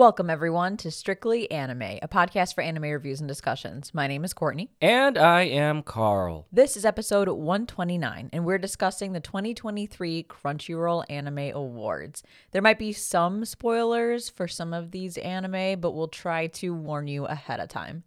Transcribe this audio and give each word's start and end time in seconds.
Welcome, 0.00 0.30
everyone, 0.30 0.78
to 0.78 0.90
Strictly 0.90 1.50
Anime, 1.50 1.98
a 2.00 2.08
podcast 2.08 2.54
for 2.54 2.62
anime 2.62 2.84
reviews 2.84 3.20
and 3.20 3.28
discussions. 3.28 3.92
My 3.92 4.06
name 4.06 4.24
is 4.24 4.32
Courtney. 4.32 4.70
And 4.80 5.18
I 5.18 5.42
am 5.42 5.82
Carl. 5.82 6.46
This 6.50 6.74
is 6.74 6.86
episode 6.86 7.28
129, 7.28 8.30
and 8.32 8.46
we're 8.46 8.56
discussing 8.56 9.12
the 9.12 9.20
2023 9.20 10.22
Crunchyroll 10.22 11.04
Anime 11.10 11.54
Awards. 11.54 12.22
There 12.52 12.62
might 12.62 12.78
be 12.78 12.94
some 12.94 13.44
spoilers 13.44 14.30
for 14.30 14.48
some 14.48 14.72
of 14.72 14.90
these 14.90 15.18
anime, 15.18 15.78
but 15.78 15.90
we'll 15.90 16.08
try 16.08 16.46
to 16.46 16.72
warn 16.72 17.06
you 17.06 17.26
ahead 17.26 17.60
of 17.60 17.68
time. 17.68 18.04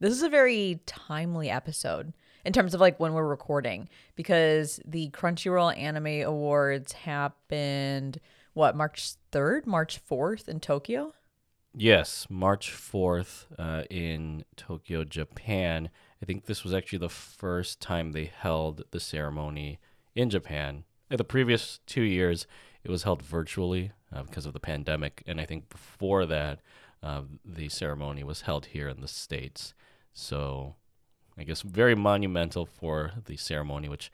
This 0.00 0.14
is 0.14 0.22
a 0.22 0.30
very 0.30 0.80
timely 0.86 1.50
episode 1.50 2.14
in 2.46 2.54
terms 2.54 2.72
of 2.72 2.80
like 2.80 2.98
when 2.98 3.12
we're 3.12 3.28
recording 3.28 3.90
because 4.16 4.80
the 4.86 5.10
Crunchyroll 5.10 5.76
Anime 5.76 6.26
Awards 6.26 6.92
happened 6.92 8.20
what 8.54 8.76
March 8.76 9.14
3rd, 9.32 9.66
March 9.66 10.00
4th 10.08 10.48
in 10.48 10.60
Tokyo? 10.60 11.12
Yes, 11.76 12.26
March 12.30 12.72
4th 12.72 13.46
uh, 13.58 13.82
in 13.90 14.44
Tokyo, 14.56 15.04
Japan. 15.04 15.90
I 16.22 16.24
think 16.24 16.46
this 16.46 16.64
was 16.64 16.72
actually 16.72 17.00
the 17.00 17.08
first 17.08 17.80
time 17.80 18.12
they 18.12 18.26
held 18.26 18.84
the 18.92 19.00
ceremony 19.00 19.80
in 20.14 20.30
Japan. 20.30 20.84
The 21.10 21.24
previous 21.24 21.80
two 21.86 22.02
years, 22.02 22.46
it 22.84 22.90
was 22.90 23.02
held 23.02 23.22
virtually 23.22 23.92
uh, 24.14 24.22
because 24.22 24.46
of 24.46 24.52
the 24.52 24.60
pandemic. 24.60 25.22
And 25.26 25.40
I 25.40 25.44
think 25.44 25.68
before 25.68 26.24
that, 26.26 26.60
uh, 27.02 27.22
the 27.44 27.68
ceremony 27.68 28.24
was 28.24 28.42
held 28.42 28.66
here 28.66 28.88
in 28.88 29.00
the 29.00 29.08
States. 29.08 29.74
So 30.12 30.76
I 31.36 31.42
guess 31.42 31.62
very 31.62 31.94
monumental 31.94 32.64
for 32.64 33.12
the 33.26 33.36
ceremony, 33.36 33.88
which 33.88 34.10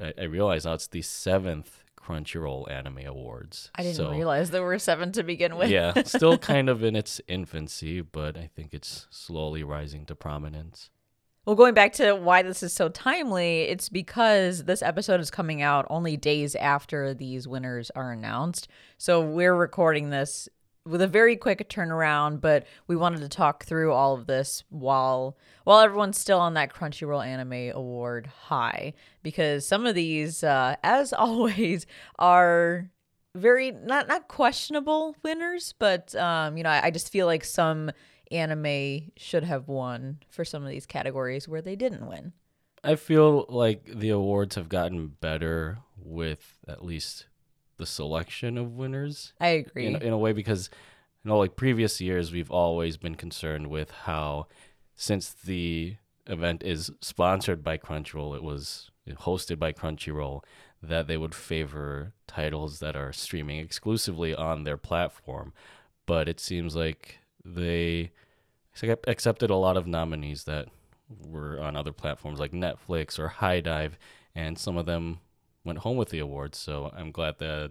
I, 0.00 0.14
I 0.18 0.24
realize 0.24 0.64
now 0.64 0.74
it's 0.74 0.86
the 0.86 1.02
seventh 1.02 1.83
Crunchyroll 2.04 2.70
Anime 2.70 3.06
Awards. 3.06 3.70
I 3.74 3.82
didn't 3.82 3.96
so, 3.96 4.10
realize 4.10 4.50
there 4.50 4.62
were 4.62 4.78
seven 4.78 5.12
to 5.12 5.22
begin 5.22 5.56
with. 5.56 5.70
yeah, 5.70 6.02
still 6.04 6.38
kind 6.38 6.68
of 6.68 6.82
in 6.82 6.96
its 6.96 7.20
infancy, 7.28 8.00
but 8.00 8.36
I 8.36 8.50
think 8.54 8.74
it's 8.74 9.06
slowly 9.10 9.62
rising 9.62 10.04
to 10.06 10.14
prominence. 10.14 10.90
Well, 11.46 11.56
going 11.56 11.74
back 11.74 11.92
to 11.94 12.14
why 12.14 12.42
this 12.42 12.62
is 12.62 12.72
so 12.72 12.88
timely, 12.88 13.62
it's 13.62 13.90
because 13.90 14.64
this 14.64 14.80
episode 14.80 15.20
is 15.20 15.30
coming 15.30 15.60
out 15.60 15.86
only 15.90 16.16
days 16.16 16.54
after 16.56 17.12
these 17.12 17.46
winners 17.46 17.90
are 17.90 18.12
announced. 18.12 18.66
So 18.96 19.20
we're 19.20 19.54
recording 19.54 20.08
this 20.08 20.48
with 20.86 21.00
a 21.00 21.06
very 21.06 21.36
quick 21.36 21.68
turnaround, 21.68 22.40
but 22.40 22.66
we 22.86 22.96
wanted 22.96 23.20
to 23.20 23.28
talk 23.28 23.64
through 23.64 23.92
all 23.92 24.14
of 24.14 24.26
this 24.26 24.64
while 24.68 25.36
while 25.64 25.80
everyone's 25.80 26.18
still 26.18 26.40
on 26.40 26.54
that 26.54 26.72
Crunchyroll 26.74 27.24
Anime 27.24 27.74
Award 27.74 28.26
high, 28.26 28.92
because 29.22 29.66
some 29.66 29.86
of 29.86 29.94
these, 29.94 30.44
uh, 30.44 30.76
as 30.82 31.12
always, 31.14 31.86
are 32.18 32.90
very 33.34 33.70
not 33.70 34.08
not 34.08 34.28
questionable 34.28 35.16
winners, 35.22 35.74
but 35.78 36.14
um, 36.16 36.56
you 36.56 36.64
know, 36.64 36.70
I, 36.70 36.86
I 36.86 36.90
just 36.90 37.10
feel 37.10 37.26
like 37.26 37.44
some 37.44 37.90
anime 38.30 39.10
should 39.16 39.44
have 39.44 39.68
won 39.68 40.18
for 40.28 40.44
some 40.44 40.62
of 40.62 40.68
these 40.68 40.86
categories 40.86 41.48
where 41.48 41.62
they 41.62 41.76
didn't 41.76 42.06
win. 42.06 42.32
I 42.82 42.96
feel 42.96 43.46
like 43.48 43.86
the 43.86 44.10
awards 44.10 44.56
have 44.56 44.68
gotten 44.68 45.08
better 45.20 45.78
with 45.96 46.58
at 46.68 46.84
least 46.84 47.26
the 47.76 47.86
selection 47.86 48.58
of 48.58 48.72
winners. 48.72 49.32
I 49.40 49.48
agree. 49.48 49.86
In, 49.86 49.96
in 49.96 50.12
a 50.12 50.18
way, 50.18 50.32
because 50.32 50.70
you 51.22 51.30
know, 51.30 51.38
like 51.38 51.56
previous 51.56 52.00
years, 52.00 52.32
we've 52.32 52.50
always 52.50 52.96
been 52.96 53.14
concerned 53.14 53.68
with 53.68 53.90
how, 53.90 54.46
since 54.94 55.30
the 55.30 55.96
event 56.26 56.62
is 56.62 56.90
sponsored 57.00 57.62
by 57.62 57.78
Crunchyroll, 57.78 58.36
it 58.36 58.42
was 58.42 58.90
hosted 59.08 59.58
by 59.58 59.72
Crunchyroll, 59.72 60.42
that 60.82 61.06
they 61.06 61.16
would 61.16 61.34
favor 61.34 62.12
titles 62.26 62.78
that 62.80 62.94
are 62.94 63.12
streaming 63.12 63.58
exclusively 63.58 64.34
on 64.34 64.64
their 64.64 64.76
platform. 64.76 65.52
But 66.06 66.28
it 66.28 66.40
seems 66.40 66.76
like 66.76 67.18
they 67.44 68.12
accepted 69.06 69.50
a 69.50 69.56
lot 69.56 69.76
of 69.76 69.86
nominees 69.86 70.44
that 70.44 70.68
were 71.26 71.60
on 71.60 71.76
other 71.76 71.92
platforms 71.92 72.40
like 72.40 72.52
Netflix 72.52 73.18
or 73.18 73.28
HIDIVE, 73.28 73.96
and 74.34 74.58
some 74.58 74.76
of 74.76 74.86
them 74.86 75.20
went 75.64 75.78
home 75.80 75.96
with 75.96 76.10
the 76.10 76.18
awards. 76.18 76.58
So 76.58 76.92
I'm 76.96 77.10
glad 77.10 77.38
that 77.38 77.70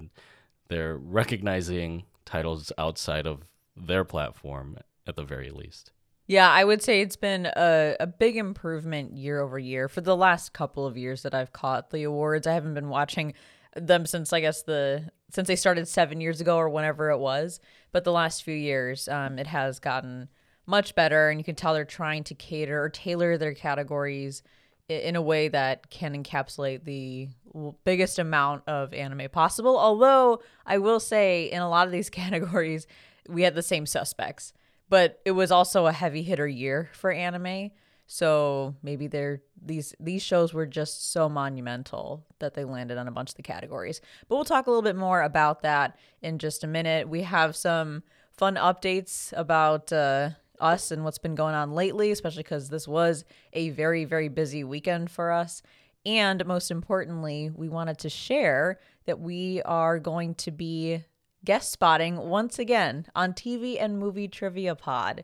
they're 0.67 0.97
recognizing 0.97 2.03
titles 2.25 2.71
outside 2.77 3.27
of 3.27 3.41
their 3.75 4.03
platform 4.03 4.77
at 5.07 5.15
the 5.15 5.23
very 5.23 5.49
least. 5.49 5.91
Yeah, 6.25 6.49
I 6.49 6.63
would 6.63 6.81
say 6.81 7.01
it's 7.01 7.17
been 7.17 7.45
a, 7.45 7.97
a 7.99 8.07
big 8.07 8.37
improvement 8.37 9.17
year 9.17 9.41
over 9.41 9.59
year. 9.59 9.89
For 9.89 10.01
the 10.01 10.15
last 10.15 10.53
couple 10.53 10.85
of 10.85 10.97
years 10.97 11.23
that 11.23 11.33
I've 11.33 11.51
caught 11.51 11.89
the 11.89 12.03
awards, 12.03 12.47
I 12.47 12.53
haven't 12.53 12.75
been 12.75 12.89
watching 12.89 13.33
them 13.75 14.05
since 14.05 14.31
I 14.31 14.39
guess 14.39 14.63
the 14.63 15.09
since 15.31 15.47
they 15.47 15.55
started 15.55 15.87
seven 15.87 16.21
years 16.21 16.39
ago 16.39 16.57
or 16.57 16.69
whenever 16.69 17.09
it 17.09 17.17
was. 17.17 17.59
But 17.91 18.03
the 18.03 18.11
last 18.11 18.43
few 18.43 18.55
years, 18.55 19.07
um, 19.09 19.37
it 19.37 19.47
has 19.47 19.79
gotten 19.79 20.29
much 20.65 20.95
better, 20.95 21.29
and 21.29 21.39
you 21.39 21.43
can 21.43 21.55
tell 21.55 21.73
they're 21.73 21.85
trying 21.85 22.23
to 22.25 22.35
cater 22.35 22.81
or 22.81 22.89
tailor 22.89 23.37
their 23.37 23.53
categories 23.53 24.43
in 25.01 25.15
a 25.15 25.21
way 25.21 25.47
that 25.47 25.89
can 25.89 26.21
encapsulate 26.21 26.83
the 26.83 27.29
biggest 27.83 28.19
amount 28.19 28.63
of 28.67 28.93
anime 28.93 29.29
possible. 29.31 29.77
Although 29.77 30.41
I 30.65 30.77
will 30.77 30.99
say, 30.99 31.45
in 31.45 31.61
a 31.61 31.69
lot 31.69 31.87
of 31.87 31.91
these 31.91 32.09
categories, 32.21 32.87
we 33.27 33.43
had 33.43 33.55
the 33.55 33.63
same 33.63 33.85
suspects, 33.85 34.53
but 34.89 35.19
it 35.25 35.31
was 35.31 35.51
also 35.51 35.85
a 35.85 35.91
heavy 35.91 36.23
hitter 36.23 36.47
year 36.47 36.89
for 36.93 37.11
anime. 37.11 37.71
So 38.05 38.75
maybe 38.83 39.07
they're 39.07 39.41
these 39.59 39.95
these 39.99 40.21
shows 40.21 40.53
were 40.53 40.65
just 40.65 41.11
so 41.11 41.29
monumental 41.29 42.25
that 42.39 42.53
they 42.53 42.65
landed 42.65 42.97
on 42.97 43.07
a 43.07 43.11
bunch 43.11 43.31
of 43.31 43.35
the 43.35 43.43
categories. 43.43 44.01
But 44.27 44.35
we'll 44.35 44.45
talk 44.45 44.67
a 44.67 44.69
little 44.69 44.83
bit 44.83 44.95
more 44.95 45.21
about 45.21 45.61
that 45.61 45.97
in 46.21 46.37
just 46.37 46.63
a 46.63 46.67
minute. 46.67 47.07
We 47.07 47.21
have 47.21 47.55
some 47.55 48.03
fun 48.33 48.55
updates 48.55 49.33
about 49.37 49.93
uh, 49.93 50.31
us 50.59 50.91
and 50.91 51.03
what's 51.03 51.18
been 51.18 51.36
going 51.36 51.56
on 51.56 51.74
lately, 51.74 52.12
especially 52.12 52.44
because 52.44 52.69
this 52.69 52.88
was 52.88 53.25
a 53.53 53.69
very, 53.69 54.06
very 54.06 54.28
busy 54.28 54.64
weekend 54.64 55.12
for 55.12 55.31
us. 55.31 55.62
And 56.06 56.46
most 56.46 56.72
importantly, 56.72 57.50
we 57.53 57.69
wanted 57.69 57.97
to 58.00 58.09
share 58.09 58.80
that 59.06 59.19
we 59.19 59.62
are 59.64 60.00
going 60.00 60.36
to 60.36 60.52
be 60.52 61.03
guest 61.46 61.72
spotting 61.72 62.18
once 62.18 62.59
again 62.59 63.06
on 63.16 63.34
TV 63.34 63.78
and 63.80 64.00
Movie 64.00 64.28
Trivia 64.28 64.75
Pod. 64.75 65.24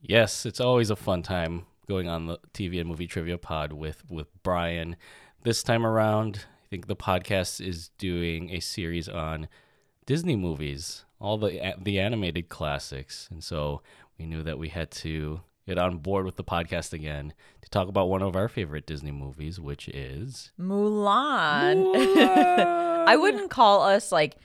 Yes, 0.00 0.44
it's 0.46 0.60
always 0.60 0.90
a 0.90 0.96
fun 0.96 1.22
time 1.22 1.66
going 1.88 2.08
on 2.08 2.26
the 2.26 2.38
TV 2.52 2.80
and 2.80 2.88
Movie 2.88 3.06
Trivia 3.06 3.38
Pod 3.38 3.72
with 3.72 4.08
with 4.10 4.28
Brian. 4.42 4.96
This 5.42 5.62
time 5.62 5.84
around, 5.84 6.46
I 6.64 6.68
think 6.70 6.86
the 6.86 6.96
podcast 6.96 7.60
is 7.64 7.90
doing 7.98 8.50
a 8.50 8.60
series 8.60 9.08
on 9.08 9.48
Disney 10.06 10.36
movies, 10.36 11.04
all 11.20 11.38
the 11.38 11.74
the 11.80 12.00
animated 12.00 12.48
classics. 12.48 13.28
And 13.30 13.42
so 13.42 13.82
we 14.22 14.28
knew 14.28 14.42
that 14.44 14.58
we 14.58 14.68
had 14.68 14.90
to 14.90 15.40
get 15.66 15.78
on 15.78 15.98
board 15.98 16.24
with 16.24 16.36
the 16.36 16.44
podcast 16.44 16.92
again 16.92 17.34
to 17.60 17.68
talk 17.70 17.88
about 17.88 18.08
one 18.08 18.22
of 18.22 18.36
our 18.36 18.48
favorite 18.48 18.86
Disney 18.86 19.10
movies, 19.10 19.58
which 19.58 19.88
is 19.88 20.52
Mulan. 20.60 21.84
Mulan. 21.96 23.08
I 23.08 23.16
wouldn't 23.16 23.50
call 23.50 23.82
us 23.82 24.12
like 24.12 24.36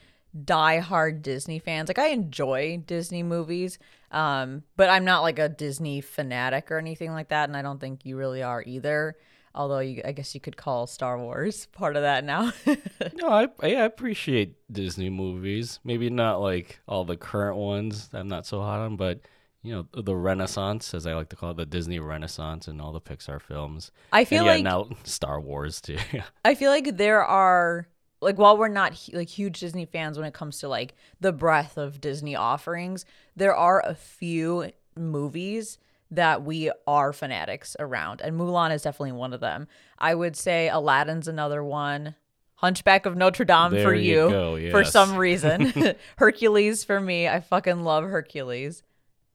die-hard 0.44 1.22
Disney 1.22 1.60
fans. 1.60 1.88
Like 1.88 2.00
I 2.00 2.08
enjoy 2.08 2.82
Disney 2.84 3.22
movies, 3.22 3.78
um, 4.10 4.64
but 4.76 4.90
I'm 4.90 5.04
not 5.04 5.22
like 5.22 5.38
a 5.38 5.48
Disney 5.48 6.00
fanatic 6.00 6.72
or 6.72 6.78
anything 6.78 7.12
like 7.12 7.28
that, 7.28 7.48
and 7.48 7.56
I 7.56 7.62
don't 7.62 7.80
think 7.80 8.04
you 8.04 8.16
really 8.16 8.42
are 8.42 8.64
either. 8.66 9.16
Although 9.54 9.78
you, 9.78 10.02
I 10.04 10.10
guess 10.10 10.34
you 10.34 10.40
could 10.40 10.56
call 10.56 10.88
Star 10.88 11.18
Wars 11.18 11.66
part 11.72 11.94
of 11.94 12.02
that 12.02 12.24
now. 12.24 12.52
no, 13.14 13.28
I, 13.28 13.48
I 13.62 13.68
appreciate 13.68 14.56
Disney 14.72 15.08
movies. 15.08 15.78
Maybe 15.84 16.10
not 16.10 16.40
like 16.40 16.80
all 16.88 17.04
the 17.04 17.16
current 17.16 17.56
ones. 17.56 18.10
I'm 18.12 18.28
not 18.28 18.44
so 18.44 18.60
hot 18.60 18.80
on, 18.80 18.96
but 18.96 19.20
you 19.62 19.74
know 19.74 20.02
the 20.02 20.16
Renaissance, 20.16 20.94
as 20.94 21.06
I 21.06 21.14
like 21.14 21.28
to 21.30 21.36
call 21.36 21.50
it, 21.50 21.56
the 21.56 21.66
Disney 21.66 21.98
Renaissance 21.98 22.68
and 22.68 22.80
all 22.80 22.92
the 22.92 23.00
Pixar 23.00 23.40
films. 23.40 23.90
I 24.12 24.24
feel 24.24 24.40
and 24.40 24.46
yeah, 24.46 24.52
like 24.52 24.64
now 24.64 24.96
Star 25.04 25.40
Wars 25.40 25.80
too. 25.80 25.98
I 26.44 26.54
feel 26.54 26.70
like 26.70 26.96
there 26.96 27.24
are 27.24 27.88
like 28.20 28.38
while 28.38 28.56
we're 28.56 28.68
not 28.68 28.98
like 29.12 29.28
huge 29.28 29.60
Disney 29.60 29.84
fans 29.84 30.16
when 30.16 30.26
it 30.26 30.34
comes 30.34 30.58
to 30.60 30.68
like 30.68 30.94
the 31.20 31.32
breadth 31.32 31.76
of 31.76 32.00
Disney 32.00 32.36
offerings, 32.36 33.04
there 33.36 33.54
are 33.54 33.82
a 33.84 33.94
few 33.94 34.70
movies 34.96 35.78
that 36.10 36.42
we 36.42 36.70
are 36.86 37.12
fanatics 37.12 37.76
around, 37.78 38.20
and 38.22 38.38
Mulan 38.38 38.72
is 38.72 38.82
definitely 38.82 39.12
one 39.12 39.32
of 39.32 39.40
them. 39.40 39.68
I 39.98 40.14
would 40.14 40.36
say 40.36 40.68
Aladdin's 40.68 41.28
another 41.28 41.62
one. 41.62 42.14
Hunchback 42.54 43.06
of 43.06 43.16
Notre 43.16 43.44
Dame 43.44 43.70
there 43.70 43.84
for 43.84 43.94
you, 43.94 44.30
you 44.30 44.56
yes. 44.56 44.72
for 44.72 44.82
some 44.82 45.14
reason. 45.14 45.94
Hercules 46.16 46.82
for 46.82 47.00
me. 47.00 47.28
I 47.28 47.38
fucking 47.38 47.84
love 47.84 48.02
Hercules. 48.02 48.82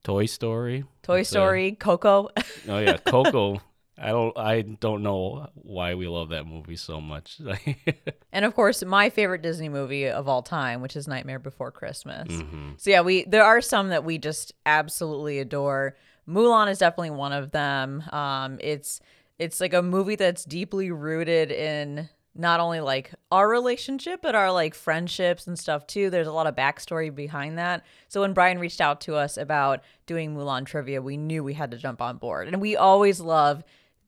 Toy 0.03 0.25
Story. 0.25 0.85
Toy 1.01 1.17
That's 1.17 1.29
Story, 1.29 1.67
a... 1.67 1.75
Coco. 1.75 2.29
oh 2.67 2.79
yeah, 2.79 2.97
Coco. 2.97 3.61
I 3.97 4.07
don't 4.07 4.38
I 4.38 4.61
don't 4.61 5.03
know 5.03 5.50
why 5.53 5.94
we 5.94 6.07
love 6.07 6.29
that 6.29 6.45
movie 6.45 6.75
so 6.75 7.00
much. 7.00 7.39
and 8.33 8.44
of 8.44 8.55
course, 8.55 8.83
my 8.83 9.09
favorite 9.09 9.41
Disney 9.44 9.69
movie 9.69 10.09
of 10.09 10.27
all 10.27 10.41
time, 10.41 10.81
which 10.81 10.95
is 10.95 11.07
Nightmare 11.07 11.39
Before 11.39 11.71
Christmas. 11.71 12.27
Mm-hmm. 12.27 12.71
So 12.77 12.89
yeah, 12.89 13.01
we 13.01 13.23
there 13.25 13.44
are 13.44 13.61
some 13.61 13.89
that 13.89 14.03
we 14.03 14.17
just 14.17 14.53
absolutely 14.65 15.39
adore. 15.39 15.95
Mulan 16.27 16.69
is 16.69 16.79
definitely 16.79 17.11
one 17.11 17.33
of 17.33 17.51
them. 17.51 18.03
Um, 18.11 18.57
it's 18.61 19.00
it's 19.38 19.61
like 19.61 19.73
a 19.73 19.81
movie 19.81 20.15
that's 20.15 20.44
deeply 20.44 20.91
rooted 20.91 21.51
in 21.51 22.09
not 22.35 22.59
only 22.59 22.80
like 22.80 23.13
our 23.31 23.47
relationship, 23.47 24.21
but 24.21 24.35
our 24.35 24.51
like 24.51 24.74
friendships 24.74 25.45
and 25.47 25.57
stuff 25.57 25.85
too. 25.85 26.09
There's 26.09 26.27
a 26.27 26.31
lot 26.31 26.47
of 26.47 26.56
backstory 26.56 27.13
behind 27.13 27.57
that. 27.57 27.83
So 28.07 28.21
when 28.21 28.33
Brian 28.33 28.59
reached 28.59 28.81
out 28.81 29.01
to 29.01 29.15
us 29.15 29.38
about 29.38 29.81
doing 30.06 30.35
Mulan 30.35 30.65
trivia, 30.65 31.01
we 31.01 31.18
knew 31.18 31.44
we 31.44 31.53
had 31.53 31.71
to 31.71 31.77
jump 31.77 32.01
on 32.01 32.18
board. 32.18 32.47
And 32.47 32.59
we 32.62 32.75
always 32.75 33.19
love 33.19 33.63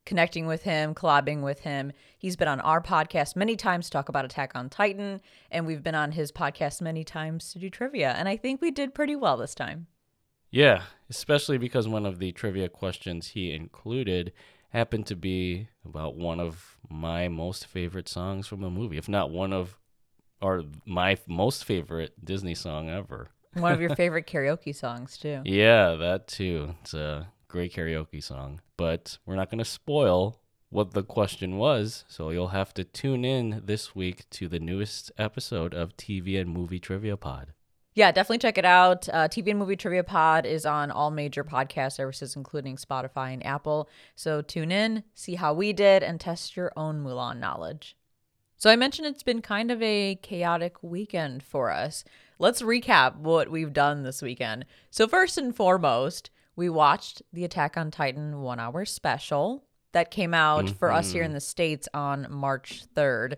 connecting 0.05 0.45
with 0.45 0.63
him, 0.63 0.93
collabing 0.93 1.41
with 1.41 1.61
him. 1.61 1.91
He's 2.17 2.35
been 2.35 2.47
on 2.47 2.61
our 2.61 2.81
podcast 2.81 3.35
many 3.35 3.55
times 3.55 3.85
to 3.85 3.91
talk 3.91 4.09
about 4.09 4.25
Attack 4.25 4.51
on 4.55 4.69
Titan, 4.69 5.21
and 5.51 5.65
we've 5.65 5.83
been 5.83 5.95
on 5.95 6.11
his 6.11 6.31
podcast 6.31 6.81
many 6.81 7.03
times 7.03 7.51
to 7.53 7.59
do 7.59 7.69
trivia. 7.69 8.11
And 8.11 8.29
I 8.29 8.37
think 8.37 8.61
we 8.61 8.71
did 8.71 8.93
pretty 8.93 9.15
well 9.15 9.37
this 9.37 9.55
time. 9.55 9.87
Yeah, 10.51 10.83
especially 11.09 11.57
because 11.57 11.87
one 11.87 12.05
of 12.05 12.19
the 12.19 12.31
trivia 12.31 12.69
questions 12.69 13.29
he 13.29 13.51
included 13.51 14.31
happened 14.69 15.07
to 15.07 15.15
be 15.15 15.69
about 15.83 16.15
one 16.15 16.39
of 16.39 16.74
my 16.95 17.27
most 17.27 17.67
favorite 17.67 18.09
songs 18.09 18.47
from 18.47 18.63
a 18.63 18.69
movie, 18.69 18.97
if 18.97 19.09
not 19.09 19.31
one 19.31 19.53
of 19.53 19.77
or 20.41 20.63
my 20.85 21.17
most 21.27 21.65
favorite 21.65 22.13
Disney 22.23 22.55
song 22.55 22.89
ever. 22.89 23.29
One 23.53 23.71
of 23.71 23.81
your 23.81 23.95
favorite 23.95 24.27
karaoke 24.27 24.75
songs 24.75 25.17
too. 25.17 25.41
Yeah, 25.45 25.95
that 25.95 26.27
too. 26.27 26.75
It's 26.81 26.93
a 26.93 27.29
great 27.47 27.73
karaoke 27.73 28.21
song, 28.21 28.61
but 28.77 29.17
we're 29.25 29.35
not 29.35 29.49
going 29.49 29.59
to 29.59 29.65
spoil 29.65 30.39
what 30.69 30.91
the 30.91 31.03
question 31.03 31.57
was, 31.57 32.03
so 32.09 32.31
you'll 32.31 32.49
have 32.49 32.73
to 32.73 32.83
tune 32.83 33.23
in 33.23 33.61
this 33.65 33.95
week 33.95 34.29
to 34.31 34.47
the 34.49 34.59
newest 34.59 35.11
episode 35.17 35.73
of 35.73 35.95
TV 35.95 36.39
and 36.39 36.49
Movie 36.49 36.79
Trivia 36.79 37.15
Pod. 37.15 37.53
Yeah, 37.95 38.11
definitely 38.11 38.39
check 38.39 38.57
it 38.57 38.65
out. 38.65 39.07
Uh, 39.07 39.29
TV 39.29 39.51
and 39.51 39.59
Movie 39.59 39.77
Trivia 39.77 40.03
Pod 40.03 40.45
is 40.45 40.65
on 40.65 40.91
all 40.91 41.11
major 41.11 41.45
podcast 41.45 41.93
services, 41.93 42.35
including 42.35 42.75
Spotify 42.75 43.33
and 43.33 43.45
Apple. 43.45 43.89
So 44.15 44.41
tune 44.41 44.69
in, 44.69 45.03
see 45.13 45.35
how 45.35 45.53
we 45.53 45.71
did, 45.71 46.03
and 46.03 46.19
test 46.19 46.57
your 46.57 46.73
own 46.75 47.01
Mulan 47.01 47.39
knowledge. 47.39 47.95
So 48.57 48.69
I 48.69 48.75
mentioned 48.75 49.07
it's 49.07 49.23
been 49.23 49.41
kind 49.41 49.71
of 49.71 49.81
a 49.81 50.15
chaotic 50.21 50.83
weekend 50.83 51.41
for 51.41 51.71
us. 51.71 52.03
Let's 52.37 52.61
recap 52.61 53.15
what 53.15 53.49
we've 53.49 53.71
done 53.71 54.03
this 54.03 54.21
weekend. 54.21 54.65
So, 54.89 55.07
first 55.07 55.37
and 55.37 55.55
foremost, 55.55 56.31
we 56.57 56.69
watched 56.69 57.21
the 57.31 57.45
Attack 57.45 57.77
on 57.77 57.91
Titan 57.91 58.41
one 58.41 58.59
hour 58.59 58.83
special 58.83 59.63
that 59.93 60.11
came 60.11 60.33
out 60.33 60.69
for 60.69 60.91
us 60.91 61.13
here 61.13 61.23
in 61.23 61.31
the 61.31 61.39
States 61.39 61.87
on 61.93 62.27
March 62.29 62.83
3rd 62.93 63.35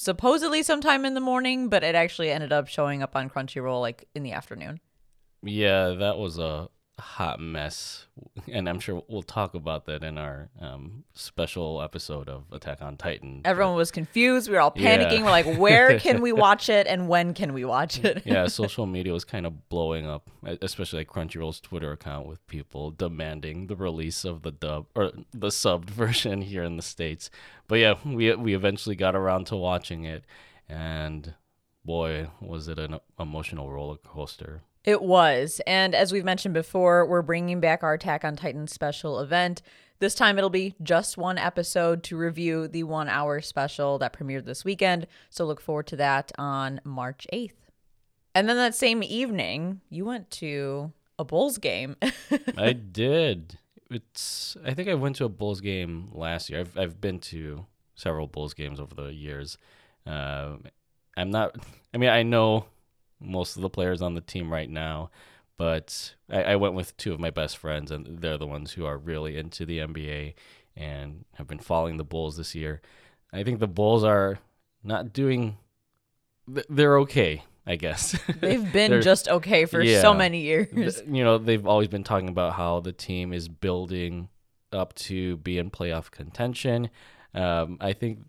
supposedly 0.00 0.62
sometime 0.62 1.04
in 1.04 1.12
the 1.12 1.20
morning, 1.20 1.68
but 1.68 1.84
it 1.84 1.94
actually 1.94 2.30
ended 2.30 2.54
up 2.54 2.66
showing 2.66 3.02
up 3.02 3.14
on 3.14 3.28
Crunchyroll 3.28 3.82
like 3.82 4.08
in 4.14 4.22
the 4.22 4.32
afternoon. 4.32 4.80
Yeah, 5.42 5.90
that 5.90 6.16
was 6.16 6.38
a 6.38 6.70
hot 7.00 7.40
mess, 7.40 8.06
and 8.46 8.68
I'm 8.68 8.78
sure 8.78 9.02
we'll 9.08 9.22
talk 9.22 9.54
about 9.54 9.86
that 9.86 10.04
in 10.04 10.18
our 10.18 10.48
um, 10.60 11.04
special 11.14 11.82
episode 11.82 12.28
of 12.28 12.44
Attack 12.52 12.82
on 12.82 12.96
Titan. 12.96 13.40
Everyone 13.44 13.74
was 13.74 13.90
confused. 13.90 14.48
We 14.48 14.54
were 14.54 14.60
all 14.60 14.72
Yeah. 14.76 14.96
panicking. 14.98 15.24
We're 15.24 15.30
like, 15.30 15.56
where 15.58 15.98
can 16.04 16.20
we 16.22 16.32
watch 16.32 16.68
it 16.68 16.86
and 16.86 17.08
when 17.08 17.34
can 17.34 17.52
we 17.52 17.64
watch 17.64 18.04
it? 18.04 18.22
yeah, 18.24 18.46
social 18.62 18.86
media 18.86 19.12
was 19.12 19.24
kind 19.24 19.46
of 19.46 19.68
blowing 19.68 20.06
up, 20.06 20.30
especially 20.62 21.00
like 21.00 21.08
Crunchyroll's 21.08 21.60
Twitter 21.60 21.90
account 21.92 22.26
with 22.26 22.46
people 22.46 22.90
demanding 22.90 23.66
the 23.66 23.76
release 23.76 24.24
of 24.24 24.42
the 24.42 24.52
dub 24.52 24.86
or 24.94 25.10
the 25.32 25.48
subbed 25.48 25.90
version 25.90 26.42
here 26.42 26.62
in 26.62 26.76
the 26.76 26.82
states. 26.82 27.30
But 27.66 27.76
yeah, 27.80 27.94
we 28.04 28.34
we 28.34 28.54
eventually 28.54 28.96
got 28.96 29.16
around 29.16 29.46
to 29.46 29.56
watching 29.56 30.04
it, 30.04 30.24
and 30.68 31.34
boy, 31.84 32.28
was 32.40 32.68
it 32.68 32.78
an 32.78 32.98
emotional 33.18 33.70
roller 33.70 33.96
coaster. 33.96 34.62
It 34.84 35.02
was. 35.02 35.60
And 35.66 35.94
as 35.94 36.12
we've 36.12 36.24
mentioned 36.24 36.54
before, 36.54 37.04
we're 37.06 37.22
bringing 37.22 37.60
back 37.60 37.82
our 37.82 37.94
Attack 37.94 38.24
on 38.24 38.36
Titan 38.36 38.66
special 38.66 39.20
event. 39.20 39.62
This 39.98 40.14
time 40.14 40.38
it'll 40.38 40.48
be 40.48 40.74
just 40.82 41.18
one 41.18 41.36
episode 41.36 42.02
to 42.04 42.16
review 42.16 42.66
the 42.66 42.84
one 42.84 43.08
hour 43.08 43.42
special 43.42 43.98
that 43.98 44.14
premiered 44.14 44.46
this 44.46 44.64
weekend. 44.64 45.06
So 45.28 45.44
look 45.44 45.60
forward 45.60 45.86
to 45.88 45.96
that 45.96 46.32
on 46.38 46.80
March 46.84 47.26
8th. 47.32 47.52
And 48.34 48.48
then 48.48 48.56
that 48.56 48.74
same 48.74 49.02
evening, 49.02 49.82
you 49.90 50.06
went 50.06 50.30
to 50.32 50.92
a 51.18 51.24
Bulls 51.24 51.58
game. 51.58 51.96
I 52.56 52.72
did. 52.72 53.58
It's. 53.90 54.56
I 54.64 54.72
think 54.72 54.88
I 54.88 54.94
went 54.94 55.16
to 55.16 55.24
a 55.24 55.28
Bulls 55.28 55.60
game 55.60 56.08
last 56.12 56.48
year. 56.48 56.60
I've 56.60 56.78
I've 56.78 57.00
been 57.00 57.18
to 57.18 57.66
several 57.96 58.28
Bulls 58.28 58.54
games 58.54 58.80
over 58.80 58.94
the 58.94 59.12
years. 59.12 59.58
Um, 60.06 60.64
I'm 61.16 61.30
not. 61.30 61.56
I 61.92 61.98
mean, 61.98 62.08
I 62.08 62.22
know 62.22 62.66
most 63.20 63.56
of 63.56 63.62
the 63.62 63.70
players 63.70 64.00
on 64.02 64.14
the 64.14 64.20
team 64.20 64.52
right 64.52 64.68
now, 64.70 65.10
but 65.56 66.14
I, 66.30 66.42
I 66.42 66.56
went 66.56 66.74
with 66.74 66.96
two 66.96 67.12
of 67.12 67.20
my 67.20 67.30
best 67.30 67.58
friends, 67.58 67.90
and 67.90 68.20
they're 68.20 68.38
the 68.38 68.46
ones 68.46 68.72
who 68.72 68.86
are 68.86 68.96
really 68.98 69.36
into 69.36 69.66
the 69.66 69.78
NBA 69.78 70.34
and 70.76 71.24
have 71.34 71.46
been 71.46 71.58
following 71.58 71.96
the 71.98 72.04
Bulls 72.04 72.36
this 72.36 72.54
year. 72.54 72.80
I 73.32 73.42
think 73.42 73.60
the 73.60 73.66
Bulls 73.68 74.02
are 74.04 74.38
not 74.82 75.12
doing. 75.12 75.58
They're 76.48 76.98
okay, 77.00 77.44
I 77.66 77.76
guess. 77.76 78.18
They've 78.40 78.72
been 78.72 79.02
just 79.02 79.28
okay 79.28 79.66
for 79.66 79.82
Yeah. 79.82 80.00
so 80.00 80.14
many 80.14 80.40
years. 80.40 81.02
you 81.06 81.22
know, 81.22 81.38
they've 81.38 81.66
always 81.66 81.88
been 81.88 82.04
talking 82.04 82.28
about 82.28 82.54
how 82.54 82.80
the 82.80 82.92
team 82.92 83.32
is 83.32 83.48
building 83.48 84.28
up 84.72 84.94
to 84.94 85.36
be 85.38 85.58
in 85.58 85.70
playoff 85.70 86.10
contention. 86.10 86.90
Um, 87.34 87.76
I 87.80 87.92
think 87.92 88.20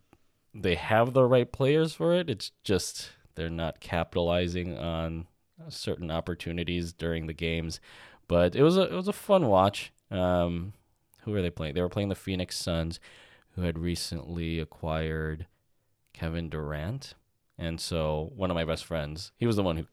they 0.54 0.76
have 0.76 1.14
the 1.14 1.24
right 1.24 1.50
players 1.52 1.94
for 1.94 2.14
it. 2.14 2.30
It's 2.30 2.52
just 2.64 3.10
they're 3.36 3.50
not 3.50 3.80
capitalizing 3.80 4.78
on 4.78 5.28
certain 5.70 6.12
opportunities 6.12 6.94
during 6.94 7.28
the 7.28 7.34
games. 7.34 7.80
But 8.28 8.56
it 8.56 8.64
was 8.64 8.78
a 8.78 8.84
it 8.84 8.94
was 8.94 9.08
a 9.08 9.14
fun 9.14 9.48
watch. 9.48 9.92
Um, 10.10 10.74
who 11.24 11.32
were 11.32 11.42
they 11.42 11.50
playing? 11.50 11.76
They 11.76 11.82
were 11.82 11.90
playing 11.90 12.10
the 12.10 12.16
Phoenix 12.16 12.58
Suns, 12.58 13.00
who 13.56 13.64
had 13.64 13.78
recently 13.78 14.60
acquired 14.60 15.48
Kevin 16.14 16.50
Durant. 16.50 17.14
And 17.58 17.80
so 17.80 18.32
one 18.36 18.50
of 18.50 18.56
my 18.56 18.66
best 18.66 18.86
friends, 18.86 19.32
he 19.38 19.46
was 19.46 19.56
the 19.56 19.64
one 19.64 19.78
who 19.78 19.86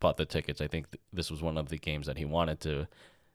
bought 0.00 0.16
the 0.16 0.24
tickets. 0.24 0.60
I 0.60 0.66
think 0.66 0.90
th- 0.90 1.00
this 1.12 1.30
was 1.30 1.42
one 1.42 1.56
of 1.56 1.68
the 1.68 1.78
games 1.78 2.06
that 2.06 2.18
he 2.18 2.24
wanted 2.24 2.60
to 2.60 2.88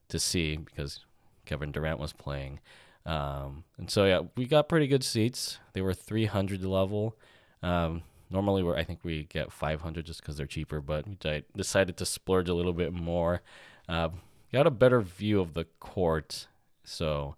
to 0.09 0.19
see 0.19 0.57
because 0.57 1.05
Kevin 1.45 1.71
Durant 1.71 1.99
was 1.99 2.13
playing. 2.13 2.59
Um, 3.05 3.63
and 3.77 3.89
so 3.89 4.05
yeah, 4.05 4.21
we 4.35 4.45
got 4.45 4.67
pretty 4.67 4.87
good 4.87 5.03
seats. 5.03 5.59
They 5.73 5.81
were 5.81 5.93
300 5.93 6.63
level. 6.63 7.15
Um, 7.63 8.03
normally, 8.29 8.63
we 8.63 8.73
I 8.73 8.83
think 8.83 8.99
we 9.03 9.23
get 9.23 9.51
500 9.51 10.05
just 10.05 10.21
because 10.21 10.37
they're 10.37 10.45
cheaper, 10.45 10.81
but 10.81 11.07
we 11.07 11.43
decided 11.55 11.97
to 11.97 12.05
splurge 12.05 12.49
a 12.49 12.53
little 12.53 12.73
bit 12.73 12.93
more. 12.93 13.41
Uh, 13.87 14.09
got 14.51 14.67
a 14.67 14.71
better 14.71 15.01
view 15.01 15.39
of 15.39 15.53
the 15.53 15.65
court. 15.79 16.47
So 16.83 17.35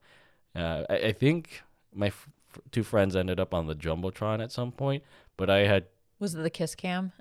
uh, 0.56 0.84
I, 0.90 0.96
I 0.96 1.12
think 1.12 1.62
my 1.94 2.08
f- 2.08 2.30
two 2.72 2.84
friends 2.84 3.16
ended 3.16 3.40
up 3.40 3.54
on 3.54 3.68
the 3.68 3.76
jumbotron 3.76 4.42
at 4.44 4.52
some 4.52 4.72
point, 4.72 5.04
but 5.38 5.50
I 5.50 5.60
had 5.60 5.86
Was 6.19 6.36
it 6.36 6.44
the 6.44 6.50
kiss 6.50 6.76
cam? 6.76 7.12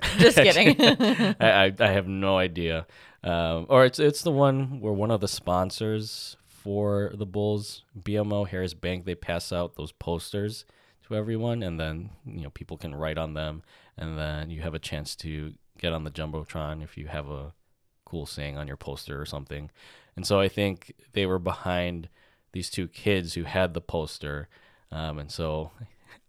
Just 0.18 0.36
kidding. 0.36 0.76
I, 1.40 1.66
I 1.66 1.74
I 1.78 1.88
have 1.88 2.06
no 2.06 2.38
idea. 2.38 2.86
Um, 3.24 3.66
or 3.68 3.84
it's 3.84 3.98
it's 3.98 4.22
the 4.22 4.30
one 4.30 4.80
where 4.80 4.92
one 4.92 5.10
of 5.10 5.20
the 5.20 5.28
sponsors 5.28 6.36
for 6.46 7.10
the 7.14 7.26
Bulls, 7.26 7.84
BMO 8.00 8.46
Harris 8.46 8.74
Bank, 8.74 9.06
they 9.06 9.14
pass 9.14 9.52
out 9.52 9.74
those 9.74 9.92
posters 9.92 10.64
to 11.08 11.16
everyone, 11.16 11.62
and 11.62 11.78
then 11.78 12.10
you 12.24 12.42
know 12.42 12.50
people 12.50 12.76
can 12.76 12.94
write 12.94 13.18
on 13.18 13.34
them, 13.34 13.62
and 13.96 14.18
then 14.18 14.50
you 14.50 14.62
have 14.62 14.74
a 14.74 14.78
chance 14.78 15.16
to 15.16 15.54
get 15.78 15.92
on 15.92 16.04
the 16.04 16.10
jumbotron 16.10 16.82
if 16.82 16.96
you 16.96 17.06
have 17.08 17.28
a 17.28 17.52
cool 18.04 18.26
saying 18.26 18.56
on 18.56 18.66
your 18.66 18.76
poster 18.76 19.20
or 19.20 19.26
something. 19.26 19.70
And 20.16 20.26
so 20.26 20.40
I 20.40 20.48
think 20.48 20.94
they 21.12 21.26
were 21.26 21.38
behind 21.38 22.08
these 22.52 22.70
two 22.70 22.88
kids 22.88 23.34
who 23.34 23.44
had 23.44 23.74
the 23.74 23.80
poster, 23.80 24.48
um, 24.90 25.18
and 25.18 25.30
so 25.30 25.70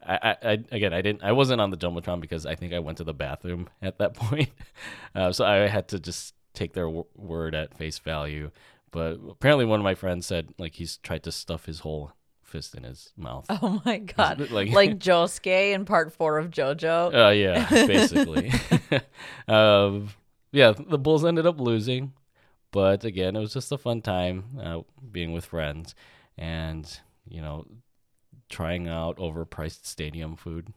I, 0.05 0.36
I, 0.41 0.51
again 0.71 0.93
I 0.93 1.01
didn't 1.01 1.24
I 1.24 1.31
wasn't 1.31 1.62
on 1.62 1.71
the 1.71 1.77
jumbotron 1.77 2.21
because 2.21 2.45
I 2.45 2.55
think 2.55 2.74
I 2.74 2.79
went 2.79 2.98
to 3.00 3.03
the 3.03 3.13
bathroom 3.13 3.69
at 3.81 3.98
that 4.00 4.13
point, 4.13 4.50
uh, 5.15 5.31
so 5.31 5.45
I 5.45 5.67
had 5.67 5.88
to 5.89 6.00
just 6.00 6.33
take 6.53 6.74
their 6.74 6.86
w- 6.86 7.05
word 7.15 7.55
at 7.55 7.77
face 7.77 8.00
value. 8.00 8.51
But 8.91 9.19
apparently, 9.29 9.65
one 9.65 9.79
of 9.79 9.83
my 9.83 9.95
friends 9.95 10.25
said 10.25 10.53
like 10.57 10.75
he's 10.75 10.98
tried 10.98 11.24
to 11.24 11.31
stuff 11.31 11.65
his 11.65 11.79
whole 11.79 12.12
fist 12.50 12.75
in 12.75 12.84
his 12.84 13.13
mouth. 13.15 13.46
oh 13.50 13.82
my 13.86 14.00
god. 14.00 14.50
Like- 14.51 14.72
Like, 14.72 15.00
Josuke 15.00 15.74
in 15.74 15.86
part 15.86 16.12
four 16.12 16.38
of 16.38 16.50
JoJo. 16.50 17.27
Uh, 17.27 17.29
yeah, 17.32 17.68
basically. 17.88 18.51
um, 19.48 20.10
yeah, 20.51 20.74
the 20.77 20.98
Bulls 20.98 21.24
ended 21.25 21.46
up 21.46 21.60
losing, 21.60 22.13
but 22.72 23.03
again, 23.06 23.36
it 23.36 23.39
was 23.39 23.53
just 23.53 23.72
a 23.72 23.77
fun 23.77 24.01
time 24.01 24.44
uh, 24.62 24.82
being 25.12 25.32
with 25.32 25.46
friends, 25.46 25.96
and 26.38 27.00
you 27.27 27.41
know, 27.41 27.65
trying 28.50 28.88
out 28.88 29.18
overpriced 29.18 29.86
stadium 29.86 30.36
food. 30.36 30.74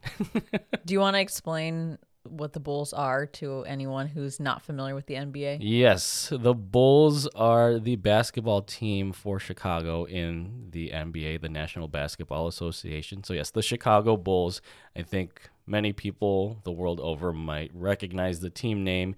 Do 0.84 0.92
you 0.94 1.00
want 1.00 1.16
to 1.16 1.20
explain 1.20 1.98
what 2.28 2.52
the 2.52 2.60
Bulls 2.60 2.92
are 2.92 3.26
to 3.26 3.62
anyone 3.64 4.08
who's 4.08 4.38
not 4.38 4.62
familiar 4.62 4.94
with 4.94 5.06
the 5.06 5.14
NBA? 5.14 5.58
Yes, 5.60 6.32
the 6.32 6.54
Bulls 6.54 7.26
are 7.28 7.78
the 7.78 7.96
basketball 7.96 8.62
team 8.62 9.12
for 9.12 9.38
Chicago 9.38 10.04
in 10.04 10.68
the 10.70 10.90
NBA, 10.90 11.40
the 11.40 11.48
National 11.48 11.88
Basketball 11.88 12.46
Association. 12.46 13.24
So, 13.24 13.34
yes, 13.34 13.50
the 13.50 13.62
Chicago 13.62 14.16
Bulls. 14.16 14.60
I 14.96 15.02
think 15.02 15.50
many 15.66 15.92
people 15.92 16.58
the 16.64 16.72
world 16.72 17.00
over 17.00 17.32
might 17.32 17.70
recognize 17.74 18.40
the 18.40 18.50
team 18.50 18.84
name 18.84 19.14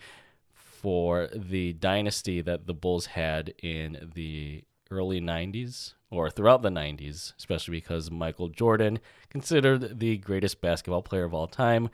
for 0.55 1.29
the 1.35 1.73
dynasty 1.75 2.41
that 2.43 2.67
the 2.67 2.75
Bulls 2.75 3.07
had 3.07 3.55
in 3.63 4.11
the 4.15 4.65
early 4.91 5.21
90s 5.21 5.95
or 6.11 6.31
throughout 6.31 6.63
the 6.63 6.69
90s, 6.69 7.33
especially 7.39 7.79
because 7.79 8.11
Michael 8.11 8.49
Jordan, 8.49 9.01
considered 9.29 9.99
the 9.99 10.17
greatest 10.19 10.61
basketball 10.61 11.03
player 11.03 11.25
of 11.25 11.35
all 11.35 11.47
time, 11.47 11.89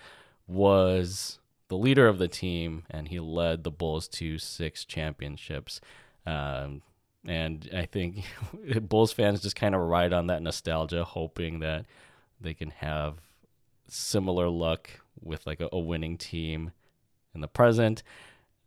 was 0.51 1.39
the 1.69 1.77
leader 1.77 2.09
of 2.09 2.19
the 2.19 2.29
team 2.29 2.85
and 2.91 3.09
he 3.09 3.21
led 3.21 3.63
the 3.63 3.71
Bulls 3.71 4.09
to 4.09 4.39
six 4.39 4.85
championships. 4.85 5.81
Um, 6.27 6.83
and 7.25 7.69
I 7.75 7.87
think 7.87 8.25
Bulls 8.83 9.13
fans 9.13 9.41
just 9.41 9.57
kind 9.57 9.75
of 9.75 9.81
ride 9.81 10.13
on 10.13 10.27
that 10.27 10.43
nostalgia, 10.43 11.05
hoping 11.05 11.61
that 11.61 11.87
they 12.41 12.55
can 12.55 12.71
have 12.71 13.15
similar 13.89 14.49
luck 14.49 14.91
with 15.23 15.47
like 15.47 15.61
a, 15.61 15.69
a 15.73 15.79
winning 15.79 16.19
team 16.19 16.73
in 17.35 17.41
the 17.41 17.49
present. 17.49 18.03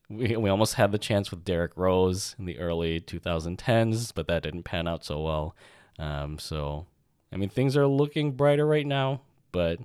We, 0.09 0.37
we 0.37 0.49
almost 0.49 0.75
had 0.75 0.91
the 0.91 0.97
chance 0.97 1.31
with 1.31 1.43
Derrick 1.43 1.73
Rose 1.75 2.35
in 2.39 2.45
the 2.45 2.59
early 2.59 3.01
2010s, 3.01 4.11
but 4.13 4.27
that 4.27 4.43
didn't 4.43 4.63
pan 4.63 4.87
out 4.87 5.03
so 5.03 5.21
well. 5.21 5.55
Um, 5.99 6.39
so, 6.39 6.85
I 7.31 7.37
mean, 7.37 7.49
things 7.49 7.75
are 7.75 7.87
looking 7.87 8.31
brighter 8.31 8.65
right 8.65 8.85
now, 8.85 9.21
but, 9.51 9.79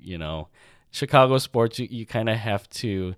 you 0.00 0.18
know, 0.18 0.48
Chicago 0.90 1.38
sports, 1.38 1.78
you, 1.78 1.88
you 1.90 2.06
kind 2.06 2.28
of 2.28 2.36
have 2.36 2.68
to 2.70 3.14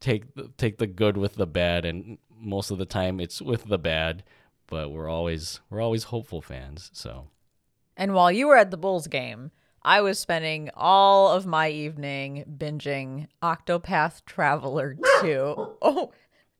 take 0.00 0.24
take 0.56 0.78
the 0.78 0.86
good 0.86 1.16
with 1.16 1.34
the 1.34 1.46
bad, 1.46 1.84
and 1.84 2.18
most 2.38 2.70
of 2.70 2.78
the 2.78 2.86
time 2.86 3.20
it's 3.20 3.40
with 3.40 3.64
the 3.64 3.78
bad. 3.78 4.24
But 4.66 4.90
we're 4.90 5.08
always 5.08 5.60
we're 5.70 5.80
always 5.80 6.04
hopeful 6.04 6.42
fans. 6.42 6.90
So, 6.92 7.28
and 7.96 8.14
while 8.14 8.32
you 8.32 8.48
were 8.48 8.56
at 8.56 8.70
the 8.70 8.76
Bulls 8.76 9.06
game, 9.06 9.50
I 9.82 10.00
was 10.00 10.18
spending 10.18 10.70
all 10.74 11.30
of 11.30 11.44
my 11.44 11.68
evening 11.68 12.44
binging 12.58 13.28
Octopath 13.42 14.24
Traveler 14.24 14.96
2. 15.20 15.54
oh, 15.82 16.12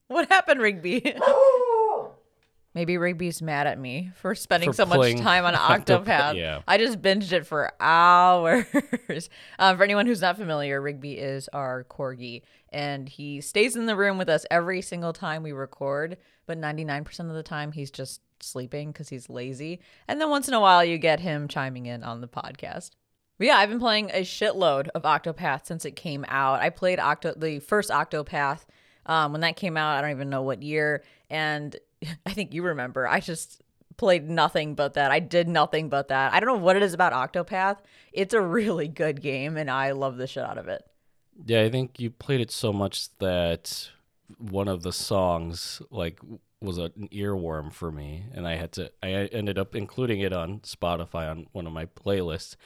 what 0.08 0.28
happened, 0.28 0.60
Rigby? 0.60 1.00
Maybe 2.74 2.98
Rigby's 2.98 3.40
mad 3.40 3.68
at 3.68 3.78
me 3.78 4.10
for 4.16 4.34
spending 4.34 4.70
For 4.70 4.74
so 4.74 4.86
much 4.86 5.16
time 5.20 5.44
on 5.44 5.54
Octopath, 5.54 6.34
yeah. 6.34 6.62
I 6.66 6.76
just 6.76 7.00
binged 7.00 7.32
it 7.32 7.46
for 7.46 7.70
hours. 7.78 8.66
um, 9.60 9.76
for 9.76 9.84
anyone 9.84 10.06
who's 10.06 10.20
not 10.20 10.36
familiar, 10.36 10.80
Rigby 10.80 11.12
is 11.12 11.48
our 11.52 11.84
corgi, 11.84 12.42
and 12.72 13.08
he 13.08 13.40
stays 13.40 13.76
in 13.76 13.86
the 13.86 13.94
room 13.94 14.18
with 14.18 14.28
us 14.28 14.44
every 14.50 14.82
single 14.82 15.12
time 15.12 15.44
we 15.44 15.52
record. 15.52 16.16
But 16.46 16.60
99% 16.60 17.20
of 17.20 17.34
the 17.34 17.44
time, 17.44 17.72
he's 17.72 17.92
just 17.92 18.20
sleeping 18.40 18.90
because 18.90 19.08
he's 19.08 19.30
lazy. 19.30 19.80
And 20.08 20.20
then 20.20 20.28
once 20.28 20.48
in 20.48 20.54
a 20.54 20.60
while, 20.60 20.84
you 20.84 20.98
get 20.98 21.20
him 21.20 21.46
chiming 21.46 21.86
in 21.86 22.02
on 22.02 22.20
the 22.20 22.28
podcast. 22.28 22.90
But 23.38 23.46
yeah, 23.46 23.56
I've 23.56 23.68
been 23.68 23.80
playing 23.80 24.10
a 24.10 24.22
shitload 24.22 24.88
of 24.94 25.02
Octopath 25.02 25.66
since 25.66 25.84
it 25.84 25.96
came 25.96 26.24
out. 26.28 26.60
I 26.60 26.70
played 26.70 27.00
Octo 27.00 27.34
the 27.36 27.60
first 27.60 27.90
Octopath 27.90 28.64
um, 29.06 29.32
when 29.32 29.40
that 29.42 29.56
came 29.56 29.76
out. 29.76 29.96
I 29.96 30.00
don't 30.00 30.10
even 30.10 30.30
know 30.30 30.42
what 30.42 30.62
year, 30.62 31.02
and 31.30 31.74
I 32.26 32.32
think 32.32 32.54
you 32.54 32.62
remember. 32.62 33.06
I 33.06 33.20
just 33.20 33.62
played 33.96 34.28
nothing 34.28 34.74
but 34.74 34.94
that. 34.94 35.10
I 35.10 35.20
did 35.20 35.48
nothing 35.48 35.88
but 35.88 36.08
that. 36.08 36.32
I 36.32 36.40
don't 36.40 36.48
know 36.48 36.64
what 36.64 36.76
it 36.76 36.82
is 36.82 36.94
about 36.94 37.12
Octopath. 37.12 37.78
It's 38.12 38.34
a 38.34 38.40
really 38.40 38.88
good 38.88 39.20
game, 39.20 39.56
and 39.56 39.70
I 39.70 39.92
love 39.92 40.16
the 40.16 40.26
shit 40.26 40.44
out 40.44 40.58
of 40.58 40.68
it. 40.68 40.84
yeah, 41.46 41.62
I 41.62 41.70
think 41.70 41.98
you 42.00 42.10
played 42.10 42.40
it 42.40 42.50
so 42.50 42.72
much 42.72 43.16
that 43.18 43.90
one 44.38 44.68
of 44.68 44.82
the 44.82 44.92
songs 44.92 45.82
like 45.90 46.20
was 46.60 46.78
an 46.78 47.08
earworm 47.12 47.72
for 47.72 47.92
me, 47.92 48.24
and 48.34 48.46
I 48.48 48.56
had 48.56 48.72
to. 48.72 48.90
I 49.02 49.08
ended 49.08 49.58
up 49.58 49.74
including 49.74 50.20
it 50.20 50.32
on 50.32 50.60
Spotify 50.60 51.30
on 51.30 51.46
one 51.52 51.66
of 51.66 51.72
my 51.72 51.86
playlists. 51.86 52.56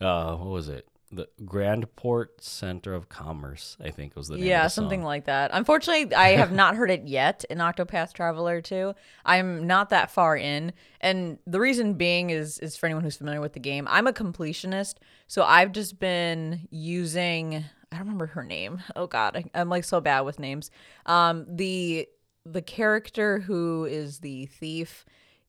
Uh, 0.00 0.36
what 0.36 0.48
was 0.48 0.68
it? 0.68 0.88
The 1.14 1.28
Grand 1.44 1.94
Port 1.94 2.42
Center 2.42 2.94
of 2.94 3.10
Commerce, 3.10 3.76
I 3.84 3.90
think 3.90 4.16
was 4.16 4.28
the 4.28 4.36
name. 4.36 4.46
Yeah, 4.46 4.60
of 4.60 4.64
the 4.64 4.70
something 4.70 5.02
like 5.02 5.26
that. 5.26 5.50
Unfortunately, 5.52 6.14
I 6.14 6.30
have 6.30 6.52
not 6.62 6.74
heard 6.74 6.90
it 6.90 7.06
yet 7.06 7.44
in 7.50 7.58
Octopath 7.58 8.14
Traveler 8.14 8.62
2. 8.62 8.94
I'm 9.26 9.66
not 9.66 9.90
that 9.90 10.10
far 10.10 10.36
in, 10.36 10.72
and 11.02 11.38
the 11.46 11.60
reason 11.60 11.94
being 11.94 12.30
is 12.30 12.58
is 12.60 12.76
for 12.78 12.86
anyone 12.86 13.04
who's 13.04 13.16
familiar 13.16 13.42
with 13.42 13.52
the 13.52 13.60
game, 13.60 13.86
I'm 13.90 14.06
a 14.06 14.12
completionist, 14.12 14.94
so 15.26 15.42
I've 15.42 15.72
just 15.72 15.98
been 16.00 16.66
using 16.70 17.56
I 17.92 17.96
don't 17.96 18.06
remember 18.06 18.26
her 18.28 18.42
name. 18.42 18.82
Oh 18.96 19.06
god, 19.06 19.36
I, 19.36 19.44
I'm 19.60 19.68
like 19.68 19.84
so 19.84 20.00
bad 20.00 20.22
with 20.22 20.38
names. 20.38 20.70
Um 21.04 21.44
the 21.46 22.08
the 22.44 22.62
character 22.62 23.40
who 23.40 23.84
is 23.84 24.18
the 24.20 24.46
thief 24.46 25.04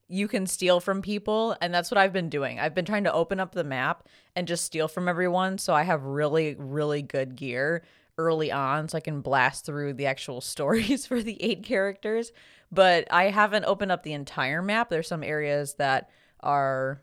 you 0.08 0.28
can 0.28 0.46
steal 0.46 0.80
from 0.80 1.02
people 1.02 1.56
and 1.62 1.74
that's 1.74 1.90
what 1.90 1.98
I've 1.98 2.14
been 2.14 2.30
doing. 2.30 2.60
I've 2.60 2.76
been 2.76 2.86
trying 2.86 3.06
to 3.06 3.14
open 3.14 3.40
up 3.40 3.54
the 3.54 3.64
map 3.64 4.08
and 4.36 4.48
just 4.48 4.66
steal 4.66 4.88
from 4.88 5.08
everyone 5.08 5.58
so 5.58 5.74
I 5.74 5.84
have 5.84 6.04
really 6.04 6.56
really 6.58 7.02
good 7.02 7.36
gear 7.36 7.84
early 8.18 8.52
on 8.52 8.88
so 8.88 8.98
I 8.98 9.02
can 9.02 9.22
blast 9.22 9.66
through 9.66 9.94
the 9.94 10.06
actual 10.06 10.42
stories 10.54 11.06
for 11.06 11.22
the 11.22 11.42
eight 11.42 11.64
characters, 11.64 12.32
but 12.72 13.08
I 13.12 13.26
haven't 13.26 13.66
opened 13.66 13.92
up 13.92 14.04
the 14.04 14.14
entire 14.14 14.62
map. 14.62 14.90
There's 14.90 15.08
some 15.08 15.24
areas 15.24 15.76
that 15.76 16.10
are 16.42 17.02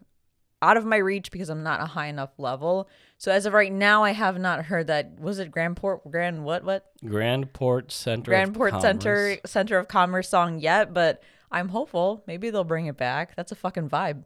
out 0.62 0.76
of 0.76 0.84
my 0.84 0.98
reach 0.98 1.30
because 1.30 1.48
I'm 1.48 1.62
not 1.62 1.80
a 1.80 1.86
high 1.86 2.08
enough 2.08 2.38
level. 2.38 2.88
So 3.18 3.32
as 3.32 3.46
of 3.46 3.52
right 3.54 3.72
now, 3.72 4.04
I 4.04 4.12
have 4.12 4.38
not 4.38 4.66
heard 4.66 4.88
that. 4.88 5.18
Was 5.18 5.38
it 5.38 5.50
Grand 5.50 5.76
Port 5.76 6.08
Grand 6.10 6.44
what 6.44 6.64
what 6.64 6.90
Grand 7.06 7.52
Port 7.52 7.92
Center. 7.92 8.30
Grand 8.30 8.50
of 8.50 8.54
Port 8.56 8.72
Commerce. 8.72 8.82
Center 8.82 9.38
Center 9.46 9.78
of 9.78 9.88
Commerce 9.88 10.28
song 10.28 10.58
yet? 10.58 10.92
But 10.92 11.22
I'm 11.50 11.68
hopeful. 11.68 12.22
Maybe 12.26 12.50
they'll 12.50 12.64
bring 12.64 12.86
it 12.86 12.96
back. 12.96 13.34
That's 13.36 13.52
a 13.52 13.56
fucking 13.56 13.88
vibe. 13.88 14.24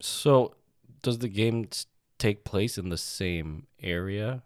So, 0.00 0.54
does 1.02 1.18
the 1.18 1.28
game 1.28 1.68
take 2.18 2.44
place 2.44 2.78
in 2.78 2.88
the 2.88 2.98
same 2.98 3.66
area? 3.82 4.42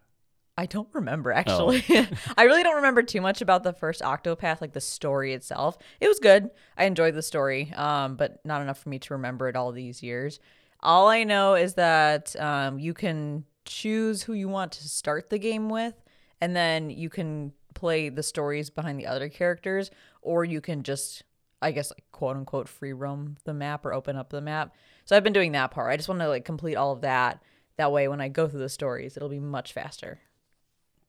I 0.58 0.66
don't 0.66 0.88
remember 0.92 1.30
actually. 1.30 1.84
I 2.36 2.42
really 2.42 2.64
don't 2.64 2.76
remember 2.76 3.02
too 3.04 3.20
much 3.20 3.40
about 3.40 3.62
the 3.62 3.72
first 3.72 4.02
Octopath, 4.02 4.60
like 4.60 4.72
the 4.72 4.80
story 4.80 5.32
itself. 5.32 5.78
It 6.00 6.08
was 6.08 6.18
good. 6.18 6.50
I 6.76 6.84
enjoyed 6.86 7.14
the 7.14 7.22
story, 7.22 7.72
um, 7.76 8.16
but 8.16 8.44
not 8.44 8.60
enough 8.60 8.82
for 8.82 8.88
me 8.88 8.98
to 8.98 9.14
remember 9.14 9.48
it 9.48 9.54
all 9.54 9.70
these 9.70 10.02
years. 10.02 10.40
All 10.80 11.06
I 11.08 11.22
know 11.22 11.54
is 11.54 11.74
that 11.74 12.34
um, 12.40 12.80
you 12.80 12.92
can 12.92 13.44
choose 13.64 14.22
who 14.22 14.32
you 14.32 14.48
want 14.48 14.72
to 14.72 14.88
start 14.88 15.30
the 15.30 15.38
game 15.38 15.68
with, 15.68 15.94
and 16.40 16.56
then 16.56 16.90
you 16.90 17.08
can 17.08 17.52
play 17.74 18.08
the 18.08 18.24
stories 18.24 18.68
behind 18.68 18.98
the 18.98 19.06
other 19.06 19.28
characters, 19.28 19.92
or 20.22 20.44
you 20.44 20.60
can 20.60 20.82
just, 20.82 21.22
I 21.60 21.72
guess, 21.72 21.90
like 21.90 22.04
quote 22.12 22.36
unquote, 22.36 22.68
free 22.68 22.92
roam 22.92 23.36
the 23.44 23.54
map 23.54 23.84
or 23.84 23.92
open 23.92 24.16
up 24.16 24.30
the 24.30 24.40
map. 24.40 24.74
So 25.04 25.16
I've 25.16 25.24
been 25.24 25.32
doing 25.32 25.52
that 25.52 25.70
part. 25.70 25.90
I 25.92 25.96
just 25.96 26.08
want 26.08 26.20
to 26.20 26.28
like 26.28 26.44
complete 26.44 26.76
all 26.76 26.92
of 26.92 27.00
that. 27.02 27.42
That 27.76 27.92
way, 27.92 28.08
when 28.08 28.20
I 28.20 28.28
go 28.28 28.48
through 28.48 28.60
the 28.60 28.68
stories, 28.68 29.16
it'll 29.16 29.28
be 29.28 29.38
much 29.38 29.72
faster. 29.72 30.20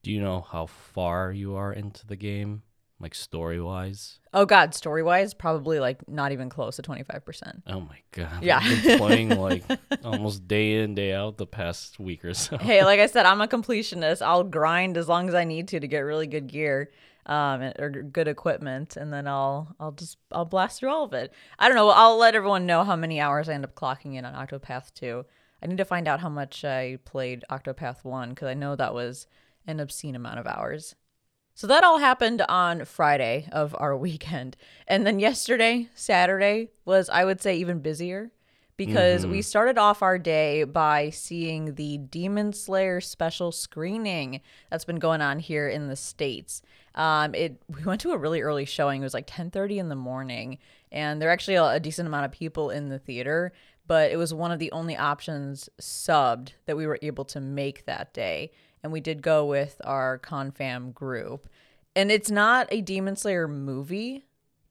Do 0.02 0.10
you 0.10 0.20
know 0.20 0.40
how 0.40 0.66
far 0.66 1.32
you 1.32 1.56
are 1.56 1.72
into 1.72 2.06
the 2.06 2.16
game, 2.16 2.62
like 2.98 3.14
story 3.14 3.60
wise? 3.60 4.18
Oh 4.32 4.46
god, 4.46 4.74
story 4.74 5.02
wise, 5.02 5.34
probably 5.34 5.78
like 5.78 6.08
not 6.08 6.32
even 6.32 6.48
close 6.48 6.76
to 6.76 6.82
twenty 6.82 7.02
five 7.02 7.24
percent. 7.24 7.62
Oh 7.66 7.80
my 7.80 7.98
god! 8.12 8.42
Yeah. 8.42 8.60
I've 8.62 8.82
been 8.82 8.98
playing 8.98 9.28
like 9.30 9.64
almost 10.04 10.48
day 10.48 10.82
in 10.82 10.94
day 10.94 11.12
out 11.12 11.36
the 11.36 11.46
past 11.46 11.98
week 12.00 12.24
or 12.24 12.34
so. 12.34 12.56
Hey, 12.56 12.82
like 12.84 13.00
I 13.00 13.06
said, 13.06 13.26
I'm 13.26 13.40
a 13.40 13.46
completionist. 13.48 14.22
I'll 14.22 14.44
grind 14.44 14.96
as 14.96 15.08
long 15.08 15.28
as 15.28 15.34
I 15.34 15.44
need 15.44 15.68
to 15.68 15.80
to 15.80 15.86
get 15.86 16.00
really 16.00 16.26
good 16.26 16.46
gear, 16.46 16.90
um, 17.26 17.62
or 17.78 17.90
good 17.90 18.28
equipment, 18.28 18.96
and 18.96 19.12
then 19.12 19.26
I'll 19.26 19.74
I'll 19.78 19.92
just 19.92 20.18
I'll 20.32 20.44
blast 20.44 20.80
through 20.80 20.90
all 20.90 21.04
of 21.04 21.12
it. 21.12 21.32
I 21.58 21.68
don't 21.68 21.76
know. 21.76 21.90
I'll 21.90 22.16
let 22.16 22.34
everyone 22.34 22.66
know 22.66 22.84
how 22.84 22.96
many 22.96 23.20
hours 23.20 23.48
I 23.48 23.54
end 23.54 23.64
up 23.64 23.74
clocking 23.74 24.14
in 24.14 24.24
on 24.24 24.34
Octopath 24.34 24.94
two. 24.94 25.24
I 25.62 25.66
need 25.66 25.78
to 25.78 25.84
find 25.84 26.08
out 26.08 26.20
how 26.20 26.30
much 26.30 26.64
I 26.64 26.98
played 27.04 27.44
Octopath 27.50 28.04
one 28.04 28.30
because 28.30 28.48
I 28.48 28.54
know 28.54 28.76
that 28.76 28.94
was 28.94 29.26
an 29.66 29.80
obscene 29.80 30.16
amount 30.16 30.38
of 30.38 30.46
hours. 30.46 30.94
So 31.54 31.66
that 31.66 31.84
all 31.84 31.98
happened 31.98 32.42
on 32.48 32.86
Friday 32.86 33.48
of 33.52 33.76
our 33.78 33.96
weekend. 33.96 34.56
And 34.88 35.06
then 35.06 35.18
yesterday, 35.18 35.88
Saturday, 35.94 36.70
was, 36.84 37.10
I 37.10 37.24
would 37.24 37.42
say, 37.42 37.56
even 37.56 37.80
busier 37.80 38.30
because 38.80 39.26
we 39.26 39.42
started 39.42 39.76
off 39.76 40.00
our 40.00 40.16
day 40.16 40.64
by 40.64 41.10
seeing 41.10 41.74
the 41.74 41.98
Demon 41.98 42.54
Slayer 42.54 42.98
special 43.02 43.52
screening 43.52 44.40
that's 44.70 44.86
been 44.86 44.98
going 44.98 45.20
on 45.20 45.38
here 45.38 45.68
in 45.68 45.88
the 45.88 45.96
States. 45.96 46.62
Um, 46.94 47.34
it 47.34 47.62
we 47.68 47.82
went 47.84 48.00
to 48.02 48.12
a 48.12 48.18
really 48.18 48.42
early 48.42 48.64
showing. 48.64 49.00
It 49.00 49.04
was 49.04 49.14
like 49.14 49.26
10:30 49.26 49.78
in 49.78 49.88
the 49.88 49.96
morning, 49.96 50.58
and 50.92 51.20
there 51.20 51.28
are 51.28 51.32
actually 51.32 51.56
a, 51.56 51.64
a 51.64 51.80
decent 51.80 52.06
amount 52.06 52.26
of 52.26 52.32
people 52.32 52.70
in 52.70 52.88
the 52.88 52.98
theater, 52.98 53.52
but 53.86 54.10
it 54.10 54.16
was 54.16 54.32
one 54.32 54.52
of 54.52 54.58
the 54.58 54.72
only 54.72 54.96
options 54.96 55.68
subbed 55.80 56.52
that 56.66 56.76
we 56.76 56.86
were 56.86 56.98
able 57.02 57.24
to 57.26 57.40
make 57.40 57.86
that 57.86 58.14
day 58.14 58.50
and 58.82 58.92
we 58.92 59.00
did 59.00 59.22
go 59.22 59.44
with 59.44 59.80
our 59.84 60.18
confam 60.18 60.94
group. 60.94 61.48
And 61.94 62.10
it's 62.10 62.30
not 62.30 62.68
a 62.70 62.80
demon 62.80 63.16
slayer 63.16 63.48
movie. 63.48 64.24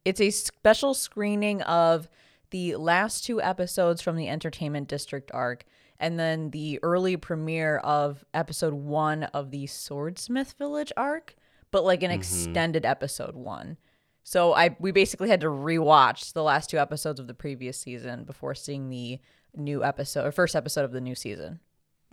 It's 0.05 0.21
a 0.21 0.31
special 0.31 0.93
screening 0.93 1.61
of 1.63 2.07
the 2.51 2.75
last 2.75 3.25
two 3.25 3.41
episodes 3.41 4.01
from 4.01 4.15
the 4.15 4.27
entertainment 4.27 4.88
district 4.88 5.31
arc 5.33 5.65
and 5.99 6.17
then 6.17 6.49
the 6.51 6.79
early 6.81 7.17
premiere 7.17 7.77
of 7.77 8.23
episode 8.33 8.73
one 8.73 9.23
of 9.25 9.51
the 9.51 9.67
swordsmith 9.67 10.55
village 10.57 10.91
arc 10.97 11.35
but 11.71 11.83
like 11.83 12.03
an 12.03 12.11
extended 12.11 12.85
episode 12.85 13.35
one. 13.35 13.77
So 14.23 14.53
i 14.53 14.75
we 14.79 14.91
basically 14.91 15.29
had 15.29 15.41
to 15.41 15.47
rewatch 15.47 16.33
the 16.33 16.43
last 16.43 16.69
two 16.69 16.77
episodes 16.77 17.19
of 17.19 17.27
the 17.27 17.33
previous 17.33 17.79
season 17.79 18.25
before 18.25 18.55
seeing 18.55 18.89
the 18.89 19.19
new 19.55 19.83
episode 19.83 20.25
or 20.25 20.31
first 20.31 20.55
episode 20.55 20.85
of 20.85 20.91
the 20.91 21.01
new 21.01 21.15
season. 21.15 21.59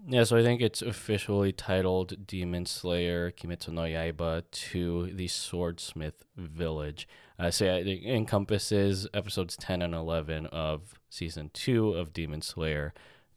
Yeah, 0.06 0.24
so 0.24 0.36
I 0.36 0.42
think 0.42 0.60
it's 0.60 0.82
officially 0.82 1.52
titled 1.52 2.26
Demon 2.26 2.66
Slayer 2.66 3.30
Kimetsu 3.30 3.70
no 3.70 3.82
Yaiba 3.82 4.44
to 4.50 5.10
the 5.12 5.26
Swordsmith 5.26 6.24
Village. 6.36 7.08
Uh, 7.38 7.50
so 7.50 7.64
yeah, 7.64 7.76
it 7.76 8.04
encompasses 8.04 9.08
episodes 9.14 9.56
10 9.56 9.82
and 9.82 9.94
11 9.94 10.46
of 10.46 11.00
season 11.08 11.50
2 11.54 11.94
of 11.94 12.12
Demon 12.12 12.42
Slayer 12.42 12.94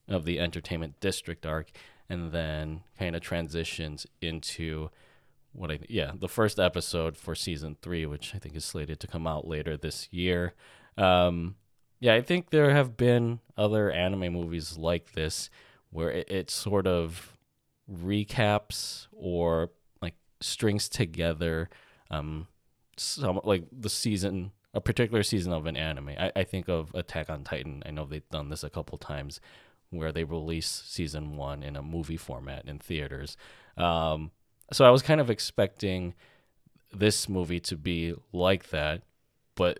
of 0.08 0.26
the 0.26 0.40
Entertainment 0.40 1.00
District 1.00 1.46
arc 1.46 1.72
and 2.10 2.32
then 2.32 2.82
kind 2.98 3.16
of 3.16 3.22
transitions 3.22 4.06
into 4.22 4.90
what 5.52 5.72
I 5.72 5.80
yeah, 5.90 6.12
the 6.18 6.30
first 6.30 6.60
episode 6.60 7.18
for 7.18 7.36
season 7.36 7.78
3 7.82 8.06
which 8.06 8.34
I 8.36 8.40
think 8.40 8.56
is 8.56 8.66
slated 8.66 9.00
to 9.00 9.08
come 9.08 9.28
out 9.28 9.48
later 9.48 9.78
this 9.78 10.08
year. 10.12 10.54
Um, 10.98 11.56
yeah, 12.00 12.14
I 12.14 12.22
think 12.22 12.50
there 12.50 12.72
have 12.72 12.96
been 12.96 13.40
other 13.58 13.92
anime 13.92 14.34
movies 14.34 14.78
like 14.78 15.14
this 15.14 15.50
where 15.90 16.12
it, 16.12 16.30
it 16.30 16.50
sort 16.50 16.88
of 16.88 17.38
recaps 17.92 19.08
or 19.12 19.72
like 20.02 20.14
strings 20.40 20.88
together 20.88 21.68
um 22.12 22.48
some 22.98 23.40
like 23.44 23.64
the 23.72 23.90
season 23.90 24.52
a 24.74 24.82
particular 24.82 25.24
season 25.24 25.52
of 25.52 25.66
an 25.66 25.76
anime. 25.76 26.10
I, 26.10 26.32
I 26.36 26.44
think 26.44 26.70
of 26.70 26.94
Attack 26.94 27.30
on 27.30 27.44
Titan. 27.44 27.82
I 27.86 27.92
know 27.92 28.06
they've 28.06 28.30
done 28.30 28.50
this 28.50 28.64
a 28.64 28.70
couple 28.70 28.98
times 28.98 29.42
where 29.90 30.12
they 30.12 30.24
release 30.24 30.84
season 30.86 31.36
one 31.36 31.64
in 31.64 31.76
a 31.76 31.82
movie 31.82 32.18
format 32.18 32.66
in 32.66 32.78
theaters. 32.78 33.36
Um, 33.78 34.32
so 34.72 34.86
I 34.86 34.90
was 34.90 35.02
kind 35.02 35.22
of 35.22 35.30
expecting 35.30 36.14
this 36.94 37.30
movie 37.30 37.60
to 37.62 37.76
be 37.76 38.14
like 38.32 38.70
that, 38.70 39.04
but 39.56 39.80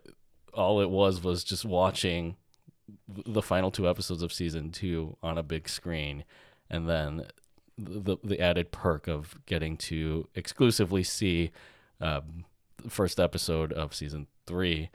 all 0.54 0.82
it 0.82 0.90
was 0.90 1.24
was 1.24 1.44
just 1.44 1.66
watching 1.66 2.36
the 3.08 3.42
final 3.42 3.72
two 3.72 3.88
episodes 3.88 4.24
of 4.24 4.34
season 4.34 4.72
two 4.72 5.16
on 5.22 5.38
a 5.38 5.44
big 5.44 5.70
screen, 5.70 6.24
and 6.70 6.88
then 6.88 7.26
the 7.78 8.18
the 8.24 8.40
added 8.40 8.72
perk 8.72 9.08
of 9.08 9.40
getting 9.46 9.78
to 9.78 10.28
exclusively 10.36 11.04
see 11.04 11.52
um, 12.02 12.46
the 12.84 12.90
first 12.90 13.20
episode 13.20 13.72
of 13.74 13.94
season 13.94 14.28
three 14.46 14.90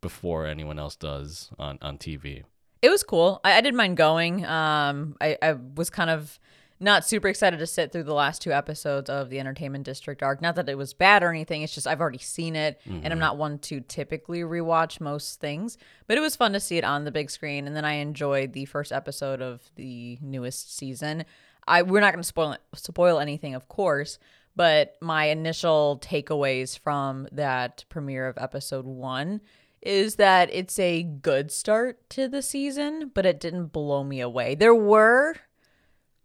before 0.00 0.46
anyone 0.46 0.78
else 0.78 0.96
does 0.96 1.50
on 1.58 1.78
on 1.82 1.98
TV. 1.98 2.44
It 2.82 2.90
was 2.90 3.02
cool. 3.02 3.40
I, 3.42 3.54
I 3.54 3.60
didn't 3.60 3.76
mind 3.76 3.96
going. 3.96 4.44
Um, 4.44 5.16
I, 5.20 5.36
I 5.42 5.54
was 5.54 5.90
kind 5.90 6.10
of 6.10 6.38
not 6.78 7.06
super 7.06 7.28
excited 7.28 7.58
to 7.58 7.66
sit 7.66 7.90
through 7.90 8.04
the 8.04 8.14
last 8.14 8.42
two 8.42 8.52
episodes 8.52 9.08
of 9.08 9.30
the 9.30 9.40
Entertainment 9.40 9.84
District 9.84 10.22
arc. 10.22 10.42
Not 10.42 10.56
that 10.56 10.68
it 10.68 10.76
was 10.76 10.92
bad 10.92 11.22
or 11.22 11.30
anything. 11.30 11.62
It's 11.62 11.74
just 11.74 11.86
I've 11.86 12.00
already 12.00 12.18
seen 12.18 12.54
it, 12.54 12.80
and 12.84 13.06
I'm 13.06 13.12
mm-hmm. 13.12 13.18
not 13.18 13.38
one 13.38 13.58
to 13.60 13.80
typically 13.80 14.40
rewatch 14.40 15.00
most 15.00 15.40
things. 15.40 15.78
But 16.06 16.18
it 16.18 16.20
was 16.20 16.36
fun 16.36 16.52
to 16.52 16.60
see 16.60 16.76
it 16.76 16.84
on 16.84 17.04
the 17.04 17.10
big 17.10 17.30
screen, 17.30 17.66
and 17.66 17.74
then 17.74 17.84
I 17.84 17.94
enjoyed 17.94 18.52
the 18.52 18.66
first 18.66 18.92
episode 18.92 19.40
of 19.40 19.62
the 19.76 20.18
newest 20.20 20.76
season. 20.76 21.24
I 21.66 21.82
we're 21.82 22.00
not 22.00 22.12
going 22.12 22.22
to 22.22 22.28
spoil 22.28 22.56
spoil 22.74 23.18
anything, 23.18 23.54
of 23.54 23.68
course. 23.68 24.18
But 24.54 24.96
my 25.02 25.26
initial 25.26 26.00
takeaways 26.02 26.78
from 26.78 27.28
that 27.32 27.84
premiere 27.90 28.26
of 28.26 28.38
episode 28.38 28.86
one 28.86 29.42
is 29.82 30.16
that 30.16 30.48
it's 30.52 30.78
a 30.78 31.02
good 31.02 31.52
start 31.52 32.08
to 32.10 32.26
the 32.26 32.42
season, 32.42 33.10
but 33.14 33.26
it 33.26 33.38
didn't 33.38 33.66
blow 33.66 34.02
me 34.02 34.20
away. 34.20 34.54
There 34.54 34.74
were 34.74 35.36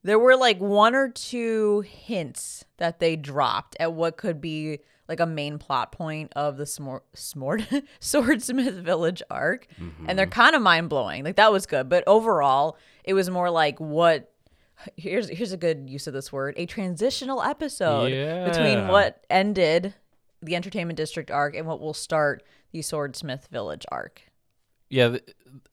there 0.03 0.20
were 0.20 0.36
like 0.36 0.60
one 0.60 0.96
or 0.96 1.10
two 1.10 1.81
hints 1.81 2.65
that 2.77 3.00
they 3.00 3.15
dropped 3.15 3.75
at 3.79 3.93
what 3.93 4.17
could 4.17 4.41
be 4.41 4.79
like 5.08 5.20
a 5.20 5.25
main 5.25 5.58
plot 5.58 5.91
point 5.91 6.31
of 6.36 6.58
the 6.58 6.63
Smor- 6.63 7.01
Smord- 7.15 7.84
Swordsmith 8.00 8.75
Village 8.75 9.22
arc, 9.29 9.67
and 10.08 10.17
they're 10.17 10.25
mm-hmm. 10.25 10.31
kind 10.31 10.55
of 10.55 10.62
mind 10.62 10.89
blowing. 10.89 11.24
Like 11.24 11.36
that 11.36 11.51
was 11.51 11.65
good, 11.65 11.89
but 11.89 12.03
overall, 12.08 12.77
it 13.03 13.13
was 13.13 13.29
more 13.29 13.50
like 13.50 13.79
what. 13.79 14.29
Here's 14.96 15.29
here's 15.29 15.51
a 15.51 15.58
good 15.58 15.89
use 15.89 16.08
of 16.08 16.13
this 16.13 16.31
word: 16.31 16.55
a 16.58 16.65
transitional 16.65 17.43
episode 17.43 18.10
between 18.46 18.88
what 18.88 19.24
ended 19.29 19.93
the 20.41 20.55
Entertainment 20.55 20.98
District 20.98 21.29
arc 21.29 21.55
and 21.55 21.67
what 21.67 21.79
will 21.79 21.93
start 21.93 22.41
the 22.72 22.81
Swordsmith 22.81 23.48
Village 23.51 23.86
arc. 23.91 24.24
Yeah, 24.91 25.07
the, 25.07 25.24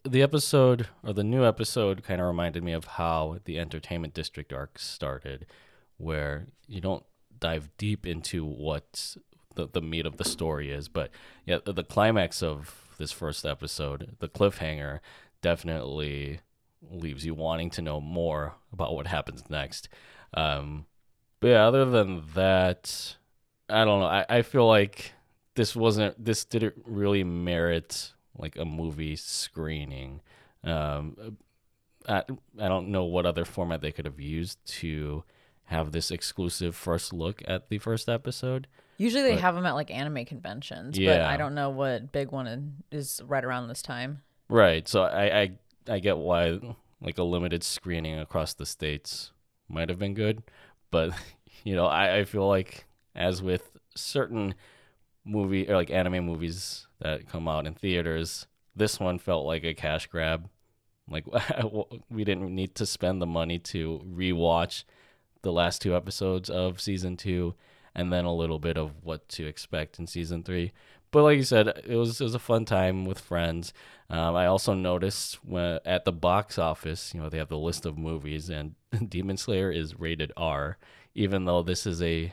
the 0.08 0.22
episode 0.22 0.86
or 1.02 1.12
the 1.12 1.24
new 1.24 1.44
episode 1.44 2.04
kind 2.04 2.20
of 2.20 2.28
reminded 2.28 2.62
me 2.62 2.72
of 2.72 2.84
how 2.84 3.38
the 3.46 3.58
Entertainment 3.58 4.14
District 4.14 4.52
arc 4.52 4.78
started, 4.78 5.44
where 5.96 6.46
you 6.68 6.80
don't 6.80 7.04
dive 7.40 7.68
deep 7.78 8.06
into 8.06 8.44
what 8.44 9.16
the, 9.56 9.66
the 9.66 9.82
meat 9.82 10.06
of 10.06 10.18
the 10.18 10.24
story 10.24 10.70
is. 10.70 10.86
But 10.86 11.10
yeah, 11.44 11.58
the, 11.64 11.72
the 11.72 11.82
climax 11.82 12.44
of 12.44 12.94
this 12.96 13.10
first 13.10 13.44
episode, 13.44 14.14
the 14.20 14.28
cliffhanger, 14.28 15.00
definitely 15.42 16.38
leaves 16.88 17.26
you 17.26 17.34
wanting 17.34 17.70
to 17.70 17.82
know 17.82 18.00
more 18.00 18.54
about 18.72 18.94
what 18.94 19.08
happens 19.08 19.50
next. 19.50 19.88
Um, 20.32 20.86
but 21.40 21.48
yeah, 21.48 21.66
other 21.66 21.84
than 21.86 22.22
that, 22.36 23.16
I 23.68 23.84
don't 23.84 23.98
know. 23.98 24.06
I, 24.06 24.26
I 24.28 24.42
feel 24.42 24.68
like 24.68 25.12
this 25.56 25.74
wasn't 25.74 26.24
this 26.24 26.44
didn't 26.44 26.74
really 26.86 27.24
merit 27.24 28.12
like 28.38 28.56
a 28.56 28.64
movie 28.64 29.16
screening. 29.16 30.20
Um, 30.64 31.36
I, 32.08 32.22
I 32.58 32.68
don't 32.68 32.88
know 32.88 33.04
what 33.04 33.26
other 33.26 33.44
format 33.44 33.80
they 33.80 33.92
could 33.92 34.04
have 34.06 34.20
used 34.20 34.64
to 34.78 35.24
have 35.64 35.92
this 35.92 36.10
exclusive 36.10 36.74
first 36.74 37.12
look 37.12 37.42
at 37.46 37.68
the 37.68 37.78
first 37.78 38.08
episode. 38.08 38.66
Usually 38.96 39.22
they 39.22 39.32
But- 39.34 39.40
have 39.42 39.54
them 39.54 39.66
at 39.66 39.74
like 39.74 39.90
anime 39.90 40.24
conventions, 40.24 40.98
but 40.98 41.20
I 41.20 41.36
don't 41.36 41.54
know 41.54 41.70
what 41.70 42.10
big 42.12 42.30
one 42.32 42.82
is 42.90 43.20
right 43.26 43.44
around 43.44 43.68
this 43.68 43.82
time. 43.82 44.22
Right. 44.48 44.88
So 44.88 45.02
I, 45.02 45.40
I 45.40 45.50
I 45.88 45.98
get 46.00 46.16
why 46.18 46.58
like 47.00 47.18
a 47.18 47.22
limited 47.22 47.62
screening 47.62 48.18
across 48.18 48.54
the 48.54 48.66
states 48.66 49.30
might 49.68 49.88
have 49.88 49.98
been 49.98 50.14
good, 50.14 50.42
but 50.90 51.12
you 51.64 51.76
know 51.76 51.86
I, 51.86 52.18
I 52.18 52.24
feel 52.24 52.48
like 52.48 52.86
as 53.14 53.42
with 53.42 53.70
certain 53.94 54.54
movie 55.28 55.68
or 55.68 55.76
like 55.76 55.90
anime 55.90 56.24
movies 56.24 56.86
that 57.00 57.28
come 57.28 57.46
out 57.48 57.66
in 57.66 57.74
theaters, 57.74 58.46
this 58.74 58.98
one 58.98 59.18
felt 59.18 59.46
like 59.46 59.64
a 59.64 59.74
cash 59.74 60.06
grab. 60.06 60.48
Like 61.10 61.24
we 62.10 62.24
didn't 62.24 62.54
need 62.54 62.74
to 62.76 62.86
spend 62.86 63.20
the 63.20 63.26
money 63.26 63.58
to 63.60 64.00
rewatch 64.06 64.84
the 65.42 65.52
last 65.52 65.82
two 65.82 65.94
episodes 65.94 66.50
of 66.50 66.80
season 66.80 67.16
two, 67.16 67.54
and 67.94 68.12
then 68.12 68.24
a 68.24 68.34
little 68.34 68.58
bit 68.58 68.76
of 68.76 68.92
what 69.02 69.28
to 69.30 69.46
expect 69.46 69.98
in 69.98 70.06
season 70.06 70.42
three. 70.42 70.72
But 71.10 71.22
like 71.22 71.38
you 71.38 71.44
said, 71.44 71.68
it 71.86 71.96
was 71.96 72.20
it 72.20 72.24
was 72.24 72.34
a 72.34 72.38
fun 72.40 72.64
time 72.64 73.04
with 73.04 73.20
friends. 73.20 73.72
Um, 74.10 74.34
I 74.34 74.46
also 74.46 74.74
noticed 74.74 75.44
when 75.44 75.80
at 75.84 76.04
the 76.04 76.12
box 76.12 76.58
office, 76.58 77.14
you 77.14 77.20
know, 77.20 77.28
they 77.28 77.38
have 77.38 77.48
the 77.48 77.58
list 77.58 77.86
of 77.86 77.96
movies, 77.96 78.50
and 78.50 78.74
Demon 79.08 79.36
Slayer 79.36 79.70
is 79.70 79.98
rated 79.98 80.32
R, 80.36 80.76
even 81.14 81.44
though 81.44 81.62
this 81.62 81.86
is 81.86 82.02
a 82.02 82.32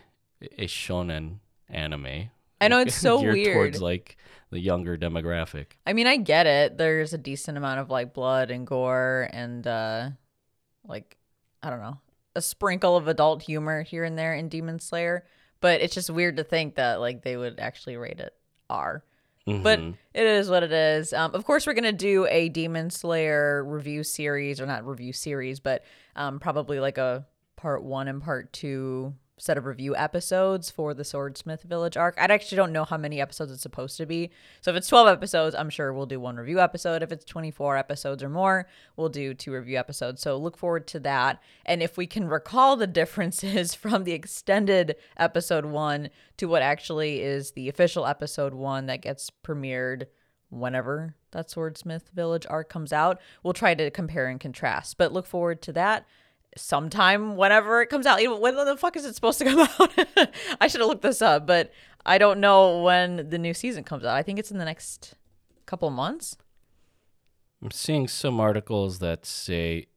a 0.58 0.68
shonen 0.68 1.40
anime. 1.70 2.30
I 2.62 2.68
know, 2.68 2.80
it's 2.80 2.96
so 3.00 3.22
weird. 3.22 3.54
towards 3.54 3.82
like 3.82 4.18
the 4.52 4.60
younger 4.60 4.98
demographic. 4.98 5.68
I 5.86 5.94
mean, 5.94 6.08
I 6.08 6.18
get 6.18 6.48
it. 6.48 6.78
There's 6.78 7.14
a 7.14 7.18
decent 7.18 7.58
amount 7.58 7.80
of 7.80 7.90
like 7.90 8.14
blood 8.14 8.52
and 8.52 8.66
gore 8.66 9.30
and 9.34 9.66
uh 9.68 10.10
like 10.88 11.18
I 11.64 11.70
don't 11.70 11.82
know, 11.82 12.00
a 12.36 12.42
sprinkle 12.42 12.96
of 12.96 13.08
adult 13.08 13.42
humor 13.42 13.82
here 13.82 14.04
and 14.04 14.18
there 14.18 14.36
in 14.36 14.50
Demon 14.50 14.80
Slayer, 14.80 15.26
but 15.62 15.82
it's 15.82 15.94
just 15.96 16.10
weird 16.10 16.38
to 16.38 16.44
think 16.44 16.76
that 16.76 17.00
like 17.00 17.24
they 17.24 17.38
would 17.38 17.60
actually 17.60 17.98
rate 17.98 18.20
it 18.20 18.34
R. 18.70 19.04
But 19.48 19.78
Mhm. 19.80 19.96
it 20.16 20.26
is 20.26 20.50
what 20.50 20.64
it 20.64 20.72
is. 20.72 21.14
Um, 21.14 21.36
of 21.36 21.46
course, 21.46 21.68
we're 21.68 21.74
gonna 21.74 21.92
do 21.92 22.26
a 22.28 22.50
Demon 22.50 22.90
Slayer 22.90 23.64
review 23.64 24.04
series, 24.04 24.60
or 24.60 24.66
not 24.66 24.88
review 24.88 25.14
series, 25.14 25.60
but 25.60 25.84
um, 26.16 26.40
probably 26.40 26.80
like 26.80 26.98
a 26.98 27.28
part 27.56 27.84
one 27.84 28.08
and 28.08 28.24
part 28.24 28.52
two 28.54 29.14
set 29.38 29.58
of 29.58 29.66
review 29.66 29.96
episodes 29.96 30.72
for 30.72 30.94
the 30.94 31.04
Swordsmith 31.04 31.64
Village 31.64 31.98
arc. 31.98 32.16
I 32.18 32.24
actually 32.26 32.56
don't 32.56 32.72
know 32.72 32.86
how 32.86 32.98
many 32.98 33.20
episodes 33.20 33.52
it's 33.52 33.62
supposed 33.62 33.98
to 33.98 34.06
be. 34.06 34.32
So 34.62 34.72
if 34.72 34.78
it's 34.78 34.88
12 34.88 35.08
episodes, 35.08 35.56
I'm 35.56 35.70
sure 35.70 35.92
we'll 35.92 36.06
do 36.06 36.20
one 36.20 36.38
review 36.38 36.60
episode. 36.60 37.04
If 37.04 37.12
it's 37.12 37.26
24 37.26 37.78
episodes 37.78 38.24
or 38.24 38.30
more, 38.30 38.68
we'll 38.96 39.10
do 39.10 39.34
two 39.34 39.52
review 39.54 39.78
episodes. 39.78 40.22
So 40.22 40.38
look 40.38 40.58
forward 40.58 40.88
to 40.88 41.00
that. 41.02 41.42
And 41.66 41.84
if 41.84 41.98
we 41.98 42.08
can 42.08 42.28
recall 42.28 42.76
the 42.78 42.88
differences 42.96 43.76
from 43.76 44.04
the 44.04 44.14
extended 44.14 44.96
episode 45.18 45.66
one 45.66 46.10
to 46.38 46.48
what 46.48 46.62
actually 46.62 47.22
is 47.22 47.52
the 47.52 47.68
official 47.68 48.06
episode 48.06 48.54
one 48.54 48.86
that 48.86 49.02
gets 49.02 49.30
premiered 49.44 50.06
whenever 50.50 51.16
that 51.32 51.50
Swordsmith 51.50 52.10
Village 52.14 52.46
arc 52.50 52.70
comes 52.70 52.94
out, 52.94 53.20
we'll 53.44 53.54
try 53.54 53.76
to 53.76 53.92
compare 53.92 54.28
and 54.28 54.40
contrast. 54.40 54.98
But 54.98 55.12
look 55.12 55.26
forward 55.26 55.62
to 55.64 55.74
that 55.74 56.06
sometime 56.56 57.36
whenever 57.36 57.82
it 57.82 57.88
comes 57.88 58.06
out. 58.06 58.22
Even 58.22 58.40
when 58.40 58.56
the 58.56 58.78
fuck 58.78 58.96
is 58.96 59.06
it 59.06 59.16
supposed 59.16 59.40
to 59.40 59.46
come 59.46 59.60
out? 59.80 60.30
I 60.62 60.68
should 60.68 60.82
have 60.82 60.90
looked 60.90 61.02
this 61.02 61.22
up, 61.22 61.46
but 61.46 61.72
I 62.06 62.18
don't 62.18 62.40
know 62.40 62.82
when 62.82 63.30
the 63.30 63.38
new 63.38 63.54
season 63.54 63.84
comes 63.84 64.04
out. 64.06 64.16
I 64.16 64.24
think 64.24 64.40
it's 64.40 64.52
in 64.52 64.58
the 64.58 64.66
next 64.66 65.16
couple 65.66 65.90
months. 65.90 66.38
I'm 67.64 67.72
seeing 67.72 68.08
some 68.08 68.40
articles 68.40 69.00
that 69.00 69.26
say 69.26 69.88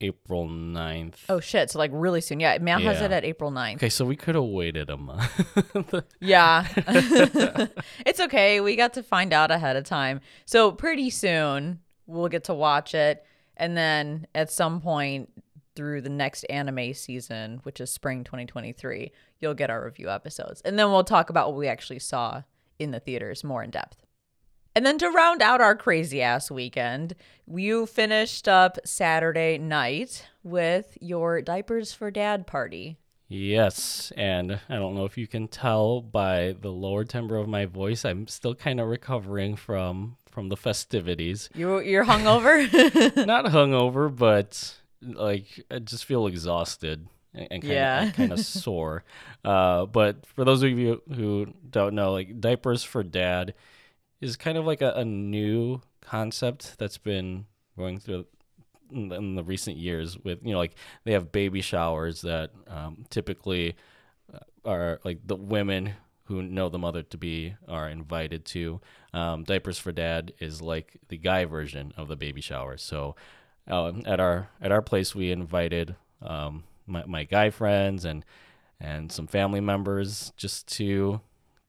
April 0.00 0.46
9th. 0.46 1.14
Oh 1.28 1.40
shit! 1.40 1.70
So 1.70 1.78
like 1.78 1.90
really 1.92 2.20
soon. 2.20 2.38
Yeah, 2.38 2.58
Mal 2.58 2.78
has 2.80 3.00
it 3.00 3.10
at 3.10 3.24
April 3.24 3.50
9th. 3.50 3.76
Okay, 3.76 3.88
so 3.88 4.04
we 4.04 4.14
could 4.14 4.34
have 4.34 4.44
waited 4.44 4.90
a 4.90 4.96
month. 4.96 6.04
Yeah. 6.20 6.66
it's 8.06 8.20
okay. 8.20 8.60
We 8.60 8.76
got 8.76 8.92
to 8.94 9.02
find 9.02 9.32
out 9.32 9.50
ahead 9.50 9.76
of 9.76 9.84
time. 9.84 10.20
So 10.44 10.70
pretty 10.72 11.10
soon 11.10 11.80
we'll 12.06 12.28
get 12.28 12.44
to 12.44 12.54
watch 12.54 12.94
it. 12.94 13.24
And 13.56 13.76
then 13.76 14.26
at 14.34 14.50
some 14.50 14.80
point 14.80 15.30
through 15.76 16.00
the 16.00 16.08
next 16.08 16.44
anime 16.44 16.94
season, 16.94 17.60
which 17.62 17.80
is 17.80 17.90
spring 17.90 18.24
2023, 18.24 19.12
you'll 19.38 19.54
get 19.54 19.70
our 19.70 19.84
review 19.84 20.10
episodes. 20.10 20.60
And 20.62 20.78
then 20.78 20.90
we'll 20.90 21.04
talk 21.04 21.30
about 21.30 21.48
what 21.48 21.58
we 21.58 21.68
actually 21.68 21.98
saw 21.98 22.42
in 22.78 22.90
the 22.90 23.00
theaters 23.00 23.44
more 23.44 23.62
in 23.62 23.70
depth. 23.70 24.02
And 24.74 24.84
then 24.84 24.98
to 24.98 25.08
round 25.08 25.40
out 25.40 25.62
our 25.62 25.74
crazy 25.74 26.20
ass 26.20 26.50
weekend, 26.50 27.14
you 27.46 27.86
finished 27.86 28.46
up 28.46 28.76
Saturday 28.84 29.56
night 29.56 30.26
with 30.42 30.98
your 31.00 31.40
Diapers 31.40 31.94
for 31.94 32.10
Dad 32.10 32.46
party. 32.46 32.98
Yes, 33.28 34.12
and 34.16 34.60
I 34.68 34.76
don't 34.76 34.94
know 34.94 35.04
if 35.04 35.18
you 35.18 35.26
can 35.26 35.48
tell 35.48 36.00
by 36.00 36.54
the 36.60 36.70
lower 36.70 37.04
timbre 37.04 37.36
of 37.36 37.48
my 37.48 37.66
voice, 37.66 38.04
I'm 38.04 38.28
still 38.28 38.54
kind 38.54 38.78
of 38.78 38.88
recovering 38.88 39.56
from 39.56 40.16
from 40.30 40.50
the 40.50 40.56
festivities. 40.56 41.48
You 41.54 41.80
you're 41.80 42.04
hungover? 42.04 42.70
Not 43.26 43.46
hungover, 43.46 44.14
but 44.14 44.76
like 45.02 45.60
I 45.70 45.78
just 45.78 46.04
feel 46.04 46.26
exhausted 46.26 47.06
and, 47.34 47.48
and 47.50 47.62
kind 47.62 47.72
Yeah. 47.74 48.02
of 48.08 48.12
kind 48.14 48.32
of 48.32 48.40
sore. 48.40 49.04
Uh, 49.44 49.86
but 49.86 50.26
for 50.26 50.44
those 50.44 50.62
of 50.62 50.70
you 50.70 51.02
who 51.14 51.52
don't 51.70 51.94
know, 51.94 52.12
like 52.12 52.40
diapers 52.40 52.82
for 52.82 53.02
dad 53.02 53.54
is 54.20 54.36
kind 54.36 54.56
of 54.58 54.64
like 54.64 54.80
a, 54.82 54.92
a 54.92 55.04
new 55.04 55.80
concept 56.00 56.78
that's 56.78 56.98
been 56.98 57.46
going 57.76 57.98
through 57.98 58.26
in 58.90 59.08
the- 59.08 59.16
in 59.16 59.34
the 59.34 59.42
recent 59.44 59.76
years 59.76 60.16
with 60.18 60.38
you 60.44 60.52
know 60.52 60.58
like 60.58 60.74
they 61.04 61.12
have 61.12 61.32
baby 61.32 61.60
showers 61.60 62.22
that 62.22 62.52
um, 62.68 63.04
typically 63.10 63.74
uh, 64.32 64.38
are 64.64 65.00
like 65.04 65.18
the 65.26 65.34
women 65.36 65.92
who 66.24 66.40
know 66.42 66.68
the 66.68 66.78
mother 66.78 67.02
to 67.02 67.18
be 67.18 67.54
are 67.68 67.88
invited 67.88 68.44
to 68.44 68.80
um, 69.12 69.42
diapers 69.44 69.78
for 69.78 69.90
dad 69.92 70.32
is 70.38 70.62
like 70.62 70.96
the 71.08 71.16
guy 71.16 71.44
version 71.44 71.92
of 71.96 72.06
the 72.08 72.16
baby 72.16 72.40
shower 72.40 72.76
so 72.76 73.16
um, 73.68 74.02
at 74.06 74.20
our 74.20 74.48
at 74.60 74.72
our 74.72 74.82
place 74.82 75.14
we 75.14 75.30
invited 75.30 75.96
um, 76.22 76.64
my, 76.86 77.04
my 77.06 77.24
guy 77.24 77.50
friends 77.50 78.04
and 78.04 78.24
and 78.80 79.10
some 79.10 79.26
family 79.26 79.60
members 79.60 80.32
just 80.36 80.66
to 80.68 81.20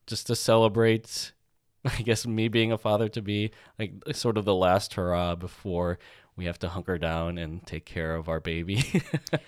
just 0.06 0.26
to 0.26 0.36
celebrate 0.36 1.32
I 1.84 2.02
guess 2.02 2.26
me 2.26 2.48
being 2.48 2.72
a 2.72 2.78
father 2.78 3.08
to 3.10 3.22
be 3.22 3.50
like 3.78 3.92
sort 4.12 4.36
of 4.36 4.44
the 4.44 4.54
last 4.54 4.94
hurrah 4.94 5.34
before 5.36 5.98
we 6.38 6.44
have 6.44 6.58
to 6.60 6.68
hunker 6.68 6.98
down 6.98 7.36
and 7.36 7.66
take 7.66 7.84
care 7.84 8.14
of 8.14 8.28
our 8.28 8.40
baby. 8.40 8.82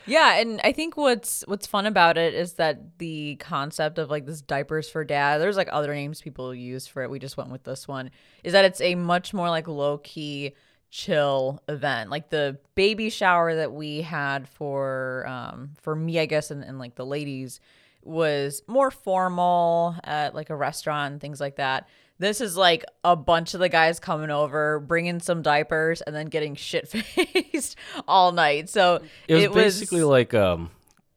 Yeah, 0.07 0.41
and 0.41 0.61
I 0.65 0.73
think 0.73 0.97
what's 0.97 1.45
what's 1.47 1.69
fun 1.69 1.87
about 1.87 2.19
it 2.19 2.35
is 2.35 2.55
that 2.55 2.99
the 2.99 3.37
concept 3.37 3.97
of 3.99 4.11
like 4.11 4.27
this 4.27 4.41
diapers 4.41 4.91
for 4.91 5.05
dad, 5.05 5.39
there's 5.39 5.57
like 5.57 5.69
other 5.71 5.95
names 5.95 6.21
people 6.21 6.53
use 6.53 6.89
for 6.89 7.05
it. 7.05 7.11
We 7.11 7.21
just 7.21 7.37
went 7.37 7.51
with 7.51 7.63
this 7.63 7.87
one. 7.87 8.11
Is 8.43 8.53
that 8.55 8.65
it's 8.65 8.81
a 8.81 8.97
much 8.97 9.33
more 9.33 9.49
like 9.49 9.69
low 9.69 9.99
key 9.99 10.55
chill 10.90 11.62
event. 11.68 12.11
Like 12.11 12.31
the 12.31 12.59
baby 12.74 13.11
shower 13.11 13.55
that 13.55 13.72
we 13.72 14.03
had 14.03 14.48
for 14.48 15.26
um 15.26 15.70
for 15.81 15.94
me, 15.94 16.18
I 16.18 16.26
guess, 16.26 16.50
and, 16.50 16.62
and 16.62 16.79
like 16.79 16.96
the 16.96 17.07
ladies 17.07 17.61
was 18.03 18.62
more 18.66 18.90
formal 18.90 19.94
at 20.05 20.35
like 20.35 20.50
a 20.50 20.57
restaurant 20.57 21.20
things 21.20 21.40
like 21.40 21.57
that. 21.57 21.88
This 22.18 22.42
is 22.42 22.55
like 22.57 22.85
a 23.03 23.16
bunch 23.16 23.55
of 23.55 23.61
the 23.61 23.70
guys 23.70 23.98
coming 23.98 24.31
over, 24.31 24.79
bringing 24.81 25.20
some 25.20 25.40
diapers, 25.40 26.03
and 26.03 26.14
then 26.14 26.26
getting 26.26 26.55
shit 26.55 26.88
faced 26.88 27.76
all 28.07 28.33
night. 28.33 28.68
So 28.68 29.00
it 29.26 29.50
was 29.50 29.64
basically 29.64 30.03
like 30.03 30.35
um 30.35 30.70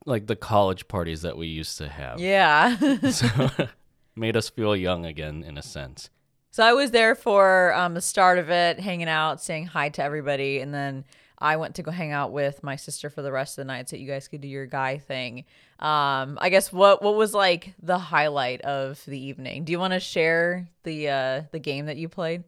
like 0.05 0.27
the 0.27 0.35
college 0.35 0.87
parties 0.87 1.21
that 1.23 1.37
we 1.37 1.47
used 1.47 1.77
to 1.79 1.89
have. 1.89 2.19
Yeah. 2.19 2.77
So 3.11 3.49
made 4.15 4.37
us 4.37 4.49
feel 4.49 4.75
young 4.75 5.05
again 5.05 5.43
in 5.43 5.57
a 5.57 5.61
sense. 5.61 6.09
So 6.53 6.63
I 6.63 6.73
was 6.73 6.91
there 6.91 7.15
for 7.15 7.73
um, 7.73 7.95
the 7.95 8.01
start 8.01 8.37
of 8.37 8.51
it, 8.51 8.79
hanging 8.79 9.09
out, 9.09 9.41
saying 9.41 9.65
hi 9.65 9.89
to 9.89 10.03
everybody, 10.03 10.59
and 10.59 10.71
then 10.71 11.03
I 11.39 11.55
went 11.55 11.73
to 11.75 11.81
go 11.81 11.89
hang 11.89 12.11
out 12.11 12.31
with 12.31 12.61
my 12.61 12.75
sister 12.75 13.09
for 13.09 13.23
the 13.23 13.31
rest 13.31 13.57
of 13.57 13.63
the 13.63 13.73
night 13.73 13.89
so 13.89 13.95
you 13.95 14.05
guys 14.05 14.27
could 14.27 14.41
do 14.41 14.47
your 14.47 14.67
guy 14.67 14.99
thing. 14.99 15.45
Um, 15.79 16.37
I 16.39 16.49
guess 16.51 16.71
what 16.71 17.01
what 17.01 17.15
was 17.15 17.33
like 17.33 17.73
the 17.81 17.97
highlight 17.97 18.61
of 18.61 19.03
the 19.07 19.17
evening? 19.17 19.63
Do 19.63 19.71
you 19.71 19.79
want 19.79 19.93
to 19.93 19.99
share 19.99 20.67
the 20.83 21.09
uh, 21.09 21.41
the 21.51 21.57
game 21.57 21.87
that 21.87 21.97
you 21.97 22.07
played? 22.07 22.43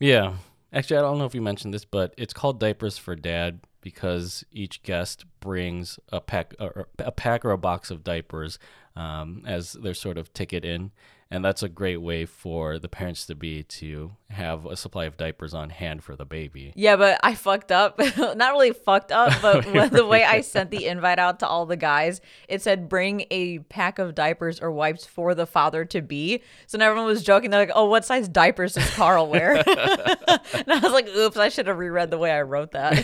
Yeah. 0.00 0.34
Actually, 0.72 0.96
I 0.96 1.02
don't 1.02 1.18
know 1.18 1.24
if 1.24 1.36
you 1.36 1.42
mentioned 1.42 1.72
this, 1.72 1.84
but 1.84 2.12
it's 2.18 2.34
called 2.34 2.58
Diapers 2.58 2.98
for 2.98 3.14
Dad 3.14 3.60
because 3.80 4.44
each 4.50 4.82
guest 4.82 5.26
brings 5.38 6.00
a 6.10 6.20
pack, 6.20 6.54
or 6.58 6.88
a 6.98 7.12
pack 7.12 7.44
or 7.44 7.52
a 7.52 7.58
box 7.58 7.92
of 7.92 8.02
diapers 8.02 8.58
um, 8.96 9.44
as 9.46 9.74
their 9.74 9.94
sort 9.94 10.18
of 10.18 10.32
ticket 10.32 10.64
in, 10.64 10.90
and 11.34 11.44
that's 11.44 11.64
a 11.64 11.68
great 11.68 11.96
way 11.96 12.24
for 12.26 12.78
the 12.78 12.88
parents 12.88 13.26
to 13.26 13.34
be 13.34 13.64
to 13.64 14.12
have 14.30 14.66
a 14.66 14.76
supply 14.76 15.04
of 15.06 15.16
diapers 15.16 15.52
on 15.52 15.68
hand 15.68 16.04
for 16.04 16.14
the 16.14 16.24
baby. 16.24 16.72
Yeah, 16.76 16.94
but 16.94 17.18
I 17.24 17.34
fucked 17.34 17.72
up. 17.72 17.98
Not 18.16 18.52
really 18.52 18.70
fucked 18.70 19.10
up, 19.10 19.32
but 19.42 19.66
when- 19.66 19.90
the 19.92 20.06
way 20.06 20.22
I 20.22 20.42
sent 20.42 20.70
the 20.70 20.86
invite 20.86 21.18
out 21.18 21.40
to 21.40 21.48
all 21.48 21.66
the 21.66 21.76
guys, 21.76 22.20
it 22.48 22.62
said 22.62 22.88
bring 22.88 23.24
a 23.32 23.58
pack 23.58 23.98
of 23.98 24.14
diapers 24.14 24.60
or 24.60 24.70
wipes 24.70 25.06
for 25.06 25.34
the 25.34 25.44
father 25.44 25.84
to 25.86 26.00
be. 26.00 26.40
So 26.68 26.78
now 26.78 26.86
everyone 26.86 27.06
was 27.08 27.24
joking. 27.24 27.50
They're 27.50 27.66
like, 27.66 27.72
"Oh, 27.74 27.86
what 27.86 28.04
size 28.04 28.28
diapers 28.28 28.74
does 28.74 28.88
Carl 28.94 29.28
wear?" 29.28 29.56
and 29.56 29.66
I 29.66 30.78
was 30.82 30.92
like, 30.92 31.08
"Oops, 31.08 31.36
I 31.36 31.48
should 31.48 31.66
have 31.66 31.78
reread 31.78 32.12
the 32.12 32.18
way 32.18 32.30
I 32.30 32.42
wrote 32.42 32.70
that." 32.72 32.94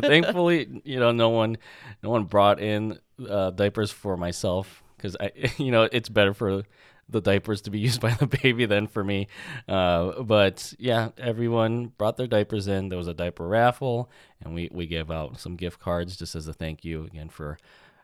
Thankfully, 0.00 0.80
you 0.84 1.00
know, 1.00 1.10
no 1.10 1.30
one, 1.30 1.58
no 2.04 2.10
one 2.10 2.24
brought 2.24 2.60
in 2.60 3.00
uh, 3.28 3.50
diapers 3.50 3.90
for 3.90 4.16
myself 4.16 4.84
because 4.96 5.16
I, 5.18 5.32
you 5.56 5.72
know, 5.72 5.88
it's 5.90 6.08
better 6.08 6.34
for 6.34 6.62
the 7.10 7.20
diapers 7.20 7.60
to 7.62 7.70
be 7.70 7.78
used 7.88 8.00
by 8.00 8.10
the 8.14 8.26
baby 8.26 8.66
then 8.66 8.86
for 8.86 9.04
me. 9.04 9.28
Uh, 9.68 10.22
but 10.22 10.74
yeah, 10.78 11.10
everyone 11.18 11.92
brought 11.98 12.16
their 12.16 12.26
diapers 12.26 12.66
in. 12.66 12.88
There 12.88 12.98
was 12.98 13.08
a 13.08 13.14
diaper 13.14 13.46
raffle, 13.46 14.10
and 14.40 14.54
we 14.54 14.68
we 14.72 14.86
gave 14.86 15.10
out 15.10 15.40
some 15.40 15.56
gift 15.56 15.80
cards 15.80 16.16
just 16.16 16.34
as 16.34 16.48
a 16.48 16.52
thank 16.52 16.84
you 16.84 17.04
again 17.04 17.28
for 17.28 17.58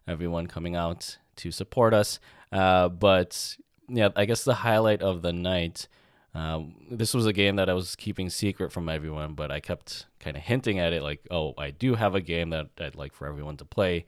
everyone 0.06 0.46
coming 0.46 0.76
out 0.76 1.18
to 1.36 1.50
support 1.50 1.92
us. 1.92 2.18
Uh, 2.52 2.88
but 2.88 3.56
yeah, 3.88 4.08
I 4.16 4.24
guess 4.24 4.44
the 4.44 4.54
highlight 4.54 5.02
of 5.02 5.22
the 5.22 5.32
night. 5.32 5.88
Um, 6.34 6.74
this 6.90 7.14
was 7.14 7.24
a 7.24 7.32
game 7.32 7.56
that 7.56 7.70
I 7.70 7.72
was 7.72 7.96
keeping 7.96 8.28
secret 8.28 8.70
from 8.70 8.90
everyone, 8.90 9.32
but 9.32 9.50
I 9.50 9.58
kept 9.58 10.04
kind 10.20 10.36
of 10.36 10.42
hinting 10.42 10.78
at 10.78 10.92
it, 10.92 11.02
like, 11.02 11.26
"Oh, 11.30 11.54
I 11.56 11.70
do 11.70 11.94
have 11.94 12.14
a 12.14 12.20
game 12.20 12.50
that 12.50 12.66
I'd 12.78 12.94
like 12.94 13.14
for 13.14 13.26
everyone 13.26 13.56
to 13.56 13.64
play." 13.64 14.04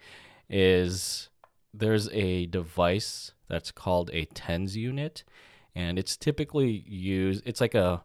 Is 0.50 1.30
there's 1.78 2.08
a 2.10 2.46
device 2.46 3.32
that's 3.48 3.70
called 3.70 4.10
a 4.12 4.26
tens 4.26 4.76
unit, 4.76 5.24
and 5.74 5.98
it's 5.98 6.16
typically 6.16 6.84
used. 6.86 7.42
It's 7.46 7.60
like 7.60 7.74
a 7.74 8.02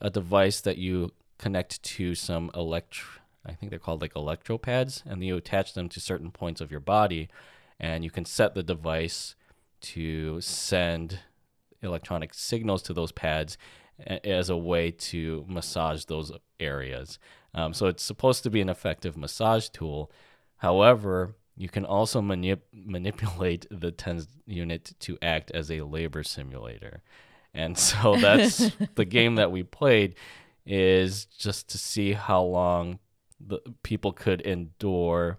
a 0.00 0.10
device 0.10 0.60
that 0.60 0.76
you 0.76 1.12
connect 1.38 1.82
to 1.82 2.14
some 2.14 2.50
electro. 2.54 3.20
I 3.46 3.52
think 3.52 3.70
they're 3.70 3.78
called 3.78 4.00
like 4.00 4.16
electro 4.16 4.58
pads, 4.58 5.02
and 5.06 5.22
you 5.24 5.36
attach 5.36 5.74
them 5.74 5.88
to 5.90 6.00
certain 6.00 6.30
points 6.30 6.60
of 6.60 6.70
your 6.70 6.80
body, 6.80 7.28
and 7.78 8.04
you 8.04 8.10
can 8.10 8.24
set 8.24 8.54
the 8.54 8.62
device 8.62 9.34
to 9.82 10.40
send 10.40 11.20
electronic 11.82 12.32
signals 12.32 12.82
to 12.82 12.94
those 12.94 13.12
pads 13.12 13.58
as 14.24 14.50
a 14.50 14.56
way 14.56 14.90
to 14.90 15.44
massage 15.48 16.04
those 16.04 16.32
areas. 16.58 17.18
Um, 17.54 17.72
so 17.72 17.86
it's 17.86 18.02
supposed 18.02 18.42
to 18.42 18.50
be 18.50 18.60
an 18.60 18.68
effective 18.68 19.16
massage 19.16 19.68
tool. 19.68 20.10
However, 20.56 21.36
you 21.56 21.68
can 21.68 21.84
also 21.84 22.20
manip- 22.20 22.62
manipulate 22.72 23.66
the 23.70 23.92
TENS 23.92 24.28
unit 24.46 24.92
to 25.00 25.18
act 25.22 25.50
as 25.52 25.70
a 25.70 25.82
labor 25.82 26.22
simulator. 26.22 27.02
And 27.52 27.78
so 27.78 28.16
that's 28.20 28.70
the 28.94 29.04
game 29.04 29.36
that 29.36 29.52
we 29.52 29.62
played 29.62 30.16
is 30.66 31.26
just 31.26 31.68
to 31.70 31.78
see 31.78 32.12
how 32.12 32.42
long 32.42 32.98
the 33.40 33.60
people 33.82 34.12
could 34.12 34.40
endure 34.40 35.38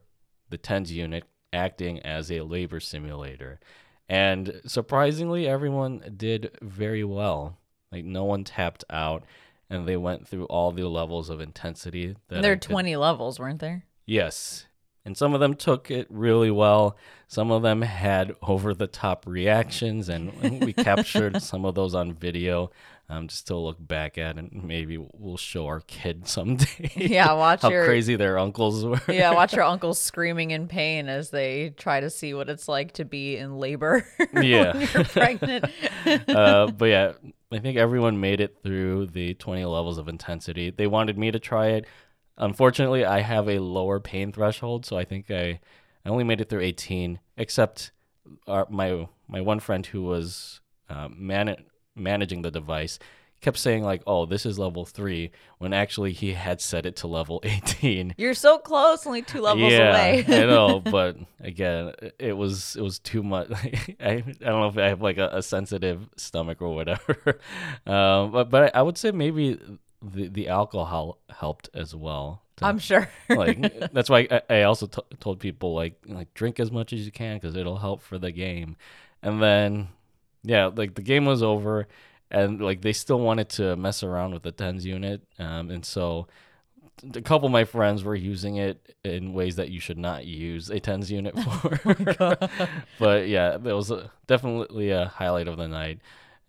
the 0.50 0.58
TENS 0.58 0.92
unit 0.92 1.24
acting 1.52 2.00
as 2.02 2.32
a 2.32 2.42
labor 2.42 2.80
simulator. 2.80 3.60
And 4.08 4.62
surprisingly, 4.66 5.48
everyone 5.48 6.14
did 6.16 6.58
very 6.62 7.04
well. 7.04 7.58
Like 7.92 8.06
no 8.06 8.24
one 8.26 8.44
tapped 8.44 8.84
out, 8.90 9.24
and 9.70 9.88
they 9.88 9.98
went 9.98 10.28
through 10.28 10.46
all 10.46 10.72
the 10.72 10.88
levels 10.88 11.30
of 11.30 11.40
intensity. 11.40 12.16
That 12.28 12.42
there 12.42 12.52
I 12.52 12.56
are 12.56 12.58
20 12.58 12.96
levels, 12.98 13.40
weren't 13.40 13.60
there? 13.60 13.86
Yes. 14.06 14.66
And 15.06 15.16
some 15.16 15.36
of 15.36 15.40
them 15.40 15.54
took 15.54 15.92
it 15.92 16.08
really 16.10 16.50
well. 16.50 16.98
Some 17.28 17.52
of 17.52 17.62
them 17.62 17.84
had 17.84 18.34
over 18.42 18.74
the 18.74 18.88
top 18.88 19.26
reactions, 19.28 20.10
and 20.10 20.34
we 20.66 20.74
captured 20.74 21.42
some 21.44 21.64
of 21.64 21.76
those 21.76 21.94
on 21.94 22.14
video 22.14 22.72
um, 23.08 23.28
just 23.28 23.46
to 23.48 23.56
look 23.56 23.78
back 23.80 24.18
at, 24.18 24.38
and 24.38 24.64
maybe 24.64 24.98
we'll 24.98 25.38
show 25.38 25.68
our 25.68 25.82
kid 25.82 26.28
someday. 26.28 26.92
Yeah, 26.96 27.34
watch 27.34 27.62
how 27.62 27.70
your 27.70 27.86
crazy 27.86 28.16
their 28.16 28.40
uncles 28.40 28.84
were. 28.84 29.00
yeah, 29.08 29.32
watch 29.32 29.54
your 29.56 29.64
uncles 29.64 30.00
screaming 30.00 30.50
in 30.52 30.68
pain 30.68 31.08
as 31.08 31.30
they 31.30 31.70
try 31.78 32.00
to 32.00 32.10
see 32.10 32.34
what 32.34 32.50
it's 32.50 32.68
like 32.68 32.94
to 32.94 33.06
be 33.06 33.38
in 33.38 33.60
labor 33.60 34.08
Yeah. 34.34 34.74
when 34.76 34.88
you're 34.92 35.04
pregnant. 35.04 35.66
uh, 36.30 36.68
but 36.76 36.86
yeah, 36.86 37.12
I 37.52 37.60
think 37.60 37.78
everyone 37.78 38.20
made 38.20 38.42
it 38.42 38.58
through 38.64 39.08
the 39.08 39.36
20 39.36 39.66
levels 39.66 40.00
of 40.00 40.08
intensity. 40.08 40.72
They 40.72 40.88
wanted 40.88 41.16
me 41.18 41.30
to 41.32 41.40
try 41.40 41.68
it. 41.68 41.86
Unfortunately, 42.38 43.06
I 43.06 43.22
have 43.22 43.48
a 43.48 43.60
lower 43.60 44.00
pain 44.00 44.32
threshold, 44.32 44.86
so 44.86 44.98
I 44.98 45.06
think 45.06 45.32
I, 45.32 45.60
I 46.06 46.10
only 46.10 46.24
made 46.24 46.42
it 46.42 46.50
through 46.50 46.62
18. 46.62 47.20
Except 47.38 47.92
our, 48.48 48.68
my 48.70 49.08
my 49.28 49.42
one 49.42 49.60
friend 49.60 49.86
who 49.86 50.04
was 50.04 50.62
uh, 50.90 51.08
man- 51.10 51.66
managing 51.96 52.42
the 52.42 52.52
device 52.52 53.00
kept 53.42 53.58
saying 53.58 53.84
like, 53.84 54.02
"Oh, 54.08 54.26
this 54.26 54.46
is 54.46 54.58
level 54.58 54.86
three," 54.86 55.32
when 55.60 55.72
actually 55.72 56.14
he 56.14 56.34
had 56.34 56.60
set 56.60 56.86
it 56.86 56.98
to 56.98 57.08
level 57.08 57.42
eighteen. 57.44 58.16
You're 58.18 58.34
so 58.34 58.58
close, 58.58 59.06
only 59.06 59.22
two 59.22 59.42
levels 59.42 59.72
yeah, 59.72 59.92
away. 59.92 60.26
I 60.28 60.46
know, 60.46 60.80
but 60.84 61.18
again, 61.40 61.94
it 62.20 62.34
was 62.36 62.76
it 62.76 62.82
was 62.82 63.00
too 63.00 63.24
much. 63.24 63.52
I 63.52 63.96
I 64.00 64.22
don't 64.22 64.42
know 64.42 64.68
if 64.68 64.78
I 64.78 64.88
have 64.88 65.02
like 65.02 65.18
a, 65.18 65.30
a 65.34 65.44
sensitive 65.44 66.10
stomach 66.18 66.62
or 66.62 66.74
whatever, 66.74 67.40
um, 67.86 68.32
but 68.32 68.50
but 68.50 68.76
I 68.76 68.82
would 68.82 68.98
say 68.98 69.12
maybe 69.12 69.60
the 70.14 70.28
the 70.28 70.48
alcohol 70.48 71.18
helped 71.30 71.70
as 71.74 71.96
well. 71.96 72.42
to- 72.58 72.66
I'm 72.66 72.80
sure. 72.80 73.10
like 73.30 73.92
that's 73.94 74.10
why 74.10 74.28
I, 74.32 74.42
I 74.50 74.62
also 74.64 74.88
t- 74.88 75.02
told 75.20 75.40
people 75.40 75.74
like 75.74 75.96
like 76.08 76.34
drink 76.34 76.60
as 76.60 76.72
much 76.72 76.94
as 76.94 77.06
you 77.06 77.12
can 77.12 77.38
because 77.38 77.56
it'll 77.56 77.78
help 77.78 78.02
for 78.02 78.18
the 78.18 78.32
game 78.32 78.76
and 79.22 79.42
then 79.42 79.88
yeah 80.44 80.68
like 80.74 80.96
the 80.96 81.02
game 81.02 81.26
was 81.26 81.42
over 81.44 81.88
and 82.32 82.62
like 82.62 82.82
they 82.82 82.94
still 82.94 83.20
wanted 83.20 83.50
to 83.50 83.76
mess 83.76 84.04
around 84.04 84.34
with 84.34 84.44
the 84.44 84.52
tens 84.52 84.86
unit 84.86 85.22
um, 85.40 85.70
and 85.70 85.86
so 85.86 86.28
a 87.14 87.22
couple 87.22 87.46
of 87.48 87.52
my 87.52 87.66
friends 87.66 88.04
were 88.04 88.16
using 88.16 88.56
it 88.56 88.96
in 89.04 89.34
ways 89.34 89.58
that 89.58 89.70
you 89.70 89.80
should 89.80 89.98
not 89.98 90.26
use 90.26 90.70
a 90.70 90.80
tens 90.80 91.12
unit 91.12 91.38
for 91.40 92.38
but 93.00 93.28
yeah 93.28 93.58
that 93.58 93.76
was 93.76 93.92
a, 93.92 94.12
definitely 94.28 94.92
a 94.92 95.06
highlight 95.08 95.48
of 95.48 95.58
the 95.58 95.68
night 95.68 96.00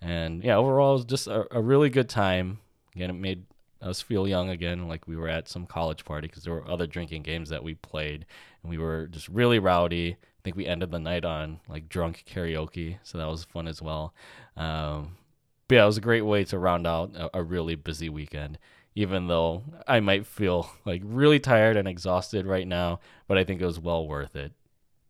and 0.01 0.45
yeah 0.45 0.57
overall 0.57 0.91
it 0.93 0.99
was 0.99 1.05
just 1.05 1.27
a, 1.27 1.47
a 1.51 1.61
really 1.61 1.91
good 1.91 2.09
time 2.09 2.59
again 2.97 3.11
it 3.11 3.15
made 3.15 3.45
us 3.83 4.01
feel 4.01 4.27
young 4.27 4.49
again, 4.51 4.89
like 4.89 5.07
we 5.07 5.17
were 5.17 5.29
at 5.29 5.49
some 5.49 5.67
college 5.67 6.05
party 6.05 6.29
because 6.29 6.45
there 6.45 6.55
were 6.55 6.69
other 6.69 6.87
drinking 6.87 7.23
games 7.23 7.51
that 7.51 7.63
we 7.63 7.75
played, 7.75 8.27
and 8.63 8.71
we 8.71 8.79
were 8.79 9.07
just 9.07 9.29
really 9.29 9.59
rowdy. 9.59 10.13
I 10.13 10.41
think 10.43 10.57
we 10.57 10.67
ended 10.67 10.91
the 10.91 10.99
night 10.99 11.25
on 11.25 11.61
like 11.69 11.89
drunk 11.89 12.25
karaoke, 12.27 12.99
so 13.03 13.19
that 13.19 13.29
was 13.29 13.45
fun 13.45 13.69
as 13.69 13.83
well. 13.83 14.15
Um, 14.57 15.17
but 15.69 15.77
yeah, 15.77 15.83
it 15.83 15.87
was 15.87 15.99
a 15.99 16.03
great 16.03 16.23
way 16.23 16.45
to 16.45 16.59
round 16.59 16.87
out 16.87 17.13
a, 17.15 17.39
a 17.39 17.43
really 17.43 17.75
busy 17.75 18.09
weekend. 18.09 18.59
Even 18.95 19.27
though 19.27 19.63
I 19.87 20.01
might 20.01 20.27
feel 20.27 20.71
like 20.87 21.03
really 21.05 21.39
tired 21.39 21.77
and 21.77 21.87
exhausted 21.87 22.47
right 22.47 22.67
now, 22.67 23.01
but 23.29 23.37
I 23.37 23.45
think 23.45 23.61
it 23.61 23.67
was 23.67 23.79
well 23.79 24.09
worth 24.09 24.35
it. 24.35 24.53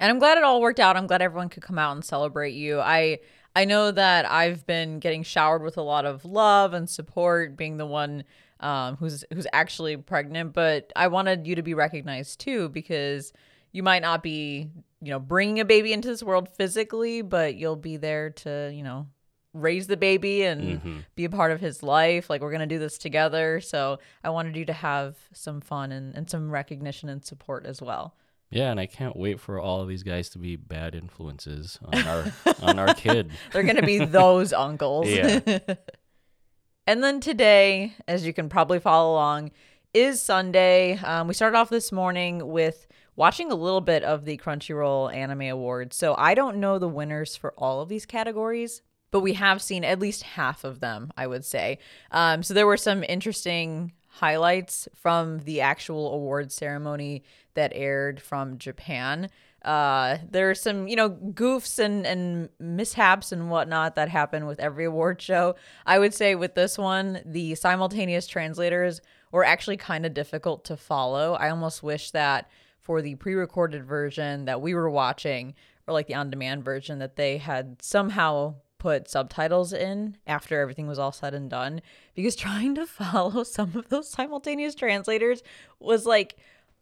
And 0.01 0.11
I'm 0.11 0.19
glad 0.19 0.39
it 0.39 0.45
all 0.45 0.61
worked 0.61 0.81
out. 0.81 0.97
I'm 0.97 1.07
glad 1.07 1.23
everyone 1.23 1.49
could 1.49 1.63
come 1.63 1.79
out 1.79 1.93
and 1.93 2.05
celebrate 2.05 2.55
you. 2.55 2.81
I 2.81 3.21
I 3.57 3.65
know 3.65 3.91
that 3.91 4.31
I've 4.31 4.67
been 4.67 4.99
getting 5.01 5.23
showered 5.23 5.63
with 5.63 5.77
a 5.79 5.83
lot 5.83 6.05
of 6.05 6.25
love 6.25 6.75
and 6.75 6.89
support, 6.89 7.57
being 7.57 7.79
the 7.79 7.87
one 7.87 8.23
um, 8.61 8.97
who's 8.97 9.25
who's 9.33 9.47
actually 9.53 9.97
pregnant. 9.97 10.53
But 10.53 10.93
I 10.95 11.09
wanted 11.09 11.47
you 11.47 11.55
to 11.57 11.63
be 11.63 11.75
recognized 11.75 12.39
too, 12.39 12.69
because 12.69 13.33
you 13.73 13.83
might 13.83 14.03
not 14.03 14.23
be, 14.23 14.71
you 15.03 15.11
know, 15.11 15.19
bringing 15.19 15.59
a 15.61 15.65
baby 15.65 15.93
into 15.93 16.09
this 16.09 16.23
world 16.23 16.49
physically, 16.51 17.23
but 17.23 17.55
you'll 17.57 17.77
be 17.77 17.97
there 17.97 18.31
to, 18.31 18.71
you 18.75 18.83
know, 18.83 19.07
raise 19.53 19.87
the 19.87 19.97
baby 19.97 20.43
and 20.45 20.81
Mhm. 20.83 21.05
be 21.15 21.25
a 21.25 21.31
part 21.31 21.51
of 21.51 21.61
his 21.61 21.83
life. 21.83 22.29
Like 22.29 22.43
we're 22.43 22.53
gonna 22.53 22.67
do 22.67 22.79
this 22.79 22.99
together. 22.99 23.61
So 23.61 23.99
I 24.23 24.29
wanted 24.31 24.55
you 24.57 24.67
to 24.67 24.73
have 24.75 25.17
some 25.33 25.61
fun 25.63 25.93
and, 25.93 26.15
and 26.15 26.29
some 26.29 26.51
recognition 26.51 27.09
and 27.09 27.25
support 27.25 27.65
as 27.65 27.81
well. 27.81 28.15
Yeah, 28.51 28.71
and 28.71 28.79
I 28.79 28.87
can't 28.87 29.17
wait 29.17 29.41
for 29.41 29.59
all 29.59 29.81
of 29.81 29.89
these 29.89 30.03
guys 30.03 30.29
to 30.31 30.39
be 30.39 30.57
bad 30.57 30.95
influences 30.95 31.79
on 31.85 31.99
our 32.07 32.33
on 32.63 32.79
our 32.79 32.95
kid. 32.95 33.31
They're 33.53 33.63
going 33.63 33.77
to 33.77 33.83
be 33.83 33.99
those 33.99 34.53
uncles. 34.53 35.09
Yeah. 35.09 35.41
and 36.87 37.03
then 37.03 37.21
today, 37.21 37.95
as 38.07 38.25
you 38.27 38.33
can 38.33 38.49
probably 38.49 38.79
follow 38.79 39.13
along, 39.13 39.51
is 39.93 40.21
Sunday. 40.21 40.99
Um, 40.99 41.27
we 41.29 41.35
started 41.35 41.57
off 41.57 41.71
this 41.71 41.91
morning 41.91 42.47
with 42.47 42.87
watching 43.17 43.51
a 43.51 43.55
little 43.55 43.81
bit 43.81 44.05
of 44.05 44.25
the 44.25 44.37
Crunchyroll 44.37 45.13
Anime 45.13 45.43
Awards. 45.43 45.97
So 45.97 46.15
I 46.17 46.35
don't 46.35 46.59
know 46.59 46.79
the 46.79 46.89
winners 46.89 47.35
for 47.35 47.53
all 47.57 47.81
of 47.81 47.89
these 47.89 48.07
categories, 48.07 48.83
but 49.11 49.21
we 49.21 49.33
have 49.33 49.63
seen 49.63 49.85
at 49.85 49.99
least 49.99 50.23
half 50.23 50.65
of 50.65 50.81
them, 50.81 51.11
I 51.17 51.27
would 51.27 51.45
say. 51.45 51.79
Um, 52.11 52.43
so 52.43 52.55
there 52.55 52.67
were 52.67 52.77
some 52.77 53.03
interesting 53.03 53.93
highlights 54.21 54.89
from 54.95 55.41
the 55.41 55.61
actual 55.61 56.13
award 56.13 56.51
ceremony 56.51 57.23
that 57.55 57.73
aired 57.75 58.21
from 58.21 58.57
Japan. 58.57 59.29
Uh, 59.63 60.19
there 60.31 60.49
are 60.49 60.55
some, 60.55 60.89
you 60.89 60.97
know, 60.97 61.11
goofs 61.11 61.79
and, 61.79 62.07
and 62.07 62.49
mishaps 62.59 63.33
and 63.33 63.51
whatnot 63.51 63.95
that 63.95 64.09
happen 64.09 64.47
with 64.47 64.59
every 64.61 64.85
award 64.87 65.21
show. 65.21 65.55
I 65.85 65.99
would 65.99 66.15
say 66.15 66.35
with 66.35 66.55
this 66.55 66.79
one, 66.79 67.21
the 67.27 67.55
simultaneous 67.57 68.27
translators 68.27 69.01
were 69.33 69.45
actually 69.45 69.77
kind 69.77 70.07
of 70.07 70.15
difficult 70.15 70.65
to 70.67 70.77
follow. 70.77 71.35
I 71.35 71.51
almost 71.51 71.83
wish 71.83 72.13
that 72.13 72.49
for 72.81 73.03
the 73.03 73.17
pre-recorded 73.17 73.85
version 73.85 74.45
that 74.47 74.63
we 74.63 74.73
were 74.73 74.89
watching, 74.89 75.55
or 75.87 75.93
like 75.93 76.07
the 76.07 76.15
on-demand 76.15 76.65
version, 76.65 77.01
that 77.01 77.17
they 77.17 77.37
had 77.39 77.83
somehow 77.83 78.55
put 78.79 79.09
subtitles 79.09 79.73
in 79.73 80.17
after 80.27 80.61
everything 80.61 80.87
was 80.87 80.99
all 80.99 81.13
said 81.13 81.35
and 81.35 81.51
done 81.51 81.81
because 82.15 82.37
trying 82.37 82.75
to 82.75 82.87
follow 82.87 83.43
some 83.43 83.77
of 83.77 83.89
those 83.89 84.09
simultaneous 84.09 84.75
translators 84.75 85.43
was 85.81 86.07
like 86.07 86.37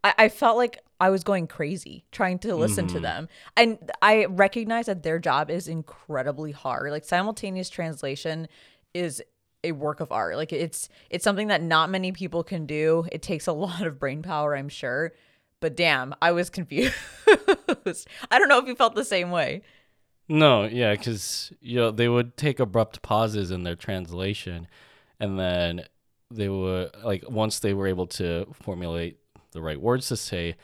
I, 0.04 0.14
I 0.18 0.28
felt 0.28 0.56
like 0.56 0.78
I 1.00 1.10
was 1.10 1.24
going 1.24 1.48
crazy 1.48 2.04
trying 2.12 2.38
to 2.40 2.54
listen 2.54 2.86
to 2.88 2.94
mm-hmm. 2.94 3.02
them. 3.02 3.28
And 3.56 3.90
I 4.00 4.26
recognize 4.26 4.86
that 4.86 5.02
their 5.02 5.18
job 5.18 5.50
is 5.50 5.66
incredibly 5.66 6.52
hard. 6.52 6.92
Like 6.92 7.04
simultaneous 7.04 7.68
translation 7.68 8.48
is 8.92 9.22
a 9.64 9.72
work 9.72 10.00
of 10.00 10.12
art. 10.12 10.36
Like 10.36 10.52
it's 10.52 10.88
it's 11.10 11.24
something 11.24 11.48
that 11.48 11.62
not 11.62 11.90
many 11.90 12.12
people 12.12 12.44
can 12.44 12.66
do. 12.66 13.06
It 13.10 13.22
takes 13.22 13.46
a 13.46 13.52
lot 13.64 13.82
of 13.82 13.98
brain 13.98 14.22
power, 14.22 14.54
I'm 14.54 14.68
sure. 14.68 15.12
But 15.60 15.76
damn, 15.76 16.14
I 16.20 16.32
was 16.32 16.50
confused. 16.50 16.94
I 17.26 18.38
don't 18.38 18.48
know 18.48 18.58
if 18.58 18.68
you 18.68 18.74
felt 18.76 18.94
the 18.94 19.04
same 19.04 19.30
way. 19.30 19.62
No, 20.28 20.64
yeah, 20.64 20.92
because 20.92 21.52
you 21.60 21.76
know 21.76 21.90
they 21.90 22.08
would 22.08 22.36
take 22.36 22.58
abrupt 22.58 23.02
pauses 23.02 23.50
in 23.50 23.62
their 23.62 23.76
translation, 23.76 24.66
and 25.20 25.38
then 25.38 25.84
they 26.30 26.48
would 26.48 26.90
like 27.04 27.24
once 27.28 27.58
they 27.58 27.74
were 27.74 27.86
able 27.86 28.06
to 28.06 28.46
formulate 28.54 29.18
the 29.52 29.60
right 29.60 29.80
words 29.80 30.08
to 30.08 30.16
say, 30.16 30.56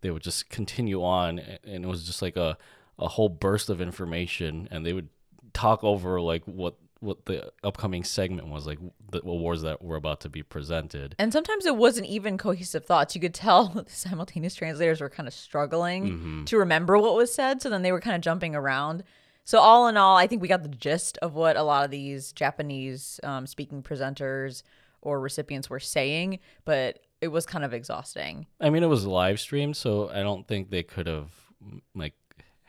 they 0.00 0.10
would 0.10 0.22
just 0.22 0.48
continue 0.48 1.02
on, 1.04 1.38
and 1.38 1.84
it 1.84 1.88
was 1.88 2.04
just 2.06 2.22
like 2.22 2.36
a 2.36 2.56
a 2.98 3.08
whole 3.08 3.28
burst 3.28 3.68
of 3.70 3.80
information, 3.80 4.68
and 4.70 4.86
they 4.86 4.92
would 4.94 5.08
talk 5.52 5.84
over 5.84 6.20
like 6.20 6.44
what 6.46 6.76
what 7.00 7.26
the 7.26 7.52
upcoming 7.62 8.02
segment 8.04 8.48
was, 8.48 8.66
like 8.66 8.78
the 9.10 9.20
awards 9.20 9.62
that 9.62 9.82
were 9.82 9.96
about 9.96 10.20
to 10.22 10.28
be 10.28 10.42
presented. 10.42 11.14
And 11.18 11.32
sometimes 11.32 11.66
it 11.66 11.76
wasn't 11.76 12.06
even 12.06 12.38
cohesive 12.38 12.84
thoughts. 12.86 13.14
You 13.14 13.20
could 13.20 13.34
tell 13.34 13.68
the 13.74 13.84
simultaneous 13.88 14.54
translators 14.54 15.00
were 15.00 15.10
kind 15.10 15.26
of 15.28 15.34
struggling 15.34 16.04
Mm-hmm. 16.04 16.44
to 16.44 16.56
remember 16.58 16.98
what 16.98 17.14
was 17.14 17.32
said. 17.34 17.60
So 17.60 17.68
then 17.68 17.82
they 17.82 17.92
were 17.92 18.00
kind 18.00 18.16
of 18.16 18.22
jumping 18.22 18.54
around. 18.54 19.04
So, 19.46 19.58
all 19.58 19.88
in 19.88 19.98
all, 19.98 20.16
I 20.16 20.26
think 20.26 20.40
we 20.40 20.48
got 20.48 20.62
the 20.62 20.70
gist 20.70 21.18
of 21.18 21.34
what 21.34 21.56
a 21.58 21.62
lot 21.62 21.84
of 21.84 21.90
these 21.90 22.32
Japanese 22.32 23.20
um, 23.22 23.46
speaking 23.46 23.82
presenters 23.82 24.62
or 25.02 25.20
recipients 25.20 25.68
were 25.68 25.80
saying, 25.80 26.38
but 26.64 27.00
it 27.20 27.28
was 27.28 27.44
kind 27.44 27.62
of 27.62 27.74
exhausting. 27.74 28.46
I 28.58 28.70
mean, 28.70 28.82
it 28.82 28.86
was 28.86 29.04
live 29.06 29.38
streamed, 29.38 29.76
so 29.76 30.08
I 30.08 30.22
don't 30.22 30.48
think 30.48 30.70
they 30.70 30.82
could 30.82 31.06
have 31.06 31.28
like 31.94 32.14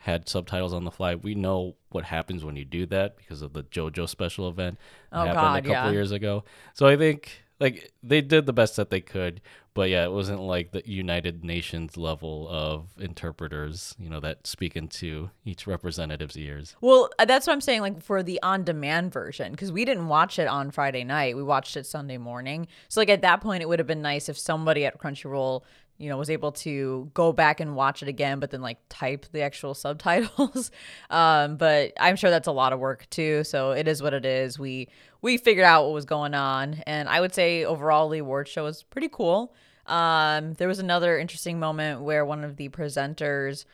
had 0.06 0.30
subtitles 0.30 0.72
on 0.72 0.84
the 0.84 0.92
fly. 0.92 1.16
We 1.16 1.34
know 1.34 1.78
what 1.90 2.04
happens 2.04 2.46
when 2.46 2.56
you 2.56 2.64
do 2.64 2.86
that 2.86 3.18
because 3.18 3.42
of 3.42 3.54
the 3.54 3.64
JoJo 3.64 4.08
special 4.08 4.48
event 4.48 4.78
that 5.12 5.18
Oh, 5.18 5.26
happened 5.26 5.36
God, 5.36 5.58
a 5.58 5.62
couple 5.62 5.90
yeah. 5.90 5.92
years 5.92 6.12
ago. 6.12 6.44
So 6.76 6.86
I 6.86 6.96
think 6.96 7.42
like 7.60 7.92
they 8.04 8.22
did 8.22 8.46
the 8.46 8.54
best 8.54 8.76
that 8.76 8.92
they 8.92 9.02
could, 9.02 9.42
but 9.74 9.90
yeah, 9.90 10.04
it 10.04 10.12
wasn't 10.12 10.42
like 10.42 10.74
the 10.74 10.88
United 10.88 11.44
Nations 11.44 11.98
level 11.98 12.48
of 12.50 12.90
interpreters, 13.00 13.96
you 13.98 14.08
know, 14.10 14.20
that 14.20 14.46
speak 14.46 14.76
into 14.76 15.32
each 15.44 15.66
representative's 15.66 16.38
ears. 16.38 16.76
Well, 16.82 17.10
uh, 17.18 17.26
that's 17.26 17.48
what 17.48 17.54
I'm 17.54 17.62
saying. 17.62 17.82
Like 17.82 18.04
for 18.04 18.22
the 18.22 18.40
on-demand 18.44 19.12
version, 19.12 19.54
because 19.54 19.72
we 19.72 19.86
didn't 19.86 20.08
watch 20.08 20.38
it 20.38 20.48
on 20.48 20.70
Friday 20.70 21.04
night, 21.04 21.36
we 21.36 21.42
watched 21.44 21.76
it 21.78 21.88
Sunday 21.88 22.20
morning. 22.20 22.68
So 22.90 23.02
like 23.02 23.10
at 23.10 23.24
that 23.24 23.42
point, 23.42 23.64
it 23.64 23.70
would 23.70 23.80
have 23.80 23.88
been 23.88 24.04
nice 24.04 24.30
if 24.30 24.38
somebody 24.38 24.86
at 24.86 25.00
Crunchyroll, 25.00 25.64
you 25.98 26.10
know, 26.10 26.18
was 26.18 26.30
able 26.30 26.52
to 26.52 27.10
go 27.14 27.32
back 27.32 27.60
and 27.60 27.76
watch 27.76 28.04
it 28.04 28.10
again, 28.10 28.40
but 28.40 28.52
then 28.52 28.62
like 28.62 28.78
type 28.90 29.26
the 29.32 29.42
actual 29.42 29.74
subtitles. 29.74 30.72
um, 31.10 31.58
but 31.58 31.94
I'm 32.00 32.16
sure 32.16 32.30
that's 32.30 32.48
a 32.48 32.52
lot 32.52 32.74
of 32.74 32.80
work 32.80 33.10
too. 33.10 33.44
So 33.44 33.72
it 33.72 33.88
is 33.88 34.02
what 34.02 34.14
it 34.14 34.26
is. 34.26 34.60
We 34.60 34.90
we 35.22 35.38
figured 35.38 35.66
out 35.66 35.86
what 35.86 35.94
was 35.94 36.06
going 36.06 36.34
on, 36.34 36.84
and 36.86 37.10
I 37.10 37.22
would 37.22 37.34
say 37.34 37.66
overall 37.66 38.10
the 38.10 38.20
award 38.20 38.48
show 38.48 38.64
was 38.66 38.84
pretty 38.84 39.10
cool. 39.10 39.56
Um, 39.88 40.54
there 40.54 40.68
was 40.68 40.80
another 40.80 41.18
interesting 41.18 41.60
moment 41.60 42.02
where 42.02 42.26
one 42.26 42.44
of 42.44 42.58
the 42.58 42.70
presenters 42.70 43.66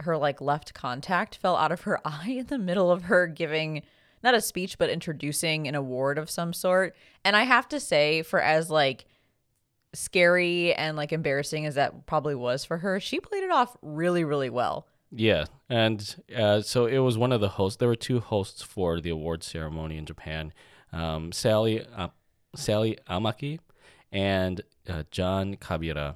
her 0.00 0.16
like 0.16 0.40
left 0.40 0.74
contact 0.74 1.36
fell 1.36 1.56
out 1.56 1.72
of 1.72 1.82
her 1.82 2.00
eye 2.04 2.36
in 2.38 2.46
the 2.46 2.58
middle 2.58 2.90
of 2.90 3.04
her 3.04 3.26
giving 3.26 3.82
not 4.22 4.34
a 4.34 4.40
speech 4.40 4.78
but 4.78 4.90
introducing 4.90 5.66
an 5.66 5.74
award 5.74 6.18
of 6.18 6.30
some 6.30 6.52
sort 6.52 6.94
and 7.24 7.36
i 7.36 7.42
have 7.42 7.68
to 7.68 7.78
say 7.78 8.22
for 8.22 8.40
as 8.40 8.70
like 8.70 9.04
scary 9.92 10.72
and 10.74 10.96
like 10.96 11.12
embarrassing 11.12 11.66
as 11.66 11.74
that 11.74 12.06
probably 12.06 12.34
was 12.34 12.64
for 12.64 12.78
her 12.78 13.00
she 13.00 13.18
played 13.20 13.42
it 13.42 13.50
off 13.50 13.76
really 13.82 14.24
really 14.24 14.50
well 14.50 14.86
Yeah, 15.12 15.46
and 15.68 15.98
uh, 16.36 16.60
so 16.62 16.86
it 16.86 16.98
was 16.98 17.18
one 17.18 17.32
of 17.32 17.40
the 17.40 17.48
hosts. 17.48 17.78
There 17.78 17.88
were 17.88 17.96
two 17.96 18.20
hosts 18.20 18.62
for 18.62 19.00
the 19.00 19.10
award 19.10 19.42
ceremony 19.42 19.96
in 19.98 20.06
Japan, 20.06 20.52
um, 20.92 21.32
Sally 21.32 21.84
uh, 21.96 22.10
Sally 22.54 22.96
Amaki 23.08 23.58
and 24.12 24.62
uh, 24.88 25.02
John 25.10 25.56
Kabira, 25.56 26.14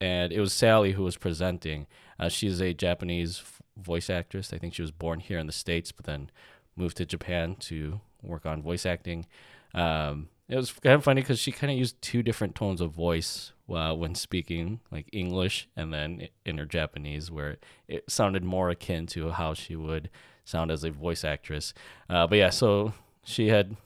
and 0.00 0.32
it 0.32 0.40
was 0.40 0.54
Sally 0.54 0.92
who 0.92 1.04
was 1.04 1.18
presenting. 1.18 1.86
Uh, 2.18 2.30
she's 2.30 2.60
a 2.62 2.72
Japanese 2.72 3.42
voice 3.76 4.08
actress. 4.08 4.50
I 4.52 4.58
think 4.58 4.72
she 4.72 4.82
was 4.82 4.92
born 4.92 5.20
here 5.20 5.38
in 5.38 5.46
the 5.46 5.52
states, 5.52 5.92
but 5.92 6.06
then 6.06 6.30
moved 6.74 6.96
to 6.96 7.04
Japan 7.04 7.54
to 7.68 8.00
work 8.22 8.46
on 8.46 8.62
voice 8.62 8.86
acting. 8.86 9.26
Um, 9.74 10.28
it 10.48 10.56
was 10.56 10.72
kind 10.72 10.94
of 10.94 11.04
funny 11.04 11.22
because 11.22 11.38
she 11.38 11.52
kind 11.52 11.70
of 11.72 11.78
used 11.78 12.00
two 12.00 12.22
different 12.22 12.54
tones 12.54 12.80
of 12.80 12.92
voice 12.92 13.52
uh, 13.68 13.92
when 13.94 14.14
speaking, 14.14 14.80
like 14.92 15.08
English 15.12 15.68
and 15.76 15.92
then 15.92 16.28
in 16.44 16.58
her 16.58 16.64
Japanese, 16.64 17.30
where 17.30 17.56
it 17.88 18.04
sounded 18.08 18.44
more 18.44 18.70
akin 18.70 19.06
to 19.08 19.30
how 19.30 19.54
she 19.54 19.74
would 19.74 20.08
sound 20.44 20.70
as 20.70 20.84
a 20.84 20.90
voice 20.90 21.24
actress. 21.24 21.74
Uh, 22.08 22.26
but 22.26 22.38
yeah, 22.38 22.50
so 22.50 22.92
she 23.24 23.48
had 23.48 23.76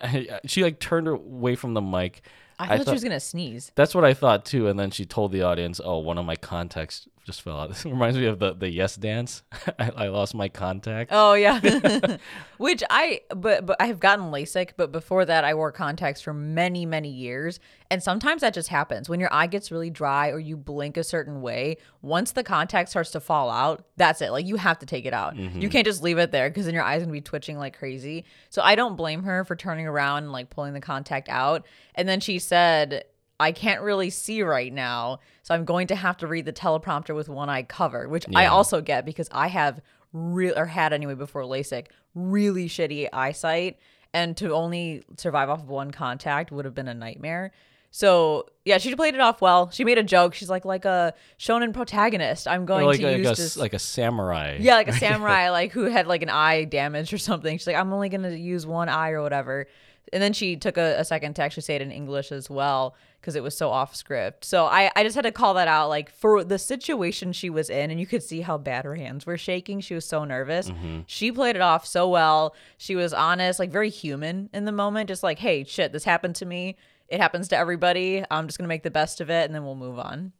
she 0.46 0.62
like 0.62 0.78
turned 0.78 1.08
away 1.08 1.54
from 1.54 1.74
the 1.74 1.82
mic. 1.82 2.22
I 2.58 2.78
thought, 2.78 2.86
she 2.86 2.92
was 2.92 3.04
gonna 3.04 3.20
sneeze. 3.20 3.70
That's 3.76 3.94
what 3.94 4.04
I 4.04 4.14
thought 4.14 4.44
too, 4.44 4.66
and 4.66 4.78
then 4.78 4.90
she 4.90 5.04
told 5.04 5.30
the 5.30 5.42
audience, 5.42 5.80
"Oh, 5.82 5.98
one 5.98 6.18
of 6.18 6.24
my 6.24 6.34
contacts 6.34 7.06
just 7.28 7.42
fell 7.42 7.60
out." 7.60 7.68
This 7.78 7.84
reminds 7.84 8.16
me 8.16 8.24
of 8.26 8.38
the 8.38 8.54
the 8.54 8.70
yes 8.70 8.96
dance. 8.96 9.42
I, 9.78 9.90
I 9.90 10.08
lost 10.08 10.34
my 10.34 10.48
contact. 10.48 11.10
Oh 11.12 11.34
yeah, 11.34 12.16
which 12.56 12.82
I 12.88 13.20
but 13.28 13.66
but 13.66 13.76
I 13.78 13.86
have 13.86 14.00
gotten 14.00 14.26
LASIK, 14.32 14.70
but 14.76 14.90
before 14.90 15.24
that 15.26 15.44
I 15.44 15.54
wore 15.54 15.70
contacts 15.70 16.20
for 16.20 16.32
many 16.32 16.86
many 16.86 17.10
years, 17.10 17.60
and 17.90 18.02
sometimes 18.02 18.40
that 18.40 18.54
just 18.54 18.68
happens 18.68 19.08
when 19.08 19.20
your 19.20 19.32
eye 19.32 19.46
gets 19.46 19.70
really 19.70 19.90
dry 19.90 20.30
or 20.30 20.38
you 20.38 20.56
blink 20.56 20.96
a 20.96 21.04
certain 21.04 21.42
way. 21.42 21.76
Once 22.00 22.32
the 22.32 22.42
contact 22.42 22.88
starts 22.88 23.10
to 23.10 23.20
fall 23.20 23.50
out, 23.50 23.84
that's 23.96 24.22
it. 24.22 24.30
Like 24.30 24.46
you 24.46 24.56
have 24.56 24.78
to 24.78 24.86
take 24.86 25.04
it 25.04 25.12
out. 25.12 25.36
Mm-hmm. 25.36 25.60
You 25.60 25.68
can't 25.68 25.86
just 25.86 26.02
leave 26.02 26.18
it 26.18 26.32
there 26.32 26.48
because 26.48 26.64
then 26.64 26.74
your 26.74 26.84
eyes 26.84 27.02
gonna 27.02 27.12
be 27.12 27.20
twitching 27.20 27.58
like 27.58 27.78
crazy. 27.78 28.24
So 28.48 28.62
I 28.62 28.74
don't 28.74 28.96
blame 28.96 29.24
her 29.24 29.44
for 29.44 29.54
turning 29.54 29.86
around 29.86 30.24
and 30.24 30.32
like 30.32 30.48
pulling 30.50 30.72
the 30.72 30.80
contact 30.80 31.28
out. 31.28 31.66
And 31.94 32.08
then 32.08 32.20
she 32.20 32.38
said 32.38 33.04
I 33.40 33.52
can't 33.52 33.82
really 33.82 34.10
see 34.10 34.42
right 34.42 34.72
now, 34.72 35.20
so 35.42 35.54
I'm 35.54 35.64
going 35.64 35.86
to 35.88 35.96
have 35.96 36.16
to 36.18 36.26
read 36.26 36.44
the 36.44 36.52
teleprompter 36.52 37.14
with 37.14 37.28
one 37.28 37.48
eye 37.48 37.62
covered, 37.62 38.10
which 38.10 38.26
I 38.34 38.46
also 38.46 38.80
get 38.80 39.04
because 39.04 39.28
I 39.30 39.46
have 39.48 39.80
real 40.12 40.54
or 40.56 40.66
had 40.66 40.92
anyway 40.92 41.14
before 41.14 41.42
LASIK 41.42 41.86
really 42.14 42.68
shitty 42.68 43.08
eyesight, 43.12 43.78
and 44.12 44.36
to 44.38 44.52
only 44.52 45.04
survive 45.16 45.48
off 45.48 45.60
of 45.60 45.68
one 45.68 45.90
contact 45.92 46.50
would 46.50 46.64
have 46.64 46.74
been 46.74 46.88
a 46.88 46.94
nightmare. 46.94 47.52
So 47.90 48.46
yeah, 48.64 48.78
she 48.78 48.94
played 48.94 49.14
it 49.14 49.20
off 49.20 49.40
well. 49.40 49.70
She 49.70 49.84
made 49.84 49.98
a 49.98 50.02
joke. 50.02 50.34
She's 50.34 50.50
like 50.50 50.64
like 50.64 50.84
a 50.84 51.14
shonen 51.38 51.72
protagonist. 51.72 52.48
I'm 52.48 52.66
going 52.66 52.86
like, 52.86 53.00
to 53.00 53.06
like, 53.06 53.18
use 53.18 53.26
a, 53.26 53.42
this. 53.42 53.56
like 53.56 53.72
a 53.72 53.78
samurai. 53.78 54.58
Yeah, 54.60 54.74
like 54.74 54.88
a 54.88 54.92
samurai, 54.98 55.50
like 55.50 55.72
who 55.72 55.84
had 55.84 56.06
like 56.06 56.22
an 56.22 56.28
eye 56.28 56.64
damage 56.64 57.12
or 57.12 57.18
something. 57.18 57.56
She's 57.56 57.66
like, 57.66 57.76
I'm 57.76 57.92
only 57.92 58.08
gonna 58.08 58.30
use 58.30 58.66
one 58.66 58.88
eye 58.88 59.10
or 59.10 59.22
whatever. 59.22 59.66
And 60.12 60.22
then 60.22 60.32
she 60.32 60.56
took 60.56 60.76
a, 60.76 60.96
a 60.98 61.04
second 61.04 61.34
to 61.36 61.42
actually 61.42 61.62
say 61.62 61.76
it 61.76 61.82
in 61.82 61.90
English 61.90 62.32
as 62.32 62.48
well 62.48 62.94
because 63.20 63.36
it 63.36 63.42
was 63.42 63.56
so 63.56 63.70
off 63.70 63.94
script. 63.94 64.44
So 64.44 64.66
I, 64.66 64.90
I 64.94 65.02
just 65.02 65.14
had 65.16 65.22
to 65.22 65.32
call 65.32 65.54
that 65.54 65.68
out, 65.68 65.88
like 65.88 66.10
for 66.10 66.44
the 66.44 66.58
situation 66.58 67.32
she 67.32 67.50
was 67.50 67.68
in, 67.70 67.90
and 67.90 67.98
you 67.98 68.06
could 68.06 68.22
see 68.22 68.40
how 68.40 68.58
bad 68.58 68.84
her 68.84 68.94
hands 68.94 69.26
were 69.26 69.38
shaking. 69.38 69.80
She 69.80 69.94
was 69.94 70.04
so 70.04 70.24
nervous. 70.24 70.70
Mm-hmm. 70.70 71.00
She 71.06 71.32
played 71.32 71.56
it 71.56 71.62
off 71.62 71.86
so 71.86 72.08
well. 72.08 72.54
She 72.76 72.96
was 72.96 73.12
honest, 73.12 73.58
like 73.58 73.70
very 73.70 73.90
human 73.90 74.48
in 74.52 74.64
the 74.64 74.72
moment, 74.72 75.08
just 75.08 75.22
like, 75.22 75.38
hey, 75.38 75.64
shit, 75.64 75.92
this 75.92 76.04
happened 76.04 76.36
to 76.36 76.46
me. 76.46 76.76
It 77.08 77.20
happens 77.20 77.48
to 77.48 77.56
everybody. 77.56 78.24
I'm 78.30 78.46
just 78.46 78.58
gonna 78.58 78.68
make 78.68 78.82
the 78.82 78.90
best 78.90 79.20
of 79.20 79.30
it, 79.30 79.44
and 79.46 79.54
then 79.54 79.64
we'll 79.64 79.74
move 79.74 79.98
on. 79.98 80.32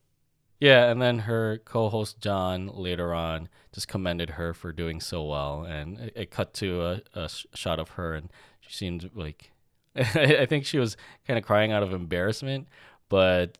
Yeah, 0.61 0.91
and 0.91 1.01
then 1.01 1.21
her 1.21 1.61
co-host 1.64 2.21
John 2.21 2.67
later 2.67 3.14
on 3.14 3.49
just 3.73 3.87
commended 3.87 4.31
her 4.31 4.53
for 4.53 4.73
doing 4.73 5.01
so 5.01 5.25
well, 5.25 5.62
and 5.62 5.99
it, 5.99 6.12
it 6.17 6.31
cut 6.31 6.53
to 6.55 6.83
a, 6.83 7.03
a 7.14 7.29
sh- 7.29 7.47
shot 7.55 7.79
of 7.79 7.91
her, 7.91 8.14
and 8.14 8.31
she 8.61 8.73
seemed 8.73 9.11
like 9.14 9.53
I 10.14 10.46
think 10.46 10.64
she 10.64 10.78
was 10.78 10.96
kind 11.26 11.38
of 11.38 11.44
crying 11.44 11.72
out 11.72 11.82
of 11.82 11.92
embarrassment, 11.92 12.68
but 13.08 13.58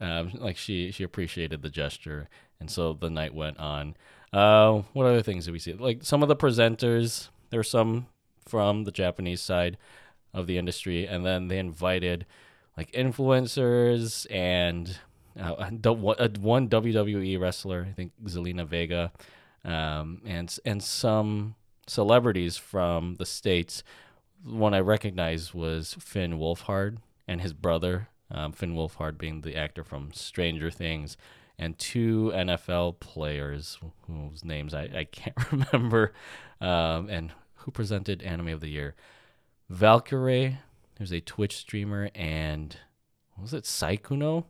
um, 0.00 0.32
like 0.34 0.56
she 0.56 0.90
she 0.90 1.04
appreciated 1.04 1.62
the 1.62 1.70
gesture, 1.70 2.28
and 2.58 2.70
so 2.70 2.92
the 2.92 3.10
night 3.10 3.34
went 3.34 3.58
on. 3.58 3.96
Uh, 4.32 4.82
what 4.92 5.06
other 5.06 5.22
things 5.22 5.46
did 5.46 5.52
we 5.52 5.58
see? 5.58 5.72
Like 5.72 6.04
some 6.04 6.22
of 6.22 6.28
the 6.28 6.36
presenters, 6.36 7.28
there 7.50 7.58
were 7.58 7.64
some 7.64 8.06
from 8.46 8.84
the 8.84 8.92
Japanese 8.92 9.40
side 9.40 9.76
of 10.32 10.46
the 10.46 10.58
industry, 10.58 11.06
and 11.06 11.24
then 11.24 11.48
they 11.48 11.58
invited 11.58 12.26
like 12.76 12.92
influencers 12.92 14.26
and 14.30 14.98
uh, 15.38 15.70
one 15.82 16.16
uh, 16.18 16.28
WWE 16.28 17.40
wrestler, 17.40 17.86
I 17.88 17.92
think 17.92 18.12
Zelina 18.24 18.66
Vega, 18.66 19.12
um, 19.64 20.22
and 20.24 20.56
and 20.64 20.82
some 20.82 21.54
celebrities 21.86 22.56
from 22.56 23.16
the 23.16 23.26
states. 23.26 23.82
One 24.44 24.74
I 24.74 24.80
recognized 24.80 25.52
was 25.54 25.94
Finn 25.98 26.38
Wolfhard 26.38 26.98
and 27.28 27.40
his 27.40 27.52
brother, 27.52 28.08
um, 28.30 28.52
Finn 28.52 28.74
Wolfhard 28.74 29.18
being 29.18 29.40
the 29.42 29.56
actor 29.56 29.84
from 29.84 30.12
Stranger 30.12 30.70
Things, 30.70 31.16
and 31.58 31.78
two 31.78 32.32
NFL 32.34 33.00
players 33.00 33.78
whose 34.06 34.44
names 34.44 34.72
I, 34.72 34.82
I 34.94 35.04
can't 35.04 35.36
remember, 35.52 36.12
um, 36.60 37.08
and 37.10 37.32
who 37.56 37.70
presented 37.70 38.22
Anime 38.22 38.48
of 38.48 38.60
the 38.60 38.70
Year. 38.70 38.94
Valkyrae, 39.70 40.58
who's 40.98 41.12
a 41.12 41.20
Twitch 41.20 41.56
streamer, 41.56 42.10
and 42.14 42.76
what 43.34 43.42
was 43.42 43.54
it 43.54 43.64
Sykkuno? 43.64 44.44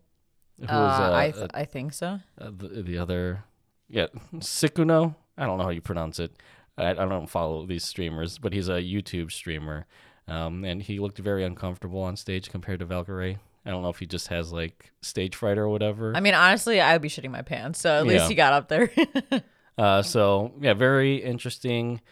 Who 0.61 0.67
Uh, 0.67 0.73
was, 0.73 1.01
uh, 1.01 1.13
I 1.13 1.29
uh, 1.31 1.49
I 1.55 1.65
think 1.65 1.93
so. 1.93 2.21
uh, 2.41 2.51
the, 2.57 2.83
the 2.83 2.99
other, 2.99 3.45
yeah, 3.89 4.07
Sykkuno. 4.37 5.15
I 5.37 5.47
don't 5.47 5.59
know 5.59 5.65
how 5.65 5.71
you 5.71 5.81
pronounce 5.81 6.19
it. 6.19 6.33
I, 6.81 6.91
I 6.91 6.95
don't 7.07 7.29
follow 7.29 7.67
these 7.67 7.85
streamers, 7.85 8.39
but 8.39 8.53
he's 8.53 8.69
a 8.69 8.81
YouTube 8.83 9.31
streamer, 9.33 9.87
um, 10.29 10.65
and 10.65 10.83
he 10.83 10.99
looked 10.99 11.19
very 11.19 11.45
uncomfortable 11.45 12.01
on 12.03 12.17
stage 12.17 12.51
compared 12.51 12.81
to 12.81 12.87
Valkyrae. 12.87 13.39
I 13.67 13.71
don't 13.71 13.83
know 13.83 13.91
if 13.91 13.99
he 13.99 14.07
just 14.07 14.29
has 14.29 14.53
like 14.53 14.91
stage 15.03 15.37
fright 15.37 15.59
or 15.59 15.69
whatever. 15.69 16.17
I 16.17 16.21
mean, 16.21 16.35
honestly, 16.35 16.81
I 16.81 16.95
would 16.95 17.03
be 17.03 17.09
shitting 17.11 17.31
my 17.31 17.43
pants. 17.43 17.81
So 17.81 18.01
at 18.01 18.07
Yeah. 18.07 18.13
least 18.13 18.29
he 18.29 18.35
got 18.35 18.53
up 18.53 18.69
there. 18.69 18.91
Uh, 19.79 20.03
so 20.03 20.53
yeah, 20.61 20.75
very 20.75 21.17
interesting 21.17 22.03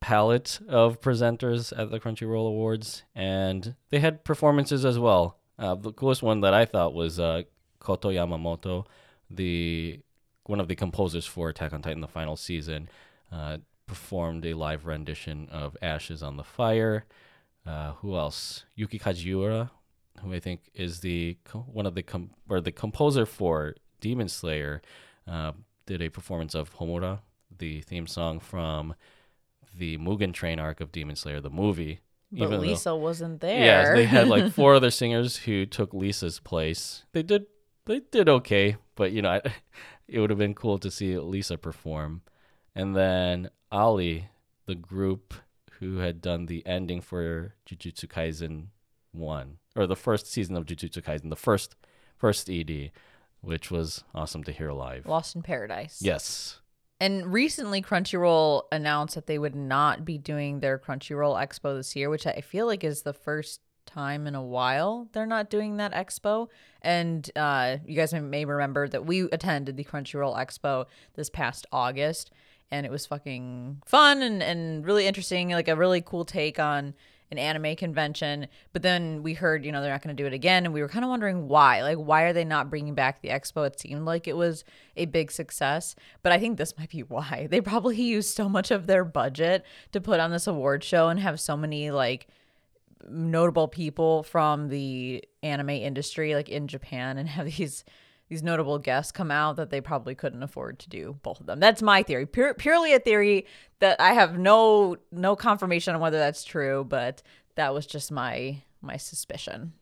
palette 0.00 0.60
of 0.68 1.00
presenters 1.00 1.76
at 1.76 1.90
the 1.90 1.98
Crunchyroll 1.98 2.46
Awards, 2.46 3.02
and 3.14 3.74
they 3.90 3.98
had 3.98 4.22
performances 4.24 4.84
as 4.84 4.98
well. 5.00 5.36
Uh, 5.58 5.74
the 5.74 5.92
coolest 5.92 6.22
one 6.22 6.42
that 6.42 6.54
I 6.54 6.64
thought 6.64 6.94
was 6.94 7.18
uh, 7.18 7.42
Kohta 7.80 8.08
Yamamoto, 8.08 8.86
the 9.28 9.98
one 10.44 10.60
of 10.60 10.68
the 10.68 10.76
composers 10.76 11.26
for 11.26 11.48
Attack 11.48 11.72
on 11.72 11.82
Titan, 11.82 12.00
the 12.00 12.06
final 12.06 12.36
season, 12.36 12.88
uh, 13.32 13.58
performed 13.88 14.46
a 14.46 14.54
live 14.54 14.86
rendition 14.86 15.48
of 15.50 15.76
"Ashes 15.82 16.22
on 16.22 16.36
the 16.36 16.44
Fire." 16.44 17.04
Uh, 17.66 17.92
who 17.94 18.16
else? 18.16 18.64
Yuki 18.76 18.98
Kajiura, 18.98 19.70
who 20.22 20.32
I 20.32 20.38
think 20.40 20.70
is 20.74 21.00
the 21.00 21.36
one 21.72 21.86
of 21.86 21.94
the 21.96 22.02
com- 22.02 22.30
or 22.48 22.60
the 22.60 22.70
composer 22.72 23.26
for 23.26 23.74
Demon 24.00 24.28
Slayer, 24.28 24.80
uh, 25.26 25.52
did 25.86 26.00
a 26.00 26.08
performance 26.08 26.54
of 26.54 26.76
Homura, 26.76 27.20
the 27.58 27.80
theme 27.82 28.06
song 28.06 28.38
from 28.38 28.94
the 29.76 29.98
Mugen 29.98 30.32
Train 30.32 30.58
arc 30.58 30.80
of 30.80 30.92
Demon 30.92 31.16
Slayer, 31.16 31.40
the 31.40 31.50
movie. 31.50 32.00
but 32.32 32.48
though- 32.50 32.56
Lisa 32.58 32.94
wasn't 32.96 33.40
there. 33.40 33.64
yeah, 33.64 33.94
they 33.94 34.04
had 34.06 34.28
like 34.28 34.52
four 34.58 34.74
other 34.74 34.90
singers 34.90 35.38
who 35.38 35.66
took 35.66 35.92
Lisa's 35.92 36.38
place. 36.40 37.04
They 37.12 37.22
did 37.22 37.46
they 37.86 38.00
did 38.00 38.28
okay, 38.28 38.76
but 38.96 39.12
you 39.12 39.22
know, 39.22 39.30
I, 39.30 39.40
it 40.08 40.20
would 40.20 40.30
have 40.30 40.38
been 40.38 40.54
cool 40.54 40.78
to 40.78 40.90
see 40.90 41.16
Lisa 41.18 41.56
perform. 41.58 42.22
And 42.78 42.94
then 42.94 43.50
Ali, 43.72 44.28
the 44.66 44.76
group 44.76 45.34
who 45.80 45.98
had 45.98 46.22
done 46.22 46.46
the 46.46 46.64
ending 46.64 47.00
for 47.00 47.54
Jujutsu 47.68 48.06
Kaisen 48.06 48.66
1 49.10 49.56
or 49.74 49.86
the 49.88 49.96
first 49.96 50.28
season 50.28 50.56
of 50.56 50.64
Jujutsu 50.64 51.02
Kaisen, 51.02 51.28
the 51.28 51.36
first 51.36 51.74
first 52.16 52.48
ED, 52.48 52.92
which 53.40 53.72
was 53.72 54.04
awesome 54.14 54.44
to 54.44 54.52
hear 54.52 54.70
live. 54.70 55.06
Lost 55.06 55.34
in 55.34 55.42
Paradise. 55.42 55.98
Yes. 56.00 56.60
And 57.00 57.32
recently, 57.32 57.82
Crunchyroll 57.82 58.62
announced 58.70 59.16
that 59.16 59.26
they 59.26 59.38
would 59.38 59.56
not 59.56 60.04
be 60.04 60.16
doing 60.16 60.60
their 60.60 60.78
Crunchyroll 60.78 61.36
Expo 61.36 61.76
this 61.76 61.96
year, 61.96 62.08
which 62.10 62.26
I 62.28 62.40
feel 62.40 62.66
like 62.66 62.84
is 62.84 63.02
the 63.02 63.12
first 63.12 63.60
time 63.88 64.26
in 64.26 64.34
a 64.34 64.42
while 64.42 65.08
they're 65.12 65.26
not 65.26 65.50
doing 65.50 65.78
that 65.78 65.92
expo. 65.92 66.48
And 66.82 67.28
uh, 67.34 67.78
you 67.86 67.96
guys 67.96 68.12
may- 68.12 68.20
may 68.20 68.44
remember 68.44 68.86
that 68.88 69.06
we 69.06 69.22
attended 69.22 69.76
the 69.76 69.84
Crunchyroll 69.84 70.36
Expo 70.36 70.86
this 71.14 71.30
past 71.30 71.66
August, 71.72 72.30
and 72.70 72.84
it 72.84 72.92
was 72.92 73.06
fucking 73.06 73.82
fun 73.86 74.22
and, 74.22 74.42
and 74.42 74.84
really 74.84 75.06
interesting, 75.06 75.50
like 75.50 75.68
a 75.68 75.76
really 75.76 76.00
cool 76.00 76.24
take 76.24 76.58
on 76.58 76.94
an 77.30 77.38
anime 77.38 77.76
convention. 77.76 78.46
But 78.72 78.82
then 78.82 79.22
we 79.22 79.34
heard, 79.34 79.64
you 79.64 79.72
know, 79.72 79.82
they're 79.82 79.90
not 79.90 80.02
going 80.02 80.16
to 80.16 80.22
do 80.22 80.26
it 80.26 80.32
again. 80.32 80.64
And 80.64 80.72
we 80.72 80.80
were 80.80 80.88
kind 80.88 81.04
of 81.04 81.10
wondering 81.10 81.48
why. 81.48 81.82
Like, 81.82 81.98
why 81.98 82.22
are 82.22 82.32
they 82.32 82.44
not 82.44 82.70
bringing 82.70 82.94
back 82.94 83.20
the 83.20 83.28
expo? 83.28 83.66
It 83.66 83.78
seemed 83.78 84.04
like 84.04 84.26
it 84.26 84.36
was 84.36 84.64
a 84.96 85.06
big 85.06 85.30
success. 85.30 85.94
But 86.22 86.32
I 86.32 86.38
think 86.38 86.56
this 86.56 86.76
might 86.78 86.90
be 86.90 87.02
why. 87.02 87.48
They 87.50 87.60
probably 87.60 88.00
used 88.00 88.34
so 88.34 88.48
much 88.48 88.70
of 88.70 88.86
their 88.86 89.04
budget 89.04 89.64
to 89.92 90.00
put 90.00 90.20
on 90.20 90.30
this 90.30 90.46
award 90.46 90.84
show 90.84 91.08
and 91.08 91.20
have 91.20 91.40
so 91.40 91.56
many, 91.56 91.90
like, 91.90 92.28
notable 93.08 93.68
people 93.68 94.22
from 94.22 94.68
the 94.68 95.24
anime 95.42 95.70
industry 95.70 96.34
like 96.34 96.48
in 96.48 96.68
Japan 96.68 97.16
and 97.18 97.28
have 97.28 97.46
these 97.56 97.84
these 98.28 98.42
notable 98.42 98.78
guests 98.78 99.12
come 99.12 99.30
out 99.30 99.56
that 99.56 99.70
they 99.70 99.80
probably 99.80 100.14
couldn't 100.14 100.42
afford 100.42 100.78
to 100.80 100.88
do 100.88 101.18
both 101.22 101.40
of 101.40 101.46
them. 101.46 101.60
That's 101.60 101.82
my 101.82 102.02
theory. 102.02 102.26
Pure, 102.26 102.54
purely 102.54 102.92
a 102.92 102.98
theory 102.98 103.46
that 103.80 104.00
I 104.00 104.12
have 104.12 104.38
no 104.38 104.96
no 105.10 105.36
confirmation 105.36 105.94
on 105.94 106.00
whether 106.00 106.18
that's 106.18 106.44
true, 106.44 106.84
but 106.88 107.22
that 107.56 107.74
was 107.74 107.86
just 107.86 108.12
my 108.12 108.62
my 108.80 108.96
suspicion. 108.96 109.72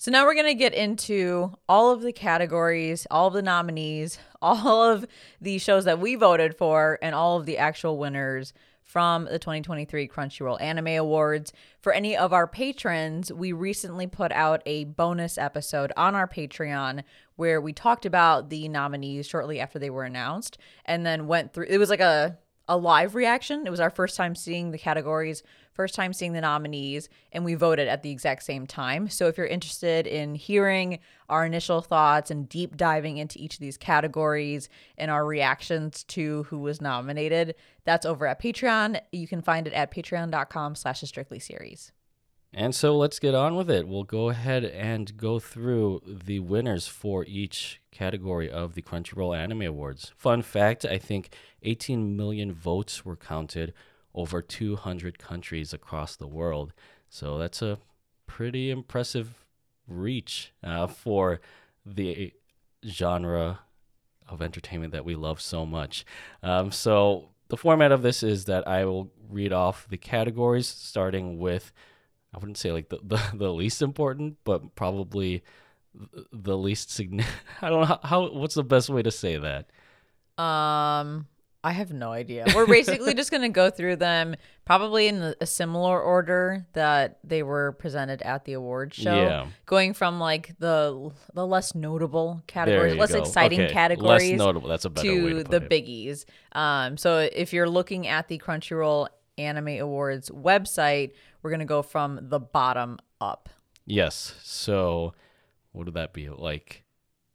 So 0.00 0.12
now 0.12 0.24
we're 0.24 0.34
going 0.34 0.46
to 0.46 0.54
get 0.54 0.74
into 0.74 1.52
all 1.68 1.90
of 1.90 2.02
the 2.02 2.12
categories, 2.12 3.04
all 3.10 3.26
of 3.26 3.32
the 3.32 3.42
nominees, 3.42 4.18
all 4.42 4.84
of 4.84 5.06
the 5.40 5.58
shows 5.58 5.84
that 5.86 5.98
we 5.98 6.14
voted 6.14 6.56
for 6.56 6.98
and 7.02 7.14
all 7.14 7.36
of 7.38 7.46
the 7.46 7.58
actual 7.58 7.98
winners 7.98 8.52
from 8.88 9.26
the 9.26 9.38
2023 9.38 10.08
Crunchyroll 10.08 10.60
Anime 10.62 10.88
Awards. 10.88 11.52
For 11.78 11.92
any 11.92 12.16
of 12.16 12.32
our 12.32 12.46
patrons, 12.46 13.30
we 13.30 13.52
recently 13.52 14.06
put 14.06 14.32
out 14.32 14.62
a 14.64 14.84
bonus 14.84 15.36
episode 15.36 15.92
on 15.94 16.14
our 16.14 16.26
Patreon 16.26 17.04
where 17.36 17.60
we 17.60 17.74
talked 17.74 18.06
about 18.06 18.48
the 18.48 18.66
nominees 18.66 19.26
shortly 19.26 19.60
after 19.60 19.78
they 19.78 19.90
were 19.90 20.04
announced 20.04 20.56
and 20.86 21.04
then 21.04 21.26
went 21.26 21.52
through 21.52 21.66
it 21.68 21.76
was 21.76 21.90
like 21.90 22.00
a 22.00 22.38
a 22.68 22.76
live 22.76 23.14
reaction. 23.14 23.66
It 23.66 23.70
was 23.70 23.80
our 23.80 23.90
first 23.90 24.16
time 24.16 24.34
seeing 24.34 24.70
the 24.70 24.78
categories, 24.78 25.42
first 25.72 25.94
time 25.94 26.12
seeing 26.12 26.32
the 26.32 26.40
nominees, 26.40 27.08
and 27.32 27.44
we 27.44 27.54
voted 27.54 27.88
at 27.88 28.02
the 28.02 28.10
exact 28.10 28.42
same 28.42 28.66
time. 28.66 29.08
So 29.08 29.26
if 29.26 29.38
you're 29.38 29.46
interested 29.46 30.06
in 30.06 30.34
hearing 30.34 30.98
our 31.28 31.46
initial 31.46 31.80
thoughts 31.80 32.30
and 32.30 32.48
deep 32.48 32.76
diving 32.76 33.16
into 33.16 33.38
each 33.38 33.54
of 33.54 33.60
these 33.60 33.78
categories 33.78 34.68
and 34.98 35.10
our 35.10 35.24
reactions 35.24 36.04
to 36.04 36.42
who 36.44 36.58
was 36.58 36.80
nominated, 36.80 37.54
that's 37.84 38.04
over 38.04 38.26
at 38.26 38.40
Patreon. 38.40 39.00
You 39.12 39.26
can 39.26 39.40
find 39.40 39.66
it 39.66 39.72
at 39.72 39.90
patreon.com 39.90 40.74
slash 40.74 41.00
strictly 41.00 41.38
series. 41.38 41.92
And 42.52 42.74
so 42.74 42.96
let's 42.96 43.18
get 43.18 43.34
on 43.34 43.56
with 43.56 43.70
it. 43.70 43.86
We'll 43.86 44.04
go 44.04 44.30
ahead 44.30 44.64
and 44.64 45.14
go 45.16 45.38
through 45.38 46.00
the 46.06 46.40
winners 46.40 46.88
for 46.88 47.24
each 47.26 47.80
category 47.90 48.50
of 48.50 48.74
the 48.74 48.80
Crunchyroll 48.80 49.36
Anime 49.36 49.62
Awards. 49.62 50.12
Fun 50.16 50.40
fact 50.40 50.86
I 50.86 50.96
think 50.96 51.30
18 51.62 52.16
million 52.16 52.52
votes 52.52 53.04
were 53.04 53.16
counted 53.16 53.72
over 54.14 54.42
200 54.42 55.18
countries 55.18 55.72
across 55.72 56.16
the 56.16 56.26
world. 56.26 56.72
So 57.08 57.38
that's 57.38 57.62
a 57.62 57.78
pretty 58.26 58.70
impressive 58.70 59.44
reach 59.86 60.52
uh, 60.62 60.86
for 60.86 61.40
the 61.84 62.32
genre 62.86 63.60
of 64.28 64.42
entertainment 64.42 64.92
that 64.92 65.04
we 65.04 65.14
love 65.14 65.40
so 65.40 65.64
much. 65.64 66.04
Um, 66.42 66.70
so 66.70 67.30
the 67.48 67.56
format 67.56 67.92
of 67.92 68.02
this 68.02 68.22
is 68.22 68.44
that 68.44 68.68
I 68.68 68.84
will 68.84 69.10
read 69.28 69.52
off 69.52 69.86
the 69.88 69.96
categories 69.96 70.66
starting 70.66 71.38
with 71.38 71.72
I 72.34 72.38
wouldn't 72.38 72.58
say 72.58 72.72
like 72.72 72.88
the, 72.88 72.98
the, 73.02 73.20
the 73.34 73.52
least 73.52 73.82
important, 73.82 74.36
but 74.44 74.74
probably 74.74 75.42
the 76.32 76.56
least 76.56 76.90
significant. 76.90 77.42
I 77.62 77.70
don't 77.70 77.80
know 77.80 77.86
how, 77.86 78.00
how, 78.02 78.30
what's 78.32 78.54
the 78.54 78.62
best 78.62 78.88
way 78.88 79.02
to 79.02 79.10
say 79.10 79.38
that. 79.38 79.70
Um, 80.42 81.26
I 81.68 81.72
have 81.72 81.92
no 81.92 82.12
idea. 82.12 82.46
We're 82.54 82.66
basically 82.66 83.12
just 83.12 83.30
going 83.30 83.42
to 83.42 83.50
go 83.50 83.68
through 83.68 83.96
them 83.96 84.36
probably 84.64 85.06
in 85.06 85.34
a 85.38 85.44
similar 85.44 86.00
order 86.00 86.66
that 86.72 87.18
they 87.22 87.42
were 87.42 87.72
presented 87.72 88.22
at 88.22 88.46
the 88.46 88.54
award 88.54 88.94
show. 88.94 89.14
Yeah. 89.14 89.46
Going 89.66 89.92
from 89.92 90.18
like 90.18 90.58
the 90.60 91.10
the 91.34 91.46
less 91.46 91.74
notable 91.74 92.42
categories, 92.46 92.96
less 92.96 93.12
go. 93.12 93.18
exciting 93.18 93.60
Okay, 93.60 93.72
categories 93.72 94.30
Less 94.30 94.38
notable. 94.38 94.66
That's 94.66 94.86
a 94.86 94.88
better 94.88 95.08
way 95.10 95.20
to 95.20 95.28
to 95.28 95.44
put 95.44 95.50
the 95.50 95.66
it. 95.66 95.68
biggies. 95.68 96.24
Um, 96.52 96.96
so 96.96 97.18
if 97.18 97.52
you're 97.52 97.68
looking 97.68 98.06
at 98.06 98.28
the 98.28 98.38
Crunchyroll 98.38 99.08
Anime 99.36 99.68
Awards 99.80 100.30
website, 100.30 101.12
we're 101.42 101.50
going 101.50 101.60
to 101.60 101.66
go 101.66 101.82
from 101.82 102.18
the 102.22 102.40
bottom 102.40 102.98
up. 103.20 103.50
Yes. 103.84 104.36
So 104.42 105.12
what 105.72 105.84
would 105.84 105.94
that 105.96 106.14
be? 106.14 106.30
Like 106.30 106.84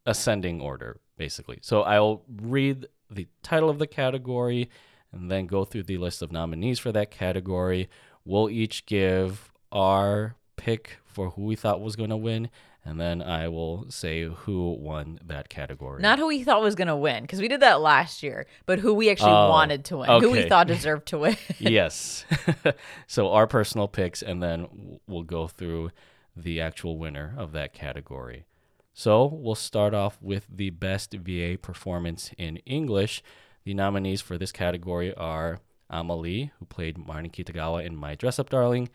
ascending 0.08 0.60
order, 0.60 1.02
basically. 1.18 1.60
So 1.62 1.84
I'll 1.84 2.24
read 2.42 2.88
the 3.14 3.28
title 3.42 3.70
of 3.70 3.80
the 3.80 3.88
category 3.88 4.70
and 5.12 5.30
then 5.30 5.46
go 5.46 5.64
through 5.66 5.84
the 5.84 5.98
list 5.98 6.22
of 6.22 6.32
nominees 6.32 6.80
for 6.80 6.92
that 6.92 7.12
category. 7.12 7.90
We'll 8.26 8.50
each 8.50 8.86
give 8.86 9.52
our 9.72 10.36
pick 10.56 10.98
for 11.06 11.32
who 11.32 11.44
we 11.44 11.56
thought 11.56 11.82
was 11.82 11.96
going 11.96 12.10
to 12.10 12.18
win, 12.18 12.50
and 12.86 13.00
then 13.00 13.22
I 13.22 13.48
will 13.48 13.86
say 13.90 14.24
who 14.24 14.72
won 14.74 15.20
that 15.26 15.50
category. 15.50 16.02
Not 16.02 16.20
who 16.20 16.28
we 16.28 16.44
thought 16.44 16.62
was 16.62 16.76
going 16.76 16.88
to 16.88 16.96
win, 16.96 17.22
because 17.24 17.40
we 17.42 17.48
did 17.48 17.60
that 17.62 17.82
last 17.82 18.24
year, 18.24 18.46
but 18.66 18.80
who 18.80 18.94
we 18.94 19.10
actually 19.10 19.32
Oh, 19.32 19.50
wanted 19.50 19.86
to 19.86 19.98
win, 19.98 20.22
who 20.22 20.32
we 20.32 20.48
thought 20.50 20.68
deserved 20.76 21.08
to 21.10 21.20
win. 21.20 21.38
yes. 21.60 22.26
so 23.08 23.32
our 23.32 23.46
personal 23.48 23.88
picks, 23.88 24.22
and 24.22 24.42
then 24.42 25.00
we'll 25.08 25.24
go 25.24 25.48
through 25.48 25.92
the 26.36 26.60
actual 26.62 26.98
winner 26.98 27.36
of 27.38 27.52
that 27.52 27.74
category. 27.74 28.46
So 28.94 29.26
we'll 29.26 29.56
start 29.56 29.96
off 29.96 30.20
with 30.22 30.46
the 30.54 30.70
best 30.70 31.14
VA 31.14 31.58
performance 31.60 32.32
in 32.38 32.58
English. 32.58 33.24
The 33.64 33.74
nominees 33.74 34.22
for 34.22 34.38
this 34.38 34.52
category 34.52 35.14
are 35.16 35.60
AmaLee, 35.92 36.52
who 36.60 36.66
played 36.66 36.98
Marin 36.98 37.30
Kitagawa 37.30 37.84
in 37.86 37.96
My 37.96 38.14
Dress 38.14 38.38
Up 38.38 38.50
Darling, 38.52 38.90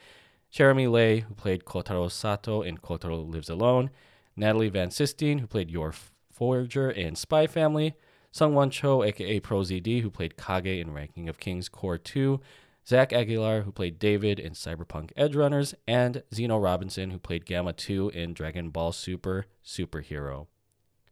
Jeremy 0.51 0.86
Lay, 0.86 1.20
who 1.20 1.34
played 1.34 1.64
Kotaro 1.64 2.11
Sato 2.11 2.62
in 2.62 2.78
Kotaro 2.78 3.28
Lives 3.28 3.51
Alone, 3.51 3.90
Natalie 4.36 4.68
Van 4.68 4.90
Sistine, 4.90 5.38
who 5.38 5.46
played 5.49 5.70
Yor 5.70 5.92
Forger 6.32 6.90
in 6.90 7.16
Spy 7.16 7.49
Family, 7.49 7.94
Sungwon 8.32 8.70
Cho, 8.70 9.03
aka 9.03 9.40
Pro 9.40 9.61
ZD, 9.62 10.03
who 10.03 10.11
played 10.11 10.36
Kage 10.36 10.80
in 10.80 10.92
Ranking 10.92 11.28
of 11.28 11.40
Kings 11.40 11.68
Cour 11.68 11.99
2, 11.99 12.40
Zach 12.89 13.12
Aguilar, 13.12 13.62
who 13.62 13.72
played 13.72 13.99
David 13.99 14.41
in 14.41 14.53
Cyberpunk 14.53 15.11
Edge 15.14 15.36
Runners, 15.36 15.74
and 15.86 16.22
Zeno 16.32 16.57
Robinson, 16.57 17.11
who 17.11 17.18
played 17.18 17.45
Gamma 17.45 17.74
2 17.74 18.09
in 18.11 18.32
Dragon 18.32 18.70
Ball 18.70 18.93
Super 18.93 19.45
Superhero. 19.62 20.47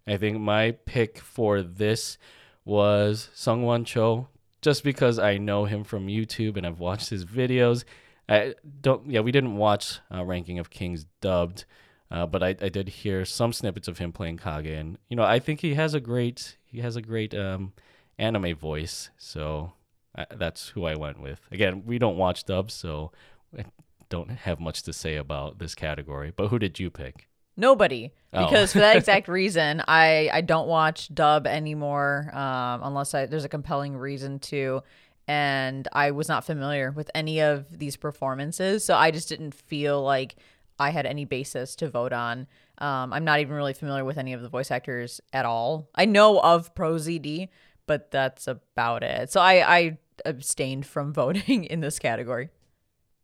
I 0.06 0.16
think 0.16 0.40
my 0.40 0.70
pick 0.70 1.18
for 1.18 1.60
this 1.60 2.16
was 2.64 3.28
Sungwon 3.34 3.84
Cho, 3.84 4.28
just 4.62 4.84
because 4.84 5.18
I 5.18 5.36
know 5.36 5.66
him 5.66 5.84
from 5.84 6.06
YouTube 6.06 6.56
and 6.56 6.66
I've 6.66 6.80
watched 6.80 7.10
his 7.10 7.26
videos. 7.26 7.84
I 8.26 8.54
don't, 8.80 9.10
yeah, 9.10 9.20
we 9.20 9.30
didn't 9.30 9.56
watch 9.56 10.00
uh, 10.10 10.24
Ranking 10.24 10.58
of 10.58 10.70
Kings 10.70 11.04
dubbed, 11.20 11.66
uh, 12.10 12.24
but 12.24 12.42
I, 12.42 12.48
I 12.48 12.70
did 12.70 12.88
hear 12.88 13.26
some 13.26 13.52
snippets 13.52 13.86
of 13.86 13.98
him 13.98 14.12
playing 14.12 14.38
Kage, 14.38 14.66
and 14.66 14.96
you 15.10 15.16
know, 15.16 15.24
I 15.24 15.40
think 15.40 15.60
he 15.60 15.74
has 15.74 15.92
a 15.92 16.00
great, 16.00 16.56
he 16.64 16.78
has 16.80 16.96
a 16.96 17.02
great 17.02 17.34
um, 17.34 17.74
anime 18.18 18.56
voice, 18.56 19.10
so 19.18 19.74
I, 20.16 20.26
that's 20.34 20.68
who 20.68 20.84
I 20.86 20.94
went 20.96 21.20
with. 21.20 21.40
Again, 21.50 21.82
we 21.86 21.98
don't 21.98 22.16
watch 22.16 22.44
dubs, 22.44 22.74
so 22.74 23.12
I 23.56 23.64
don't 24.08 24.30
have 24.30 24.58
much 24.60 24.82
to 24.84 24.92
say 24.92 25.16
about 25.16 25.58
this 25.58 25.74
category. 25.74 26.32
But 26.34 26.48
who 26.48 26.58
did 26.58 26.78
you 26.80 26.90
pick? 26.90 27.28
Nobody, 27.56 28.12
Oh. 28.32 28.44
because 28.44 28.72
for 28.72 28.80
that 28.80 28.96
exact 29.00 29.28
reason, 29.28 29.82
I 29.88 30.28
I 30.32 30.40
don't 30.42 30.68
watch 30.68 31.14
dub 31.14 31.46
anymore 31.46 32.30
um, 32.34 32.80
unless 32.82 33.14
I, 33.14 33.26
there's 33.26 33.44
a 33.44 33.48
compelling 33.48 33.96
reason 33.96 34.38
to, 34.40 34.82
and 35.26 35.88
I 35.92 36.10
was 36.10 36.28
not 36.28 36.44
familiar 36.44 36.90
with 36.90 37.10
any 37.14 37.40
of 37.40 37.78
these 37.78 37.96
performances, 37.96 38.84
so 38.84 38.94
I 38.94 39.10
just 39.10 39.28
didn't 39.28 39.54
feel 39.54 40.02
like 40.02 40.36
I 40.78 40.90
had 40.90 41.06
any 41.06 41.24
basis 41.24 41.74
to 41.76 41.88
vote 41.88 42.12
on. 42.12 42.46
Um, 42.78 43.14
I'm 43.14 43.24
not 43.24 43.40
even 43.40 43.54
really 43.56 43.72
familiar 43.72 44.04
with 44.04 44.18
any 44.18 44.34
of 44.34 44.42
the 44.42 44.50
voice 44.50 44.70
actors 44.70 45.22
at 45.32 45.46
all. 45.46 45.88
I 45.94 46.04
know 46.04 46.38
of 46.38 46.74
Pro 46.74 46.96
ZD, 46.96 47.48
but 47.86 48.10
that's 48.10 48.46
about 48.46 49.02
it. 49.02 49.32
So 49.32 49.40
I 49.40 49.76
I 49.76 49.98
abstained 50.24 50.86
from 50.86 51.12
voting 51.14 51.64
in 51.64 51.80
this 51.80 51.98
category. 51.98 52.50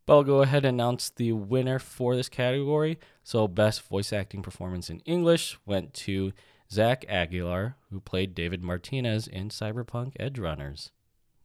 But 0.04 0.14
I'll 0.14 0.24
go 0.24 0.42
ahead 0.42 0.64
and 0.64 0.80
announce 0.80 1.10
the 1.10 1.32
winner 1.32 1.78
for 1.78 2.16
this 2.16 2.28
category. 2.28 2.98
So, 3.22 3.46
best 3.46 3.82
voice 3.82 4.12
acting 4.12 4.42
performance 4.42 4.90
in 4.90 4.98
English 5.00 5.58
went 5.64 5.94
to 5.94 6.32
Zach 6.70 7.04
Aguilar, 7.08 7.76
who 7.90 8.00
played 8.00 8.34
David 8.34 8.62
Martinez 8.62 9.28
in 9.28 9.50
Cyberpunk 9.50 10.14
Edge 10.18 10.38
Runners. 10.38 10.90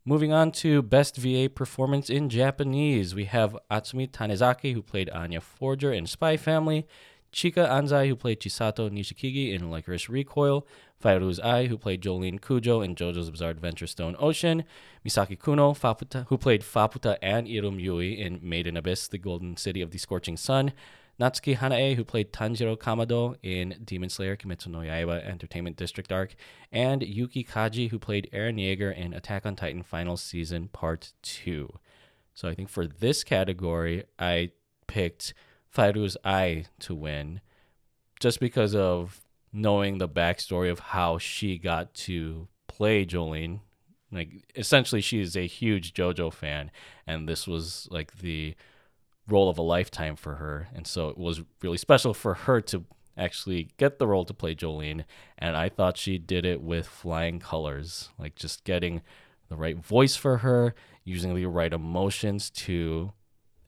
Moving 0.05 0.31
on 0.31 0.53
to 0.53 0.81
best 0.81 1.17
VA 1.17 1.49
performance 1.53 2.09
in 2.09 2.29
Japanese, 2.29 3.13
we 3.13 3.25
have 3.25 3.57
Atsumi 3.69 4.09
Tanezaki, 4.09 4.73
who 4.73 4.81
played 4.81 5.09
Anya 5.09 5.41
Forger 5.41 5.91
in 5.91 6.07
Spy 6.07 6.37
Family, 6.37 6.87
Chika 7.33 7.69
Anzai, 7.69 8.07
who 8.07 8.15
played 8.15 8.39
Chisato 8.39 8.89
Nishikigi 8.89 9.53
in 9.53 9.69
Lycoris 9.69 10.09
Recoil, 10.09 10.65
Fairouz 11.03 11.39
Ai, 11.43 11.67
who 11.67 11.77
played 11.77 12.01
Jolyne 12.01 12.39
Kujo 12.39 12.83
in 12.83 12.95
JoJo's 12.95 13.29
Bizarre 13.29 13.51
Adventure 13.51 13.87
Stone 13.87 14.15
Ocean, 14.19 14.63
Misaki 15.05 15.37
Kuno, 15.37 15.73
Faputa, 15.73 16.25
who 16.27 16.37
played 16.37 16.61
Faputa 16.61 17.17
and 17.21 17.47
Irum 17.47 17.79
Yui 17.79 18.19
in 18.19 18.39
Made 18.41 18.67
in 18.67 18.77
Abyss, 18.77 19.07
The 19.07 19.17
Golden 19.17 19.57
City 19.57 19.81
of 19.81 19.91
the 19.91 19.97
Scorching 19.97 20.37
Sun, 20.37 20.73
Natsuki 21.19 21.57
Hanae, 21.57 21.95
who 21.95 22.03
played 22.03 22.31
Tanjiro 22.31 22.77
Kamado 22.77 23.35
in 23.41 23.81
Demon 23.83 24.09
Slayer 24.09 24.35
Kimetsu 24.35 24.67
no 24.67 24.79
Yaiba 24.79 25.27
Entertainment 25.27 25.75
District 25.75 26.11
Arc, 26.11 26.35
and 26.71 27.01
Yuki 27.01 27.43
Kaji, 27.43 27.89
who 27.89 27.97
played 27.97 28.29
Eren 28.31 28.59
Yeager 28.59 28.95
in 28.95 29.13
Attack 29.13 29.45
on 29.45 29.55
Titan 29.55 29.83
Final 29.83 30.15
Season 30.15 30.67
Part 30.67 31.13
2. 31.23 31.71
So 32.35 32.47
I 32.47 32.53
think 32.53 32.69
for 32.69 32.85
this 32.85 33.23
category, 33.23 34.03
I 34.19 34.51
picked 34.85 35.33
Fairouz 35.77 36.17
Ai 36.25 36.65
to 36.79 36.95
win 36.95 37.39
just 38.19 38.39
because 38.39 38.73
of 38.73 39.21
knowing 39.53 39.99
the 39.99 40.09
backstory 40.09 40.71
of 40.71 40.79
how 40.79 41.19
she 41.19 41.57
got 41.57 41.93
to 41.93 42.47
play 42.67 43.05
Jolyne. 43.05 43.61
Like 44.11 44.29
essentially 44.55 45.01
she 45.01 45.19
is 45.19 45.35
a 45.37 45.45
huge 45.45 45.93
JoJo 45.93 46.33
fan 46.33 46.71
and 47.05 47.29
this 47.29 47.47
was 47.47 47.87
like 47.91 48.19
the 48.19 48.55
role 49.27 49.49
of 49.49 49.57
a 49.57 49.61
lifetime 49.63 50.15
for 50.15 50.35
her. 50.35 50.67
And 50.73 50.87
so 50.87 51.09
it 51.09 51.17
was 51.17 51.41
really 51.61 51.77
special 51.77 52.13
for 52.13 52.33
her 52.33 52.59
to 52.61 52.85
actually 53.15 53.69
get 53.77 53.99
the 53.99 54.07
role 54.07 54.25
to 54.25 54.33
play 54.33 54.55
Jolyne 54.55 55.05
and 55.37 55.55
I 55.55 55.69
thought 55.69 55.97
she 55.97 56.17
did 56.17 56.45
it 56.45 56.61
with 56.61 56.87
flying 56.87 57.39
colors, 57.39 58.09
like 58.17 58.35
just 58.35 58.63
getting 58.63 59.01
the 59.49 59.55
right 59.55 59.77
voice 59.77 60.15
for 60.15 60.37
her, 60.37 60.73
using 61.03 61.35
the 61.35 61.45
right 61.45 61.73
emotions 61.73 62.49
to 62.49 63.11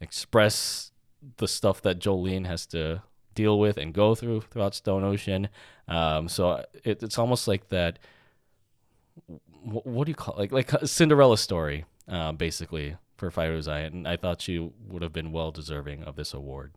express 0.01 0.91
the 1.37 1.47
stuff 1.47 1.81
that 1.81 1.99
Jolyne 1.99 2.45
has 2.45 2.65
to 2.67 3.03
deal 3.35 3.59
with 3.59 3.77
and 3.77 3.93
go 3.93 4.15
through 4.15 4.41
throughout 4.41 4.75
Stone 4.75 5.03
Ocean. 5.03 5.49
Um, 5.87 6.27
so 6.29 6.63
it, 6.83 7.03
it's 7.03 7.17
almost 7.17 7.47
like 7.47 7.69
that. 7.69 7.99
wh- 9.17 9.85
What 9.85 10.05
do 10.05 10.11
you 10.11 10.15
call 10.15 10.35
it? 10.35 10.51
like 10.51 10.51
like 10.51 10.73
a 10.81 10.87
Cinderella 10.87 11.37
story 11.37 11.85
uh, 12.07 12.31
basically 12.31 12.95
for 13.17 13.29
Fairouz 13.31 13.67
Ai, 13.67 13.79
and 13.79 14.07
I 14.07 14.15
thought 14.17 14.41
she 14.41 14.57
would 14.87 15.01
have 15.01 15.13
been 15.13 15.31
well 15.31 15.51
deserving 15.51 16.03
of 16.03 16.15
this 16.15 16.33
award. 16.33 16.73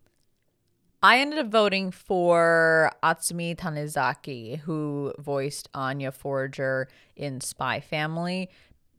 I 1.05 1.18
ended 1.18 1.40
up 1.40 1.47
voting 1.49 1.90
for 1.90 2.93
Atsumi 3.03 3.57
Tanezaki, 3.57 4.59
who 4.61 5.12
voiced 5.18 5.68
Anya 5.74 6.12
Forger 6.12 6.88
in 7.16 7.40
Spy 7.40 7.80
Family, 7.80 8.49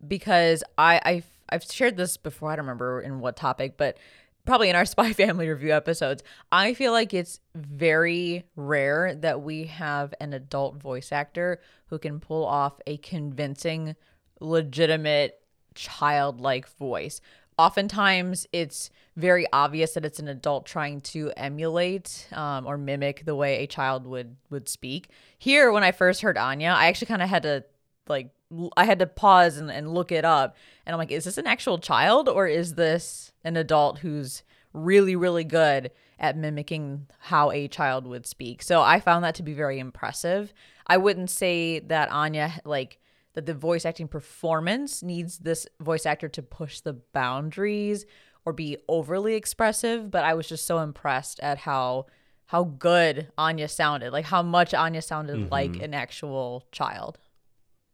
because 0.06 0.64
I 0.78 1.00
I've, 1.06 1.28
I've 1.50 1.64
shared 1.64 1.96
this 1.98 2.18
before. 2.18 2.52
I 2.52 2.56
don't 2.58 2.66
remember 2.66 3.00
in 3.02 3.20
what 3.20 3.36
topic, 3.38 3.76
but 3.78 3.98
probably 4.46 4.70
in 4.70 4.76
our 4.76 4.86
Spy 4.86 5.14
Family 5.14 5.50
review 5.50 5.72
episodes. 5.72 6.24
I 6.52 6.74
feel 6.74 6.92
like 6.92 7.14
it's 7.14 7.40
very 7.56 8.46
rare 8.56 9.16
that 9.16 9.42
we 9.42 9.66
have 9.66 10.14
an 10.20 10.34
adult 10.34 10.82
voice 10.82 11.12
actor 11.12 11.62
who 11.88 12.00
can 12.00 12.20
pull 12.20 12.46
off 12.46 12.80
a 12.88 12.98
convincing, 12.98 13.96
legitimate, 14.40 15.40
childlike 15.76 16.70
voice 16.78 17.20
oftentimes 17.58 18.48
it's 18.52 18.90
very 19.16 19.46
obvious 19.54 19.94
that 19.94 20.06
it's 20.06 20.20
an 20.20 20.28
adult 20.28 20.66
trying 20.66 21.02
to 21.02 21.32
emulate 21.38 22.28
um, 22.32 22.66
or 22.66 22.78
mimic 22.78 23.26
the 23.26 23.36
way 23.36 23.64
a 23.64 23.68
child 23.68 24.08
would 24.08 24.36
would 24.50 24.68
speak 24.68 25.10
here 25.38 25.72
when 25.72 25.84
i 25.84 25.92
first 25.92 26.22
heard 26.22 26.38
anya 26.38 26.70
i 26.70 26.88
actually 26.88 27.08
kind 27.08 27.22
of 27.22 27.30
had 27.30 27.44
to 27.44 27.64
like 28.08 28.32
i 28.78 28.86
had 28.86 29.00
to 29.00 29.08
pause 29.08 29.58
and, 29.58 29.72
and 29.72 29.94
look 29.94 30.12
it 30.12 30.26
up 30.26 30.56
and 30.86 30.94
i'm 30.94 30.98
like 30.98 31.12
is 31.12 31.24
this 31.26 31.38
an 31.38 31.48
actual 31.48 31.78
child 31.78 32.28
or 32.28 32.48
is 32.48 32.76
this 32.76 33.32
an 33.44 33.58
adult 33.58 34.00
who's 34.00 34.44
really 34.74 35.16
really 35.16 35.44
good 35.44 35.92
at 36.20 36.38
mimicking 36.38 37.08
how 37.20 37.52
a 37.52 37.68
child 37.68 38.08
would 38.08 38.26
speak 38.26 38.62
so 38.62 38.82
i 38.82 39.00
found 39.00 39.24
that 39.24 39.36
to 39.36 39.44
be 39.44 39.54
very 39.54 39.80
impressive 39.80 40.54
i 40.88 40.98
wouldn't 40.98 41.30
say 41.30 41.80
that 41.80 42.12
anya 42.12 42.60
like 42.66 43.00
that 43.34 43.46
the 43.46 43.54
voice 43.54 43.86
acting 43.86 44.08
performance 44.08 45.02
needs 45.02 45.40
this 45.40 45.68
voice 45.80 46.06
actor 46.06 46.30
to 46.30 46.42
push 46.42 46.80
the 46.80 46.94
boundaries 46.94 48.06
or 48.46 48.54
be 48.54 48.78
overly 48.88 49.36
expressive, 49.36 50.12
but 50.12 50.24
I 50.24 50.34
was 50.34 50.48
just 50.48 50.66
so 50.66 50.80
impressed 50.80 51.40
at 51.40 51.60
how 51.60 52.08
how 52.48 52.66
good 52.66 53.32
Anya 53.38 53.68
sounded, 53.68 54.12
like 54.12 54.26
how 54.26 54.44
much 54.44 54.74
Anya 54.74 55.02
sounded 55.02 55.38
mm-hmm. 55.38 55.52
like 55.52 55.82
an 55.82 55.94
actual 55.94 56.68
child. 56.72 57.18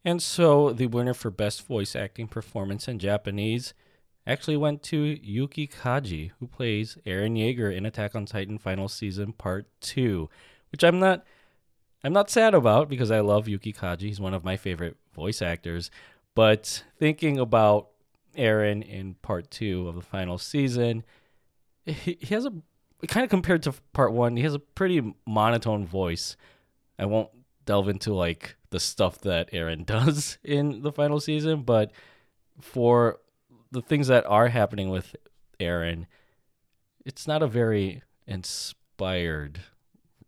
And 0.03 0.21
so 0.21 0.71
the 0.71 0.87
winner 0.87 1.13
for 1.13 1.29
best 1.29 1.65
voice 1.65 1.95
acting 1.95 2.27
performance 2.27 2.87
in 2.87 2.99
Japanese 2.99 3.73
actually 4.25 4.57
went 4.57 4.83
to 4.83 4.97
Yuki 5.21 5.67
Kaji, 5.67 6.31
who 6.39 6.47
plays 6.47 6.97
Eren 7.05 7.37
Yeager 7.37 7.75
in 7.75 7.85
Attack 7.85 8.15
on 8.15 8.25
Titan 8.25 8.57
final 8.57 8.87
season 8.87 9.33
part 9.33 9.67
2, 9.81 10.29
which 10.71 10.83
I'm 10.83 10.99
not 10.99 11.25
I'm 12.03 12.13
not 12.13 12.29
sad 12.29 12.53
about 12.53 12.87
because 12.87 13.11
I 13.11 13.19
love 13.19 13.49
Yuki 13.49 13.73
Kaji. 13.73 14.03
He's 14.03 14.21
one 14.21 14.33
of 14.33 14.45
my 14.45 14.55
favorite 14.55 14.95
voice 15.13 15.41
actors. 15.41 15.91
But 16.33 16.83
thinking 16.97 17.37
about 17.37 17.89
Eren 18.37 18.87
in 18.87 19.15
part 19.15 19.51
two 19.51 19.87
of 19.87 19.95
the 19.95 20.01
final 20.01 20.37
season, 20.37 21.03
he, 21.85 22.17
he 22.21 22.33
has 22.33 22.45
a 22.45 22.53
kind 23.07 23.23
of 23.23 23.29
compared 23.29 23.63
to 23.63 23.73
part 23.93 24.13
one, 24.13 24.37
he 24.37 24.43
has 24.43 24.53
a 24.53 24.59
pretty 24.59 25.13
monotone 25.25 25.85
voice. 25.85 26.37
I 26.97 27.05
won't 27.05 27.29
delve 27.65 27.89
into 27.89 28.13
like 28.13 28.55
the 28.71 28.79
stuff 28.79 29.19
that 29.21 29.51
Eren 29.51 29.85
does 29.85 30.37
in 30.43 30.81
the 30.81 30.91
final 30.91 31.19
season, 31.19 31.63
but 31.63 31.91
for 32.61 33.19
the 33.71 33.81
things 33.81 34.07
that 34.07 34.25
are 34.25 34.47
happening 34.47 34.89
with 34.89 35.15
Eren, 35.59 36.05
it's 37.05 37.27
not 37.27 37.41
a 37.43 37.47
very 37.47 38.03
inspired 38.27 39.61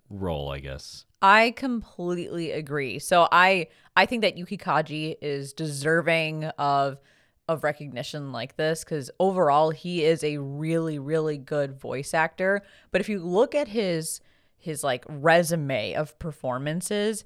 role, 0.09 0.49
I 0.49 0.59
guess. 0.59 1.05
I 1.21 1.51
completely 1.51 2.51
agree. 2.51 2.99
So 2.99 3.27
I 3.31 3.67
I 3.95 4.05
think 4.05 4.21
that 4.23 4.37
Yuki 4.37 4.57
Kaji 4.57 5.15
is 5.21 5.53
deserving 5.53 6.45
of 6.57 6.99
of 7.47 7.63
recognition 7.63 8.31
like 8.31 8.55
this 8.55 8.83
cuz 8.83 9.11
overall 9.19 9.71
he 9.71 10.03
is 10.03 10.23
a 10.23 10.37
really 10.37 10.97
really 10.97 11.37
good 11.37 11.79
voice 11.79 12.13
actor, 12.13 12.61
but 12.91 13.01
if 13.01 13.09
you 13.09 13.19
look 13.19 13.53
at 13.53 13.67
his 13.67 14.21
his 14.57 14.83
like 14.83 15.05
resume 15.07 15.93
of 15.93 16.17
performances, 16.17 17.23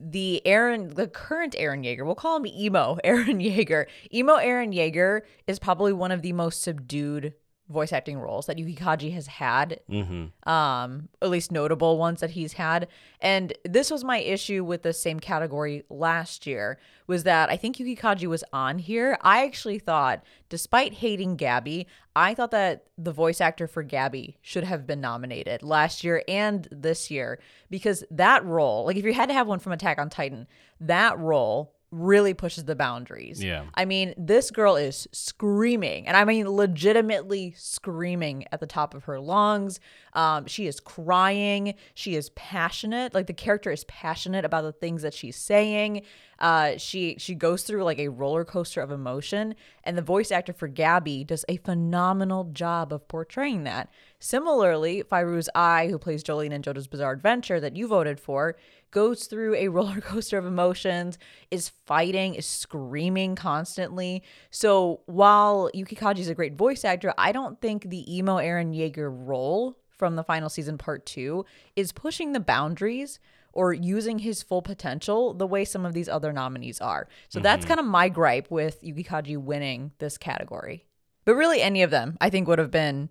the 0.00 0.42
Eren, 0.44 0.94
the 0.94 1.06
current 1.06 1.54
Eren 1.58 1.84
Yeager, 1.84 2.04
we'll 2.04 2.14
call 2.14 2.36
him 2.36 2.46
emo 2.46 2.98
Eren 3.04 3.42
Yeager. 3.42 3.86
Emo 4.12 4.36
Eren 4.36 4.74
Yeager 4.74 5.22
is 5.46 5.58
probably 5.58 5.92
one 5.92 6.12
of 6.12 6.22
the 6.22 6.32
most 6.32 6.62
subdued 6.62 7.34
voice 7.68 7.92
acting 7.92 8.18
roles 8.18 8.46
that 8.46 8.58
Yuki 8.58 8.74
Kaji 8.74 9.12
has 9.14 9.26
had, 9.26 9.80
mm-hmm. 9.90 10.48
um, 10.48 11.08
at 11.22 11.30
least 11.30 11.50
notable 11.50 11.96
ones 11.96 12.20
that 12.20 12.30
he's 12.30 12.54
had. 12.54 12.88
And 13.20 13.54
this 13.64 13.90
was 13.90 14.04
my 14.04 14.18
issue 14.18 14.62
with 14.62 14.82
the 14.82 14.92
same 14.92 15.18
category 15.18 15.84
last 15.88 16.46
year 16.46 16.78
was 17.06 17.24
that 17.24 17.50
I 17.50 17.56
think 17.56 17.78
Yuki 17.78 17.96
Kaji 17.96 18.26
was 18.26 18.44
on 18.52 18.78
here. 18.78 19.18
I 19.22 19.44
actually 19.44 19.78
thought, 19.78 20.22
despite 20.48 20.94
hating 20.94 21.36
Gabi, 21.36 21.86
I 22.14 22.34
thought 22.34 22.50
that 22.50 22.84
the 22.96 23.12
voice 23.12 23.40
actor 23.40 23.66
for 23.66 23.82
Gabi 23.82 24.36
should 24.42 24.64
have 24.64 24.86
been 24.86 25.00
nominated 25.00 25.62
last 25.62 26.04
year 26.04 26.22
and 26.28 26.68
this 26.70 27.10
year 27.10 27.40
because 27.70 28.04
that 28.10 28.44
role, 28.44 28.84
like 28.84 28.96
if 28.96 29.04
you 29.04 29.14
had 29.14 29.28
to 29.28 29.34
have 29.34 29.46
one 29.46 29.58
from 29.58 29.72
Attack 29.72 29.98
on 29.98 30.10
Titan, 30.10 30.46
that 30.80 31.18
role 31.18 31.73
really 31.94 32.34
pushes 32.34 32.64
the 32.64 32.74
boundaries. 32.74 33.42
Yeah. 33.42 33.64
I 33.74 33.84
mean, 33.84 34.14
this 34.16 34.50
girl 34.50 34.76
is 34.76 35.08
screaming, 35.12 36.06
and 36.06 36.16
I 36.16 36.24
mean, 36.24 36.48
legitimately 36.48 37.54
screaming 37.56 38.44
at 38.50 38.60
the 38.60 38.66
top 38.66 38.94
of 38.94 39.04
her 39.04 39.20
lungs. 39.20 39.80
Um, 40.12 40.46
she 40.46 40.66
is 40.66 40.80
crying. 40.80 41.74
She 41.94 42.16
is 42.16 42.30
passionate. 42.30 43.14
Like 43.14 43.26
the 43.26 43.32
character 43.32 43.70
is 43.70 43.84
passionate 43.84 44.44
about 44.44 44.62
the 44.62 44.72
things 44.72 45.02
that 45.02 45.14
she's 45.14 45.36
saying. 45.36 46.02
Uh, 46.38 46.76
she 46.76 47.16
she 47.18 47.34
goes 47.34 47.62
through 47.62 47.84
like 47.84 47.98
a 47.98 48.08
roller 48.08 48.44
coaster 48.44 48.80
of 48.80 48.90
emotion, 48.90 49.54
and 49.84 49.96
the 49.96 50.02
voice 50.02 50.32
actor 50.32 50.52
for 50.52 50.68
Gabi 50.68 51.26
does 51.26 51.44
a 51.48 51.58
phenomenal 51.58 52.44
job 52.52 52.92
of 52.92 53.06
portraying 53.06 53.64
that. 53.64 53.88
Similarly, 54.18 55.02
Fairouz-Ai, 55.02 55.88
who 55.88 55.98
plays 55.98 56.22
Jolyne 56.22 56.52
in 56.52 56.62
JoJo's 56.62 56.88
Bizarre 56.88 57.12
Adventure, 57.12 57.60
that 57.60 57.76
you 57.76 57.86
voted 57.86 58.18
for, 58.18 58.56
goes 58.94 59.26
through 59.26 59.54
a 59.56 59.68
roller 59.76 60.00
coaster 60.00 60.38
of 60.38 60.46
emotions, 60.46 61.18
is 61.50 61.68
fighting, 61.84 62.34
is 62.34 62.46
screaming 62.46 63.34
constantly. 63.34 64.22
So 64.50 65.00
while 65.04 65.70
Yuki 65.74 65.96
Kaji 65.96 66.20
is 66.20 66.28
a 66.28 66.34
great 66.34 66.54
voice 66.54 66.84
actor, 66.84 67.12
I 67.18 67.32
don't 67.32 67.60
think 67.60 67.90
the 67.90 68.16
emo 68.16 68.36
Eren 68.36 68.74
Yeager 68.74 69.12
role 69.12 69.76
from 69.90 70.16
the 70.16 70.24
final 70.24 70.48
season 70.48 70.78
part 70.78 71.04
two 71.04 71.44
is 71.76 71.92
pushing 71.92 72.32
the 72.32 72.40
boundaries 72.40 73.18
or 73.52 73.72
using 73.72 74.20
his 74.20 74.42
full 74.42 74.62
potential 74.62 75.34
the 75.34 75.46
way 75.46 75.64
some 75.64 75.84
of 75.84 75.92
these 75.92 76.08
other 76.08 76.32
nominees 76.32 76.80
are. 76.80 77.06
So 77.28 77.38
mm-hmm. 77.38 77.44
that's 77.44 77.66
kind 77.66 77.78
of 77.78 77.86
my 77.86 78.08
gripe 78.08 78.50
with 78.50 78.82
Yuki 78.82 79.04
Kaji 79.04 79.36
winning 79.36 79.92
this 79.98 80.18
category. 80.18 80.86
But 81.24 81.36
really, 81.36 81.62
any 81.62 81.82
of 81.82 81.90
them, 81.90 82.16
I 82.20 82.30
think, 82.30 82.48
would 82.48 82.58
have 82.58 82.70
been 82.70 83.10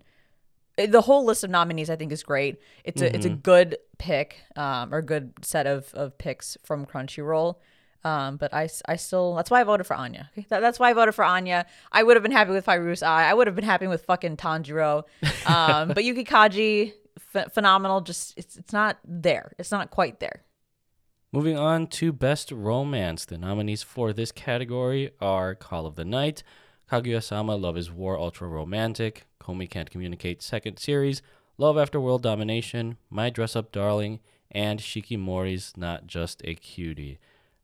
the 0.76 1.00
whole 1.00 1.24
list 1.24 1.44
of 1.44 1.50
nominees. 1.50 1.90
I 1.90 1.96
think 1.96 2.12
is 2.12 2.22
great. 2.22 2.60
It's 2.84 3.00
a 3.00 3.06
mm-hmm. 3.06 3.14
it's 3.14 3.26
a 3.26 3.30
mm-hmm. 3.30 3.40
good 3.40 3.78
pick 3.98 4.36
um, 4.56 4.92
or 4.94 5.02
good 5.02 5.32
set 5.42 5.66
of 5.66 5.92
of 5.94 6.18
picks 6.18 6.56
from 6.64 6.86
Crunchyroll. 6.86 7.56
Um, 8.04 8.36
but 8.36 8.52
I, 8.52 8.68
I 8.86 8.96
still 8.96 9.34
that's 9.34 9.50
why 9.50 9.60
I 9.60 9.64
voted 9.64 9.86
for 9.86 9.94
Anya. 9.94 10.30
That, 10.48 10.60
that's 10.60 10.78
why 10.78 10.90
I 10.90 10.92
voted 10.92 11.14
for 11.14 11.24
Anya. 11.24 11.64
I 11.90 12.02
would 12.02 12.16
have 12.16 12.22
been 12.22 12.32
happy 12.32 12.50
with 12.50 12.66
Fairouz-Ai. 12.66 13.30
I 13.30 13.32
would 13.32 13.46
have 13.46 13.56
been 13.56 13.64
happy 13.64 13.86
with 13.86 14.04
fucking 14.04 14.36
Tanjiro. 14.36 15.04
Um, 15.46 15.88
but 15.88 16.04
Yuki 16.04 16.24
Kaji, 16.24 16.92
ph- 17.32 17.48
phenomenal. 17.52 18.02
Just 18.02 18.34
it's 18.36 18.56
it's 18.56 18.72
not 18.72 18.98
there. 19.06 19.52
It's 19.58 19.70
not 19.70 19.90
quite 19.90 20.20
there. 20.20 20.42
Moving 21.32 21.58
on 21.58 21.88
to 21.88 22.12
best 22.12 22.52
romance, 22.52 23.24
the 23.24 23.36
nominees 23.36 23.82
for 23.82 24.12
this 24.12 24.30
category 24.30 25.10
are 25.20 25.56
Call 25.56 25.84
of 25.84 25.96
the 25.96 26.04
Night, 26.04 26.44
Kaguya-sama 26.90 27.56
Love 27.56 27.76
is 27.76 27.90
War 27.90 28.18
Ultra 28.18 28.48
Romantic, 28.48 29.26
Komi 29.40 29.68
Can't 29.68 29.90
Communicate 29.90 30.42
Second 30.42 30.78
Series, 30.78 31.22
Love 31.58 31.78
After 31.78 32.00
World 32.00 32.22
Domination, 32.22 32.96
My 33.10 33.30
Dress 33.30 33.56
Up 33.56 33.72
Darling, 33.72 34.20
and 34.50 34.80
Shikimori's 34.80 35.72
Not 35.76 36.06
Just 36.06 36.42
a 36.44 36.54
Cutie. 36.54 37.18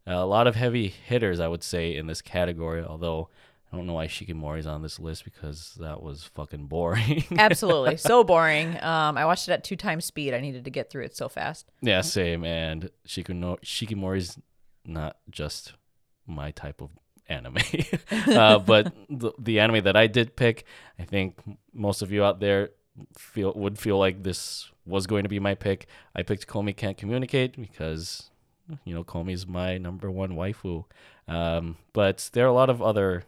a 0.07 0.25
lot 0.27 0.47
of 0.47 0.57
heavy 0.57 0.89
hitters, 0.89 1.39
I 1.41 1.49
would 1.49 1.63
say, 1.63 1.95
in 1.95 2.07
this 2.07 2.23
category, 2.23 2.83
although 2.83 3.29
I 3.73 3.77
don't 3.77 3.87
know 3.87 3.93
why 3.95 4.09
Shikimori's 4.09 4.67
on 4.67 4.83
this 4.83 4.99
list 4.99 5.25
because 5.25 5.77
that 5.79 6.03
was 6.03 6.25
fucking 6.25 6.67
boring. 6.67 7.23
Absolutely. 7.39 7.97
So 7.99 8.25
boring. 8.25 8.71
Um, 8.83 9.17
I 9.17 9.25
watched 9.27 9.49
it 9.49 9.53
at 9.53 9.63
two 9.63 9.77
times 9.77 10.05
speed. 10.05 10.35
I 10.35 10.41
needed 10.41 10.65
to 10.65 10.71
get 10.71 10.91
through 10.91 11.05
it 11.05 11.17
so 11.17 11.29
fast. 11.29 11.71
Yeah, 11.81 12.01
same. 12.01 12.45
And 12.45 12.91
Shikino- 13.07 13.61
Shikimori's 13.61 14.39
not 14.85 15.19
just 15.31 15.75
my 16.27 16.51
type 16.51 16.81
of 16.81 16.91
anime. 17.31 17.59
uh, 18.29 18.59
but 18.59 18.93
the, 19.09 19.33
the 19.39 19.61
anime 19.61 19.85
that 19.85 19.97
I 19.97 20.07
did 20.07 20.37
pick, 20.37 20.65
I 20.99 21.05
think 21.05 21.39
most 21.73 22.03
of 22.03 22.13
you 22.13 22.25
out 22.25 22.41
there 22.41 22.71
feel 23.17 23.53
would 23.55 23.79
feel 23.79 23.99
like 23.99 24.23
this 24.23 24.71
was 24.85 25.07
going 25.07 25.23
to 25.23 25.29
be 25.29 25.39
my 25.39 25.55
pick. 25.55 25.87
I 26.15 26.23
picked 26.23 26.47
Komi 26.47 26.77
Can't 26.77 26.97
Communicate 26.97 27.61
because, 27.61 28.31
you 28.85 28.95
know, 28.95 29.05
Komi's 29.05 29.47
my 29.47 29.79
number 29.79 30.11
one 30.11 30.33
waifu. 30.33 30.85
Um, 31.29 31.77
but 31.93 32.29
there 32.33 32.45
are 32.45 32.49
a 32.49 32.53
lot 32.53 32.71
of 32.71 32.83
other 32.83 33.25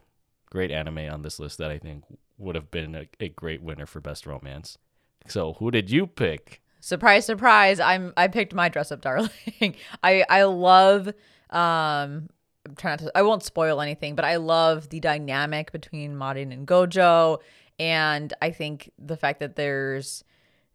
great 0.50 0.70
anime 0.70 0.98
on 1.10 1.22
this 1.22 1.38
list 1.38 1.58
that 1.58 1.70
I 1.70 1.78
think 1.78 2.04
would 2.36 2.56
have 2.56 2.70
been 2.70 2.94
a, 2.94 3.06
a 3.20 3.28
great 3.28 3.62
winner 3.62 3.86
for 3.86 4.00
best 4.00 4.26
romance. 4.26 4.76
So 5.28 5.54
who 5.54 5.70
did 5.70 5.90
you 5.90 6.06
pick? 6.06 6.60
Surprise, 6.80 7.24
surprise! 7.24 7.78
I'm 7.78 8.12
I 8.16 8.26
picked 8.26 8.54
my 8.54 8.68
dress 8.68 8.90
up 8.90 9.02
darling. 9.02 9.30
I 10.02 10.24
I 10.28 10.42
love 10.42 11.14
um 11.50 12.28
I'm 12.66 12.76
trying 12.76 12.98
to 12.98 13.12
I 13.14 13.22
won't 13.22 13.42
spoil 13.42 13.80
anything, 13.80 14.14
but 14.14 14.24
I 14.24 14.36
love 14.36 14.88
the 14.88 15.00
dynamic 15.00 15.72
between 15.72 16.16
Marin 16.16 16.52
and 16.52 16.66
Gojo 16.66 17.38
and 17.78 18.32
I 18.40 18.50
think 18.50 18.90
the 18.98 19.16
fact 19.16 19.40
that 19.40 19.56
there's 19.56 20.24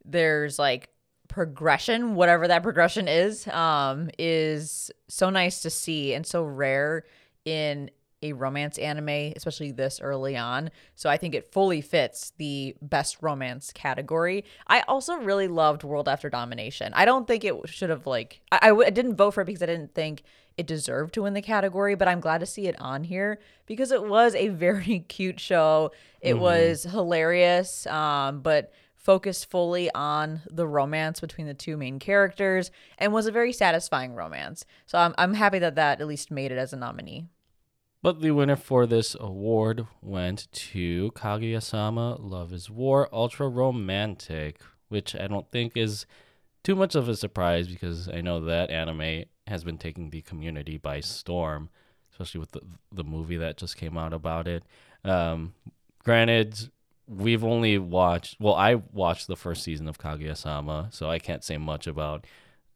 there's 0.03 0.59
like 0.59 0.89
progression, 1.27 2.15
whatever 2.15 2.47
that 2.47 2.63
progression 2.63 3.07
is, 3.07 3.47
um, 3.49 4.09
is 4.17 4.91
so 5.07 5.29
nice 5.29 5.61
to 5.61 5.69
see 5.69 6.13
and 6.13 6.25
so 6.25 6.43
rare 6.43 7.03
in 7.45 7.91
a 8.23 8.33
romance 8.33 8.77
anime, 8.79 9.33
especially 9.35 9.71
this 9.71 10.01
early 10.01 10.35
on. 10.35 10.71
So 10.95 11.09
I 11.09 11.17
think 11.17 11.35
it 11.35 11.51
fully 11.53 11.81
fits 11.81 12.33
the 12.37 12.75
best 12.81 13.17
romance 13.21 13.71
category. 13.71 14.43
I 14.65 14.81
also 14.87 15.17
really 15.17 15.47
loved 15.47 15.83
World 15.83 16.09
After 16.09 16.29
Domination. 16.29 16.93
I 16.95 17.05
don't 17.05 17.27
think 17.27 17.43
it 17.45 17.55
should 17.67 17.89
have 17.91 18.07
like 18.07 18.41
I 18.51 18.59
I, 18.63 18.67
w- 18.69 18.87
I 18.87 18.89
didn't 18.89 19.15
vote 19.15 19.31
for 19.31 19.41
it 19.41 19.45
because 19.45 19.61
I 19.61 19.67
didn't 19.67 19.93
think 19.93 20.23
it 20.57 20.65
deserved 20.67 21.13
to 21.13 21.21
win 21.21 21.33
the 21.33 21.41
category, 21.41 21.95
but 21.95 22.07
I'm 22.07 22.19
glad 22.19 22.39
to 22.39 22.45
see 22.45 22.67
it 22.67 22.75
on 22.81 23.03
here 23.03 23.39
because 23.67 23.91
it 23.91 24.03
was 24.03 24.35
a 24.35 24.47
very 24.49 25.05
cute 25.07 25.39
show. 25.39 25.91
It 26.19 26.33
mm-hmm. 26.33 26.41
was 26.41 26.83
hilarious, 26.83 27.85
um, 27.87 28.41
but 28.41 28.73
focused 28.95 29.49
fully 29.49 29.89
on 29.93 30.41
the 30.51 30.67
romance 30.67 31.21
between 31.21 31.47
the 31.47 31.53
two 31.53 31.77
main 31.77 31.97
characters 31.97 32.71
and 32.97 33.13
was 33.13 33.25
a 33.25 33.31
very 33.31 33.53
satisfying 33.53 34.13
romance. 34.13 34.65
So 34.85 34.97
I'm, 34.97 35.15
I'm 35.17 35.35
happy 35.35 35.59
that 35.59 35.75
that 35.75 36.01
at 36.01 36.07
least 36.07 36.29
made 36.29 36.51
it 36.51 36.57
as 36.57 36.73
a 36.73 36.75
nominee. 36.75 37.27
But 38.01 38.21
the 38.21 38.31
winner 38.31 38.55
for 38.55 38.85
this 38.85 39.15
award 39.19 39.87
went 40.01 40.51
to 40.51 41.11
Kaguya-sama 41.11 42.17
Love 42.19 42.51
is 42.51 42.69
War 42.69 43.07
Ultra 43.13 43.47
Romantic, 43.47 44.59
which 44.89 45.15
I 45.15 45.27
don't 45.27 45.49
think 45.51 45.77
is 45.77 46.05
too 46.63 46.75
much 46.75 46.93
of 46.93 47.07
a 47.07 47.15
surprise 47.15 47.67
because 47.67 48.09
I 48.09 48.21
know 48.21 48.41
that 48.41 48.69
anime 48.69 49.23
has 49.47 49.63
been 49.63 49.77
taking 49.77 50.09
the 50.09 50.21
community 50.21 50.77
by 50.77 50.99
storm, 50.99 51.69
especially 52.11 52.39
with 52.39 52.51
the, 52.51 52.61
the 52.91 53.03
movie 53.03 53.37
that 53.37 53.57
just 53.57 53.77
came 53.77 53.97
out 53.97 54.13
about 54.13 54.47
it. 54.47 54.63
Um, 55.03 55.53
granted, 56.03 56.69
we've 57.07 57.43
only 57.43 57.77
watched 57.77 58.35
well 58.39 58.55
i 58.55 58.75
watched 58.75 59.27
the 59.27 59.35
first 59.37 59.63
season 59.63 59.87
of 59.87 59.97
kaguya-sama 59.97 60.89
so 60.91 61.09
i 61.09 61.17
can't 61.17 61.41
say 61.41 61.57
much 61.57 61.87
about 61.87 62.25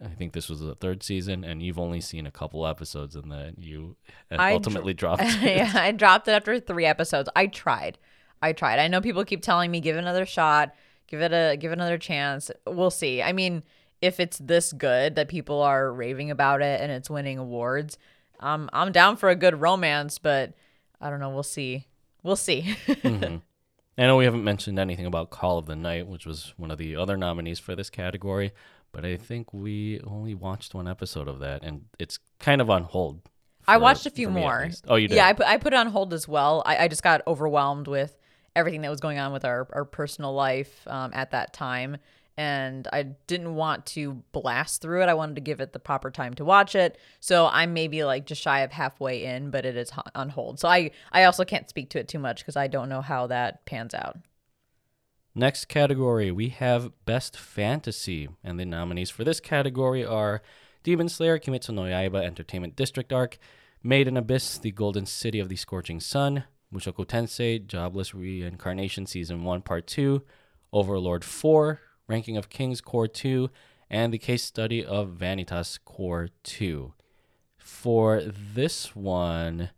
i 0.01 0.07
think 0.07 0.31
this 0.31 0.47
was 0.47 0.61
the 0.61 0.73
third 0.75 1.03
season 1.03 1.43
and 1.43 1.61
you've 1.61 1.77
only 1.77 1.99
seen 1.99 2.25
a 2.25 2.31
couple 2.31 2.65
episodes 2.65 3.13
and 3.13 3.29
then 3.29 3.53
you 3.57 3.95
ultimately 4.31 4.93
dr- 4.93 5.17
dropped 5.19 5.23
it. 5.43 5.57
Yeah 5.57 5.71
i 5.75 5.91
dropped 5.91 6.29
it 6.29 6.31
after 6.31 6.59
three 6.59 6.85
episodes. 6.85 7.27
I 7.35 7.47
tried. 7.47 7.97
I 8.41 8.53
tried. 8.53 8.79
I 8.79 8.87
know 8.87 9.01
people 9.01 9.23
keep 9.25 9.41
telling 9.41 9.69
me 9.69 9.79
give 9.79 9.95
it 9.95 9.99
another 9.99 10.25
shot. 10.25 10.73
Give 11.07 11.21
it 11.21 11.33
a 11.33 11.57
give 11.57 11.71
it 11.71 11.75
another 11.77 11.97
chance. 11.97 12.49
We'll 12.65 12.89
see. 12.89 13.21
I 13.21 13.33
mean 13.33 13.63
if 14.01 14.19
it's 14.19 14.37
this 14.39 14.73
good 14.73 15.15
that 15.15 15.27
people 15.27 15.61
are 15.61 15.91
raving 15.91 16.31
about 16.31 16.61
it 16.61 16.81
and 16.81 16.91
it's 16.91 17.09
winning 17.09 17.37
awards 17.37 17.97
um, 18.39 18.69
i'm 18.73 18.91
down 18.91 19.15
for 19.15 19.29
a 19.29 19.35
good 19.35 19.59
romance 19.61 20.17
but 20.17 20.53
i 20.99 21.09
don't 21.09 21.19
know 21.19 21.29
we'll 21.29 21.43
see 21.43 21.87
we'll 22.23 22.35
see 22.35 22.75
mm-hmm. 22.87 23.37
I 23.97 24.07
know 24.07 24.17
we 24.17 24.25
haven't 24.25 24.43
mentioned 24.43 24.79
anything 24.79 25.05
about 25.05 25.29
Call 25.29 25.57
of 25.57 25.65
the 25.65 25.75
Night, 25.75 26.07
which 26.07 26.25
was 26.25 26.53
one 26.57 26.71
of 26.71 26.77
the 26.77 26.95
other 26.95 27.17
nominees 27.17 27.59
for 27.59 27.75
this 27.75 27.89
category, 27.89 28.51
but 28.91 29.05
I 29.05 29.17
think 29.17 29.53
we 29.53 29.99
only 30.01 30.33
watched 30.33 30.73
one 30.73 30.87
episode 30.87 31.27
of 31.27 31.39
that, 31.39 31.63
and 31.63 31.85
it's 31.99 32.17
kind 32.39 32.61
of 32.61 32.69
on 32.69 32.83
hold. 32.83 33.21
For, 33.61 33.71
I 33.71 33.77
watched 33.77 34.05
a 34.05 34.09
few 34.09 34.29
more. 34.29 34.69
Oh, 34.87 34.95
you 34.95 35.07
did? 35.07 35.15
Yeah, 35.15 35.27
I 35.27 35.33
put, 35.33 35.45
I 35.45 35.57
put 35.57 35.73
it 35.73 35.75
on 35.75 35.87
hold 35.87 36.13
as 36.13 36.27
well. 36.27 36.63
I, 36.65 36.85
I 36.85 36.87
just 36.87 37.03
got 37.03 37.21
overwhelmed 37.27 37.87
with 37.87 38.17
everything 38.55 38.81
that 38.81 38.89
was 38.89 38.99
going 38.99 39.19
on 39.19 39.33
with 39.33 39.45
our, 39.45 39.67
our 39.71 39.85
personal 39.85 40.33
life 40.33 40.87
um, 40.87 41.11
at 41.13 41.31
that 41.31 41.53
time 41.53 41.97
and 42.37 42.87
I 42.91 43.03
didn't 43.27 43.55
want 43.55 43.85
to 43.87 44.23
blast 44.31 44.81
through 44.81 45.03
it. 45.03 45.09
I 45.09 45.13
wanted 45.13 45.35
to 45.35 45.41
give 45.41 45.59
it 45.59 45.73
the 45.73 45.79
proper 45.79 46.09
time 46.09 46.33
to 46.35 46.45
watch 46.45 46.75
it. 46.75 46.97
So 47.19 47.47
I'm 47.47 47.73
maybe 47.73 48.03
like 48.03 48.25
just 48.25 48.41
shy 48.41 48.61
of 48.61 48.71
halfway 48.71 49.23
in, 49.23 49.51
but 49.51 49.65
it 49.65 49.75
is 49.75 49.91
on 50.15 50.29
hold. 50.29 50.59
So 50.59 50.67
I 50.67 50.91
I 51.11 51.23
also 51.23 51.43
can't 51.45 51.69
speak 51.69 51.89
to 51.91 51.99
it 51.99 52.07
too 52.07 52.19
much 52.19 52.39
because 52.39 52.55
I 52.55 52.67
don't 52.67 52.89
know 52.89 53.01
how 53.01 53.27
that 53.27 53.65
pans 53.65 53.93
out. 53.93 54.17
Next 55.33 55.65
category, 55.65 56.29
we 56.29 56.49
have 56.49 56.91
Best 57.05 57.37
Fantasy, 57.37 58.27
and 58.43 58.59
the 58.59 58.65
nominees 58.65 59.09
for 59.09 59.23
this 59.23 59.39
category 59.39 60.03
are 60.03 60.41
Demon 60.83 61.07
Slayer, 61.07 61.39
Kimetsu 61.39 61.73
no 61.73 61.83
Yaiba 61.83 62.21
Entertainment 62.21 62.75
District 62.75 63.13
Arc, 63.13 63.37
Made 63.81 64.09
in 64.09 64.17
Abyss, 64.17 64.57
The 64.57 64.71
Golden 64.71 65.05
City 65.05 65.39
of 65.39 65.47
the 65.47 65.55
Scorching 65.55 66.01
Sun, 66.01 66.43
Mushoku 66.73 67.05
Tensei, 67.05 67.65
Jobless 67.65 68.13
Reincarnation 68.13 69.05
Season 69.05 69.45
1 69.45 69.61
Part 69.61 69.87
2, 69.87 70.21
Overlord 70.73 71.23
4, 71.23 71.79
Ranking 72.11 72.35
of 72.35 72.49
Kings 72.49 72.81
Cour 72.81 73.07
2, 73.07 73.49
and 73.89 74.11
the 74.11 74.17
case 74.17 74.43
study 74.43 74.83
of 74.83 75.15
Vanitas 75.17 75.79
Cour 75.85 76.27
2. 76.43 76.93
For 77.57 78.21
this 78.21 78.93
one, 78.93 79.69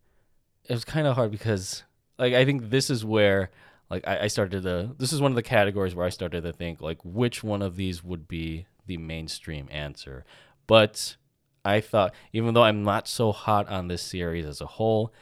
it 0.67 0.73
was 0.73 0.83
kind 0.83 1.05
of 1.05 1.15
hard 1.15 1.29
because 1.29 1.83
like 2.17 2.33
I 2.33 2.43
think 2.43 2.71
this 2.71 2.89
is 2.89 3.05
where 3.05 3.51
like 3.91 4.07
I, 4.07 4.21
I 4.21 4.27
started 4.27 4.63
to 4.63 4.95
this 4.97 5.13
is 5.13 5.21
one 5.21 5.31
of 5.31 5.35
the 5.35 5.43
categories 5.43 5.93
where 5.93 6.07
I 6.07 6.09
started 6.09 6.41
to 6.41 6.51
think 6.51 6.81
like 6.81 6.97
which 7.03 7.43
one 7.43 7.61
of 7.61 7.75
these 7.75 8.03
would 8.03 8.27
be 8.27 8.65
the 8.87 8.97
mainstream 8.97 9.67
answer. 9.69 10.25
But 10.65 11.17
I 11.63 11.81
thought 11.81 12.15
even 12.31 12.55
though 12.55 12.63
I'm 12.63 12.83
not 12.83 13.07
so 13.07 13.31
hot 13.31 13.69
on 13.69 13.89
this 13.89 14.01
series 14.01 14.47
as 14.47 14.59
a 14.59 14.65
whole, 14.65 15.13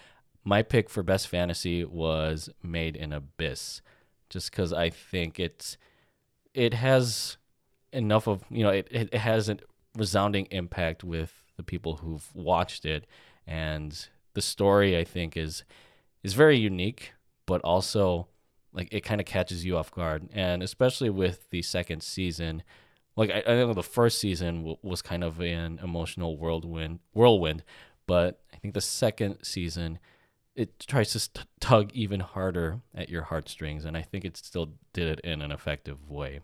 my 0.45 0.61
pick 0.61 0.89
for 0.89 1.03
best 1.03 1.27
fantasy 1.27 1.83
was 1.83 2.49
Made 2.63 2.95
in 2.95 3.11
Abyss. 3.11 3.81
Just 4.29 4.49
because 4.49 4.71
I 4.71 4.89
think 4.89 5.41
it's 5.41 5.77
it 6.53 6.73
has 6.73 7.37
enough 7.93 8.27
of 8.27 8.43
you 8.49 8.63
know 8.63 8.69
it, 8.69 8.87
it 8.91 9.13
has 9.13 9.49
a 9.49 9.57
resounding 9.97 10.47
impact 10.51 11.03
with 11.03 11.43
the 11.57 11.63
people 11.63 11.97
who've 11.97 12.29
watched 12.33 12.85
it. 12.85 13.05
And 13.45 14.07
the 14.33 14.41
story 14.41 14.97
i 14.97 15.03
think 15.03 15.35
is 15.35 15.63
is 16.23 16.33
very 16.33 16.57
unique 16.57 17.13
but 17.45 17.59
also 17.61 18.27
like 18.73 18.87
it 18.91 19.01
kind 19.01 19.19
of 19.19 19.27
catches 19.27 19.65
you 19.65 19.77
off 19.77 19.91
guard. 19.91 20.29
And 20.33 20.63
especially 20.63 21.09
with 21.09 21.49
the 21.49 21.61
second 21.61 22.01
season 22.01 22.63
like 23.15 23.29
i, 23.29 23.43
I 23.45 23.55
know 23.55 23.73
the 23.73 23.83
first 23.83 24.19
season 24.19 24.57
w- 24.59 24.77
was 24.81 25.01
kind 25.01 25.23
of 25.23 25.41
an 25.41 25.79
emotional 25.83 26.37
whirlwind 26.37 26.99
whirlwind 27.13 27.63
but 28.07 28.41
i 28.53 28.57
think 28.57 28.73
the 28.73 28.81
second 28.81 29.39
season 29.43 29.99
it 30.55 30.79
tries 30.79 31.13
to 31.13 31.45
tug 31.59 31.91
even 31.93 32.19
harder 32.19 32.81
at 32.93 33.09
your 33.09 33.23
heartstrings, 33.23 33.85
and 33.85 33.95
I 33.95 34.01
think 34.01 34.25
it 34.25 34.37
still 34.37 34.73
did 34.93 35.07
it 35.07 35.19
in 35.21 35.41
an 35.41 35.51
effective 35.51 36.09
way. 36.09 36.41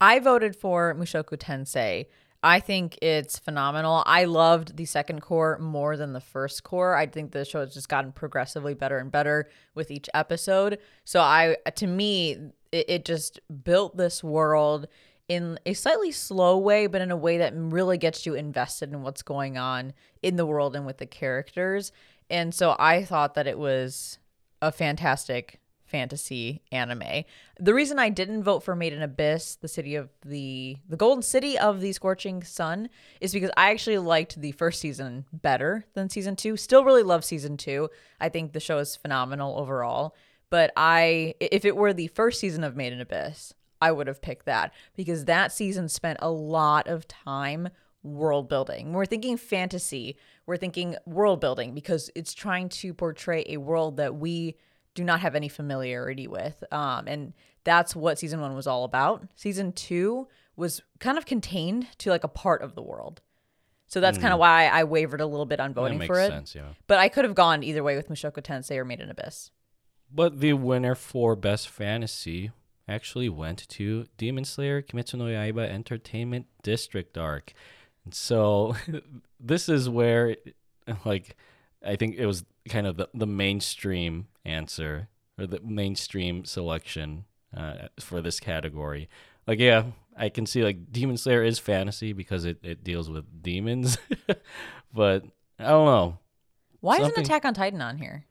I 0.00 0.18
voted 0.18 0.56
for 0.56 0.94
Mushoku 0.94 1.36
Tensei. 1.36 2.06
I 2.42 2.58
think 2.58 2.98
it's 3.00 3.38
phenomenal. 3.38 4.02
I 4.04 4.24
loved 4.24 4.76
the 4.76 4.84
second 4.84 5.22
cour 5.22 5.58
more 5.60 5.96
than 5.96 6.12
the 6.12 6.20
first 6.20 6.64
cour. 6.64 6.96
I 6.96 7.06
think 7.06 7.30
the 7.30 7.44
show 7.44 7.60
has 7.60 7.72
just 7.72 7.88
gotten 7.88 8.10
progressively 8.10 8.74
better 8.74 8.98
and 8.98 9.12
better 9.12 9.48
with 9.76 9.92
each 9.92 10.10
episode. 10.12 10.78
So 11.04 11.20
I, 11.20 11.56
to 11.76 11.86
me, 11.86 12.32
it, 12.72 12.84
it 12.88 13.04
just 13.04 13.38
built 13.62 13.96
this 13.96 14.24
world 14.24 14.88
in 15.28 15.58
a 15.64 15.72
slightly 15.72 16.10
slow 16.10 16.58
way, 16.58 16.88
but 16.88 17.00
in 17.00 17.12
a 17.12 17.16
way 17.16 17.38
that 17.38 17.52
really 17.54 17.96
gets 17.96 18.26
you 18.26 18.34
invested 18.34 18.92
in 18.92 19.02
what's 19.02 19.22
going 19.22 19.56
on 19.56 19.92
in 20.20 20.34
the 20.34 20.44
world 20.44 20.74
and 20.74 20.84
with 20.84 20.98
the 20.98 21.06
characters. 21.06 21.92
And 22.32 22.54
so 22.54 22.74
I 22.78 23.04
thought 23.04 23.34
that 23.34 23.46
it 23.46 23.58
was 23.58 24.18
a 24.62 24.72
fantastic 24.72 25.60
fantasy 25.84 26.62
anime. 26.72 27.24
The 27.60 27.74
reason 27.74 27.98
I 27.98 28.08
didn't 28.08 28.42
vote 28.42 28.60
for 28.60 28.74
Made 28.74 28.94
in 28.94 29.02
Abyss, 29.02 29.56
the 29.56 29.68
city 29.68 29.94
of 29.94 30.08
the 30.24 30.78
the 30.88 30.96
golden 30.96 31.22
city 31.22 31.58
of 31.58 31.82
the 31.82 31.92
scorching 31.92 32.42
sun, 32.42 32.88
is 33.20 33.34
because 33.34 33.50
I 33.58 33.70
actually 33.70 33.98
liked 33.98 34.40
the 34.40 34.52
first 34.52 34.80
season 34.80 35.26
better 35.30 35.84
than 35.92 36.08
season 36.08 36.34
2. 36.34 36.56
Still 36.56 36.84
really 36.84 37.02
love 37.02 37.22
season 37.22 37.58
2. 37.58 37.90
I 38.18 38.30
think 38.30 38.52
the 38.52 38.60
show 38.60 38.78
is 38.78 38.96
phenomenal 38.96 39.58
overall, 39.58 40.16
but 40.48 40.72
I 40.74 41.34
if 41.38 41.66
it 41.66 41.76
were 41.76 41.92
the 41.92 42.06
first 42.06 42.40
season 42.40 42.64
of 42.64 42.74
Made 42.74 42.94
in 42.94 43.00
Abyss, 43.02 43.52
I 43.82 43.92
would 43.92 44.06
have 44.06 44.22
picked 44.22 44.46
that 44.46 44.72
because 44.96 45.26
that 45.26 45.52
season 45.52 45.90
spent 45.90 46.18
a 46.22 46.30
lot 46.30 46.88
of 46.88 47.06
time 47.06 47.68
world 48.02 48.48
building. 48.48 48.92
We're 48.92 49.06
thinking 49.06 49.36
fantasy, 49.36 50.16
we're 50.46 50.56
thinking 50.56 50.96
world 51.06 51.40
building 51.40 51.74
because 51.74 52.10
it's 52.14 52.34
trying 52.34 52.68
to 52.70 52.94
portray 52.94 53.44
a 53.48 53.58
world 53.58 53.96
that 53.98 54.16
we 54.16 54.56
do 54.94 55.04
not 55.04 55.20
have 55.20 55.34
any 55.34 55.48
familiarity 55.48 56.26
with. 56.26 56.62
Um, 56.72 57.06
and 57.06 57.32
that's 57.64 57.96
what 57.96 58.18
season 58.18 58.40
one 58.40 58.54
was 58.54 58.66
all 58.66 58.84
about. 58.84 59.26
Season 59.36 59.72
two 59.72 60.28
was 60.56 60.82
kind 60.98 61.16
of 61.16 61.26
contained 61.26 61.86
to 61.98 62.10
like 62.10 62.24
a 62.24 62.28
part 62.28 62.62
of 62.62 62.74
the 62.74 62.82
world. 62.82 63.20
So 63.86 64.00
that's 64.00 64.18
mm. 64.18 64.22
kind 64.22 64.32
of 64.32 64.40
why 64.40 64.68
I 64.68 64.84
wavered 64.84 65.20
a 65.20 65.26
little 65.26 65.46
bit 65.46 65.60
on 65.60 65.74
voting 65.74 66.00
for 66.00 66.18
it. 66.18 66.28
Sense, 66.28 66.54
yeah. 66.54 66.68
But 66.86 66.98
I 66.98 67.08
could 67.08 67.24
have 67.24 67.34
gone 67.34 67.62
either 67.62 67.82
way 67.82 67.94
with 67.96 68.08
Mushoku 68.08 68.42
Tensei 68.42 68.76
or 68.76 68.84
Made 68.84 69.00
in 69.00 69.10
Abyss. 69.10 69.50
But 70.10 70.40
the 70.40 70.54
winner 70.54 70.94
for 70.94 71.36
Best 71.36 71.68
Fantasy 71.68 72.52
actually 72.88 73.28
went 73.28 73.68
to 73.68 74.06
Demon 74.16 74.44
Slayer 74.44 74.82
Kimetsu 74.82 75.14
no 75.14 75.24
Yaiba 75.24 75.68
Entertainment 75.68 76.46
District 76.62 77.16
Arc. 77.16 77.52
And 78.04 78.14
so 78.14 78.76
this 79.40 79.68
is 79.68 79.88
where 79.88 80.36
like 81.04 81.36
I 81.84 81.96
think 81.96 82.16
it 82.16 82.26
was 82.26 82.44
kind 82.68 82.86
of 82.86 82.96
the, 82.96 83.08
the 83.14 83.26
mainstream 83.26 84.28
answer 84.44 85.08
or 85.38 85.46
the 85.46 85.60
mainstream 85.60 86.44
selection 86.44 87.24
uh, 87.56 87.88
for 88.00 88.20
this 88.20 88.38
category. 88.40 89.08
Like, 89.46 89.58
yeah, 89.58 89.84
I 90.16 90.28
can 90.28 90.46
see 90.46 90.62
like 90.62 90.92
Demon 90.92 91.16
Slayer 91.16 91.42
is 91.42 91.58
fantasy 91.58 92.12
because 92.12 92.44
it, 92.44 92.58
it 92.62 92.84
deals 92.84 93.10
with 93.10 93.42
demons, 93.42 93.98
but 94.92 95.24
I 95.58 95.68
don't 95.68 95.86
know. 95.86 96.18
Why 96.80 96.98
isn't 96.98 97.18
Attack 97.18 97.44
on 97.44 97.54
Titan 97.54 97.80
on 97.80 97.98
here? 97.98 98.26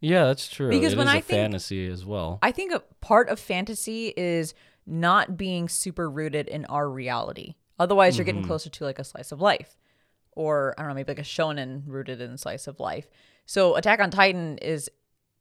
Yeah, 0.00 0.24
that's 0.24 0.48
true. 0.48 0.70
Because 0.70 0.92
It 0.94 0.98
when 0.98 1.08
I 1.08 1.16
a 1.18 1.20
think- 1.22 1.38
fantasy 1.38 1.86
as 1.86 2.04
well. 2.04 2.38
I 2.42 2.50
think 2.52 2.72
a 2.72 2.80
part 3.00 3.28
of 3.28 3.38
fantasy 3.38 4.12
is 4.16 4.54
not 4.86 5.36
being 5.36 5.68
super 5.68 6.10
rooted 6.10 6.48
in 6.48 6.64
our 6.66 6.88
reality. 6.88 7.54
Otherwise, 7.82 8.16
you're 8.16 8.24
getting 8.24 8.44
closer 8.44 8.70
to 8.70 8.84
like 8.84 9.00
a 9.00 9.04
slice 9.04 9.32
of 9.32 9.40
life, 9.40 9.76
or 10.32 10.72
I 10.78 10.82
don't 10.82 10.90
know, 10.90 10.94
maybe 10.94 11.10
like 11.10 11.18
a 11.18 11.22
shonen 11.22 11.82
rooted 11.86 12.20
in 12.20 12.38
slice 12.38 12.68
of 12.68 12.78
life. 12.78 13.10
So 13.44 13.74
Attack 13.74 13.98
on 13.98 14.12
Titan 14.12 14.58
is 14.58 14.88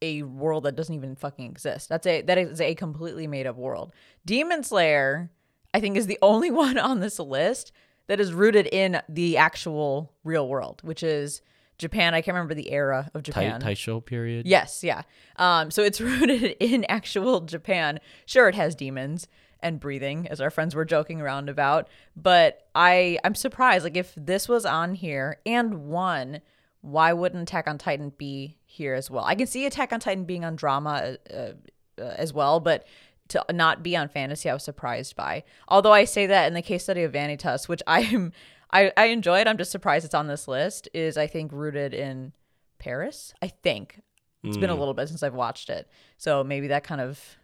a 0.02 0.24
world 0.24 0.64
that 0.64 0.76
doesn't 0.76 0.96
even 0.96 1.16
fucking 1.16 1.46
exist. 1.46 1.88
That's 1.88 2.08
a 2.08 2.24
that 2.24 2.40
is 2.40 2.60
a 2.60 2.74
completely 2.74 3.28
made 3.28 3.46
up 3.46 3.58
world. 3.58 3.94
Demon 4.26 4.64
Slayer, 4.64 5.30
I 5.72 5.80
think, 5.80 5.98
is 5.98 6.08
the 6.08 6.18
only 6.24 6.50
one 6.50 6.80
on 6.80 7.00
this 7.00 7.20
list 7.20 7.72
that 8.08 8.20
is 8.20 8.34
rooted 8.34 8.68
in 8.72 9.00
the 9.08 9.38
actual 9.38 10.12
real 10.24 10.48
world, 10.48 10.82
which 10.84 11.04
is 11.04 11.44
Japan. 11.78 12.16
I 12.16 12.22
can't 12.22 12.34
remember 12.34 12.56
the 12.56 12.72
era 12.72 13.12
of 13.14 13.22
Tai- 13.22 13.32
Japan. 13.32 13.62
Taisho 13.62 14.04
period. 14.04 14.48
Yes, 14.48 14.84
yeah. 14.84 15.04
Um, 15.36 15.70
so 15.70 15.84
it's 15.84 16.02
rooted 16.12 16.56
in 16.60 16.86
actual 16.90 17.42
Japan. 17.42 18.00
Sure, 18.26 18.50
it 18.50 18.56
has 18.56 18.74
demons 18.74 19.28
and 19.62 19.80
breathing, 19.80 20.28
as 20.30 20.42
our 20.42 20.50
friends 20.50 20.76
were 20.76 20.86
joking 20.86 21.22
around 21.22 21.50
about. 21.50 21.88
But 22.16 22.68
I, 22.74 23.20
I'm 23.24 23.36
surprised. 23.36 23.84
Like, 23.84 23.98
if 23.98 24.14
this 24.16 24.50
was 24.50 24.66
on 24.66 24.96
here 24.96 25.40
and 25.46 25.88
won, 25.88 26.42
why 26.82 27.14
wouldn't 27.14 27.44
Attack 27.44 27.68
on 27.68 27.78
Titan 27.78 28.12
be 28.18 28.58
here 28.66 28.94
as 28.94 29.10
well? 29.10 29.24
I 29.24 29.36
can 29.36 29.48
see 29.48 29.66
Attack 29.66 29.94
on 29.94 30.00
Titan 30.00 30.26
being 30.26 30.44
on 30.44 30.56
drama 30.56 31.18
uh, 31.32 31.36
uh, 31.36 32.16
as 32.18 32.34
well, 32.34 32.60
but 32.60 32.86
to 33.30 33.46
not 33.54 33.82
be 33.84 33.96
on 33.96 34.10
fantasy, 34.10 34.50
I 34.50 34.54
was 34.54 34.64
surprised 34.64 35.16
by. 35.16 35.44
Although 35.68 35.94
I 35.94 36.06
say 36.06 36.26
that 36.28 36.48
in 36.48 36.54
the 36.54 36.62
case 36.62 36.84
study 36.84 37.04
of 37.04 37.14
Vanitas, 37.14 37.68
which 37.68 37.82
I'm, 37.88 38.34
I, 38.72 38.92
I 38.98 39.06
enjoyed. 39.06 39.48
I'm 39.48 39.58
just 39.58 39.72
surprised 39.72 40.06
it's 40.06 40.14
on 40.14 40.28
this 40.28 40.48
list. 40.48 40.90
Is 40.94 41.18
I 41.18 41.28
think 41.28 41.52
rooted 41.54 41.94
in 41.94 42.34
Paris. 42.80 43.34
I 43.42 43.48
think 43.48 44.02
it's 44.44 44.58
been 44.58 44.72
a 44.72 44.76
little 44.76 44.96
bit 44.96 45.08
since 45.08 45.22
I've 45.22 45.36
watched 45.36 45.70
it, 45.70 45.88
so 46.18 46.44
maybe 46.44 46.68
that 46.68 46.84
kind 46.84 47.00
of 47.00 47.20
it 47.20 47.38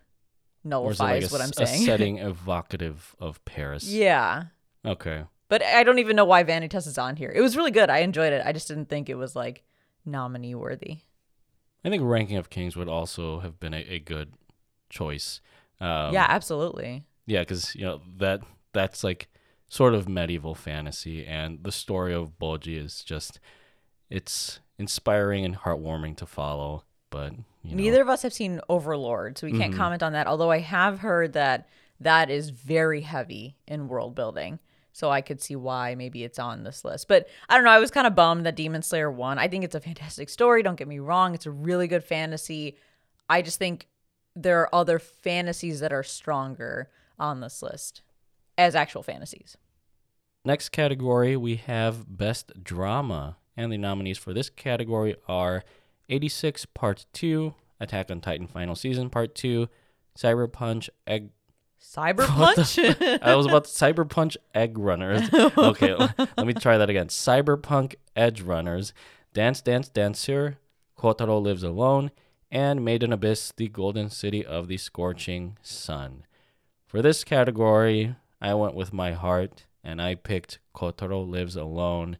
nullifies 0.70 1.24
like 1.24 1.32
a, 1.32 1.34
what 1.34 1.42
I'm 1.42 1.50
s- 1.50 1.60
a 1.60 1.66
saying. 1.68 1.86
setting 1.86 2.18
evocative 2.32 3.16
of 3.20 3.44
Paris? 3.46 3.84
yeah, 3.88 4.46
Okay. 4.86 5.24
but 5.50 5.64
I 5.64 5.84
don't 5.84 6.00
even 6.00 6.16
know 6.16 6.26
why 6.26 6.44
Vanitas 6.44 6.88
is 6.88 6.98
on 6.98 7.16
here. 7.16 7.32
It 7.34 7.42
was 7.42 7.56
really 7.58 7.72
good. 7.72 7.90
I 7.90 8.00
enjoyed 8.00 8.34
it. 8.34 8.42
I 8.46 8.52
just 8.52 8.68
didn't 8.68 8.90
think 8.90 9.10
it 9.10 9.16
was 9.16 9.36
like 9.36 9.64
nominee 10.06 10.56
worthy. 10.56 11.00
I 11.86 11.90
think 11.90 12.04
Ranking 12.04 12.38
of 12.38 12.50
Kings 12.50 12.76
would 12.76 12.90
also 12.90 13.40
have 13.40 13.60
been 13.60 13.74
a, 13.74 13.78
a 13.90 14.00
good 14.00 14.34
choice. 14.90 15.40
Um, 15.80 16.14
yeah, 16.14 16.26
absolutely. 16.28 17.06
Yeah, 17.26 17.42
because 17.42 17.76
you 17.76 17.84
know 17.86 18.02
that 18.18 18.42
that's 18.74 19.04
like 19.04 19.28
sort 19.70 19.94
of 19.94 20.08
medieval 20.10 20.56
fantasy, 20.56 21.26
and 21.26 21.64
the 21.64 21.72
story 21.72 22.14
of 22.14 22.38
Bojji 22.40 22.78
is 22.84 23.04
just 23.04 23.40
it's 24.10 24.60
inspiring 24.80 25.44
and 25.46 25.58
heartwarming 25.58 26.16
to 26.18 26.26
follow. 26.26 26.84
But 27.10 27.34
you 27.64 27.72
know, 27.72 27.78
Neither 27.78 28.02
of 28.02 28.10
us 28.10 28.22
have 28.22 28.34
seen 28.34 28.62
Overlord, 28.70 29.38
so 29.38 29.48
we 29.48 29.58
can't 29.58 29.72
mm-hmm. 29.72 29.80
comment 29.80 30.04
on 30.04 30.14
that. 30.14 30.28
Although 30.28 30.52
I 30.52 30.60
have 30.60 31.00
heard 31.00 31.34
that 31.34 31.68
that 32.00 32.30
is 32.30 32.50
very 32.50 33.02
heavy 33.02 33.56
in 33.68 33.88
world 33.88 34.16
building. 34.16 34.60
So 34.94 35.12
I 35.12 35.22
could 35.22 35.40
see 35.40 35.56
why 35.56 35.94
maybe 35.94 36.24
it's 36.24 36.40
on 36.40 36.64
this 36.64 36.84
list. 36.84 37.08
But 37.08 37.28
I 37.48 37.56
don't 37.56 37.64
know. 37.64 37.70
I 37.70 37.78
was 37.78 37.92
kind 37.92 38.08
of 38.08 38.16
bummed 38.16 38.48
that 38.48 38.56
Demon 38.56 38.82
Slayer 38.82 39.12
won. 39.12 39.38
I 39.38 39.48
think 39.48 39.64
it's 39.64 39.76
a 39.76 39.80
fantastic 39.80 40.28
story. 40.28 40.64
Don't 40.64 40.76
get 40.76 40.88
me 40.88 40.98
wrong. 40.98 41.36
It's 41.36 41.46
a 41.46 41.52
really 41.52 41.88
good 41.88 42.04
fantasy. 42.04 42.78
I 43.30 43.44
just 43.44 43.60
think 43.60 43.88
there 44.36 44.60
are 44.62 44.74
other 44.74 44.98
fantasies 44.98 45.82
that 45.82 45.94
are 45.94 46.02
stronger 46.02 46.90
on 47.20 47.42
this 47.42 47.62
list 47.62 48.02
as 48.58 48.76
actual 48.76 49.04
fantasies. 49.04 49.56
Next 50.44 50.70
category, 50.70 51.38
we 51.38 51.58
have 51.58 52.18
Best 52.18 52.64
Drama. 52.64 53.38
And 53.56 53.72
the 53.72 53.78
nominees 53.78 54.18
for 54.18 54.34
this 54.34 54.50
category 54.50 55.16
are 55.28 55.64
86 56.10 56.66
Part 56.68 57.06
2, 57.14 57.54
Attack 57.80 58.12
on 58.12 58.22
Titan 58.22 58.48
Final 58.48 58.76
Season 58.76 59.10
Part 59.10 59.36
2, 59.36 59.68
Cyberpunch 60.18 60.90
Egg. 61.06 61.30
Cyberpunch? 61.82 63.20
I 63.22 63.36
was 63.36 63.46
about 63.46 63.66
to, 63.66 63.70
Cyberpunch 63.70 64.38
Egg 64.56 64.78
Runners. 64.78 65.30
Okay, 65.58 65.94
let 65.94 66.48
me 66.48 66.54
try 66.54 66.78
that 66.78 66.90
again. 66.90 67.08
Cyberpunk 67.08 67.96
Edge 68.16 68.42
Runners, 68.42 68.94
Dance 69.34 69.62
Dance 69.62 69.90
Dancer, 69.90 70.58
Kotaro 70.98 71.42
Lives 71.42 71.64
Alone, 71.64 72.12
and 72.50 72.84
Made 72.84 73.04
in 73.04 73.14
Abyss, 73.14 73.54
the 73.58 73.68
Golden 73.68 74.10
City 74.10 74.46
of 74.46 74.68
the 74.68 74.78
Scorching 74.78 75.58
Sun. 75.62 76.24
For 76.86 77.02
this 77.02 77.24
category, 77.24 78.16
I 78.42 78.54
went 78.54 78.74
with 78.74 78.94
my 78.94 79.12
heart 79.12 79.66
and 79.84 80.02
I 80.02 80.16
picked 80.16 80.60
Kotaro 80.76 81.30
Lives 81.30 81.56
Alone. 81.56 82.18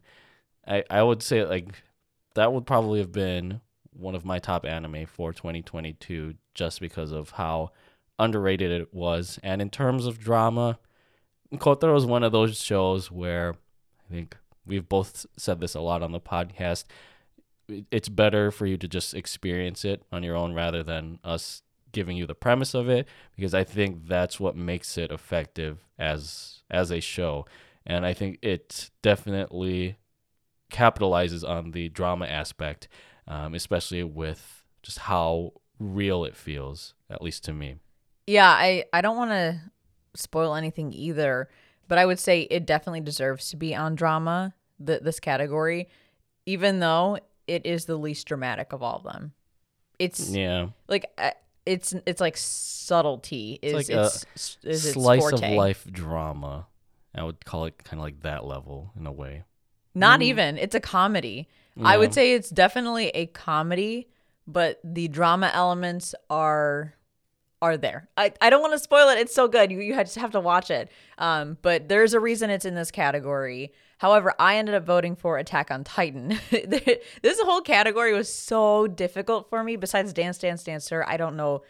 I, 0.66 0.84
I 0.90 1.02
would 1.02 1.22
say 1.22 1.44
like 1.44 1.82
that 2.34 2.52
would 2.52 2.66
probably 2.66 3.00
have 3.00 3.12
been 3.12 3.60
one 3.98 4.14
of 4.14 4.24
my 4.24 4.38
top 4.38 4.64
anime 4.64 5.06
for 5.06 5.32
2022 5.32 6.34
just 6.54 6.80
because 6.80 7.12
of 7.12 7.30
how 7.30 7.72
underrated 8.18 8.70
it 8.70 8.94
was. 8.94 9.38
And 9.42 9.60
in 9.60 9.70
terms 9.70 10.06
of 10.06 10.18
drama, 10.18 10.78
Kotaro 11.54 11.96
is 11.96 12.06
one 12.06 12.22
of 12.22 12.32
those 12.32 12.60
shows 12.60 13.10
where 13.10 13.54
I 14.08 14.14
think 14.14 14.36
we've 14.66 14.88
both 14.88 15.26
said 15.36 15.60
this 15.60 15.74
a 15.74 15.80
lot 15.80 16.02
on 16.02 16.12
the 16.12 16.20
podcast. 16.20 16.84
It's 17.90 18.08
better 18.08 18.50
for 18.50 18.66
you 18.66 18.76
to 18.78 18.88
just 18.88 19.14
experience 19.14 19.84
it 19.84 20.02
on 20.12 20.22
your 20.22 20.36
own 20.36 20.54
rather 20.54 20.82
than 20.82 21.18
us 21.24 21.62
giving 21.92 22.16
you 22.16 22.26
the 22.26 22.34
premise 22.34 22.74
of 22.74 22.88
it 22.88 23.08
because 23.34 23.54
I 23.54 23.64
think 23.64 24.06
that's 24.06 24.38
what 24.38 24.56
makes 24.56 24.98
it 24.98 25.10
effective 25.10 25.78
as 25.98 26.62
as 26.70 26.90
a 26.90 27.00
show. 27.00 27.46
And 27.86 28.04
I 28.04 28.12
think 28.12 28.38
it 28.42 28.90
definitely 29.02 29.96
capitalizes 30.70 31.48
on 31.48 31.70
the 31.70 31.88
drama 31.88 32.26
aspect, 32.26 32.88
um, 33.28 33.54
especially 33.54 34.02
with 34.02 34.64
just 34.82 34.98
how 34.98 35.52
real 35.78 36.24
it 36.24 36.34
feels, 36.36 36.94
at 37.08 37.22
least 37.22 37.44
to 37.44 37.52
me. 37.52 37.76
Yeah, 38.26 38.48
I 38.50 38.84
I 38.92 39.00
don't 39.00 39.16
want 39.16 39.30
to 39.30 39.60
spoil 40.14 40.54
anything 40.56 40.92
either, 40.92 41.48
but 41.86 41.98
I 41.98 42.04
would 42.06 42.18
say 42.18 42.42
it 42.42 42.66
definitely 42.66 43.00
deserves 43.02 43.50
to 43.50 43.56
be 43.56 43.74
on 43.74 43.94
drama, 43.94 44.54
th- 44.84 45.02
this 45.02 45.20
category, 45.20 45.88
even 46.46 46.80
though 46.80 47.18
it 47.46 47.64
is 47.64 47.84
the 47.84 47.96
least 47.96 48.26
dramatic 48.26 48.72
of 48.72 48.82
all 48.82 48.96
of 48.96 49.04
them. 49.04 49.32
It's 49.98 50.28
Yeah. 50.30 50.68
like 50.88 51.06
uh, 51.16 51.30
it's 51.64 51.94
it's 52.06 52.20
like 52.20 52.36
subtlety 52.36 53.58
is 53.62 53.74
like 53.74 53.88
a 53.88 54.04
its, 54.06 54.58
is 54.62 54.84
its 54.86 54.92
slice 54.94 55.32
of 55.32 55.40
life 55.40 55.86
drama. 55.90 56.66
I 57.14 57.22
would 57.24 57.44
call 57.44 57.64
it 57.64 57.82
kind 57.84 58.00
of 58.00 58.04
like 58.04 58.20
that 58.20 58.44
level 58.44 58.92
in 58.98 59.06
a 59.06 59.12
way. 59.12 59.44
Not 59.94 60.22
even. 60.22 60.56
It's 60.58 60.74
a 60.74 60.80
comedy. 60.80 61.48
I 61.84 61.96
would 61.96 62.14
say 62.14 62.32
it's 62.32 62.50
definitely 62.50 63.08
a 63.08 63.26
comedy, 63.26 64.08
but 64.46 64.80
the 64.82 65.08
drama 65.08 65.50
elements 65.52 66.14
are 66.30 66.94
are 67.60 67.76
there. 67.76 68.08
I, 68.16 68.32
I 68.40 68.50
don't 68.50 68.60
want 68.60 68.74
to 68.74 68.78
spoil 68.78 69.08
it. 69.08 69.18
It's 69.18 69.34
so 69.34 69.48
good. 69.48 69.70
You 69.72 69.80
you 69.80 69.94
just 69.94 70.16
have 70.16 70.30
to 70.32 70.40
watch 70.40 70.70
it. 70.70 70.90
Um, 71.18 71.58
but 71.62 71.88
there's 71.88 72.14
a 72.14 72.20
reason 72.20 72.50
it's 72.50 72.64
in 72.64 72.74
this 72.74 72.90
category. 72.90 73.72
However, 73.98 74.32
I 74.38 74.58
ended 74.58 74.76
up 74.76 74.84
voting 74.84 75.16
for 75.16 75.38
Attack 75.38 75.70
on 75.70 75.82
Titan. 75.82 76.38
this 76.50 77.40
whole 77.40 77.60
category 77.60 78.14
was 78.14 78.32
so 78.32 78.86
difficult 78.86 79.48
for 79.50 79.64
me. 79.64 79.76
Besides 79.76 80.12
Dance 80.12 80.38
Dance 80.38 80.62
Dancer, 80.62 81.04
I 81.06 81.16
don't 81.16 81.36
know 81.36 81.62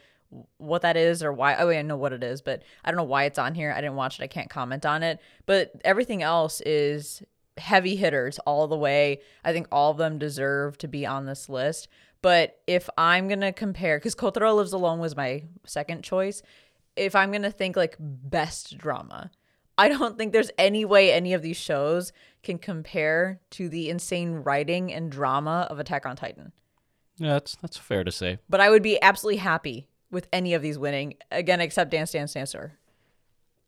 what 0.58 0.82
that 0.82 0.96
is 0.96 1.22
or 1.22 1.32
why. 1.32 1.56
Oh, 1.56 1.68
wait, 1.68 1.78
I 1.78 1.82
know 1.82 1.96
what 1.96 2.12
it 2.12 2.22
is, 2.22 2.42
but 2.42 2.62
I 2.84 2.90
don't 2.90 2.98
know 2.98 3.04
why 3.04 3.24
it's 3.24 3.38
on 3.38 3.54
here. 3.54 3.72
I 3.72 3.80
didn't 3.80 3.96
watch 3.96 4.20
it. 4.20 4.24
I 4.24 4.26
can't 4.26 4.50
comment 4.50 4.84
on 4.84 5.02
it. 5.02 5.20
But 5.46 5.72
everything 5.84 6.22
else 6.22 6.60
is 6.60 7.22
heavy 7.58 7.96
hitters 7.96 8.38
all 8.40 8.66
the 8.66 8.76
way. 8.76 9.20
I 9.44 9.52
think 9.52 9.66
all 9.70 9.90
of 9.90 9.98
them 9.98 10.18
deserve 10.18 10.78
to 10.78 10.88
be 10.88 11.06
on 11.06 11.26
this 11.26 11.48
list. 11.48 11.88
But 12.20 12.58
if 12.66 12.88
I'm 12.98 13.28
going 13.28 13.40
to 13.40 13.52
compare, 13.52 13.98
because 13.98 14.14
Kotaro 14.14 14.56
Lives 14.56 14.72
Alone 14.72 14.98
was 14.98 15.16
my 15.16 15.44
second 15.64 16.02
choice, 16.02 16.42
if 16.96 17.14
I'm 17.14 17.30
going 17.30 17.42
to 17.42 17.50
think 17.50 17.76
like 17.76 17.96
best 17.98 18.76
drama, 18.76 19.30
I 19.76 19.88
don't 19.88 20.18
think 20.18 20.32
there's 20.32 20.50
any 20.58 20.84
way 20.84 21.12
any 21.12 21.32
of 21.32 21.42
these 21.42 21.56
shows 21.56 22.12
can 22.42 22.58
compare 22.58 23.40
to 23.50 23.68
the 23.68 23.88
insane 23.88 24.42
writing 24.42 24.92
and 24.92 25.10
drama 25.10 25.68
of 25.70 25.78
Attack 25.78 26.06
on 26.06 26.16
Titan. 26.16 26.52
Yeah, 27.18 27.34
that's 27.34 27.56
that's 27.62 27.76
fair 27.76 28.04
to 28.04 28.12
say. 28.12 28.38
But 28.48 28.60
I 28.60 28.70
would 28.70 28.82
be 28.82 29.00
absolutely 29.00 29.38
happy 29.38 29.88
with 30.10 30.28
any 30.32 30.54
of 30.54 30.62
these 30.62 30.78
winning, 30.78 31.14
again, 31.30 31.60
except 31.60 31.90
Dance 31.90 32.12
Dance 32.12 32.32
Dancer. 32.32 32.78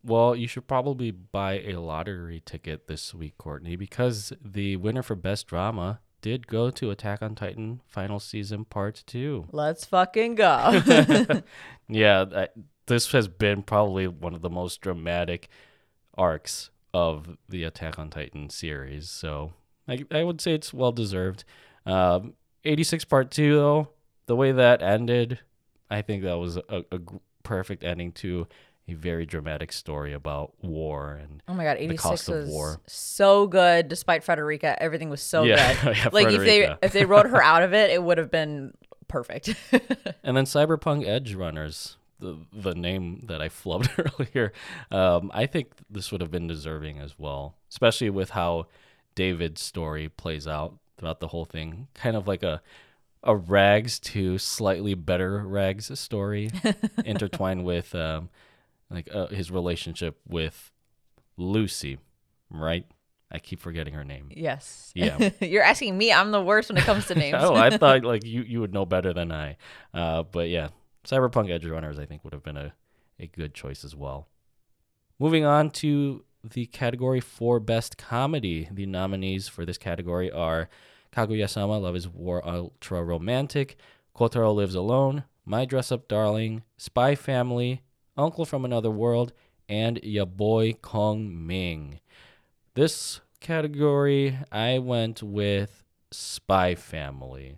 Well, 0.02 0.34
you 0.34 0.46
should 0.46 0.66
probably 0.66 1.10
buy 1.10 1.60
a 1.60 1.74
lottery 1.74 2.42
ticket 2.44 2.86
this 2.86 3.14
week, 3.14 3.36
Courtney, 3.36 3.76
because 3.76 4.32
the 4.42 4.76
winner 4.76 5.02
for 5.02 5.14
best 5.14 5.46
drama 5.46 6.00
did 6.22 6.46
go 6.46 6.70
to 6.70 6.90
Attack 6.90 7.22
on 7.22 7.34
Titan 7.34 7.80
final 7.86 8.18
season 8.18 8.64
part 8.64 9.02
2. 9.06 9.48
Let's 9.52 9.84
fucking 9.84 10.36
go. 10.36 10.82
Yeah, 11.88 12.46
this 12.86 13.10
has 13.12 13.26
been 13.26 13.62
probably 13.62 14.06
one 14.06 14.34
of 14.34 14.42
the 14.42 14.50
most 14.50 14.80
dramatic 14.80 15.48
arcs 16.16 16.70
of 16.94 17.36
the 17.48 17.64
Attack 17.64 17.98
on 17.98 18.10
Titan 18.10 18.48
series. 18.48 19.10
So 19.10 19.52
I, 19.88 20.04
I 20.10 20.22
would 20.22 20.40
say 20.40 20.54
it's 20.54 20.72
well 20.72 20.92
deserved. 20.92 21.44
Um, 21.84 22.34
86 22.64 23.04
part 23.06 23.30
two, 23.30 23.54
though, 23.54 23.88
the 24.26 24.36
way 24.36 24.52
that 24.52 24.82
ended, 24.82 25.40
I 25.90 26.02
think 26.02 26.22
that 26.22 26.38
was 26.38 26.56
a 26.56 26.84
perfect 27.42 27.82
ending 27.82 28.12
to 28.12 28.46
a 28.90 28.94
very 28.96 29.26
dramatic 29.26 29.72
story 29.72 30.12
about 30.12 30.52
war 30.62 31.14
and 31.14 31.42
Oh 31.48 31.54
my 31.54 31.64
god, 31.64 31.76
the 31.78 31.84
86 31.84 32.02
cost 32.02 32.28
of 32.28 32.34
was 32.36 32.48
war. 32.48 32.80
so 32.86 33.46
good 33.46 33.88
despite 33.88 34.22
Frederica. 34.24 34.80
Everything 34.82 35.10
was 35.10 35.22
so 35.22 35.44
Yeah, 35.44 35.74
good. 35.82 35.96
yeah, 35.98 36.08
like 36.12 36.28
if 36.28 36.40
they 36.40 36.74
if 36.82 36.92
they 36.92 37.04
wrote 37.04 37.26
her 37.26 37.42
out 37.42 37.62
of 37.62 37.72
it, 37.74 37.90
it 37.90 38.02
would 38.02 38.18
have 38.18 38.30
been 38.30 38.72
perfect. 39.08 39.54
And 40.22 40.36
then 40.36 40.44
Cyberpunk 40.44 41.06
Edge 41.06 41.34
Runners, 41.34 41.96
the 42.18 42.36
the 42.52 42.74
name 42.74 43.24
that 43.26 43.40
I 43.40 43.48
flubbed 43.48 43.88
earlier, 44.34 44.52
um, 44.90 45.30
I 45.34 45.46
think 45.46 45.72
this 45.88 46.12
would 46.12 46.20
have 46.20 46.30
been 46.30 46.46
deserving 46.46 46.98
as 46.98 47.18
well, 47.18 47.56
especially 47.70 48.10
with 48.10 48.30
how 48.30 48.66
David's 49.14 49.62
story 49.62 50.08
plays 50.08 50.46
out 50.46 50.76
throughout 50.98 51.20
the 51.20 51.28
whole 51.28 51.46
thing. 51.46 51.88
Kind 51.94 52.16
of 52.16 52.28
like 52.28 52.42
a 52.42 52.60
a 53.22 53.36
rags 53.36 53.98
to 54.00 54.38
slightly 54.38 54.94
better 54.94 55.40
rags 55.46 55.98
story, 55.98 56.50
intertwined 57.04 57.64
with 57.64 57.94
um, 57.94 58.30
like 58.90 59.08
uh, 59.14 59.28
his 59.28 59.50
relationship 59.50 60.18
with 60.26 60.72
Lucy, 61.36 61.98
right? 62.50 62.86
I 63.32 63.38
keep 63.38 63.60
forgetting 63.60 63.94
her 63.94 64.02
name. 64.02 64.28
yes. 64.34 64.90
Yeah. 64.94 65.30
You're 65.40 65.62
asking 65.62 65.96
me. 65.96 66.12
I'm 66.12 66.32
the 66.32 66.42
worst 66.42 66.68
when 66.68 66.78
it 66.78 66.84
comes 66.84 67.06
to 67.06 67.14
names. 67.14 67.36
oh, 67.38 67.54
I 67.54 67.70
thought 67.78 68.02
like 68.04 68.24
you, 68.24 68.42
you 68.42 68.60
would 68.60 68.74
know 68.74 68.84
better 68.84 69.12
than 69.12 69.30
I. 69.30 69.56
Uh, 69.94 70.24
but 70.24 70.48
yeah, 70.48 70.68
Cyberpunk 71.04 71.48
Edge 71.50 71.64
Runners 71.64 71.98
I 71.98 72.06
think 72.06 72.24
would 72.24 72.32
have 72.32 72.42
been 72.42 72.56
a, 72.56 72.72
a 73.20 73.28
good 73.28 73.54
choice 73.54 73.84
as 73.84 73.94
well. 73.94 74.26
Moving 75.20 75.44
on 75.44 75.70
to 75.72 76.24
the 76.42 76.66
category 76.66 77.20
for 77.20 77.60
best 77.60 77.96
comedy. 77.96 78.68
The 78.72 78.86
nominees 78.86 79.46
for 79.46 79.64
this 79.64 79.78
category 79.78 80.30
are 80.30 80.68
Kaguya-sama 81.12 81.78
Love 81.78 81.94
is 81.96 82.08
War 82.08 82.46
Ultra 82.46 83.04
Romantic, 83.04 83.76
Kotaro 84.16 84.54
Lives 84.54 84.74
Alone, 84.74 85.24
My 85.44 85.64
Dress 85.64 85.92
Up 85.92 86.08
Darling, 86.08 86.62
Spy 86.78 87.14
Family, 87.14 87.82
Uncle 88.20 88.44
from 88.44 88.64
Another 88.64 88.90
World, 88.90 89.32
and 89.68 89.98
Ya 90.02 90.24
Boy 90.24 90.74
Kong 90.74 91.46
Ming. 91.46 92.00
This 92.74 93.20
category, 93.40 94.38
I 94.52 94.78
went 94.78 95.22
with 95.22 95.84
Spy 96.10 96.74
Family, 96.74 97.56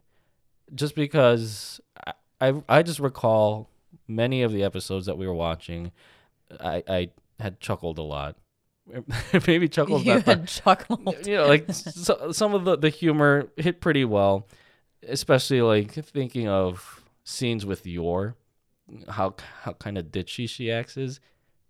just 0.75 0.95
because 0.95 1.81
I, 2.07 2.13
I 2.41 2.63
I 2.69 2.83
just 2.83 3.01
recall 3.01 3.69
many 4.07 4.43
of 4.43 4.53
the 4.53 4.63
episodes 4.63 5.07
that 5.07 5.19
we 5.19 5.27
were 5.27 5.35
watching. 5.35 5.93
I 6.61 6.83
I 6.89 7.11
had 7.41 7.61
chuckled 7.61 7.99
a 7.99 8.03
lot. 8.03 8.37
Maybe 9.47 9.69
chuckled 9.69 10.05
you 10.05 10.15
not 10.15 10.25
the, 10.25 10.31
had 10.37 10.49
chuckled. 10.49 11.27
you 11.27 11.37
know, 11.37 11.47
like 11.47 11.73
so, 11.73 12.33
some 12.33 12.55
of 12.55 12.65
the, 12.65 12.77
the 12.77 12.89
humor 12.89 13.49
hit 13.57 13.81
pretty 13.81 14.05
well, 14.05 14.49
especially 15.09 15.63
like 15.63 15.93
thinking 15.93 16.49
of 16.49 17.03
scenes 17.25 17.65
with 17.65 17.87
Yor, 17.87 18.35
how 19.09 19.35
how 19.63 19.73
kind 19.75 19.99
of 19.99 20.07
ditchy 20.07 20.49
she 20.49 20.71
acts 20.71 20.97
is. 20.97 21.21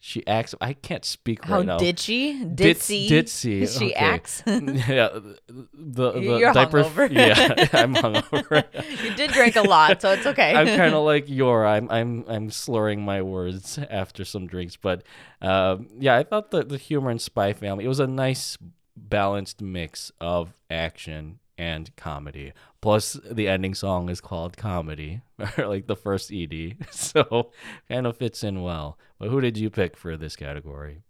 She 0.05 0.27
acts. 0.27 0.53
I 0.61 0.73
can't 0.73 1.05
speak 1.05 1.45
How 1.45 1.59
right 1.59 1.67
now. 1.67 1.73
How 1.75 1.79
ditchy, 1.79 2.57
Ditz- 2.57 2.89
ditzy, 2.89 3.09
ditzy, 3.09 3.79
she 3.79 3.85
okay. 3.93 3.95
acts. 3.95 4.43
yeah, 4.47 5.11
the 5.47 5.67
the 6.13 6.21
You're 6.21 6.53
diaper. 6.53 6.83
hungover. 6.83 7.09
Yeah, 7.13 7.69
I'm 7.73 7.95
hungover. 7.95 8.65
you 9.01 9.15
did 9.15 9.31
drink 9.31 9.55
a 9.55 9.63
lot, 9.63 10.03
so 10.03 10.11
it's 10.11 10.27
okay. 10.27 10.57
I'm 10.57 10.67
kind 10.67 10.93
of 10.93 11.05
like 11.05 11.29
Yor. 11.29 11.65
I'm 11.65 11.89
I'm 11.89 12.25
I'm 12.27 12.51
slurring 12.51 13.03
my 13.05 13.23
words 13.23 13.79
after 13.79 14.25
some 14.25 14.49
drinks, 14.49 14.75
but 14.77 15.05
um, 15.41 15.87
yeah, 16.01 16.17
I 16.17 16.25
thought 16.25 16.51
the 16.51 16.65
the 16.65 16.79
humor 16.79 17.13
in 17.13 17.21
Spy 17.21 17.53
Family 17.53 17.85
it 17.85 17.89
was 17.89 18.01
a 18.01 18.09
nice 18.09 18.59
balanced 18.97 19.63
mix 19.63 20.11
of 20.21 20.53
action 20.69 21.39
and 21.63 21.95
comedy. 21.95 22.53
Plus, 22.81 23.17
the 23.31 23.47
ending 23.47 23.75
song 23.75 24.09
is 24.09 24.21
called 24.21 24.57
"Comedy," 24.57 25.21
like 25.59 25.87
the 25.87 25.97
first 25.97 26.33
ED, 26.33 26.77
so 26.91 27.53
kind 27.89 28.07
of 28.07 28.17
fits 28.17 28.43
in 28.43 28.63
well. 28.63 28.99
But 29.19 29.29
who 29.29 29.41
did 29.41 29.57
you 29.57 29.71
pick 29.71 29.97
for 29.97 30.17
this 30.17 30.35
category? 30.35 31.03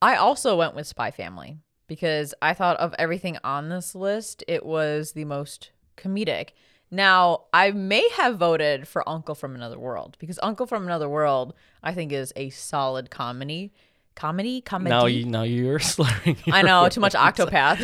I 0.00 0.14
also 0.14 0.56
went 0.56 0.76
with 0.76 0.86
Spy 0.86 1.10
Family 1.10 1.58
because 1.88 2.34
I 2.40 2.54
thought 2.54 2.76
of 2.76 2.94
everything 2.98 3.38
on 3.42 3.68
this 3.68 3.94
list, 3.94 4.44
it 4.46 4.64
was 4.64 5.12
the 5.12 5.24
most 5.24 5.70
comedic. 5.96 6.50
Now, 6.88 7.46
I 7.52 7.72
may 7.72 8.08
have 8.10 8.38
voted 8.38 8.86
for 8.86 9.08
Uncle 9.08 9.34
from 9.34 9.56
Another 9.56 9.78
World 9.78 10.16
because 10.20 10.38
Uncle 10.40 10.66
from 10.66 10.84
Another 10.84 11.08
World, 11.08 11.52
I 11.82 11.94
think, 11.94 12.12
is 12.12 12.32
a 12.36 12.50
solid 12.50 13.10
comedy. 13.10 13.72
Comedy? 14.16 14.62
Comedy? 14.62 14.90
Now 14.90 15.04
you 15.06 15.26
now 15.26 15.42
you're 15.42 15.78
slurring. 15.78 16.38
I 16.50 16.62
know, 16.62 16.88
too 16.88 17.00
much 17.00 17.12
octopath. 17.12 17.76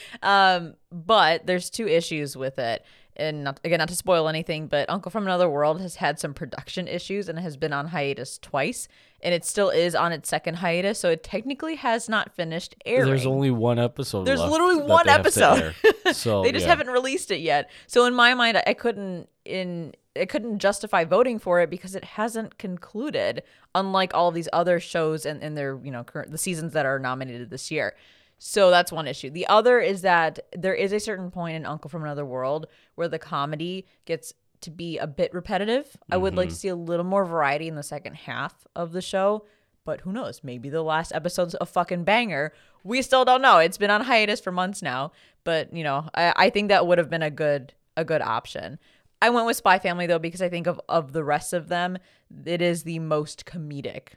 um, 0.22 0.74
but 0.90 1.44
there's 1.44 1.68
two 1.68 1.86
issues 1.86 2.36
with 2.36 2.58
it. 2.58 2.84
And 3.18 3.42
not, 3.42 3.58
again, 3.64 3.78
not 3.78 3.88
to 3.88 3.96
spoil 3.96 4.28
anything, 4.28 4.68
but 4.68 4.88
Uncle 4.88 5.10
from 5.10 5.24
Another 5.24 5.48
World 5.48 5.80
has 5.80 5.96
had 5.96 6.20
some 6.20 6.34
production 6.34 6.86
issues 6.86 7.28
and 7.28 7.38
has 7.38 7.56
been 7.56 7.72
on 7.72 7.88
hiatus 7.88 8.38
twice. 8.38 8.86
And 9.20 9.34
it 9.34 9.44
still 9.44 9.70
is 9.70 9.96
on 9.96 10.12
its 10.12 10.28
second 10.28 10.54
hiatus. 10.54 11.00
So 11.00 11.10
it 11.10 11.24
technically 11.24 11.74
has 11.74 12.08
not 12.08 12.32
finished 12.36 12.76
airing. 12.86 13.06
There's 13.06 13.26
only 13.26 13.50
one 13.50 13.80
episode. 13.80 14.24
There's 14.24 14.40
literally 14.40 14.76
one 14.76 15.06
they 15.06 15.12
have 15.12 15.22
to 15.22 15.28
episode. 15.28 15.74
So 16.14 16.42
they 16.42 16.52
just 16.52 16.64
yeah. 16.64 16.70
haven't 16.70 16.88
released 16.88 17.30
it 17.30 17.40
yet. 17.40 17.70
So 17.86 18.06
in 18.06 18.14
my 18.14 18.34
mind, 18.34 18.62
I 18.66 18.72
couldn't 18.72 19.28
in 19.44 19.94
I 20.16 20.24
couldn't 20.24 20.58
justify 20.58 21.04
voting 21.04 21.38
for 21.38 21.60
it 21.60 21.70
because 21.70 21.94
it 21.94 22.04
hasn't 22.04 22.58
concluded. 22.58 23.42
Unlike 23.74 24.12
all 24.14 24.30
these 24.30 24.48
other 24.52 24.80
shows 24.80 25.26
and, 25.26 25.42
and 25.42 25.56
their 25.56 25.78
you 25.82 25.90
know 25.90 26.04
current 26.04 26.30
the 26.30 26.38
seasons 26.38 26.72
that 26.72 26.86
are 26.86 26.98
nominated 26.98 27.50
this 27.50 27.70
year. 27.70 27.94
So 28.38 28.70
that's 28.70 28.92
one 28.92 29.08
issue. 29.08 29.30
The 29.30 29.46
other 29.48 29.80
is 29.80 30.02
that 30.02 30.38
there 30.56 30.74
is 30.74 30.92
a 30.92 31.00
certain 31.00 31.30
point 31.30 31.56
in 31.56 31.66
Uncle 31.66 31.90
from 31.90 32.04
Another 32.04 32.24
World 32.24 32.66
where 32.94 33.08
the 33.08 33.18
comedy 33.18 33.86
gets 34.04 34.32
to 34.60 34.70
be 34.70 34.98
a 34.98 35.06
bit 35.06 35.34
repetitive. 35.34 35.96
I 36.10 36.16
would 36.16 36.36
like 36.36 36.48
to 36.48 36.54
mm-hmm. 36.54 36.58
see 36.58 36.68
a 36.68 36.76
little 36.76 37.04
more 37.04 37.24
variety 37.24 37.68
in 37.68 37.74
the 37.74 37.82
second 37.82 38.14
half 38.14 38.66
of 38.74 38.92
the 38.92 39.02
show. 39.02 39.44
But 39.84 40.02
who 40.02 40.12
knows? 40.12 40.42
Maybe 40.44 40.68
the 40.68 40.82
last 40.82 41.12
episode's 41.12 41.56
a 41.60 41.66
fucking 41.66 42.04
banger. 42.04 42.52
We 42.84 43.02
still 43.02 43.24
don't 43.24 43.42
know. 43.42 43.58
It's 43.58 43.78
been 43.78 43.90
on 43.90 44.02
hiatus 44.02 44.40
for 44.40 44.52
months 44.52 44.82
now. 44.82 45.12
But 45.44 45.72
you 45.72 45.82
know, 45.82 46.08
I, 46.14 46.32
I 46.36 46.50
think 46.50 46.68
that 46.68 46.86
would 46.86 46.98
have 46.98 47.10
been 47.10 47.22
a 47.22 47.30
good 47.30 47.72
a 47.96 48.04
good 48.04 48.22
option. 48.22 48.78
I 49.20 49.30
went 49.30 49.46
with 49.46 49.56
Spy 49.56 49.78
Family 49.78 50.06
though 50.06 50.18
because 50.18 50.42
I 50.42 50.48
think 50.48 50.66
of 50.66 50.80
of 50.88 51.12
the 51.12 51.24
rest 51.24 51.52
of 51.52 51.68
them, 51.68 51.98
it 52.44 52.62
is 52.62 52.82
the 52.82 52.98
most 52.98 53.46
comedic 53.46 54.10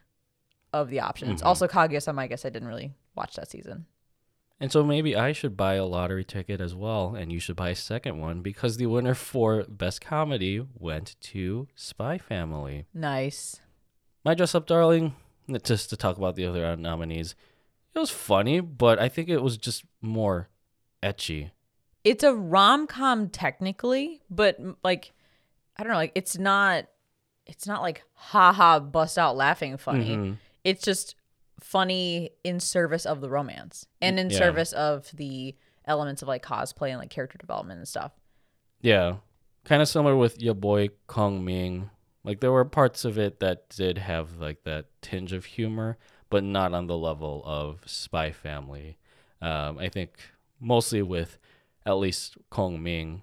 of 0.72 0.90
the 0.90 1.00
options. 1.00 1.40
Mm-hmm. 1.40 1.48
Also, 1.48 1.66
Kaguya-sama, 1.66 2.22
I 2.22 2.26
guess 2.26 2.44
I 2.44 2.50
didn't 2.50 2.68
really 2.68 2.92
watch 3.14 3.36
that 3.36 3.50
season. 3.50 3.86
And 4.62 4.70
so 4.70 4.84
maybe 4.84 5.16
I 5.16 5.32
should 5.32 5.56
buy 5.56 5.74
a 5.74 5.84
lottery 5.84 6.24
ticket 6.24 6.60
as 6.60 6.72
well, 6.72 7.16
and 7.16 7.32
you 7.32 7.40
should 7.40 7.56
buy 7.56 7.70
a 7.70 7.74
second 7.74 8.20
one 8.20 8.42
because 8.42 8.76
the 8.76 8.86
winner 8.86 9.12
for 9.12 9.64
best 9.64 10.00
comedy 10.00 10.64
went 10.78 11.16
to 11.20 11.66
Spy 11.74 12.16
Family. 12.16 12.86
Nice. 12.94 13.60
My 14.24 14.34
Dress 14.34 14.54
Up 14.54 14.68
Darling, 14.68 15.16
just 15.64 15.90
to 15.90 15.96
talk 15.96 16.16
about 16.16 16.36
the 16.36 16.46
other 16.46 16.76
nominees, 16.76 17.34
it 17.92 17.98
was 17.98 18.10
funny, 18.10 18.60
but 18.60 19.00
I 19.00 19.08
think 19.08 19.28
it 19.28 19.42
was 19.42 19.56
just 19.56 19.82
more 20.00 20.48
ecchi. 21.02 21.50
It's 22.04 22.22
a 22.22 22.32
rom 22.32 22.86
com 22.86 23.30
technically, 23.30 24.22
but 24.30 24.60
like 24.84 25.10
I 25.76 25.82
don't 25.82 25.90
know, 25.90 25.98
like 25.98 26.12
it's 26.14 26.38
not 26.38 26.86
it's 27.46 27.66
not 27.66 27.82
like 27.82 28.04
ha 28.12 28.52
ha 28.52 28.78
bust 28.78 29.18
out 29.18 29.36
laughing 29.36 29.76
funny. 29.76 30.16
Mhm. 30.16 30.36
It's 30.62 30.84
just 30.84 31.16
funny 31.62 32.30
in 32.44 32.60
service 32.60 33.06
of 33.06 33.20
the 33.20 33.30
romance 33.30 33.86
and 34.00 34.18
in 34.18 34.30
Yeah. 34.30 34.38
service 34.38 34.72
of 34.72 35.10
the 35.14 35.54
elements 35.84 36.22
of 36.22 36.28
like 36.28 36.42
cosplay 36.44 36.90
and 36.90 36.98
like 36.98 37.10
character 37.10 37.38
development 37.38 37.78
and 37.78 37.88
stuff. 37.88 38.12
Yeah, 38.80 39.16
kind 39.64 39.80
of 39.82 39.88
similar 39.88 40.16
with 40.16 40.40
your 40.40 40.54
boy 40.54 40.88
Kong 41.06 41.44
Ming. 41.44 41.90
Like 42.24 42.40
there 42.40 42.52
were 42.52 42.64
parts 42.64 43.04
of 43.04 43.18
it 43.18 43.40
that 43.40 43.68
did 43.70 43.98
have 43.98 44.38
like 44.38 44.64
that 44.64 44.86
tinge 45.00 45.32
of 45.32 45.44
humor, 45.44 45.98
but 46.30 46.44
not 46.44 46.72
on 46.74 46.86
the 46.86 46.96
level 46.98 47.42
of 47.44 47.80
Spy 47.86 48.30
Family. 48.32 48.96
Um, 49.40 49.78
I 49.78 49.88
think 49.88 50.16
mostly 50.60 51.02
with 51.02 51.38
at 51.84 51.94
least 51.94 52.36
Kong 52.50 52.82
Ming, 52.82 53.22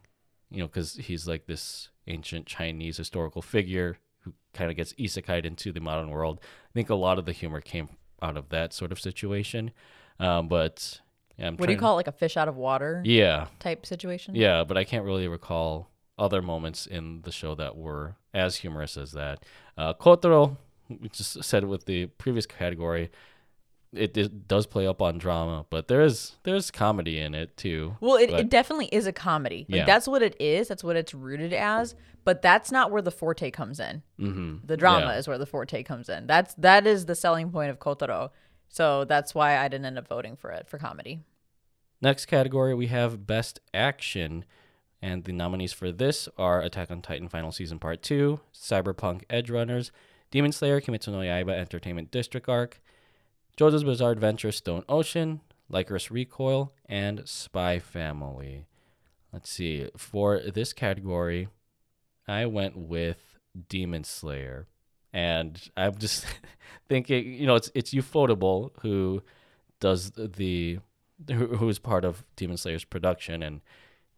you 0.49 0.59
know, 0.59 0.67
because 0.67 0.95
he's 0.95 1.27
like 1.27 1.45
this 1.45 1.89
ancient 2.07 2.45
Chinese 2.45 2.97
historical 2.97 3.41
figure 3.41 3.97
who 4.23 4.33
kind 4.53 4.69
of 4.69 4.75
gets 4.75 4.93
isekai'd 4.93 5.45
into 5.45 5.71
the 5.71 5.79
modern 5.79 6.09
world. 6.09 6.39
I 6.43 6.71
think 6.73 6.89
a 6.89 6.95
lot 6.95 7.17
of 7.19 7.25
the 7.25 7.31
humor 7.31 7.61
came 7.61 7.87
out 8.21 8.37
of 8.37 8.49
that 8.49 8.73
sort 8.73 8.91
of 8.91 8.99
situation. 8.99 9.71
Um, 10.19 10.47
but 10.47 10.99
yeah, 11.37 11.47
I'm 11.47 11.57
What 11.57 11.67
do 11.67 11.73
you 11.73 11.79
call 11.79 11.93
it? 11.93 11.97
Like 11.97 12.07
a 12.07 12.11
fish 12.11 12.37
out 12.37 12.47
of 12.47 12.57
water 12.57 13.01
Yeah, 13.05 13.47
type 13.59 13.85
situation? 13.85 14.35
yeah, 14.35 14.63
but 14.63 14.77
I 14.77 14.83
can't 14.83 15.05
really 15.05 15.27
recall 15.27 15.89
other 16.17 16.41
moments 16.41 16.85
in 16.85 17.21
the 17.21 17.31
show 17.31 17.55
that 17.55 17.77
were 17.77 18.15
as 18.33 18.57
humorous 18.57 18.97
as 18.97 19.13
that. 19.13 19.43
Uh, 19.77 19.93
Kotaro, 19.93 20.57
we 20.89 21.07
just 21.09 21.41
said 21.43 21.63
with 21.63 21.85
the 21.85 22.07
previous 22.07 22.45
category, 22.45 23.09
it, 23.93 24.15
it 24.17 24.47
does 24.47 24.65
play 24.67 24.85
up 24.87 25.01
on 25.01 25.17
drama, 25.17 25.65
but 25.69 25.87
there 25.87 26.01
is 26.01 26.35
there's 26.43 26.69
comedy 26.71 27.19
in 27.19 27.33
it 27.33 27.57
too. 27.57 27.95
Well, 28.01 28.15
it, 28.17 28.29
But- 28.31 28.39
it 28.41 28.49
definitely 28.49 28.87
is 28.87 29.07
a 29.07 29.11
comedy. 29.13 29.65
Like 29.69 29.79
Yeah. 29.79 29.85
that's 29.85 30.07
what 30.07 30.21
it 30.21 30.35
is. 30.39 30.67
That's 30.67 30.83
what 30.83 30.95
it's 30.95 31.13
rooted 31.13 31.53
as. 31.53 31.95
But 32.25 32.41
that's 32.41 32.71
not 32.71 32.91
where 32.91 33.01
the 33.01 33.11
forte 33.11 33.49
comes 33.49 33.79
in. 33.79 34.03
hmm 34.17 34.57
The 34.63 34.77
drama 34.77 35.07
Yeah. 35.07 35.17
is 35.17 35.27
where 35.27 35.37
the 35.39 35.45
forte 35.47 35.81
comes 35.83 36.09
in. 36.09 36.27
That's 36.27 36.53
that 36.55 36.85
is 36.85 37.05
the 37.05 37.15
selling 37.15 37.49
point 37.51 37.71
of 37.71 37.79
Kotaro. 37.79 38.29
So 38.67 39.05
that's 39.05 39.33
why 39.33 39.57
I 39.57 39.67
didn't 39.67 39.85
end 39.85 39.97
up 39.97 40.07
voting 40.07 40.35
for 40.35 40.51
it 40.51 40.67
for 40.67 40.77
comedy. 40.77 41.21
Next 42.01 42.27
category 42.27 42.73
we 42.75 42.87
have 42.87 43.25
Best 43.25 43.59
Action, 43.73 44.45
and 45.01 45.23
the 45.23 45.33
nominees 45.33 45.73
for 45.73 45.91
this 45.91 46.29
are 46.37 46.61
Attack 46.61 46.91
on 46.91 47.01
Titan 47.01 47.27
Final 47.29 47.51
Season 47.51 47.79
Part 47.79 48.01
Two, 48.03 48.39
Cyberpunk 48.53 49.23
Edge 49.29 49.49
Runners, 49.49 49.91
Demon 50.31 50.51
Slayer 50.51 50.79
Kimetsu 50.79 51.07
no 51.11 51.19
Yaiba 51.19 51.51
Entertainment 51.57 52.11
District 52.11 52.47
Arc, 52.47 52.79
JoJo's 53.57 53.83
Bizarre 53.83 54.11
Adventure 54.11 54.51
Stone 54.51 54.83
Ocean, 54.87 55.41
Lycoris 55.71 56.09
Recoil, 56.09 56.73
and 56.85 57.21
Spy 57.25 57.79
Family. 57.79 58.65
Let's 59.31 59.49
see. 59.49 59.89
For 59.97 60.39
this 60.39 60.73
category, 60.73 61.49
I 62.27 62.45
went 62.45 62.75
with 62.77 63.37
Demon 63.67 64.03
Slayer. 64.03 64.67
And 65.11 65.59
I'm 65.75 65.97
just 65.97 66.25
thinking, 66.89 67.33
you 67.33 67.47
know, 67.47 67.55
it's 67.55 67.71
it's 67.73 67.93
Ufotable 67.93 68.71
who 68.81 69.21
does 69.79 70.11
the 70.11 70.79
who, 71.27 71.47
who 71.55 71.69
is 71.69 71.79
part 71.79 72.05
of 72.05 72.23
Demon 72.35 72.57
Slayer's 72.57 72.85
production 72.85 73.43
and 73.43 73.61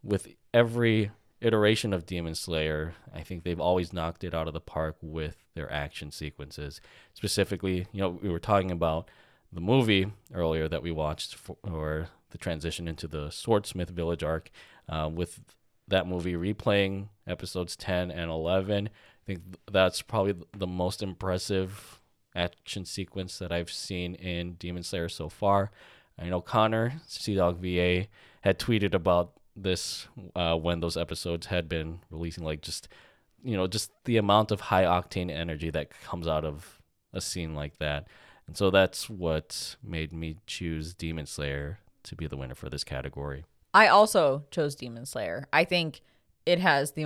with 0.04 0.28
every 0.54 1.12
iteration 1.42 1.94
of 1.94 2.06
Demon 2.06 2.36
Slayer, 2.36 2.94
I 3.14 3.22
think 3.22 3.44
they've 3.44 3.60
always 3.60 3.94
knocked 3.94 4.24
it 4.24 4.34
out 4.34 4.48
of 4.48 4.54
the 4.54 4.62
park 4.62 4.98
with 5.02 5.38
their 5.56 5.72
action 5.72 6.12
sequences. 6.12 6.80
Specifically, 7.14 7.88
you 7.92 8.02
know, 8.02 8.10
we 8.22 8.30
were 8.30 8.39
talking 8.39 8.72
about 8.72 9.10
the 9.52 9.62
movie 9.62 10.12
earlier 10.34 10.68
that 10.68 10.84
we 10.84 10.92
watched 10.92 11.36
for, 11.36 11.58
or 11.64 12.08
the 12.30 12.38
transition 12.38 12.88
into 12.88 13.08
the 13.08 13.30
Swordsmith 13.30 13.89
Village 13.89 14.24
arc 14.24 14.50
uh, 14.88 15.10
with 15.12 15.42
that 15.88 16.08
movie 16.08 16.34
replaying 16.34 17.10
episodes 17.28 17.76
10 17.76 18.12
and 18.12 18.32
11. 18.32 18.88
I 18.88 19.26
think 19.26 19.42
that's 19.70 20.02
probably 20.02 20.36
the 20.56 20.68
most 20.68 21.04
impressive 21.04 22.00
action 22.34 22.86
sequence 22.86 23.38
that 23.39 23.52
I've 23.52 23.72
seen 23.72 24.16
in 24.16 24.54
Demon 24.54 24.84
Slayer 24.84 25.10
so 25.10 25.28
far. 25.28 25.72
I 26.18 26.30
know 26.30 26.42
Connor, 26.42 27.02
CDawgVA, 27.08 28.08
had 28.42 28.60
tweeted 28.60 28.94
about 28.94 29.34
this 29.64 30.07
uh, 30.36 30.55
when 30.55 30.80
those 30.80 30.97
episodes 30.97 31.47
had 31.47 31.70
been 31.70 31.99
releasing, 32.09 32.43
like 32.43 32.62
just 32.62 32.88
you 33.43 33.57
know, 33.57 33.68
just 33.68 33.91
the 34.05 34.18
amount 34.18 34.51
of 34.51 34.62
high 34.62 34.84
octane 34.84 35.32
energy 35.32 35.70
that 35.72 35.89
comes 36.03 36.28
out 36.28 36.45
of 36.45 36.80
a 37.14 37.22
scene 37.22 37.55
like 37.55 37.78
that. 37.80 38.07
And 38.47 38.57
so 38.57 38.70
that's 38.70 39.09
what 39.09 39.76
made 39.84 40.14
me 40.14 40.38
choose 40.45 40.93
Demon 40.93 41.26
Slayer 41.26 41.80
to 42.03 42.16
be 42.16 42.28
the 42.28 42.38
winner 42.38 42.55
for 42.55 42.70
this 42.70 42.84
category. 42.84 43.45
I 43.74 43.88
also 43.88 44.43
chose 44.51 44.76
Demon 44.76 45.05
Slayer. 45.05 45.47
I 45.53 45.64
think 45.64 46.01
it 46.45 46.59
has 46.59 46.91
the 46.93 47.05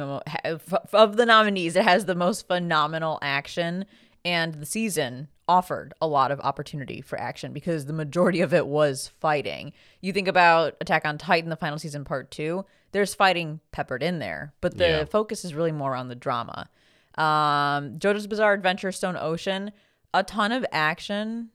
of 0.93 1.17
the 1.17 1.25
nominees, 1.25 1.75
it 1.75 1.83
has 1.83 2.05
the 2.05 2.15
most 2.15 2.47
phenomenal 2.47 3.19
action 3.21 3.85
and 4.25 4.55
the 4.55 4.65
season 4.65 5.27
offered 5.47 5.93
a 6.01 6.07
lot 6.07 6.31
of 6.31 6.39
opportunity 6.41 6.99
for 7.01 7.19
action 7.19 7.53
because 7.53 7.85
the 7.85 7.93
majority 7.93 8.41
of 8.41 8.53
it 8.53 8.65
was 8.65 9.07
fighting. 9.19 9.71
You 10.01 10.11
think 10.11 10.27
about 10.27 10.75
Attack 10.81 11.05
on 11.05 11.17
Titan, 11.19 11.51
the 11.51 11.55
final 11.55 11.77
season, 11.77 12.03
part 12.03 12.31
two, 12.31 12.65
there's 12.93 13.13
fighting 13.13 13.59
peppered 13.71 14.01
in 14.01 14.17
there, 14.19 14.53
but 14.59 14.77
the 14.77 14.87
Yeah. 14.87 15.05
focus 15.05 15.45
is 15.45 15.53
really 15.53 15.71
more 15.71 15.95
on 15.95 16.07
the 16.07 16.15
drama. 16.15 16.67
Um, 17.15 17.99
JoJo's 17.99 18.27
Bizarre 18.27 18.53
Adventure, 18.53 18.91
Stone 18.91 19.17
Ocean, 19.19 19.71
a 20.13 20.23
ton 20.23 20.51
of 20.51 20.65
action, 20.71 21.49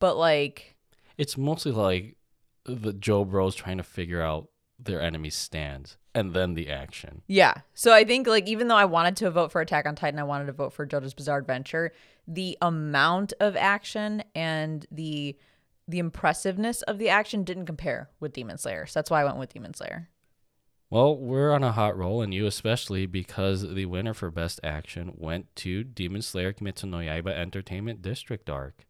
but 0.00 0.16
like, 0.16 0.76
It's 1.16 1.38
mostly 1.38 1.72
like 1.72 2.16
the 2.64 2.92
Joe 2.92 3.24
Bros 3.24 3.54
trying 3.54 3.76
to 3.78 3.82
figure 3.84 4.20
out 4.20 4.48
their 4.78 5.00
enemy's 5.00 5.34
stands 5.36 5.96
and 6.14 6.34
then 6.34 6.54
the 6.54 6.68
action. 6.68 7.22
Yeah. 7.26 7.54
So 7.74 7.94
I 7.94 8.04
think 8.04 8.26
like 8.26 8.46
even 8.48 8.68
though 8.68 8.76
I 8.76 8.84
wanted 8.86 9.16
to 9.18 9.30
vote 9.30 9.52
for 9.52 9.60
Attack 9.60 9.86
on 9.86 9.94
Titan, 9.94 10.18
I 10.18 10.24
wanted 10.24 10.46
to 10.46 10.52
vote 10.52 10.72
for 10.72 10.86
JoJo's 10.86 11.14
Bizarre 11.14 11.38
Adventure. 11.38 11.92
The 12.26 12.58
amount 12.60 13.32
of 13.40 13.56
action 13.56 14.22
and 14.34 14.86
the 14.90 15.36
the 15.88 15.98
impressiveness 16.00 16.82
of 16.82 16.98
the 16.98 17.08
action 17.08 17.44
didn't 17.44 17.66
compare 17.66 18.10
with 18.18 18.32
Demon 18.32 18.58
Slayer. 18.58 18.86
So 18.86 18.98
that's 18.98 19.08
why 19.10 19.20
I 19.20 19.24
went 19.24 19.36
with 19.36 19.52
Demon 19.52 19.72
Slayer. 19.72 20.08
Well, 20.90 21.16
we're 21.16 21.52
on 21.52 21.62
a 21.62 21.72
hot 21.72 21.96
roll, 21.96 22.22
and 22.22 22.32
you 22.34 22.46
especially, 22.46 23.06
because 23.06 23.62
the 23.74 23.86
winner 23.86 24.14
for 24.14 24.30
Best 24.30 24.60
Action 24.62 25.12
went 25.16 25.54
to 25.56 25.82
Demon 25.84 26.22
Slayer 26.22 26.52
Kimetsu 26.52 26.84
no 26.88 26.98
Yaiba 26.98 27.28
Entertainment 27.28 28.02
District 28.02 28.48
Arc. 28.48 28.86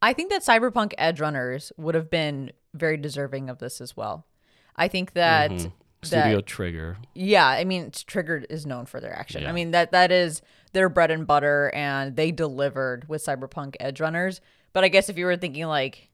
I 0.00 0.12
think 0.12 0.30
that 0.30 0.42
Cyberpunk 0.42 0.94
Edge 0.98 1.20
Runners 1.20 1.72
would 1.76 1.94
have 1.94 2.10
been 2.10 2.52
very 2.74 2.96
deserving 2.96 3.48
of 3.48 3.58
this 3.58 3.80
as 3.80 3.96
well. 3.96 4.26
I 4.74 4.88
think 4.88 5.12
that 5.12 5.50
Mhm. 5.50 5.72
Studio 6.02 6.36
that 6.36 6.46
Trigger. 6.46 6.96
Yeah, 7.14 7.46
I 7.46 7.64
mean, 7.64 7.90
Triggered 7.92 8.46
is 8.50 8.66
known 8.66 8.86
for 8.86 9.00
their 9.00 9.14
action. 9.16 9.46
I 9.46 9.52
mean 9.52 9.70
that 9.72 9.92
that 9.92 10.10
is 10.10 10.42
their 10.72 10.88
bread 10.88 11.10
and 11.10 11.26
butter, 11.26 11.70
and 11.74 12.16
they 12.16 12.30
delivered 12.30 13.08
with 13.08 13.24
Cyberpunk 13.24 13.76
Edge 13.80 14.00
Runners. 14.00 14.40
But 14.72 14.84
I 14.84 14.88
guess 14.88 15.08
if 15.08 15.18
you 15.18 15.26
were 15.26 15.36
thinking 15.36 15.66
like, 15.66 16.10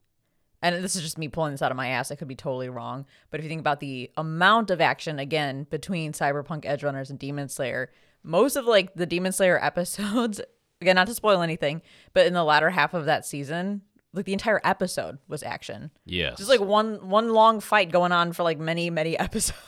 and 0.60 0.82
this 0.82 0.96
is 0.96 1.02
just 1.02 1.18
me 1.18 1.28
pulling 1.28 1.52
this 1.52 1.62
out 1.62 1.70
of 1.70 1.76
my 1.76 1.88
ass, 1.88 2.10
I 2.10 2.16
could 2.16 2.28
be 2.28 2.34
totally 2.34 2.68
wrong. 2.68 3.06
But 3.30 3.38
if 3.38 3.44
you 3.44 3.48
think 3.48 3.60
about 3.60 3.80
the 3.80 4.10
amount 4.16 4.70
of 4.70 4.80
action 4.80 5.18
again 5.18 5.66
between 5.70 6.12
Cyberpunk 6.12 6.66
Edge 6.66 6.82
Runners 6.82 7.10
and 7.10 7.18
Demon 7.18 7.48
Slayer, 7.48 7.90
most 8.22 8.56
of 8.56 8.64
like 8.64 8.94
the 8.94 9.06
Demon 9.06 9.32
Slayer 9.32 9.58
episodes, 9.64 10.40
again, 10.80 10.96
not 10.96 11.06
to 11.06 11.14
spoil 11.14 11.42
anything, 11.42 11.82
but 12.12 12.26
in 12.26 12.32
the 12.32 12.44
latter 12.44 12.70
half 12.70 12.94
of 12.94 13.04
that 13.04 13.24
season, 13.24 13.82
like 14.12 14.24
the 14.24 14.32
entire 14.32 14.60
episode 14.64 15.18
was 15.28 15.42
action. 15.42 15.90
Yes. 16.04 16.38
Just 16.38 16.48
like 16.50 16.60
one 16.60 17.08
one 17.08 17.28
long 17.30 17.60
fight 17.60 17.90
going 17.92 18.12
on 18.12 18.32
for 18.32 18.42
like 18.42 18.58
many 18.58 18.90
many 18.90 19.18
episodes. 19.18 19.58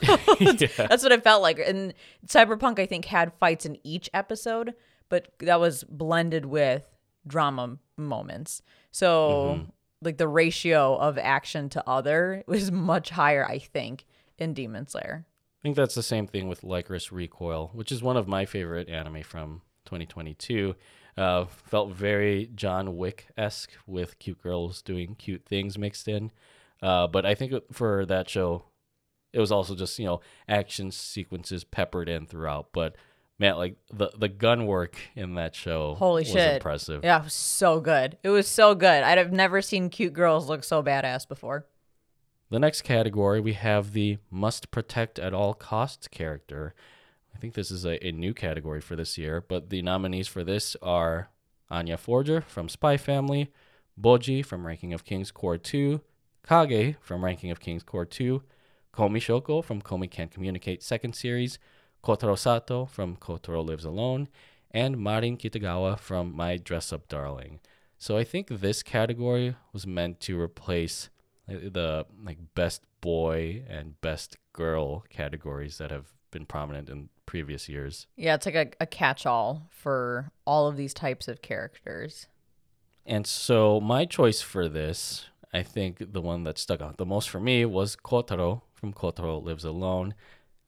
Yeah. 0.41 0.69
That's 0.77 1.03
what 1.03 1.13
it 1.13 1.23
felt 1.23 1.43
like. 1.43 1.59
And 1.59 1.95
Cyberpunk, 2.27 2.79
I 2.79 2.87
think, 2.87 3.05
had 3.05 3.33
fights 3.41 3.67
in 3.67 3.79
each 3.85 4.09
episode, 4.15 4.75
but 5.09 5.29
that 5.41 5.61
was 5.61 5.85
blended 5.85 6.47
with 6.47 6.85
drama 7.27 7.77
moments. 7.97 8.63
So 8.91 9.57
Mm-hmm. 9.59 9.71
like 10.03 10.17
the 10.17 10.29
ratio 10.29 10.97
of 10.97 11.19
action 11.19 11.69
to 11.71 11.89
other 11.89 12.43
was 12.47 12.73
much 12.73 13.11
higher, 13.11 13.47
I 13.47 13.59
think, 13.59 14.07
in 14.39 14.55
Demon 14.55 14.87
Slayer. 14.89 15.27
I 15.27 15.63
think 15.63 15.77
that's 15.77 15.95
the 15.95 16.03
same 16.03 16.27
thing 16.27 16.49
with 16.49 16.63
Lycoris 16.63 17.13
Recoil, 17.13 17.71
which 17.75 17.93
is 17.93 18.03
one 18.03 18.17
of 18.17 18.27
my 18.27 18.47
favorite 18.47 18.89
anime 18.89 19.23
from 19.23 19.61
2022. 19.85 20.75
Uh, 21.17 21.45
felt 21.45 21.91
very 21.91 22.51
John 22.55 22.97
Wick 22.97 23.29
esque 23.37 23.73
with 23.87 24.19
cute 24.19 24.43
girls 24.43 24.83
doing 24.83 25.15
cute 25.17 25.45
things 25.45 25.77
mixed 25.77 26.09
in. 26.09 26.31
Uh, 26.83 27.07
but 27.07 27.27
I 27.27 27.35
think 27.35 27.53
for 27.73 28.07
that 28.07 28.29
show, 28.29 28.65
it 29.33 29.41
was 29.41 29.53
also 29.53 29.75
just 29.75 29.99
you 29.99 30.07
know 30.07 30.21
action 30.49 30.91
sequences 30.91 31.65
peppered 31.65 32.09
in 32.09 32.27
throughout. 32.27 32.69
But 32.73 32.97
man, 33.39 33.57
like 33.57 33.77
the 33.93 34.11
the 34.17 34.29
gun 34.29 34.67
work 34.67 34.97
in 35.15 35.35
that 35.35 35.55
show, 35.55 35.95
Holy 35.95 36.23
was 36.23 36.31
shit. 36.31 36.55
impressive. 36.55 37.05
Yeah, 37.05 37.21
it 37.21 37.25
was 37.25 37.35
so 37.35 37.81
good. 37.81 38.19
It 38.23 38.31
was 38.31 38.49
so 38.49 38.75
good. 38.75 39.03
I'd 39.03 39.19
have 39.19 39.33
never 39.33 39.61
seen 39.63 39.91
cute 39.91 40.13
girls 40.13 40.49
look 40.49 40.65
so 40.65 40.83
badass 40.83 41.27
before. 41.29 41.67
The 42.51 42.59
next 42.59 42.83
category, 42.83 43.41
we 43.41 43.53
have 43.53 43.93
the 43.93 44.19
must 44.31 44.71
protect 44.73 45.19
at 45.19 45.33
all 45.33 45.55
costs 45.55 46.09
character. 46.09 46.75
I 47.41 47.43
think 47.43 47.55
this 47.55 47.71
is 47.71 47.87
a, 47.87 48.07
a 48.07 48.13
new 48.13 48.35
category 48.35 48.83
for 48.83 48.97
this 48.97 49.17
year, 49.17 49.41
but 49.41 49.71
the 49.71 49.81
nominees 49.81 50.29
for 50.29 50.45
this 50.45 50.77
are 50.83 51.31
Anya 51.71 51.97
Forger 51.97 52.43
from 52.43 52.69
Spy 52.69 52.99
Family, 52.99 53.51
Bojji 53.99 54.45
from 54.45 54.67
Ranking 54.67 54.93
of 54.93 55.07
Kings 55.07 55.31
Cour 55.31 55.57
2, 55.57 56.03
Kage 56.47 56.97
from 57.01 57.25
Ranking 57.25 57.51
of 57.51 57.59
Kings 57.59 57.83
Cour 57.83 58.05
2, 58.05 58.43
Komi 58.93 59.23
Shoko 59.23 59.65
from 59.65 59.81
Komi 59.81 60.11
Can't 60.11 60.31
Communicate 60.31 60.83
Second 60.83 61.15
Series, 61.15 61.59
Kotaro 62.05 62.37
Sato 62.37 62.85
from 62.85 63.17
Kotaro 63.17 63.67
Lives 63.67 63.87
Alone, 63.87 64.29
and 64.71 64.99
Marin 64.99 65.39
Kitagawa 65.39 65.99
from 65.99 66.37
My 66.37 66.59
Dress 66.59 66.93
Up 66.93 67.09
Darling. 67.09 67.61
So 67.97 68.19
I 68.19 68.25
think 68.25 68.49
this 68.49 68.83
category 68.83 69.57
was 69.73 69.87
meant 69.87 70.21
to 70.21 70.39
replace 70.39 71.09
uh, 71.49 71.55
the 71.55 72.05
like 72.23 72.37
best 72.55 72.83
boy 73.01 73.65
and 73.67 73.99
best 74.03 74.37
girl 74.53 75.07
categories 75.09 75.79
that 75.79 75.91
have 75.91 76.13
been 76.31 76.45
prominent 76.45 76.91
in 76.91 77.09
previous 77.31 77.69
years. 77.69 78.09
Yeah, 78.17 78.35
it's 78.35 78.45
like 78.45 78.57
a, 78.57 78.71
a 78.81 78.87
catch 78.87 79.25
all 79.25 79.69
for 79.71 80.33
all 80.45 80.67
of 80.67 80.77
these 80.77 80.93
types 80.93 81.29
of 81.29 81.41
characters. 81.41 82.27
And 83.07 83.25
so 83.25 83.81
my 83.81 84.05
choice 84.05 84.43
for 84.43 84.69
this, 84.69 85.27
I 85.53 85.63
think 85.63 86.13
the 86.13 86.21
one 86.21 86.43
that 86.43 86.59
stuck 86.59 86.81
out 86.81 86.97
the 86.97 87.07
most 87.07 87.31
for 87.31 87.39
me 87.39 87.65
was 87.65 87.95
Kotaro 87.95 88.63
from 88.75 88.93
Kotaro 88.93 89.41
Lives 89.41 89.65
Alone. 89.65 90.15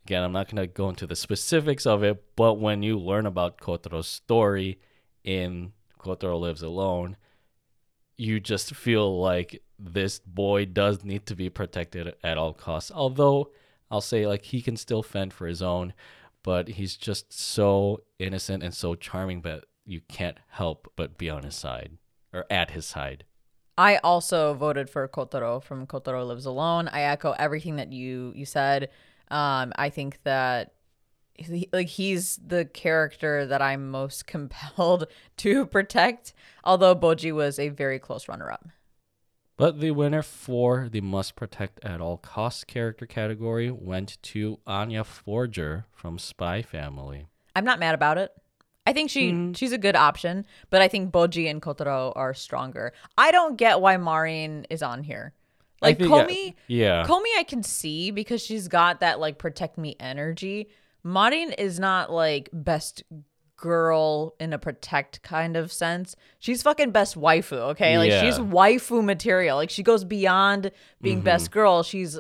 Again, 0.07 0.23
I'm 0.23 0.31
not 0.31 0.49
going 0.49 0.65
to 0.65 0.73
go 0.73 0.89
into 0.89 1.05
the 1.05 1.17
specifics 1.17 1.85
of 1.85 2.05
it, 2.05 2.23
but 2.37 2.61
when 2.61 2.85
you 2.85 2.97
learn 2.97 3.27
about 3.27 3.59
Kotaro's 3.59 4.07
story 4.07 4.79
in 5.25 5.73
Kotaro 5.99 6.41
Lives 6.41 6.63
Alone, 6.63 7.17
you 8.17 8.39
just 8.39 8.73
feel 8.73 9.21
like 9.21 9.61
this 9.81 10.21
boy 10.21 10.67
does 10.67 11.03
need 11.03 11.27
to 11.27 11.35
be 11.35 11.51
protected 11.51 12.15
at 12.23 12.39
all 12.39 12.53
costs. 12.53 12.93
Although 12.95 13.51
I'll 13.91 14.01
say 14.01 14.29
like 14.29 14.45
he 14.45 14.63
can 14.63 14.77
still 14.77 15.03
fend 15.03 15.33
for 15.33 15.49
his 15.49 15.61
own, 15.61 15.93
but 16.43 16.69
he's 16.69 16.97
just 16.97 17.33
so 17.33 18.03
innocent 18.19 18.63
and 18.63 18.75
so 18.75 18.95
charming 18.95 19.43
that 19.43 19.65
you 19.85 20.01
can't 20.09 20.39
help 20.49 20.93
but 20.97 21.19
be 21.19 21.29
on 21.29 21.43
his 21.43 21.55
side 21.55 21.99
or 22.33 22.47
at 22.51 22.71
his 22.71 22.87
side. 22.87 23.25
I 23.79 23.97
also 23.99 24.55
voted 24.55 24.91
for 24.91 25.07
Kotaro 25.09 25.63
from 25.63 25.87
Kotaro 25.87 26.27
Lives 26.27 26.47
Alone. 26.47 26.89
I 26.89 27.03
echo 27.03 27.33
everything 27.33 27.77
that 27.77 27.93
you 27.93 28.33
you 28.37 28.45
said. 28.45 28.91
Um, 29.31 29.73
I 29.77 29.89
think 29.89 30.21
that 30.25 30.75
he, 31.35 31.69
like 31.73 31.89
he's 31.89 32.37
the 32.37 32.65
character 32.67 33.47
that 33.47 33.63
I'm 33.63 33.91
most 33.91 34.27
compelled 34.27 35.07
to 35.39 35.67
protect. 35.67 36.35
Although 36.65 36.95
Bojji 36.95 37.33
was 37.33 37.59
a 37.59 37.71
very 37.71 37.99
close 37.99 38.29
runner-up. 38.29 38.69
But 39.57 39.81
the 39.81 39.91
winner 39.93 40.23
for 40.23 40.89
the 40.91 41.01
must 41.01 41.37
protect 41.37 41.85
at 41.85 42.01
all 42.01 42.17
costs 42.17 42.65
character 42.65 43.07
category 43.07 43.71
went 43.71 44.21
to 44.23 44.59
Anya 44.67 45.05
Forger 45.05 45.87
from 45.93 46.19
Spy 46.19 46.63
Family. 46.63 47.27
I'm 47.55 47.65
not 47.65 47.79
mad 47.79 47.95
about 47.95 48.19
it. 48.19 48.33
I 48.87 48.93
think 48.93 49.11
she 49.11 49.31
Mm-hmm. 49.31 49.53
she's 49.53 49.73
a 49.73 49.79
good 49.79 49.95
option, 49.95 50.45
but 50.71 50.83
I 50.83 50.89
think 50.89 51.13
Bojji 51.13 51.49
and 51.49 51.63
Kotaro 51.63 52.13
are 52.17 52.35
stronger. 52.35 52.93
I 53.17 53.31
don't 53.31 53.57
get 53.57 53.81
why 53.81 53.97
Marin 53.99 54.67
is 54.71 54.83
on 54.83 55.03
here. 55.05 55.35
Like 55.81 55.99
think- 55.99 56.11
Komi, 56.11 56.55
yeah. 56.67 57.05
Komi 57.07 57.27
I 57.39 57.45
can 57.45 57.63
see 57.63 58.11
because 58.11 58.41
she's 58.43 58.67
got 58.69 59.01
that 59.01 59.21
like 59.21 59.39
protect 59.39 59.79
me 59.79 59.95
energy. 60.01 60.69
Marin 61.05 61.53
is 61.53 61.79
not 61.79 62.11
like 62.11 62.49
best 62.53 63.03
girl 63.63 64.35
in 64.41 64.53
a 64.53 64.59
protect 64.59 65.23
kind 65.23 65.57
of 65.57 65.73
sense. 65.73 66.17
She's 66.41 66.63
fucking 66.65 66.91
best 66.91 67.17
waifu, 67.17 67.59
okay? 67.73 67.97
Like 67.97 68.11
she's 68.11 68.39
waifu 68.39 69.03
material. 69.05 69.57
Like 69.57 69.71
she 69.71 69.85
goes 69.85 70.05
beyond 70.05 70.73
being 71.01 71.19
Mm-hmm. 71.19 71.25
best 71.25 71.51
girl. 71.53 71.83
She's 71.85 72.19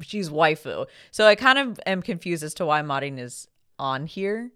she's 0.00 0.30
waifu. 0.30 0.86
So 1.10 1.26
I 1.26 1.34
kind 1.34 1.58
of 1.58 1.78
am 1.84 2.00
confused 2.02 2.42
as 2.42 2.54
to 2.54 2.66
why 2.66 2.80
Marin 2.82 3.18
is 3.18 3.46
on 3.78 4.06
here. 4.06 4.50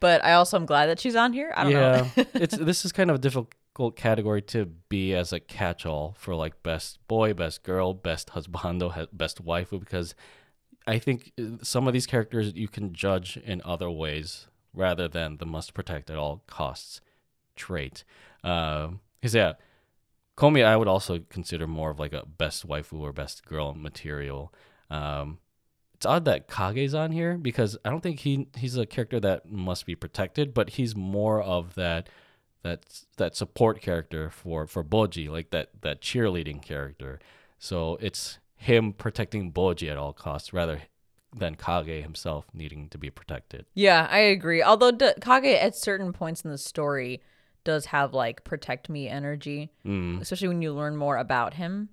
But 0.00 0.22
I 0.24 0.34
also 0.34 0.56
am 0.58 0.66
glad 0.66 0.86
that 0.86 1.00
she's 1.00 1.16
on 1.16 1.32
here. 1.32 1.50
I 1.56 1.62
don't 1.64 1.72
yeah, 1.72 2.08
know. 2.16 2.24
it's 2.34 2.56
this 2.56 2.84
is 2.84 2.92
kind 2.92 3.10
of 3.10 3.16
a 3.16 3.18
difficult 3.18 3.96
category 3.96 4.42
to 4.42 4.66
be 4.90 5.14
as 5.14 5.32
a 5.32 5.40
catch-all 5.40 6.14
for 6.18 6.34
like 6.34 6.62
best 6.62 6.98
boy, 7.08 7.32
best 7.32 7.62
girl, 7.62 7.94
best 7.94 8.30
husbando, 8.34 9.06
best 9.12 9.42
waifu 9.44 9.80
because 9.80 10.14
I 10.86 10.98
think 10.98 11.32
uh, 11.38 11.42
some 11.62 11.86
of 11.86 11.94
these 11.94 12.06
characters 12.06 12.52
you 12.54 12.68
can 12.68 12.92
judge 12.92 13.38
in 13.38 13.62
other 13.64 13.90
ways 13.90 14.46
rather 14.74 15.08
than 15.08 15.36
the 15.38 15.46
must 15.46 15.74
protect 15.74 16.10
at 16.10 16.16
all 16.16 16.42
costs 16.46 17.00
trait. 17.56 18.04
Because 18.42 19.34
yeah, 19.34 19.54
Komi 20.36 20.64
I 20.64 20.76
would 20.76 20.88
also 20.88 21.20
consider 21.28 21.66
more 21.66 21.90
of 21.90 21.98
like 21.98 22.12
a 22.12 22.24
best 22.26 22.66
waifu 22.66 23.00
or 23.00 23.12
best 23.12 23.44
girl 23.44 23.74
material. 23.74 24.52
Um, 24.90 25.38
it's 25.94 26.06
odd 26.06 26.24
that 26.24 26.48
Kage's 26.48 26.94
on 26.94 27.12
here 27.12 27.36
because 27.36 27.76
I 27.84 27.90
don't 27.90 28.02
think 28.02 28.20
he 28.20 28.48
he's 28.56 28.76
a 28.76 28.86
character 28.86 29.20
that 29.20 29.50
must 29.50 29.84
be 29.84 29.94
protected, 29.94 30.54
but 30.54 30.70
he's 30.70 30.96
more 30.96 31.42
of 31.42 31.74
that 31.74 32.08
that 32.62 33.02
that 33.18 33.36
support 33.36 33.82
character 33.82 34.30
for 34.30 34.66
for 34.66 34.82
Bojji, 34.82 35.28
like 35.28 35.50
that 35.50 35.68
that 35.82 36.00
cheerleading 36.00 36.62
character. 36.62 37.20
So 37.58 37.98
it's 38.00 38.38
him 38.56 38.94
protecting 38.94 39.52
Bojji 39.52 39.90
at 39.90 39.98
all 39.98 40.14
costs 40.14 40.54
rather 40.54 40.82
than 41.36 41.54
Kage 41.54 42.02
himself 42.02 42.46
needing 42.52 42.88
to 42.88 42.98
be 42.98 43.10
protected. 43.10 43.66
Yeah, 43.74 44.08
I 44.10 44.18
agree. 44.18 44.62
Although 44.62 44.90
D- 44.90 45.12
Kage 45.20 45.44
at 45.60 45.76
certain 45.76 46.12
points 46.12 46.42
in 46.42 46.50
the 46.50 46.58
story 46.58 47.20
does 47.64 47.86
have 47.86 48.12
like 48.14 48.42
protect 48.44 48.88
me 48.88 49.08
energy, 49.08 49.70
Mm. 49.86 50.20
especially 50.20 50.48
when 50.48 50.62
you 50.62 50.72
learn 50.72 50.96
more 50.96 51.16
about 51.16 51.54
him. 51.54 51.90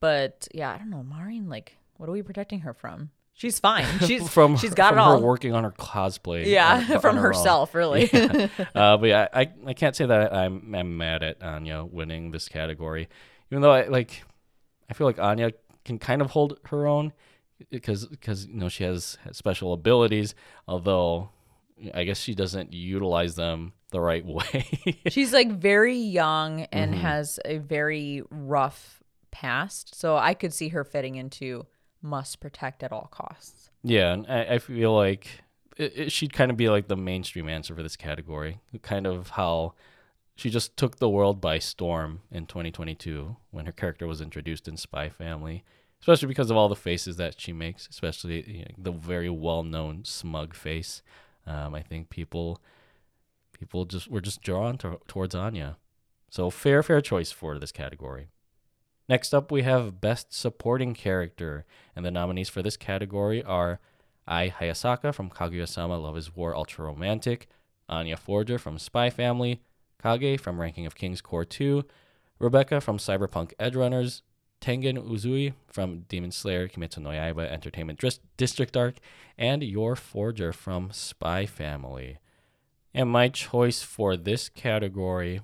But 0.00 0.48
yeah, 0.52 0.70
I 0.72 0.78
don't 0.78 0.90
know, 0.90 1.02
Marin. 1.02 1.48
Like, 1.48 1.76
what 1.96 2.08
are 2.08 2.12
we 2.12 2.22
protecting 2.22 2.60
her 2.60 2.74
from? 2.74 3.10
She's 3.32 3.58
fine. 3.58 3.86
She's 4.06 4.28
from 4.28 4.56
she's 4.56 4.74
got 4.74 4.90
from 4.90 4.98
it 4.98 5.02
all. 5.02 5.18
her 5.18 5.24
working 5.26 5.54
on 5.54 5.64
her 5.64 5.72
cosplay. 5.72 6.46
yeah, 6.46 6.84
on- 6.90 7.00
from 7.00 7.16
on 7.16 7.22
her 7.22 7.28
own. 7.32 7.34
herself, 7.38 7.74
really. 7.74 8.08
uh, 8.74 8.96
but 8.96 9.06
yeah, 9.08 9.28
I, 9.32 9.50
I 9.66 9.72
can't 9.72 9.96
say 9.96 10.06
that 10.06 10.32
I'm 10.34 10.74
I'm 10.74 10.96
mad 10.96 11.22
at 11.22 11.42
Anya 11.42 11.84
winning 11.84 12.30
this 12.30 12.48
category, 12.48 13.08
even 13.50 13.62
though 13.62 13.72
I 13.72 13.86
like 13.86 14.22
I 14.90 14.94
feel 14.94 15.06
like 15.06 15.18
Anya 15.18 15.50
can 15.84 15.98
kind 15.98 16.20
of 16.22 16.30
hold 16.30 16.58
her 16.66 16.86
own 16.86 17.12
because 17.70 18.06
because 18.06 18.46
you 18.46 18.54
know 18.54 18.68
she 18.68 18.84
has 18.84 19.18
special 19.32 19.72
abilities, 19.72 20.34
although 20.68 21.30
I 21.92 22.04
guess 22.04 22.18
she 22.18 22.34
doesn't 22.34 22.72
utilize 22.72 23.34
them 23.34 23.72
the 23.90 24.00
right 24.00 24.24
way. 24.38 25.00
She's 25.08 25.32
like 25.32 25.50
very 25.50 25.96
young 25.96 26.62
and 26.72 26.92
Mm-hmm. 26.92 27.02
has 27.02 27.38
a 27.44 27.58
very 27.58 28.22
rough 28.30 29.02
past, 29.30 29.94
so 29.94 30.16
I 30.16 30.34
could 30.34 30.52
see 30.52 30.68
her 30.68 30.84
fitting 30.84 31.16
into 31.16 31.66
must 32.02 32.40
protect 32.40 32.82
at 32.82 32.92
all 32.92 33.08
costs. 33.10 33.70
yeah, 33.82 34.12
and 34.12 34.26
I, 34.28 34.54
I 34.54 34.58
feel 34.58 34.94
like 34.94 35.26
it, 35.76 35.92
it, 35.96 36.12
she'd 36.12 36.32
kind 36.32 36.50
of 36.50 36.56
be 36.56 36.68
like 36.68 36.86
the 36.86 36.96
mainstream 36.96 37.48
answer 37.48 37.74
for 37.74 37.82
this 37.82 37.96
category, 37.96 38.60
kind 38.82 39.06
of 39.06 39.30
how. 39.30 39.74
She 40.36 40.50
just 40.50 40.76
took 40.76 40.96
the 40.96 41.08
world 41.08 41.40
by 41.40 41.60
storm 41.60 42.22
in 42.32 42.46
2022 42.46 43.36
when 43.52 43.66
her 43.66 43.72
character 43.72 44.08
was 44.08 44.20
introduced 44.20 44.66
in 44.66 44.76
Spy 44.76 45.08
Family. 45.08 45.62
Especially 46.04 46.28
because 46.28 46.50
of 46.50 46.56
all 46.58 46.68
the 46.68 46.76
faces 46.76 47.16
that 47.16 47.40
she 47.40 47.50
makes, 47.50 47.88
especially 47.88 48.44
you 48.46 48.58
know, 48.58 48.74
the 48.76 48.92
very 48.92 49.30
well-known 49.30 50.04
smug 50.04 50.52
face. 50.52 51.00
Um, 51.46 51.74
I 51.74 51.80
think 51.80 52.10
people 52.10 52.60
people 53.58 53.86
just 53.86 54.10
were 54.10 54.20
just 54.20 54.42
drawn 54.42 54.76
to, 54.76 55.00
towards 55.08 55.34
Anya. 55.34 55.78
So 56.28 56.50
fair, 56.50 56.82
fair 56.82 57.00
choice 57.00 57.32
for 57.32 57.58
this 57.58 57.72
category. 57.72 58.28
Next 59.08 59.32
up, 59.32 59.50
we 59.50 59.62
have 59.62 60.02
Best 60.02 60.34
Supporting 60.34 60.92
Character, 60.92 61.64
and 61.96 62.04
the 62.04 62.10
nominees 62.10 62.50
for 62.50 62.60
this 62.60 62.76
category 62.76 63.42
are 63.42 63.80
Ai 64.28 64.50
Hayasaka 64.50 65.14
from 65.14 65.30
Kaguya-sama 65.30 65.96
Love 65.96 66.18
is 66.18 66.36
War 66.36 66.54
Ultra 66.54 66.84
Romantic, 66.84 67.48
Anya 67.88 68.18
Forger 68.18 68.58
from 68.58 68.78
Spy 68.78 69.08
Family, 69.08 69.62
Kage 70.02 70.38
from 70.38 70.60
Ranking 70.60 70.84
of 70.84 70.96
Kings 70.96 71.22
Cour 71.22 71.46
2, 71.46 71.82
Rebecca 72.38 72.82
from 72.82 72.98
Cyberpunk 72.98 73.54
Edgerunners, 73.58 74.20
Tengen 74.64 74.96
Uzui 74.96 75.52
from 75.66 76.06
Demon 76.08 76.30
Slayer 76.30 76.68
Kimetsu 76.68 76.98
no 76.98 77.10
Yaiba 77.10 77.50
Entertainment 77.50 78.02
District 78.38 78.74
Arc, 78.74 78.94
and 79.36 79.62
Yor 79.62 79.94
Forger 79.94 80.54
from 80.54 80.90
Spy 80.90 81.44
Family. 81.44 82.16
And 82.94 83.10
my 83.10 83.28
choice 83.28 83.82
for 83.82 84.16
this 84.16 84.48
category, 84.48 85.42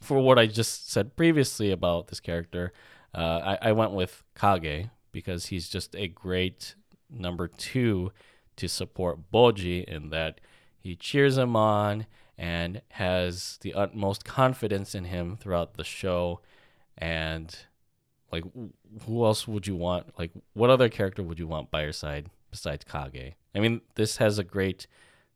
for 0.00 0.20
what 0.20 0.38
I 0.38 0.46
just 0.46 0.90
said 0.90 1.14
previously 1.14 1.70
about 1.70 2.08
this 2.08 2.20
character, 2.20 2.72
uh, 3.14 3.56
I, 3.60 3.68
I 3.68 3.72
went 3.72 3.92
with 3.92 4.24
Kage 4.34 4.88
because 5.12 5.46
he's 5.46 5.68
just 5.68 5.94
a 5.94 6.08
great 6.08 6.74
number 7.10 7.48
two 7.48 8.12
to 8.56 8.66
support 8.66 9.30
Bojji 9.30 9.84
in 9.84 10.08
that 10.08 10.40
he 10.78 10.96
cheers 10.96 11.36
him 11.36 11.54
on 11.54 12.06
and 12.38 12.80
has 12.92 13.58
the 13.60 13.74
utmost 13.74 14.24
confidence 14.24 14.94
in 14.94 15.04
him 15.04 15.36
throughout 15.36 15.74
the 15.74 15.84
show. 15.84 16.40
And 16.96 17.54
like, 18.30 18.44
who 19.06 19.24
else 19.24 19.48
would 19.48 19.66
you 19.66 19.76
want? 19.76 20.18
Like, 20.18 20.30
what 20.54 20.70
other 20.70 20.88
character 20.88 21.22
would 21.22 21.38
you 21.38 21.46
want 21.46 21.70
by 21.70 21.82
your 21.82 21.92
side 21.92 22.26
besides 22.50 22.84
Kage? 22.84 23.34
I 23.54 23.60
mean, 23.60 23.80
this 23.94 24.18
has 24.18 24.38
a 24.38 24.44
great 24.44 24.86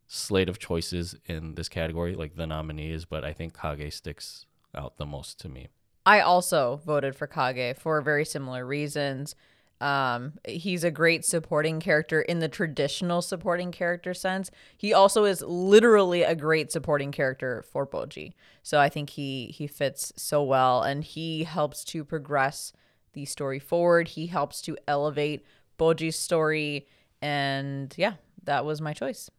slate 0.06 0.48
of 0.48 0.58
choices 0.58 1.16
in 1.26 1.54
this 1.54 1.68
category, 1.68 2.14
like 2.14 2.36
the 2.36 2.46
nominees, 2.46 3.04
but 3.04 3.24
I 3.24 3.32
think 3.32 3.58
Kage 3.58 3.92
sticks 3.92 4.46
out 4.74 4.96
the 4.96 5.06
most 5.06 5.38
to 5.40 5.48
me. 5.48 5.68
I 6.04 6.20
also 6.20 6.80
voted 6.84 7.14
for 7.14 7.26
Kage 7.26 7.76
for 7.76 8.00
very 8.00 8.24
similar 8.24 8.66
reasons. 8.66 9.34
Um, 9.82 10.34
he's 10.46 10.84
a 10.84 10.92
great 10.92 11.24
supporting 11.24 11.80
character 11.80 12.22
in 12.22 12.38
the 12.38 12.48
traditional 12.48 13.20
supporting 13.20 13.72
character 13.72 14.14
sense. 14.14 14.48
He 14.76 14.92
also 14.92 15.24
is 15.24 15.42
literally 15.42 16.22
a 16.22 16.36
great 16.36 16.70
supporting 16.70 17.10
character 17.10 17.64
for 17.72 17.84
Bojji. 17.84 18.32
So 18.62 18.78
I 18.78 18.88
think 18.88 19.10
he 19.10 19.46
he 19.46 19.66
fits 19.66 20.12
so 20.14 20.40
well 20.44 20.82
and 20.82 21.02
he 21.02 21.42
helps 21.42 21.82
to 21.86 22.04
progress 22.04 22.72
the 23.12 23.24
story 23.24 23.58
forward. 23.58 24.06
He 24.06 24.28
helps 24.28 24.62
to 24.62 24.78
elevate 24.86 25.44
Bojji's 25.80 26.16
story 26.16 26.86
and 27.20 27.92
yeah, 27.96 28.14
that 28.44 28.64
was 28.64 28.80
my 28.80 28.92
choice. 28.92 29.30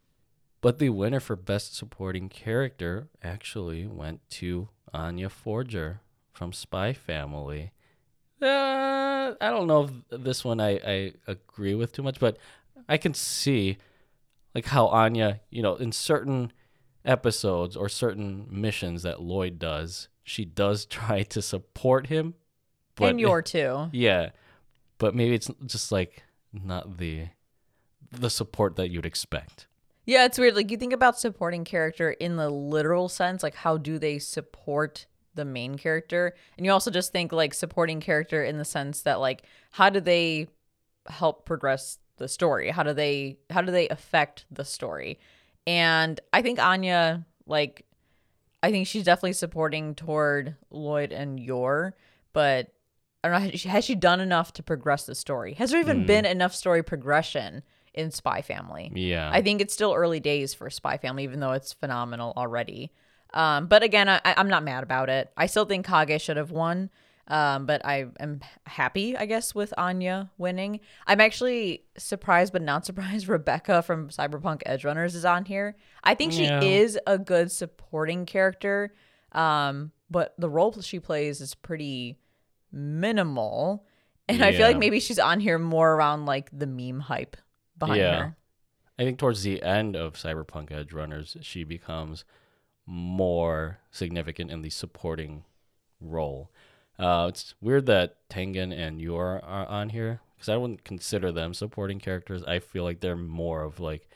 But 0.60 0.78
the 0.78 0.90
winner 0.90 1.22
for 1.22 1.38
Best 1.38 1.74
Supporting 1.74 2.28
Character 2.28 3.08
actually 3.24 3.88
went 3.88 4.30
to 4.32 4.68
Anya 4.94 5.30
Forger 5.30 6.02
from 6.34 6.52
Spy 6.52 6.92
Family. 6.92 7.72
Uh, 8.44 9.36
I 9.40 9.50
don't 9.50 9.68
know 9.68 9.84
if 9.86 10.22
this 10.24 10.44
one 10.44 10.60
I, 10.60 10.72
I 10.86 11.14
agree 11.28 11.76
with 11.76 11.92
too 11.94 12.04
much, 12.04 12.20
but 12.20 12.38
I 12.88 12.98
can 12.98 13.14
see 13.14 13.78
like 14.54 14.66
how 14.66 14.88
Anya, 14.88 15.42
you 15.50 15.62
know, 15.62 15.76
in 15.76 15.92
certain 15.92 16.52
episodes 17.06 17.76
or 17.76 17.90
certain 17.90 18.48
missions 18.50 19.04
that 19.04 19.22
Lloyd 19.22 19.60
does, 19.60 20.08
she 20.24 20.46
does 20.46 20.86
try 21.00 21.24
to 21.24 21.42
support 21.42 22.08
him. 22.08 22.36
But 22.96 23.12
and 23.12 23.20
Yor 23.20 23.42
too. 23.54 23.90
yeah, 23.92 24.30
but 24.98 25.16
maybe 25.16 25.34
it's 25.34 25.50
just 25.66 25.92
like 25.92 26.24
not 26.52 26.98
the 26.98 27.28
the 28.12 28.30
support 28.30 28.76
that 28.76 28.92
you'd 28.92 29.06
expect. 29.08 29.68
Yeah, 30.06 30.26
it's 30.26 30.38
weird. 30.38 30.56
Like 30.56 30.70
you 30.70 30.78
think 30.78 30.94
about 30.94 31.18
supporting 31.18 31.64
character 31.64 32.12
in 32.12 32.36
the 32.36 32.50
literal 32.50 33.10
sense, 33.10 33.42
like 33.42 33.56
how 33.56 33.78
do 33.78 33.98
they 33.98 34.20
support 34.20 35.08
the 35.36 35.46
main 35.46 35.78
character? 35.78 36.36
And 36.58 36.66
you 36.66 36.72
also 36.72 36.92
just 36.92 37.12
think 37.12 37.32
like 37.32 37.54
supporting 37.54 38.00
character 38.00 38.44
in 38.44 38.58
the 38.58 38.66
sense 38.66 39.02
that 39.02 39.20
like 39.20 39.44
how 39.72 39.90
do 39.90 40.00
they 40.00 40.48
help 41.08 41.46
progress 41.46 42.00
the 42.18 42.28
story? 42.28 42.70
How 42.70 42.84
do 42.84 42.94
they 42.94 43.38
how 43.50 43.62
do 43.62 43.72
they 43.72 43.90
affect 43.90 44.46
the 44.52 44.66
story? 44.66 45.20
And 45.66 46.20
I 46.32 46.42
think 46.42 46.60
Anya 46.60 47.26
like 47.46 47.86
I 48.62 48.72
think 48.72 48.88
she's 48.88 49.04
definitely 49.04 49.34
supporting 49.34 49.96
toward 49.96 50.56
Lloyd 50.72 51.12
and 51.12 51.40
Yor, 51.40 51.96
but 52.32 52.74
I 53.24 53.30
don't 53.30 53.42
know 53.42 53.50
has 53.50 53.60
she, 53.60 53.70
has 53.70 53.86
she 53.86 53.96
done 53.96 54.20
enough 54.20 54.54
to 54.54 54.64
progress 54.64 55.06
the 55.06 55.16
story? 55.16 55.54
Has 55.56 55.72
there 55.72 55.80
even 55.80 56.02
hmm. 56.02 56.06
been 56.06 56.26
enough 56.26 56.56
story 56.56 56.84
progression 56.84 57.64
in 57.94 58.12
Spy 58.12 58.42
Family? 58.42 58.92
Yeah. 58.94 59.30
I 59.32 59.42
think 59.42 59.62
it's 59.62 59.74
still 59.74 59.94
early 59.94 60.20
days 60.20 60.54
for 60.54 60.70
Spy 60.70 60.98
Family, 60.98 61.24
even 61.24 61.40
though 61.40 61.52
it's 61.52 61.74
phenomenal 61.74 62.34
already. 62.36 62.92
Um, 63.34 63.68
but 63.68 63.84
again, 63.84 64.08
I, 64.10 64.20
I'm 64.26 64.48
not 64.48 64.64
mad 64.64 64.84
about 64.84 65.10
it. 65.10 65.32
I 65.36 65.48
still 65.48 65.66
think 65.66 65.86
Kage 65.88 66.22
should 66.22 66.38
have 66.38 66.52
won. 66.52 66.90
Um, 67.26 67.66
but 67.66 67.86
I 67.86 68.08
am 68.20 68.42
happy, 68.66 69.16
I 69.16 69.26
guess, 69.26 69.56
with 69.56 69.74
Anya 69.78 70.30
winning. 70.38 70.82
I'm 71.08 71.22
actually 71.22 71.86
surprised, 71.98 72.52
but 72.52 72.62
not 72.62 72.86
surprised. 72.90 73.30
Rebecca 73.30 73.82
from 73.82 74.10
Cyberpunk 74.10 74.62
Edge 74.66 74.84
Runners 74.84 75.16
is 75.16 75.24
on 75.24 75.46
here. 75.46 75.78
I 76.04 76.16
think 76.16 76.34
she 76.34 76.44
Yeah. 76.44 76.62
is 76.62 77.00
a 77.08 77.18
good 77.18 77.50
supporting 77.50 78.26
character, 78.26 78.94
um, 79.32 79.94
but 80.12 80.36
the 80.38 80.50
role 80.50 80.74
she 80.82 81.00
plays 81.00 81.40
is 81.40 81.56
pretty 81.56 82.20
minimal. 82.74 83.86
And 84.30 84.44
I 84.44 84.52
feel 84.52 84.68
like 84.68 84.78
maybe 84.78 85.00
she's 85.00 85.20
on 85.20 85.40
here 85.40 85.58
more 85.60 85.94
around 85.94 86.26
like 86.26 86.50
the 86.58 86.68
meme 86.68 87.00
hype 87.02 87.38
behind 87.78 88.00
Yeah. 88.02 88.20
her. 88.20 88.38
I 89.00 89.04
think 89.04 89.18
towards 89.18 89.44
the 89.44 89.62
end 89.64 89.96
of 89.96 90.14
Cyberpunk 90.16 90.72
Edge 90.72 90.94
Runners, 90.94 91.36
she 91.42 91.64
becomes 91.64 92.26
more 92.86 93.80
significant 93.92 94.52
in 94.52 94.62
the 94.62 94.70
supporting 94.70 95.44
role. 96.02 96.52
Uh, 97.00 97.28
it's 97.30 97.56
weird 97.62 97.86
that 97.88 98.18
Tengen 98.30 98.72
and 98.72 99.02
Yor 99.02 99.42
are 99.44 99.66
on 99.68 99.90
here 99.90 100.22
because 100.36 100.50
I 100.50 100.58
wouldn't 100.58 100.84
consider 100.84 101.32
them 101.32 101.54
supporting 101.54 102.00
characters. 102.00 102.44
I 102.44 102.60
feel 102.60 102.84
like 102.84 103.00
they're 103.00 103.16
more 103.16 103.64
of 103.64 103.80
like 103.80 104.08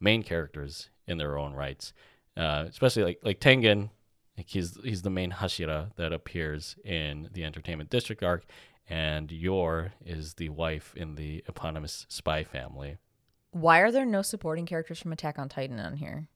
main 0.00 0.22
characters 0.22 0.88
in 1.06 1.18
their 1.18 1.38
own 1.38 1.52
rights. 1.52 1.92
Uh, 2.36 2.64
especially 2.68 3.04
like 3.04 3.20
like 3.22 3.40
Tengen, 3.40 3.90
like 4.36 4.48
he's 4.48 4.78
he's 4.82 5.02
the 5.02 5.10
main 5.10 5.32
Hashira 5.32 5.94
that 5.96 6.12
appears 6.12 6.76
in 6.84 7.28
the 7.32 7.44
Entertainment 7.44 7.90
District 7.90 8.22
arc, 8.22 8.44
and 8.88 9.30
Yor 9.30 9.92
is 10.04 10.34
the 10.34 10.48
wife 10.48 10.94
in 10.96 11.14
the 11.14 11.44
eponymous 11.46 12.06
spy 12.08 12.42
family. 12.42 12.98
Why 13.52 13.80
are 13.80 13.92
there 13.92 14.06
no 14.06 14.22
supporting 14.22 14.66
characters 14.66 15.00
from 15.00 15.12
Attack 15.12 15.38
on 15.38 15.48
Titan 15.48 15.78
on 15.78 15.96
here? 15.96 16.26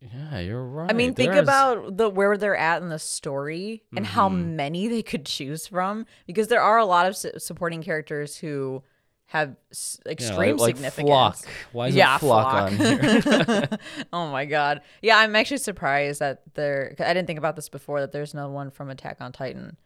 Yeah, 0.00 0.38
you're 0.40 0.62
right. 0.62 0.90
I 0.90 0.92
mean, 0.92 1.14
think 1.14 1.30
There's- 1.32 1.42
about 1.44 1.96
the 1.96 2.08
where 2.10 2.36
they're 2.36 2.56
at 2.56 2.82
in 2.82 2.90
the 2.90 2.98
story 2.98 3.82
and 3.96 4.04
how 4.06 4.28
Mhm. 4.28 4.54
many 4.54 4.88
they 4.88 5.02
could 5.02 5.24
choose 5.24 5.66
from 5.66 6.06
because 6.26 6.48
there 6.48 6.60
are 6.60 6.78
a 6.78 6.84
lot 6.84 7.06
of 7.06 7.16
su- 7.16 7.32
supporting 7.38 7.82
characters 7.82 8.36
who 8.36 8.82
have 9.30 9.56
s- 9.72 9.98
extreme 10.06 10.56
like, 10.56 10.60
like 10.60 10.76
significance. 10.76 11.10
Floch. 11.10 11.46
Why 11.72 11.88
is 11.88 11.96
yeah, 11.96 12.14
it 12.16 12.20
Floch, 12.20 12.44
on 12.44 12.76
here? 13.70 13.78
oh 14.12 14.28
my 14.30 14.44
god. 14.44 14.82
Yeah, 15.02 15.16
I'm 15.18 15.34
actually 15.34 15.56
surprised 15.58 16.20
that 16.20 16.42
there. 16.54 16.94
'cause 16.96 17.06
I 17.06 17.14
didn't 17.14 17.26
think 17.26 17.38
about 17.38 17.56
this 17.56 17.68
before 17.70 18.00
that 18.00 18.12
there's 18.12 18.34
no 18.34 18.50
one 18.50 18.70
from 18.70 18.90
Attack 18.90 19.16
on 19.20 19.32
Titan. 19.32 19.76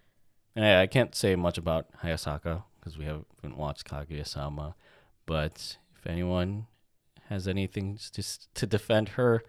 yeah, 0.57 0.81
I 0.81 0.87
can't 0.89 1.15
say 1.15 1.37
much 1.37 1.57
about 1.57 1.87
Hayasaka 2.03 2.65
because 2.81 2.99
we 2.99 3.05
haven't 3.05 3.57
watched 3.57 3.89
Kaguya-sama. 3.89 4.75
But 5.25 5.79
if 5.97 6.07
anyone 6.07 6.67
has 7.29 7.47
anything 7.47 7.97
just 8.13 8.53
to 8.57 8.67
defend 8.67 9.11
her, 9.11 9.43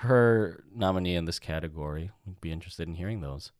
her 0.00 0.64
nominee 0.74 1.14
in 1.14 1.26
this 1.26 1.38
category, 1.38 2.10
we'd 2.24 2.40
be 2.40 2.52
interested 2.52 2.88
in 2.88 2.94
hearing 2.94 3.20
those. 3.20 3.52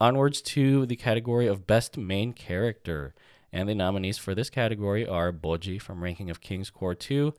Onwards 0.00 0.40
to 0.42 0.86
the 0.86 0.96
category 0.96 1.46
of 1.46 1.66
Best 1.66 1.98
Main 1.98 2.32
Character. 2.32 3.14
And 3.52 3.68
the 3.68 3.74
nominees 3.74 4.18
for 4.18 4.34
this 4.34 4.50
category 4.50 5.06
are 5.06 5.32
Bojji 5.32 5.80
from 5.80 6.02
Ranking 6.02 6.30
of 6.30 6.40
Kings 6.40 6.70
Cour 6.70 6.94
2, 6.94 7.34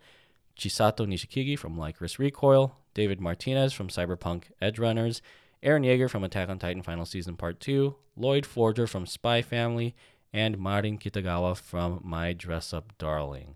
Chisato 0.58 1.06
Nishikigi 1.06 1.58
from 1.58 1.78
Lycoris 1.78 2.18
Recoil, 2.20 2.76
David 2.94 3.20
Martinez 3.20 3.74
from 3.74 3.90
Cyberpunk 3.90 4.46
Edge 4.62 4.80
Runners, 4.80 5.22
Eren 5.64 5.86
Yeager 5.86 6.10
from 6.10 6.24
Attack 6.24 6.50
on 6.50 6.60
Titan 6.60 6.84
Final 6.84 7.06
Season 7.06 7.36
Part 7.36 7.60
2, 7.60 7.96
Lloyd 8.16 8.46
Forger 8.46 8.88
from 8.88 9.06
Spy 9.06 9.42
Family, 9.42 9.96
and 10.32 10.60
Marin 10.60 10.98
Kitagawa 11.00 11.58
from 11.58 12.02
My 12.04 12.34
Dress 12.34 12.74
Up 12.74 12.96
Darling. 12.98 13.56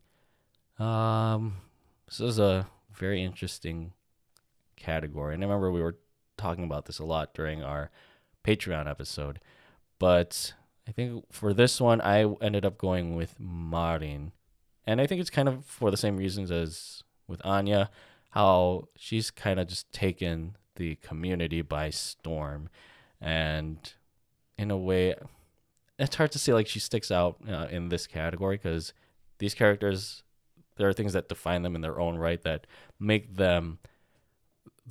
Um, 0.80 1.58
this 2.08 2.20
is 2.20 2.40
a 2.40 2.68
very 2.92 3.24
interesting 3.24 3.94
category. 4.82 5.34
And 5.34 5.44
I 5.44 5.48
remember 5.48 5.72
we 5.72 5.82
were 5.82 5.98
talking 6.38 6.64
about 6.64 6.86
this 6.86 7.00
a 7.00 7.06
lot 7.06 7.34
during 7.34 7.64
our 7.64 7.92
Patreon 8.44 8.90
episode. 8.90 9.40
But 10.00 10.54
I 10.88 10.92
think 10.92 11.26
for 11.32 11.54
this 11.54 11.80
one, 11.80 12.02
I 12.02 12.26
ended 12.42 12.66
up 12.66 12.78
going 12.78 13.16
with 13.16 13.40
Marin. 13.40 14.32
And 14.86 15.00
I 15.00 15.08
think 15.08 15.22
it's 15.22 15.30
kind 15.30 15.48
of 15.48 15.66
for 15.66 15.92
the 15.92 15.98
same 15.98 16.18
reasons 16.18 16.52
as 16.52 17.04
with 17.28 17.42
Anya, 17.46 17.90
how 18.32 18.88
she's 18.96 19.30
kind 19.30 19.60
of 19.60 19.68
just 19.68 19.92
taken 19.94 20.56
the 20.76 20.96
community 20.96 21.62
by 21.62 21.92
storm. 21.92 22.70
And 23.20 23.78
in 24.58 24.72
a 24.72 24.78
way, 24.78 25.16
it's 26.00 26.16
hard 26.16 26.32
to 26.32 26.40
say 26.40 26.54
like 26.54 26.68
she 26.68 26.80
sticks 26.80 27.12
out 27.12 27.38
uh, 27.48 27.68
in 27.70 27.90
this 27.90 28.08
category 28.08 28.58
because 28.58 28.94
these 29.38 29.54
characters, 29.54 30.24
there 30.78 30.90
are 30.90 30.94
things 30.94 31.14
that 31.14 31.30
define 31.30 31.62
them 31.62 31.76
in 31.76 31.82
their 31.82 32.00
own 32.00 32.18
right 32.18 32.42
that 32.42 32.66
make 33.00 33.36
them 33.36 33.78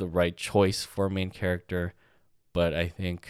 the 0.00 0.08
right 0.08 0.36
choice 0.36 0.84
for 0.84 1.06
a 1.06 1.10
main 1.10 1.30
character. 1.30 1.94
But 2.52 2.74
I 2.74 2.88
think 2.88 3.28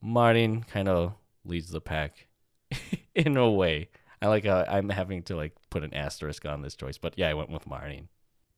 Marin 0.00 0.62
kind 0.62 0.88
of 0.88 1.12
leads 1.44 1.70
the 1.70 1.80
pack 1.80 2.28
in 3.14 3.36
a 3.36 3.50
way. 3.50 3.90
I 4.22 4.28
like 4.28 4.46
how 4.46 4.64
I'm 4.66 4.88
having 4.88 5.22
to 5.24 5.36
like 5.36 5.52
put 5.68 5.84
an 5.84 5.92
asterisk 5.92 6.46
on 6.46 6.62
this 6.62 6.74
choice, 6.74 6.96
but 6.96 7.14
yeah, 7.18 7.28
I 7.28 7.34
went 7.34 7.50
with 7.50 7.68
Marin. 7.68 8.08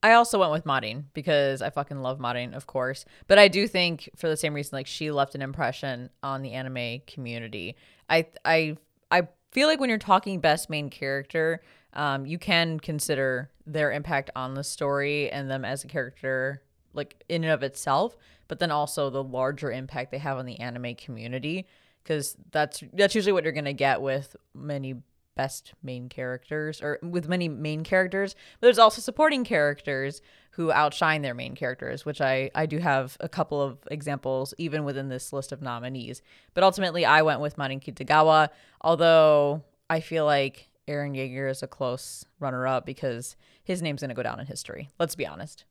I 0.00 0.12
also 0.12 0.38
went 0.38 0.52
with 0.52 0.64
Marin 0.64 1.06
because 1.12 1.60
I 1.60 1.70
fucking 1.70 2.00
love 2.00 2.20
Marin, 2.20 2.54
of 2.54 2.68
course. 2.68 3.04
But 3.26 3.40
I 3.40 3.48
do 3.48 3.66
think 3.66 4.08
for 4.14 4.28
the 4.28 4.36
same 4.36 4.54
reason, 4.54 4.76
like 4.76 4.86
she 4.86 5.10
left 5.10 5.34
an 5.34 5.42
impression 5.42 6.10
on 6.22 6.42
the 6.42 6.52
anime 6.52 7.00
community. 7.08 7.74
I 8.08 8.26
I 8.44 8.76
I 9.10 9.26
feel 9.50 9.66
like 9.66 9.80
when 9.80 9.88
you're 9.88 9.98
talking 9.98 10.38
best 10.38 10.70
main 10.70 10.90
character, 10.90 11.62
um, 11.94 12.26
you 12.26 12.38
can 12.38 12.78
consider 12.78 13.50
their 13.66 13.90
impact 13.90 14.30
on 14.36 14.54
the 14.54 14.62
story 14.62 15.30
and 15.30 15.50
them 15.50 15.64
as 15.64 15.82
a 15.82 15.88
character, 15.88 16.62
like 16.98 17.24
in 17.28 17.44
and 17.44 17.52
of 17.52 17.62
itself, 17.62 18.16
but 18.48 18.58
then 18.58 18.70
also 18.70 19.08
the 19.08 19.24
larger 19.24 19.72
impact 19.72 20.10
they 20.10 20.18
have 20.18 20.36
on 20.36 20.44
the 20.44 20.60
anime 20.60 20.94
community, 20.94 21.66
because 22.02 22.36
that's 22.50 22.82
that's 22.92 23.14
usually 23.14 23.32
what 23.32 23.44
you're 23.44 23.52
gonna 23.54 23.72
get 23.72 24.02
with 24.02 24.36
many 24.54 24.96
best 25.38 25.72
main 25.84 26.08
characters 26.08 26.82
or 26.82 26.98
with 27.00 27.28
many 27.28 27.48
main 27.48 27.84
characters 27.84 28.34
but 28.60 28.66
there's 28.66 28.78
also 28.78 29.00
supporting 29.00 29.44
characters 29.44 30.20
who 30.50 30.72
outshine 30.72 31.22
their 31.22 31.32
main 31.32 31.54
characters 31.54 32.04
which 32.04 32.20
i 32.20 32.50
i 32.56 32.66
do 32.66 32.78
have 32.78 33.16
a 33.20 33.28
couple 33.28 33.62
of 33.62 33.78
examples 33.88 34.52
even 34.58 34.82
within 34.82 35.08
this 35.08 35.32
list 35.32 35.52
of 35.52 35.62
nominees. 35.62 36.22
But 36.54 36.64
ultimately 36.64 37.06
i 37.06 37.22
went 37.22 37.40
with 37.40 37.56
marin 37.56 37.78
kitagawa 37.78 38.48
although 38.80 39.62
i 39.88 40.00
feel 40.00 40.24
like 40.24 40.68
eren 40.88 41.14
yeager 41.14 41.48
is 41.48 41.62
a 41.62 41.68
close 41.68 42.24
runner-up 42.40 42.84
because 42.84 43.36
his 43.62 43.80
name's 43.80 44.00
going 44.00 44.08
to 44.08 44.16
go 44.16 44.24
down 44.24 44.40
in 44.40 44.46
history 44.46 44.88
let's 44.98 45.14
be 45.14 45.24
honest 45.24 45.64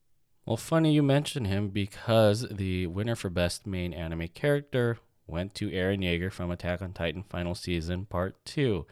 Well, 0.47 0.55
funny 0.55 0.93
you 0.93 1.03
mention 1.03 1.43
him 1.43 1.67
because 1.67 2.47
the 2.49 2.87
winner 2.87 3.17
for 3.17 3.29
best 3.29 3.67
main 3.67 3.93
anime 3.93 4.29
character 4.29 4.97
went 5.27 5.53
to 5.55 5.69
Eren 5.69 6.01
Yeager 6.01 6.31
from 6.31 6.51
Attack 6.51 6.81
on 6.81 6.93
Titan 6.93 7.23
Final 7.23 7.53
Season 7.53 8.05
Part 8.05 8.37
2, 8.45 8.85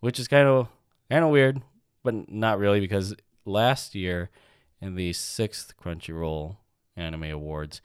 which 0.00 0.18
is 0.18 0.28
kind 0.28 0.48
of 0.48 0.68
kind 1.10 1.26
of 1.26 1.30
weird, 1.30 1.60
but 2.02 2.30
not 2.32 2.58
really 2.58 2.80
because 2.80 3.14
last 3.44 3.94
year 3.94 4.30
in 4.80 4.94
the 4.94 5.10
6th 5.10 5.74
Crunchyroll 5.74 6.56
Anime 6.96 7.24
Awards, 7.24 7.82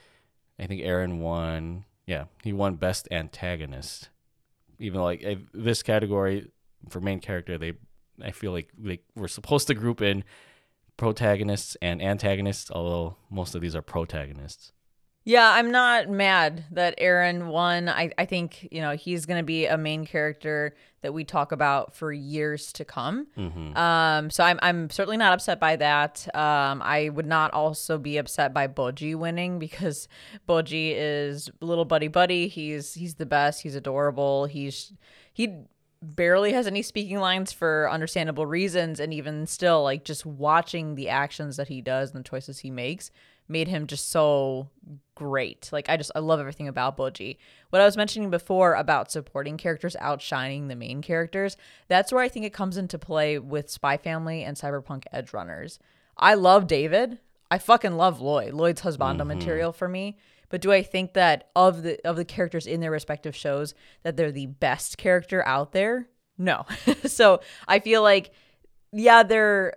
I 0.58 0.66
think 0.66 0.82
Eren 0.82 1.20
won, 1.20 1.84
yeah, 2.08 2.28
he 2.42 2.54
won 2.54 2.76
best 2.76 3.10
antagonist. 3.12 4.12
Even 4.80 5.02
like 5.02 5.26
this 5.54 5.84
category 5.84 6.50
for 6.88 7.02
main 7.02 7.20
character, 7.20 7.58
they 7.58 7.74
I 8.24 8.32
feel 8.32 8.54
like 8.54 8.70
they 8.78 9.02
were 9.14 9.28
supposed 9.28 9.68
to 9.68 9.74
group 9.74 10.02
in 10.02 10.24
protagonists 10.98 11.76
and 11.82 12.02
antagonists, 12.02 12.72
although 12.72 13.18
most 13.30 13.56
of 13.56 13.62
these 13.62 13.76
are 13.76 13.82
protagonists. 13.82 14.72
Yeah, 15.26 15.50
I'm 15.50 15.72
not 15.72 16.10
mad 16.10 16.66
that 16.72 17.00
Eren 17.00 17.48
won. 17.48 17.88
I, 17.88 18.12
I 18.18 18.26
think, 18.26 18.68
you 18.72 18.82
know, 18.82 18.92
he's 18.92 19.26
going 19.26 19.40
to 19.40 19.46
be 19.46 19.68
a 19.68 19.78
main 19.78 20.06
character 20.06 20.76
that 21.02 21.14
we 21.14 21.24
talk 21.24 21.54
about 21.54 21.96
for 21.96 22.12
years 22.12 22.74
to 22.74 22.84
come. 22.84 23.28
Mm-hmm. 23.38 23.78
Um, 23.78 24.30
so 24.30 24.44
I'm, 24.44 24.60
I'm 24.62 24.90
certainly 24.90 25.16
not 25.16 25.32
upset 25.32 25.62
by 25.62 25.78
that. 25.78 26.28
Um, 26.36 26.82
I 26.82 27.08
would 27.08 27.26
not 27.26 27.54
also 27.54 27.98
be 27.98 28.18
upset 28.18 28.54
by 28.54 28.68
Bojji 28.68 29.16
winning 29.16 29.60
because 29.60 30.10
Bojji 30.50 30.94
is 30.96 31.50
little 31.62 31.86
buddy 31.86 32.10
buddy. 32.10 32.50
He's 32.50 32.94
he's 32.94 33.16
the 33.16 33.26
best. 33.26 33.64
He's 33.64 33.76
adorable. 33.76 34.46
He's 34.46 34.92
he 35.32 35.64
barely 36.04 36.54
has 36.54 36.68
any 36.68 36.82
speaking 36.82 37.20
lines 37.20 37.52
for 37.52 37.90
understandable 37.90 38.46
reasons, 38.46 39.00
and 39.00 39.14
even 39.14 39.48
still, 39.48 39.84
like 39.84 40.04
just 40.04 40.26
watching 40.26 40.96
the 40.96 41.10
actions 41.10 41.58
that 41.58 41.70
he 41.70 41.82
does 41.82 42.14
and 42.14 42.24
the 42.24 42.30
choices 42.30 42.60
he 42.60 42.70
makes 42.70 43.12
made 43.48 43.68
him 43.68 43.88
just 43.88 44.10
so 44.10 44.70
great. 45.16 45.70
Like 45.72 45.90
I 45.90 45.98
just 45.98 46.12
I 46.16 46.20
love 46.20 46.40
everything 46.40 46.68
about 46.68 46.98
Bojji. 46.98 47.38
What 47.70 47.82
I 47.82 47.86
was 47.86 47.98
mentioning 47.98 48.30
before 48.30 48.74
about 48.74 49.12
supporting 49.12 49.58
characters 49.58 49.96
outshining 50.00 50.68
the 50.68 50.76
main 50.76 51.02
characters, 51.02 51.58
that's 51.88 52.12
where 52.12 52.22
I 52.22 52.30
think 52.30 52.46
it 52.46 52.54
comes 52.54 52.78
into 52.78 52.98
play 52.98 53.40
with 53.40 53.70
Spy 53.70 53.98
Family 53.98 54.44
and 54.44 54.58
Cyberpunk 54.58 55.04
Edge 55.12 55.34
Runners. 55.34 55.80
I 56.18 56.36
love 56.36 56.68
David. 56.68 57.20
I 57.52 57.58
fucking 57.58 57.98
love 57.98 58.22
Lloyd. 58.22 58.54
Lloyd's 58.54 58.82
husbando 58.82 59.20
mm-hmm. 59.20 59.28
material 59.28 59.74
for 59.74 59.88
me. 59.88 60.18
But 60.50 60.62
do 60.62 60.72
I 60.72 60.84
think 60.84 61.14
that 61.14 61.50
of 61.56 61.84
the 61.84 62.06
of 62.08 62.16
the 62.16 62.26
characters 62.26 62.68
in 62.68 62.80
their 62.80 62.92
respective 62.92 63.36
shows 63.36 63.74
that 64.04 64.18
they're 64.18 64.32
the 64.32 64.48
best 64.48 64.98
character 64.98 65.46
out 65.48 65.72
there? 65.72 66.08
No. 66.38 66.66
so 67.06 67.42
I 67.68 67.80
feel 67.80 68.02
like 68.02 68.32
yeah, 68.92 69.24
they're 69.24 69.74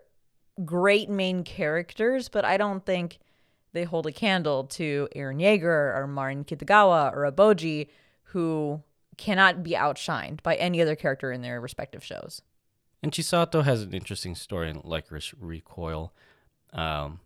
great 0.65 1.09
main 1.09 1.45
characters, 1.45 2.29
but 2.29 2.45
I 2.45 2.57
don't 2.57 2.85
think 2.85 3.19
they 3.73 3.85
hold 3.85 4.07
a 4.07 4.13
candle 4.13 4.65
to 4.65 5.09
Eren 5.15 5.41
Yeager 5.41 5.97
or 5.97 6.07
Marin 6.07 6.45
Kitagawa 6.45 7.13
or 7.15 7.31
Aboji, 7.31 7.89
who 8.25 8.83
cannot 9.17 9.63
be 9.63 9.73
outshined 9.73 10.43
by 10.43 10.57
any 10.57 10.81
other 10.81 10.97
character 10.97 11.33
in 11.33 11.43
their 11.43 11.61
respective 11.61 12.05
shows. 12.05 12.43
And 13.03 13.13
Chisato 13.13 13.65
has 13.65 13.83
an 13.83 13.93
interesting 13.93 14.35
story 14.35 14.71
in 14.71 14.81
Lycoris 14.81 15.35
Recoil. 15.39 16.13
Um, 16.73 17.21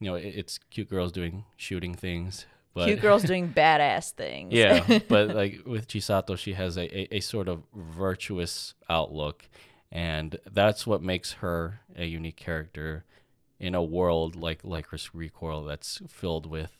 you 0.00 0.08
know, 0.10 0.14
it's 0.14 0.58
cute 0.58 0.88
girls 0.88 1.12
doing 1.12 1.44
shooting 1.56 1.94
things. 1.94 2.46
But, 2.76 2.88
Cute 2.88 3.00
girls 3.00 3.22
doing 3.22 3.54
badass 3.54 4.12
things. 4.12 4.52
yeah, 4.52 4.98
but 5.08 5.34
like 5.34 5.62
with 5.64 5.88
Chisato, 5.88 6.36
she 6.36 6.52
has 6.52 6.76
a, 6.76 6.82
a, 6.82 7.16
a 7.16 7.20
sort 7.20 7.48
of 7.48 7.62
virtuous 7.74 8.74
outlook, 8.90 9.48
and 9.90 10.38
that's 10.52 10.86
what 10.86 11.00
makes 11.00 11.32
her 11.32 11.80
a 11.96 12.04
unique 12.04 12.36
character 12.36 13.06
in 13.58 13.74
a 13.74 13.82
world 13.82 14.36
like 14.36 14.62
Lycoris 14.62 15.08
Recoil 15.14 15.64
that's 15.64 16.02
filled 16.06 16.44
with 16.44 16.76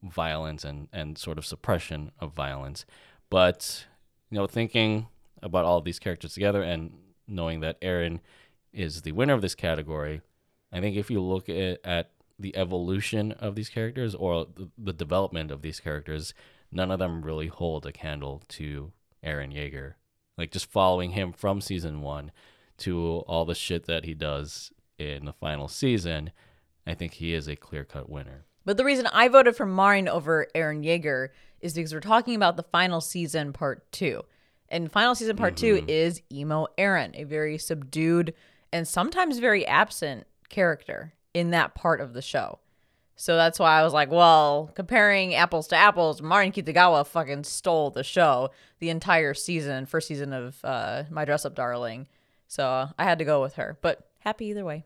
violence 0.00 0.62
and, 0.62 0.86
and 0.92 1.18
sort 1.18 1.38
of 1.38 1.44
suppression 1.44 2.12
of 2.20 2.34
violence. 2.34 2.86
But, 3.28 3.86
you 4.30 4.38
know, 4.38 4.46
thinking 4.46 5.08
about 5.42 5.64
all 5.64 5.78
of 5.78 5.84
these 5.84 5.98
characters 5.98 6.34
together 6.34 6.62
and 6.62 6.92
knowing 7.26 7.58
that 7.62 7.80
Eren 7.80 8.20
is 8.72 9.02
the 9.02 9.10
winner 9.10 9.34
of 9.34 9.42
this 9.42 9.56
category, 9.56 10.20
I 10.72 10.80
think 10.80 10.96
if 10.96 11.10
you 11.10 11.20
look 11.20 11.48
at, 11.48 11.80
at 11.82 12.10
the 12.42 12.56
evolution 12.56 13.32
of 13.32 13.54
these 13.54 13.68
characters 13.68 14.14
or 14.14 14.46
the, 14.76 14.92
development 14.92 15.50
of 15.50 15.62
these 15.62 15.80
characters, 15.80 16.34
none 16.70 16.90
of 16.90 16.98
them 16.98 17.22
really 17.22 17.46
hold 17.46 17.86
a 17.86 17.92
candle 17.92 18.42
to 18.48 18.92
Eren 19.24 19.54
Yeager. 19.54 19.94
Like 20.36 20.50
just 20.50 20.70
following 20.70 21.12
him 21.12 21.32
from 21.32 21.60
season 21.60 22.00
one 22.00 22.32
to 22.78 23.24
all 23.26 23.44
the 23.44 23.54
shit 23.54 23.86
that 23.86 24.04
he 24.04 24.14
does 24.14 24.72
in 24.98 25.24
the 25.24 25.32
final 25.32 25.68
season, 25.68 26.32
I 26.86 26.94
think 26.94 27.14
he 27.14 27.32
is 27.32 27.48
a 27.48 27.56
clear 27.56 27.84
cut 27.84 28.10
winner. 28.10 28.44
But 28.64 28.76
the 28.76 28.84
reason 28.84 29.06
I 29.06 29.28
voted 29.28 29.56
for 29.56 29.66
Marin 29.66 30.08
over 30.08 30.46
Eren 30.54 30.84
Yeager 30.84 31.28
is 31.60 31.74
because 31.74 31.92
we're 31.92 32.00
talking 32.00 32.34
about 32.34 32.56
the 32.56 32.62
final 32.62 33.00
season 33.00 33.52
part 33.52 33.90
two. 33.92 34.22
And 34.68 34.90
final 34.90 35.14
season 35.14 35.36
part 35.36 35.56
two 35.56 35.76
mm-hmm. 35.76 35.88
is 35.88 36.22
emo 36.32 36.66
Eren, 36.78 37.10
a 37.14 37.24
very 37.24 37.58
subdued 37.58 38.34
and 38.72 38.88
sometimes 38.88 39.38
very 39.38 39.66
absent 39.66 40.26
character 40.48 41.12
in 41.34 41.50
that 41.50 41.74
part 41.74 42.00
of 42.00 42.12
the 42.12 42.22
show. 42.22 42.58
So 43.16 43.36
that's 43.36 43.58
why 43.58 43.78
I 43.78 43.84
was 43.84 43.92
like, 43.92 44.10
well, 44.10 44.70
comparing 44.74 45.34
apples 45.34 45.68
to 45.68 45.76
apples, 45.76 46.20
Marin 46.22 46.50
Kitagawa 46.50 47.06
fucking 47.06 47.44
stole 47.44 47.90
the 47.90 48.02
show 48.02 48.50
the 48.80 48.90
entire 48.90 49.34
season, 49.34 49.86
first 49.86 50.08
season 50.08 50.32
of 50.32 50.58
uh, 50.64 51.04
My 51.10 51.24
Dress 51.24 51.44
Up 51.44 51.54
Darling. 51.54 52.08
So 52.48 52.88
I 52.98 53.04
had 53.04 53.18
to 53.18 53.24
go 53.24 53.40
with 53.40 53.54
her, 53.54 53.78
but 53.80 54.08
happy 54.20 54.46
either 54.46 54.64
way. 54.64 54.84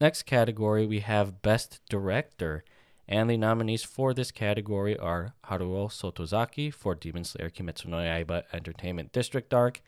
Next 0.00 0.22
category, 0.22 0.86
we 0.86 1.00
have 1.00 1.42
Best 1.42 1.80
Director. 1.88 2.64
And 3.08 3.28
the 3.28 3.36
nominees 3.36 3.82
for 3.82 4.14
this 4.14 4.30
category 4.30 4.96
are 4.96 5.34
Haruo 5.46 5.88
Sotozaki 5.90 6.72
for 6.72 6.94
Demon 6.94 7.24
Slayer 7.24 7.50
Kimetsu 7.50 7.86
no 7.86 7.96
Yaiba 7.96 8.44
Entertainment 8.52 9.12
District 9.12 9.52
Arc, 9.52 9.82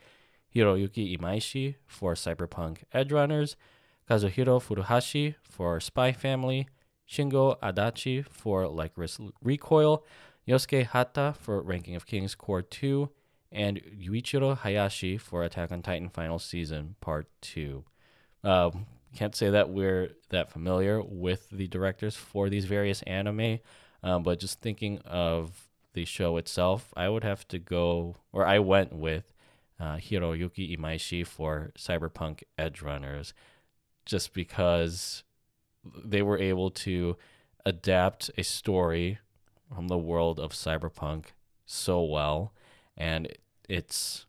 Hiroyuki 0.54 1.16
Imaishi 1.16 1.76
for 1.86 2.14
Cyberpunk 2.14 2.78
Edgerunners, 2.94 3.54
Kazuhiro 4.09 4.60
Furuhashi 4.60 5.35
for 5.43 5.81
Spy 5.81 6.12
Family, 6.12 6.68
Shingo 7.09 7.59
Adachi 7.60 8.26
for 8.26 8.64
Lycoris 8.64 9.18
Recoil, 9.43 10.05
Yosuke 10.47 10.86
Hata 10.86 11.35
for 11.39 11.62
Ranking 11.62 11.97
of 11.97 12.06
Kings 12.06 12.35
Cour 12.35 12.62
2, 12.62 13.09
and 13.51 13.81
Yuichiro 13.98 14.59
Hayashi 14.59 15.16
for 15.16 15.43
Attack 15.43 15.72
on 15.72 15.82
Titan 15.82 16.09
Final 16.09 16.39
Season 16.39 16.97
Part 17.01 17.28
2. 17.43 17.85
Um, 18.43 18.86
can't 19.14 19.35
say 19.35 19.48
that 19.51 19.70
we're 19.70 20.10
that 20.31 20.51
familiar 20.51 21.01
with 21.01 21.48
the 21.51 21.68
directors 21.68 22.16
for 22.16 22.48
these 22.48 22.64
various 22.64 23.01
anime, 23.02 23.60
um, 24.02 24.22
but 24.22 24.40
just 24.40 24.60
thinking 24.60 24.98
of 25.06 25.68
the 25.94 26.05
show 26.05 26.36
itself, 26.36 26.93
I 26.97 27.09
would 27.09 27.24
have 27.24 27.47
to 27.48 27.59
go, 27.59 28.16
or 28.32 28.44
I 28.44 28.59
went 28.59 28.93
with 28.93 29.32
uh, 29.78 29.97
Hiroyuki 29.97 30.76
Imaishi 30.76 31.26
for 31.26 31.72
Cyberpunk 31.78 32.43
Edgerunners, 32.59 33.32
just 34.05 34.35
because 34.35 35.24
they 36.05 36.22
were 36.22 36.39
able 36.39 36.70
to 36.70 37.16
adapt 37.64 38.31
a 38.36 38.44
story 38.44 39.18
from 39.74 39.89
the 39.89 39.98
world 39.98 40.39
of 40.39 40.52
cyberpunk 40.52 41.26
so 41.66 42.02
well, 42.02 42.52
and 42.97 43.28
it's 43.68 44.26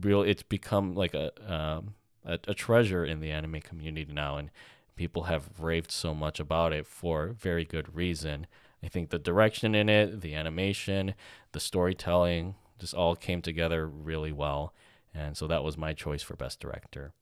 real. 0.00 0.22
It's 0.22 0.42
become 0.42 0.94
like 0.94 1.14
a 1.14 1.30
um, 1.52 1.94
a, 2.24 2.38
a 2.48 2.54
treasure 2.54 3.04
in 3.04 3.20
the 3.20 3.30
anime 3.30 3.60
community 3.60 4.12
now, 4.12 4.36
and 4.36 4.50
people 4.96 5.24
have 5.24 5.60
raved 5.60 5.90
so 5.90 6.14
much 6.14 6.40
about 6.40 6.72
it 6.72 6.86
for 6.86 7.28
very 7.28 7.64
good 7.64 7.94
reason. 7.94 8.46
I 8.82 8.88
think 8.88 9.10
the 9.10 9.18
direction 9.18 9.74
in 9.74 9.88
it, 9.88 10.20
the 10.20 10.34
animation, 10.34 11.14
the 11.52 11.60
storytelling, 11.60 12.54
just 12.78 12.94
all 12.94 13.16
came 13.16 13.42
together 13.42 13.86
really 13.86 14.32
well, 14.32 14.74
and 15.14 15.36
so 15.36 15.46
that 15.46 15.64
was 15.64 15.78
my 15.78 15.94
choice 15.94 16.22
for 16.22 16.36
best 16.36 16.60
director. 16.60 17.14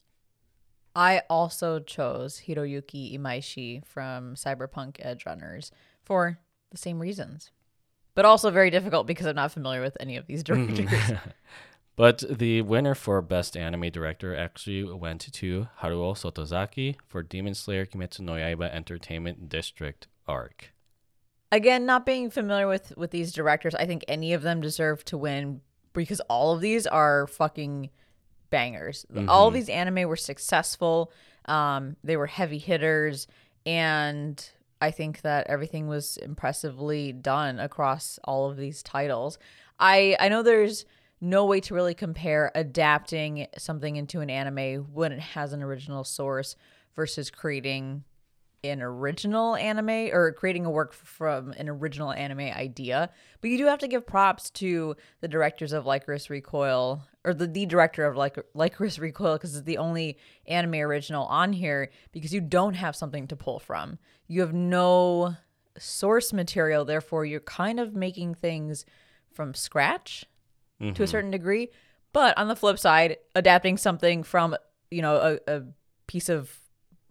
I 0.95 1.23
also 1.29 1.79
chose 1.79 2.43
Hiroyuki 2.47 3.17
Imaishi 3.17 3.85
from 3.85 4.35
Cyberpunk 4.35 4.97
Edge 4.99 5.25
Runners 5.25 5.71
for 6.03 6.39
the 6.71 6.77
same 6.77 6.99
reasons. 6.99 7.51
But 8.13 8.23
also 8.23 8.49
very 8.49 8.69
difficult 8.69 9.07
because 9.07 9.25
I'm 9.25 9.35
not 9.35 9.51
familiar 9.51 9.81
with 9.81 9.97
any 9.99 10.15
of 10.15 10.25
these 10.25 10.43
mm-hmm. 10.43 10.73
directors. 10.73 11.17
But 11.95 12.23
the 12.29 12.61
winner 12.61 12.93
for 12.93 13.21
Best 13.21 13.55
Anime 13.55 13.89
Director 13.89 14.35
actually 14.35 14.83
went 14.83 15.31
to 15.31 15.67
Haruo 15.81 16.13
Sotozaki 16.13 16.97
for 17.07 17.23
Demon 17.23 17.53
Slayer 17.53 17.85
Kimetsu 17.85 18.19
no 18.19 18.33
Yaiba 18.33 18.73
Entertainment 18.73 19.47
District 19.47 20.07
Arc. 20.27 20.73
Again, 21.51 21.85
not 21.85 22.05
being 22.05 22.29
familiar 22.29 22.67
with 22.67 22.97
with 22.97 23.11
these 23.11 23.31
directors, 23.31 23.75
I 23.75 23.85
think 23.85 24.03
any 24.07 24.33
of 24.33 24.41
them 24.41 24.59
deserve 24.59 25.05
to 25.05 25.17
win 25.17 25.61
because 25.93 26.19
all 26.21 26.53
of 26.53 26.59
these 26.59 26.85
are 26.85 27.27
fucking 27.27 27.89
bangers. 28.55 29.05
All 29.27 29.51
these 29.51 29.67
anime 29.67 30.07
were 30.07 30.15
successful. 30.15 31.11
Um, 31.45 31.97
they 32.05 32.15
were 32.15 32.27
heavy 32.27 32.57
hitters, 32.57 33.27
and 33.65 34.35
I 34.79 34.91
think 34.91 35.21
that 35.21 35.47
everything 35.47 35.87
was 35.87 36.15
impressively 36.17 37.11
done 37.11 37.59
across 37.59 38.17
all 38.23 38.49
of 38.49 38.55
these 38.55 38.81
titles. 38.81 39.37
I 39.77 40.15
I 40.21 40.29
know 40.29 40.41
there's 40.41 40.85
no 41.19 41.45
way 41.45 41.59
to 41.61 41.73
really 41.73 41.93
compare 41.93 42.51
adapting 42.55 43.47
something 43.57 43.97
into 43.97 44.21
an 44.21 44.29
anime 44.29 44.85
when 44.93 45.11
it 45.11 45.19
has 45.19 45.51
an 45.51 45.61
original 45.61 46.03
source 46.03 46.55
versus 46.95 47.29
creating 47.29 48.03
an 48.69 48.81
original 48.81 49.55
anime 49.55 50.09
or 50.11 50.31
creating 50.33 50.65
a 50.65 50.69
work 50.69 50.93
from 50.93 51.51
an 51.53 51.69
original 51.69 52.11
anime 52.11 52.39
idea. 52.39 53.09
But 53.41 53.49
you 53.49 53.57
do 53.57 53.65
have 53.65 53.79
to 53.79 53.87
give 53.87 54.05
props 54.05 54.49
to 54.51 54.95
the 55.21 55.27
directors 55.27 55.73
of 55.73 55.85
Lycoris 55.85 56.29
Recoil 56.29 57.03
or 57.23 57.33
the, 57.33 57.47
the 57.47 57.65
director 57.65 58.05
of 58.05 58.15
Lic- 58.15 58.53
Lycoris 58.55 58.99
Recoil 58.99 59.33
because 59.33 59.55
it's 59.55 59.65
the 59.65 59.77
only 59.77 60.17
anime 60.47 60.75
original 60.75 61.25
on 61.25 61.53
here 61.53 61.91
because 62.11 62.33
you 62.33 62.41
don't 62.41 62.75
have 62.75 62.95
something 62.95 63.27
to 63.27 63.35
pull 63.35 63.59
from. 63.59 63.97
You 64.27 64.41
have 64.41 64.53
no 64.53 65.35
source 65.77 66.33
material, 66.33 66.85
therefore, 66.85 67.25
you're 67.25 67.39
kind 67.39 67.79
of 67.79 67.95
making 67.95 68.35
things 68.35 68.85
from 69.33 69.53
scratch 69.53 70.25
to 70.79 70.87
a 70.87 70.91
mm-hmm. 70.91 71.05
certain 71.05 71.31
degree. 71.31 71.69
But 72.13 72.37
on 72.37 72.47
the 72.47 72.55
flip 72.55 72.79
side, 72.79 73.17
adapting 73.35 73.77
something 73.77 74.23
from, 74.23 74.55
you 74.89 75.01
know, 75.01 75.39
a, 75.47 75.53
a 75.53 75.63
piece 76.07 76.29
of 76.29 76.49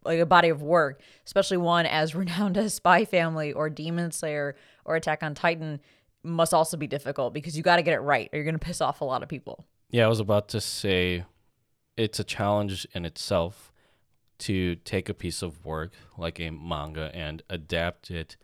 like 0.05 0.21
a 0.21 0.27
body 0.27 0.49
of 0.49 0.63
work, 0.63 1.01
especially 1.27 1.57
one 1.57 1.87
as 1.87 2.15
renowned 2.15 2.57
as 2.57 2.75
Spy 2.75 3.05
Family 3.05 3.53
or 3.53 3.71
Demon 3.71 4.11
Slayer 4.11 4.57
or 4.85 4.97
Attack 4.97 5.23
on 5.23 5.35
Titan, 5.35 5.81
must 6.23 6.55
also 6.55 6.77
be 6.77 6.87
difficult 6.87 7.35
because 7.35 7.57
you 7.57 7.63
got 7.63 7.77
to 7.77 7.83
get 7.83 7.95
it 7.95 8.01
right 8.01 8.31
or 8.33 8.37
you're 8.37 8.45
going 8.45 8.59
to 8.59 8.65
piss 8.65 8.81
off 8.81 9.01
a 9.01 9.05
lot 9.05 9.23
of 9.23 9.29
people. 9.29 9.67
Yeah, 9.91 10.07
I 10.07 10.09
was 10.09 10.21
about 10.21 10.49
to 10.49 10.61
say 10.61 11.25
it's 11.97 12.19
a 12.19 12.25
challenge 12.25 12.87
in 12.95 13.05
itself 13.05 13.73
to 14.39 14.75
take 14.77 15.09
a 15.09 15.15
piece 15.15 15.43
of 15.43 15.65
work 15.65 15.93
like 16.19 16.41
a 16.41 16.51
manga 16.51 17.11
and 17.15 17.43
adapt 17.49 18.11
it 18.11 18.37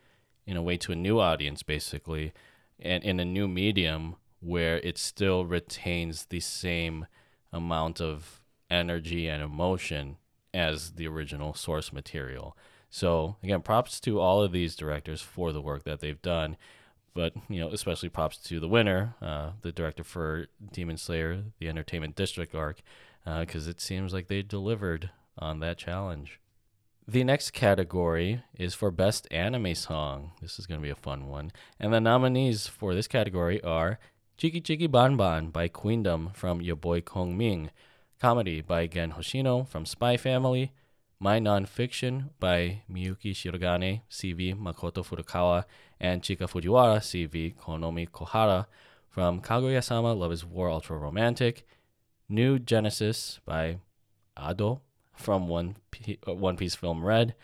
in 0.46 0.56
a 0.56 0.62
way 0.62 0.76
to 0.76 0.92
a 0.92 0.96
new 0.96 1.18
audience, 1.18 1.62
basically, 1.62 2.32
and 2.78 3.02
in 3.02 3.18
a 3.18 3.24
new 3.24 3.48
medium 3.48 4.16
where 4.40 4.78
it 4.78 4.98
still 4.98 5.44
retains 5.44 6.26
the 6.26 6.40
same 6.40 7.06
amount 7.52 8.00
of 8.00 8.40
energy 8.70 9.28
and 9.28 9.42
emotion 9.42 10.16
as 10.52 10.92
the 10.92 11.06
original 11.06 11.54
source 11.54 11.92
material. 11.92 12.56
So 12.90 13.36
again, 13.42 13.62
props 13.62 14.00
to 14.00 14.20
all 14.20 14.42
of 14.42 14.52
these 14.52 14.74
directors 14.74 15.22
for 15.22 15.52
the 15.52 15.60
work 15.60 15.84
that 15.84 16.00
they've 16.00 16.20
done, 16.20 16.56
but 17.14 17.34
you 17.48 17.60
know, 17.60 17.68
especially 17.68 18.08
props 18.08 18.36
to 18.38 18.60
the 18.60 18.68
winner, 18.68 19.14
uh, 19.22 19.50
the 19.62 19.72
director 19.72 20.04
for 20.04 20.46
Demon 20.72 20.96
Slayer, 20.96 21.44
the 21.58 21.68
Entertainment 21.68 22.16
District 22.16 22.54
arc, 22.54 22.82
because 23.24 23.68
it 23.68 23.80
seems 23.80 24.12
like 24.12 24.28
they 24.28 24.42
delivered 24.42 25.10
on 25.38 25.60
that 25.60 25.78
challenge. 25.78 26.40
The 27.06 27.24
next 27.24 27.50
category 27.52 28.42
is 28.56 28.74
for 28.74 28.90
Best 28.90 29.26
Anime 29.32 29.74
Song. 29.74 30.32
This 30.40 30.58
is 30.58 30.66
going 30.66 30.80
to 30.80 30.84
be 30.84 30.90
a 30.90 30.94
fun 30.94 31.26
one. 31.26 31.50
And 31.80 31.92
the 31.92 32.00
nominees 32.00 32.68
for 32.68 32.94
this 32.94 33.08
category 33.08 33.60
are 33.64 33.98
Chiki 34.38 34.62
Chiki 34.62 34.88
Ban 34.88 35.16
Ban 35.16 35.50
by 35.50 35.68
Queendom 35.68 36.30
from 36.34 36.60
Your 36.60 36.76
Boy 36.76 37.00
Kong 37.00 37.36
Ming, 37.36 37.70
Comedy 38.20 38.60
by 38.60 38.86
Gen 38.86 39.12
Hoshino 39.12 39.66
from 39.66 39.86
Spy 39.86 40.18
Family, 40.18 40.72
My 41.18 41.40
Nonfiction 41.40 42.28
by 42.38 42.82
Miyuki 42.92 43.32
Shirogane, 43.32 44.02
CV 44.10 44.54
Makoto 44.54 45.02
Furukawa, 45.02 45.64
and 45.98 46.20
Chika 46.20 46.40
Fujiwara, 46.40 46.98
CV 46.98 47.54
Konomi 47.54 48.06
Kohara 48.06 48.66
from 49.08 49.40
Kaguya-sama 49.40 50.12
Love 50.12 50.32
is 50.32 50.44
War 50.44 50.68
Ultra 50.68 50.98
Romantic, 50.98 51.66
New 52.28 52.58
Genesis 52.58 53.40
by 53.46 53.78
Ado 54.36 54.82
from 55.14 55.48
One, 55.48 55.76
P- 55.90 56.18
uh, 56.28 56.34
One 56.34 56.58
Piece 56.58 56.74
film 56.74 57.02
Red, 57.02 57.34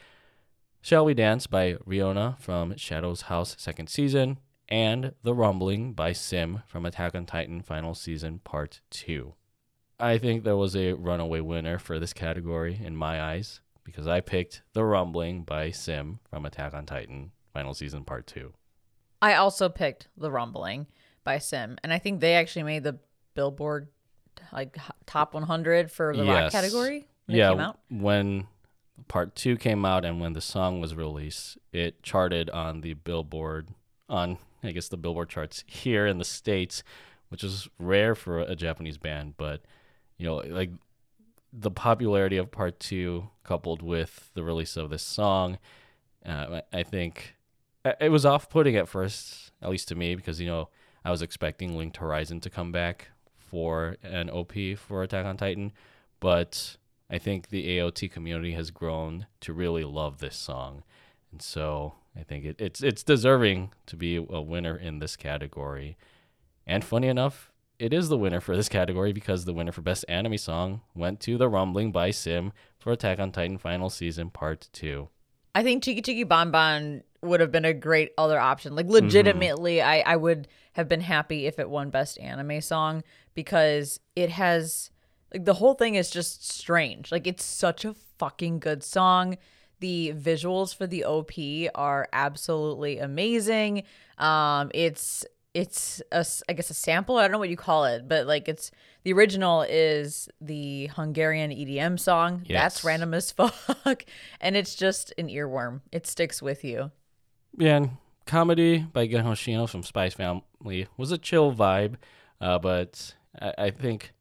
Shall 0.83 1.07
We 1.07 1.15
Dance 1.15 1.47
by 1.47 1.77
ReoNa 1.89 2.39
from 2.39 2.75
Shadow's 2.75 3.23
House 3.23 3.57
second 3.59 3.89
season, 3.89 4.41
and 4.69 5.15
The 5.23 5.33
Rumbling 5.33 5.95
by 5.95 6.13
Sim 6.13 6.65
from 6.67 6.85
Attack 6.85 7.15
on 7.15 7.25
Titan 7.25 7.63
final 7.63 7.95
season 7.95 8.41
part 8.45 8.83
2. 8.91 9.33
I 9.99 10.19
think 10.19 10.45
there 10.45 10.57
was 10.57 10.77
a 10.77 10.93
runaway 10.93 11.41
winner 11.41 11.79
for 11.79 11.99
this 11.99 12.13
category 12.13 12.79
in 12.83 12.97
my 12.97 13.23
eyes 13.23 13.61
because 13.85 14.07
I 14.07 14.21
picked 14.21 14.63
The 14.73 14.85
Rumbling 14.85 15.43
by 15.43 15.71
Sim 15.71 16.19
from 16.29 16.45
Attack 16.45 16.75
on 16.75 16.87
Titan 16.87 17.33
final 17.53 17.73
season 17.73 18.05
part 18.05 18.27
2. 18.27 18.53
I 19.23 19.35
also 19.35 19.69
picked 19.69 20.09
The 20.17 20.31
Rumbling 20.31 20.87
by 21.25 21.39
Sim, 21.39 21.79
and 21.83 21.93
I 21.93 21.99
think 21.99 22.21
they 22.21 22.35
actually 22.35 22.65
made 22.65 22.85
the 22.85 22.99
Billboard 23.35 23.89
like 24.53 24.77
top 25.07 25.35
100 25.35 25.91
for 25.91 26.15
the 26.15 26.25
rock 26.25 26.53
category 26.53 27.09
when 27.27 27.39
yeah, 27.39 27.49
it 27.49 27.53
came 27.53 27.61
out. 27.61 27.79
when 27.91 28.47
part 29.09 29.35
2 29.35 29.57
came 29.57 29.85
out 29.85 30.05
and 30.05 30.21
when 30.21 30.35
the 30.35 30.41
song 30.41 30.81
was 30.81 30.95
released, 30.95 31.59
it 31.73 32.03
charted 32.03 32.51
on 32.51 32.83
the 32.83 32.95
Billboard 32.95 33.69
on 34.09 34.39
I 34.63 34.73
guess 34.73 34.89
the 34.89 34.97
Billboard 34.97 35.29
charts 35.29 35.65
here 35.67 36.07
in 36.07 36.19
the 36.19 36.25
states, 36.25 36.83
which 37.29 37.45
is 37.45 37.69
rare 37.79 38.15
for 38.15 38.41
a 38.41 38.57
Japanese 38.57 38.99
band, 38.99 39.35
but 39.37 39.63
you 40.19 40.27
know, 40.27 40.37
like 40.37 40.71
the 41.53 41.71
popularity 41.71 42.37
of 42.37 42.51
part 42.51 42.81
2 42.81 43.29
coupled 43.45 43.83
with 43.83 44.31
the 44.35 44.43
release 44.43 44.77
of 44.77 44.91
this 44.91 45.03
song, 45.03 45.59
uh, 46.25 46.61
I 46.73 46.83
think 46.83 47.37
it 48.01 48.11
was 48.11 48.27
off-putting 48.27 48.77
at 48.77 48.89
first, 48.89 49.53
at 49.63 49.71
least 49.71 49.89
to 49.89 49.95
me 49.95 50.15
because 50.15 50.41
you 50.41 50.47
know, 50.47 50.69
I 51.05 51.11
was 51.11 51.23
expecting 51.23 51.77
Linked 51.77 51.99
Horizon 51.99 52.41
to 52.41 52.51
come 52.51 52.73
back 52.73 53.09
for 53.37 53.97
an 54.03 54.29
OP 54.29 54.53
for 54.77 55.03
Attack 55.03 55.25
on 55.25 55.37
Titan, 55.37 55.73
but 56.19 56.77
I 57.09 57.19
think 57.19 57.49
the 57.49 57.79
AOT 57.79 58.11
community 58.11 58.53
has 58.53 58.71
grown 58.71 59.27
to 59.41 59.53
really 59.53 59.85
love 59.85 60.19
this 60.19 60.37
song, 60.37 60.83
and 61.31 61.41
so 61.41 61.95
I 62.19 62.25
think 62.25 62.45
it, 62.45 62.61
it's 62.61 62.83
it's 62.83 63.05
deserving 63.05 63.73
to 63.87 63.97
be 63.97 64.17
a 64.17 64.41
winner 64.41 64.77
in 64.77 64.99
this 64.99 65.17
category. 65.17 65.97
And 66.67 66.85
funny 66.85 67.07
enough, 67.07 67.53
it 67.79 67.93
is 67.93 68.09
the 68.09 68.19
winner 68.19 68.41
for 68.41 68.57
this 68.57 68.69
category 68.69 69.13
because 69.13 69.45
the 69.45 69.53
winner 69.53 69.73
for 69.73 69.83
best 69.83 70.05
anime 70.09 70.39
song 70.39 70.81
went 70.95 71.21
to 71.21 71.37
"The 71.37 71.49
Rumbling" 71.49 71.93
by 71.93 72.11
Sim 72.11 72.53
for 72.79 72.93
Attack 72.93 73.19
on 73.19 73.33
Titan 73.33 73.59
final 73.59 73.91
season 73.91 74.31
part 74.31 74.69
two. 74.73 75.09
I 75.55 75.63
think 75.63 75.83
Chiki 75.83 76.03
Chiki 76.03 76.27
Bon 76.29 76.51
Bon 76.51 77.03
would 77.23 77.41
have 77.41 77.51
been 77.51 77.65
a 77.65 77.75
great 77.75 78.13
other 78.19 78.39
option. 78.39 78.75
Like 78.75 78.87
legitimately, 78.87 79.83
I 79.83 80.01
I 80.01 80.17
would 80.17 80.49
have 80.75 80.89
been 80.89 81.01
happy 81.01 81.47
if 81.47 81.59
it 81.59 81.71
won 81.71 81.91
best 81.91 82.19
anime 82.19 82.61
song 82.61 83.03
because 83.35 84.01
it 84.15 84.31
has 84.31 84.91
like 85.33 85.45
the 85.45 85.55
whole 85.55 85.75
thing 85.75 85.95
is 85.95 86.11
just 86.11 86.49
strange. 86.49 87.11
Like 87.11 87.27
it's 87.27 87.45
such 87.45 87.85
a 87.85 87.95
fucking 88.19 88.61
good 88.61 88.83
song. 88.83 89.37
The 89.81 90.15
visuals 90.17 90.75
for 90.75 90.87
the 90.87 91.05
OP 91.05 91.33
are 91.75 92.09
absolutely 92.13 92.99
amazing. 92.99 93.83
Um 94.19 94.71
it's 94.75 95.25
it's 95.57 96.03
a 96.13 96.25
I 96.51 96.53
guess 96.53 96.69
a 96.69 96.75
sample. 96.75 97.17
I 97.17 97.23
don't 97.23 97.33
know 97.33 97.39
what 97.39 97.49
you 97.49 97.57
call 97.57 97.87
it, 97.87 98.07
but 98.07 98.27
like 98.27 98.47
it's 98.47 98.71
the 99.05 99.13
original 99.15 99.63
is 99.63 100.29
the 100.39 100.89
Hungarian 100.89 101.51
EDM 101.51 101.99
song. 101.99 102.45
That's 102.47 102.85
random 102.85 103.15
as 103.15 103.31
fuck, 103.33 104.05
and 104.39 104.55
it's 104.55 104.75
just 104.75 105.15
an 105.17 105.29
earworm. 105.29 105.81
It 105.91 106.07
sticks 106.07 106.43
with 106.43 106.63
you. 106.63 106.91
Yeah, 107.57 107.77
and 107.77 107.91
comedy 108.27 108.81
by 108.81 109.07
Gen 109.07 109.25
Hoshino 109.25 109.67
from 109.67 109.83
Spice 109.83 110.13
Family 110.13 110.89
was 110.99 111.11
a 111.11 111.17
chill 111.17 111.55
vibe, 111.55 111.95
uh, 112.39 112.59
but 112.59 113.15
I, 113.41 113.55
I 113.57 113.71
think 113.71 114.13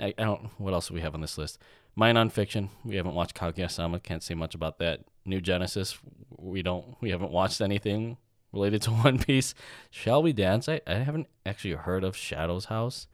I, 0.00 0.06
I 0.18 0.24
don't. 0.24 0.50
What 0.58 0.74
else 0.74 0.88
do 0.88 0.94
we 0.94 1.00
have 1.02 1.14
on 1.14 1.20
this 1.20 1.38
list? 1.38 1.60
My 1.94 2.12
nonfiction. 2.12 2.70
We 2.84 2.96
haven't 2.96 3.14
watched 3.14 3.36
Kaguya-sama. 3.36 4.00
Can't 4.00 4.22
say 4.22 4.34
much 4.34 4.56
about 4.56 4.78
that. 4.78 5.02
New 5.24 5.40
Genesis. 5.40 5.96
We 6.36 6.62
don't. 6.62 6.96
We 7.00 7.10
haven't 7.10 7.30
watched 7.30 7.60
anything 7.60 8.16
related 8.52 8.82
to 8.82 8.90
One 9.04 9.18
Piece. 9.18 9.54
Shall 9.90 10.22
we 10.22 10.32
dance? 10.32 10.68
I, 10.68 10.80
I 10.86 10.94
haven't 10.94 11.28
actually 11.46 11.74
heard 11.74 12.04
of 12.04 12.16
Shadow's 12.16 12.66
House, 12.66 13.06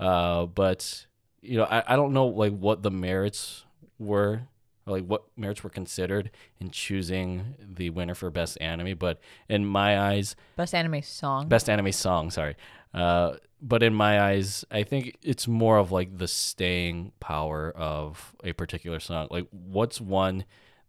uh, 0.00 0.46
but 0.46 1.06
you 1.42 1.58
know 1.58 1.64
I, 1.64 1.82
I 1.86 1.96
don't 1.96 2.12
know 2.12 2.26
like 2.26 2.52
what 2.56 2.82
the 2.82 2.90
merits 2.90 3.64
were 3.98 4.42
or 4.86 4.92
like 4.92 5.04
what 5.04 5.24
merits 5.36 5.62
were 5.62 5.70
considered 5.70 6.30
in 6.60 6.70
choosing 6.70 7.54
the 7.58 7.90
winner 7.90 8.14
for 8.14 8.30
best 8.30 8.58
anime 8.60 8.96
but 8.98 9.20
in 9.48 9.64
my 9.66 9.98
eyes 10.00 10.36
Best 10.56 10.74
anime 10.74 11.02
song. 11.02 11.48
best 11.48 11.68
anime 11.68 11.92
song 11.92 12.30
sorry 12.30 12.56
uh 12.94 13.34
but 13.60 13.82
in 13.82 13.94
my 13.94 14.20
eyes 14.20 14.64
i 14.70 14.82
think 14.82 15.16
it's 15.22 15.46
more 15.46 15.76
of 15.78 15.92
like 15.92 16.16
the 16.18 16.28
staying 16.28 17.12
power 17.20 17.70
of 17.76 18.34
a 18.42 18.52
particular 18.54 19.00
song 19.00 19.28
like 19.30 19.46
what's 19.50 20.00
one 20.00 20.44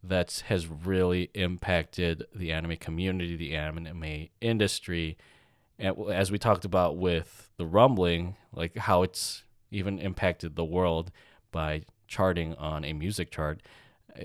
that 0.07 0.44
has 0.48 0.68
really 0.68 1.30
impacted 1.34 2.26
the 2.34 2.52
anime 2.52 2.77
community 2.77 3.36
the 3.36 3.56
anime 3.56 4.27
industry 4.41 5.18
and 5.77 5.95
as 6.11 6.32
we 6.32 6.38
talked 6.38 6.65
about 6.65 6.98
with 6.98 7.49
the 7.57 7.65
rumbling 7.65 8.36
like 8.53 8.77
how 8.77 9.03
it's 9.03 9.44
even 9.72 9.99
impacted 9.99 10.56
the 10.56 10.65
world 10.65 11.11
by 11.52 11.82
charting 12.07 12.53
on 12.56 12.86
a 12.86 12.94
music 12.94 13.32
chart 13.32 13.61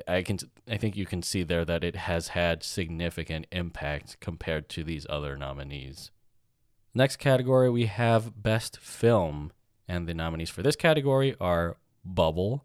I- 0.06 0.22
can 0.22 0.38
I 0.68 0.76
think 0.76 0.96
you 0.96 1.06
can 1.06 1.22
see 1.22 1.42
there 1.42 1.64
that 1.64 1.84
it 1.84 1.96
has 1.96 2.28
had 2.28 2.62
significant 2.62 3.46
impact 3.50 4.20
compared 4.20 4.68
to 4.70 4.84
these 4.84 5.06
other 5.10 5.36
nominees. 5.36 6.10
Next 6.94 7.16
category 7.16 7.70
we 7.70 7.86
have 7.86 8.42
best 8.42 8.78
film 8.78 9.52
and 9.88 10.06
the 10.06 10.14
nominees 10.14 10.50
for 10.50 10.62
this 10.62 10.76
category 10.76 11.34
are 11.40 11.76
Bubble, 12.04 12.64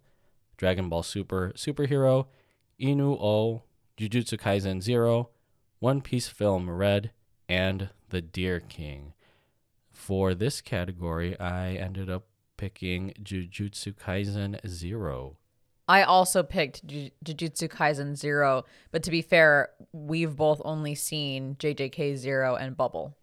Dragon 0.58 0.90
Ball 0.90 1.04
Super 1.04 1.52
Superhero, 1.56 2.28
Inu 2.80 3.18
O, 3.20 3.64
Jujutsu 3.98 4.38
Kaisen 4.40 4.82
Zero, 4.82 5.30
One 5.80 6.02
Piece 6.02 6.28
Film 6.28 6.70
Red, 6.70 7.12
and 7.48 7.90
The 8.10 8.22
Deer 8.22 8.60
King. 8.60 9.14
For 9.92 10.34
this 10.34 10.62
category, 10.62 11.40
I 11.40 11.74
ended 11.76 12.10
up 12.10 12.26
picking 12.58 13.14
Jujutsu 13.22 13.94
Kaisen 13.94 14.60
0. 14.68 15.38
I 15.88 16.04
also 16.04 16.42
picked 16.44 16.86
Ju- 16.86 17.12
Jujutsu 17.24 17.70
Kaisen 17.70 18.16
Zero, 18.16 18.66
but 18.92 19.04
to 19.04 19.12
be 19.12 19.22
fair, 19.22 19.70
we've 19.92 20.36
both 20.36 20.62
only 20.66 20.96
seen 20.96 21.56
JJK 21.60 22.16
Zero 22.18 22.56
and 22.56 22.76
Bubble. 22.76 23.16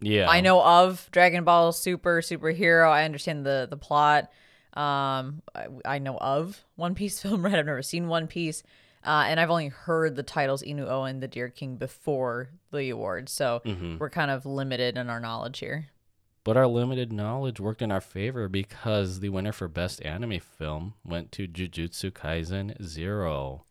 Yeah. 0.00 0.30
I 0.30 0.40
know 0.40 0.62
of 0.62 1.08
Dragon 1.10 1.44
Ball 1.44 1.72
Super 1.72 2.20
superhero. 2.22 2.88
I 2.90 3.04
understand 3.04 3.44
the 3.44 3.66
the 3.68 3.76
plot. 3.76 4.30
Um, 4.74 5.42
I, 5.54 5.66
I 5.84 5.98
know 5.98 6.16
of 6.18 6.64
One 6.76 6.94
Piece 6.94 7.20
film 7.22 7.44
Red. 7.44 7.54
I've 7.54 7.66
never 7.66 7.82
seen 7.82 8.08
One 8.08 8.26
Piece, 8.26 8.62
uh, 9.04 9.24
and 9.26 9.40
I've 9.40 9.50
only 9.50 9.68
heard 9.68 10.16
the 10.16 10.22
titles 10.22 10.62
Inu 10.62 11.08
and 11.08 11.22
the 11.22 11.28
Deer 11.28 11.48
King 11.48 11.76
before 11.76 12.50
the 12.72 12.90
awards, 12.90 13.32
so 13.32 13.62
we're 13.98 14.10
kind 14.10 14.30
of 14.30 14.46
limited 14.46 14.96
in 14.96 15.10
our 15.10 15.20
knowledge 15.20 15.58
here. 15.58 15.88
But 16.42 16.56
our 16.56 16.66
limited 16.66 17.12
knowledge 17.12 17.60
worked 17.60 17.82
in 17.82 17.92
our 17.92 18.00
favor 18.00 18.48
because 18.48 19.20
the 19.20 19.28
winner 19.28 19.52
for 19.52 19.68
Best 19.68 20.02
Anime 20.04 20.40
Film 20.40 20.94
went 21.04 21.32
to 21.32 21.46
Jujutsu 21.46 22.10
Kaisen 22.12 22.82
Zero. 22.82 23.64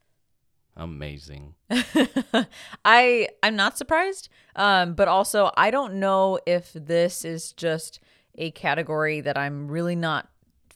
Amazing. 0.78 1.56
I 2.86 3.28
I'm 3.44 3.56
not 3.56 3.78
surprised. 3.78 4.30
Um, 4.56 4.94
but 4.94 5.08
also 5.08 5.52
I 5.58 5.72
don't 5.72 5.96
know 5.96 6.40
if 6.46 6.72
this 6.74 7.26
is 7.26 7.52
just 7.54 8.00
a 8.36 8.52
category 8.52 9.20
that 9.22 9.38
I'm 9.38 9.68
really 9.68 9.96
not 9.96 10.28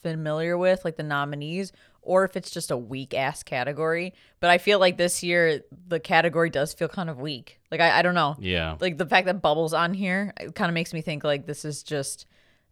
familiar 0.04 0.58
with, 0.58 0.86
like 0.86 0.98
the 0.98 1.04
nominees, 1.04 1.72
or 2.04 2.26
if 2.26 2.38
it's 2.38 2.52
just 2.52 2.70
a 2.70 2.78
weak 2.78 3.14
ass 3.14 3.42
category. 3.42 4.14
But 4.40 4.52
I 4.52 4.60
feel 4.60 4.78
like 4.78 4.98
this 4.98 5.24
year 5.24 5.62
the 5.88 6.00
category 6.00 6.50
does 6.50 6.74
feel 6.74 6.88
kind 6.88 7.10
of 7.10 7.20
weak. 7.20 7.60
Like 7.72 7.82
I, 7.82 8.00
I 8.00 8.02
don't 8.04 8.14
know. 8.14 8.36
Yeah. 8.40 8.78
Like 8.80 8.98
the 8.98 9.06
fact 9.08 9.26
that 9.26 9.42
Bubbles 9.42 9.74
on 9.74 9.94
here 9.94 10.34
it 10.40 10.54
kind 10.54 10.70
of 10.70 10.74
makes 10.74 10.94
me 10.94 11.02
think 11.02 11.24
like 11.24 11.48
this 11.48 11.66
is 11.66 11.82
just 11.82 12.28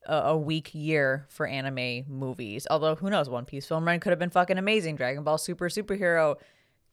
a, 0.05 0.15
a 0.15 0.37
weak 0.37 0.69
year 0.73 1.25
for 1.29 1.47
anime 1.47 2.03
movies. 2.07 2.67
Although 2.69 2.95
who 2.95 3.09
knows, 3.09 3.29
One 3.29 3.45
Piece 3.45 3.65
film 3.65 3.85
run 3.85 3.99
could 3.99 4.11
have 4.11 4.19
been 4.19 4.29
fucking 4.29 4.57
amazing. 4.57 4.97
Dragon 4.97 5.23
Ball 5.23 5.37
Super 5.37 5.69
superhero 5.69 6.35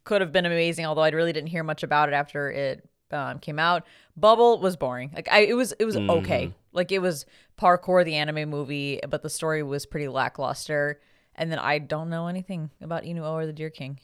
could 0.04 0.20
have 0.20 0.32
been 0.32 0.46
amazing. 0.46 0.86
Although 0.86 1.02
I 1.02 1.10
really 1.10 1.32
didn't 1.32 1.50
hear 1.50 1.64
much 1.64 1.82
about 1.82 2.08
it 2.08 2.14
after 2.14 2.50
it 2.50 2.88
um, 3.12 3.38
came 3.38 3.58
out. 3.58 3.84
Bubble 4.16 4.60
was 4.60 4.76
boring. 4.76 5.10
Like 5.14 5.28
I, 5.30 5.40
it 5.40 5.54
was 5.54 5.72
it 5.72 5.84
was 5.84 5.96
okay. 5.96 6.52
Like 6.72 6.92
it 6.92 7.00
was 7.00 7.26
parkour 7.58 8.04
the 8.04 8.14
anime 8.14 8.48
movie, 8.48 9.00
but 9.08 9.22
the 9.22 9.30
story 9.30 9.62
was 9.62 9.86
pretty 9.86 10.08
lackluster. 10.08 11.00
And 11.34 11.52
then 11.52 11.58
I 11.58 11.78
don't 11.78 12.10
know 12.10 12.26
anything 12.26 12.70
about 12.80 13.04
Inu 13.04 13.22
or 13.22 13.46
the 13.46 13.52
Deer 13.52 13.70
King. 13.70 14.00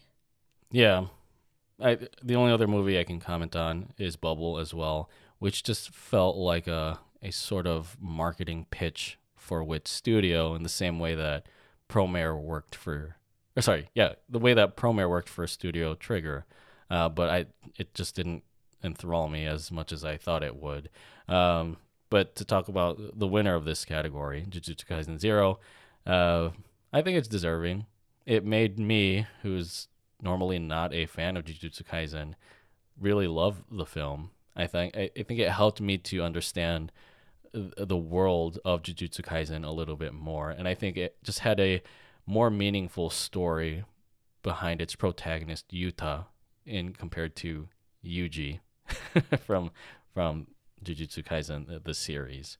Yeah. 0.70 1.06
I 1.80 1.98
the 2.22 2.36
only 2.36 2.52
other 2.52 2.68
movie 2.68 2.98
I 2.98 3.04
can 3.04 3.20
comment 3.20 3.56
on 3.56 3.92
is 3.98 4.16
Bubble 4.16 4.58
as 4.58 4.72
well, 4.72 5.10
which 5.38 5.62
just 5.62 5.90
felt 5.90 6.36
like 6.36 6.66
a 6.66 7.00
a 7.22 7.30
sort 7.32 7.66
of 7.66 7.96
marketing 8.00 8.66
pitch 8.70 9.18
for 9.36 9.64
Wit 9.64 9.88
Studio 9.88 10.54
in 10.54 10.62
the 10.62 10.68
same 10.68 10.98
way 10.98 11.14
that 11.14 11.46
Promare 11.88 12.40
worked 12.40 12.74
for 12.74 13.16
or 13.56 13.62
sorry, 13.62 13.88
yeah, 13.94 14.14
the 14.28 14.38
way 14.38 14.54
that 14.54 14.76
Promare 14.76 15.08
worked 15.08 15.28
for 15.28 15.46
Studio 15.46 15.94
Trigger. 15.94 16.46
Uh, 16.90 17.08
but 17.08 17.30
I 17.30 17.46
it 17.76 17.94
just 17.94 18.14
didn't 18.14 18.42
enthrall 18.84 19.28
me 19.28 19.46
as 19.46 19.72
much 19.72 19.92
as 19.92 20.04
I 20.04 20.16
thought 20.16 20.42
it 20.42 20.56
would. 20.56 20.90
Um, 21.28 21.78
but 22.10 22.36
to 22.36 22.44
talk 22.44 22.68
about 22.68 23.18
the 23.18 23.26
winner 23.26 23.54
of 23.54 23.64
this 23.64 23.84
category, 23.84 24.46
Jujutsu 24.48 24.84
Kaisen 24.84 25.18
Zero, 25.18 25.58
uh, 26.06 26.50
I 26.92 27.02
think 27.02 27.18
it's 27.18 27.28
deserving. 27.28 27.86
It 28.26 28.44
made 28.44 28.78
me, 28.78 29.26
who's 29.42 29.88
normally 30.22 30.58
not 30.58 30.94
a 30.94 31.06
fan 31.06 31.36
of 31.36 31.44
Jujutsu 31.44 31.82
Kaisen, 31.82 32.34
really 33.00 33.26
love 33.26 33.64
the 33.70 33.86
film. 33.86 34.30
I 34.54 34.66
think 34.66 34.96
I, 34.96 35.10
I 35.16 35.22
think 35.24 35.40
it 35.40 35.50
helped 35.50 35.80
me 35.80 35.98
to 35.98 36.22
understand 36.22 36.92
the 37.52 37.96
world 37.96 38.58
of 38.64 38.82
Jujutsu 38.82 39.22
Kaisen 39.22 39.64
a 39.64 39.70
little 39.70 39.96
bit 39.96 40.12
more, 40.12 40.50
and 40.50 40.68
I 40.68 40.74
think 40.74 40.96
it 40.96 41.16
just 41.22 41.40
had 41.40 41.58
a 41.60 41.82
more 42.26 42.50
meaningful 42.50 43.10
story 43.10 43.84
behind 44.42 44.80
its 44.80 44.94
protagonist 44.94 45.68
Yuta 45.72 46.26
in 46.66 46.92
compared 46.92 47.34
to 47.36 47.68
Yuji 48.04 48.60
from 49.46 49.70
from 50.12 50.46
Jujutsu 50.84 51.24
Kaisen 51.24 51.66
the, 51.66 51.78
the 51.78 51.94
series. 51.94 52.58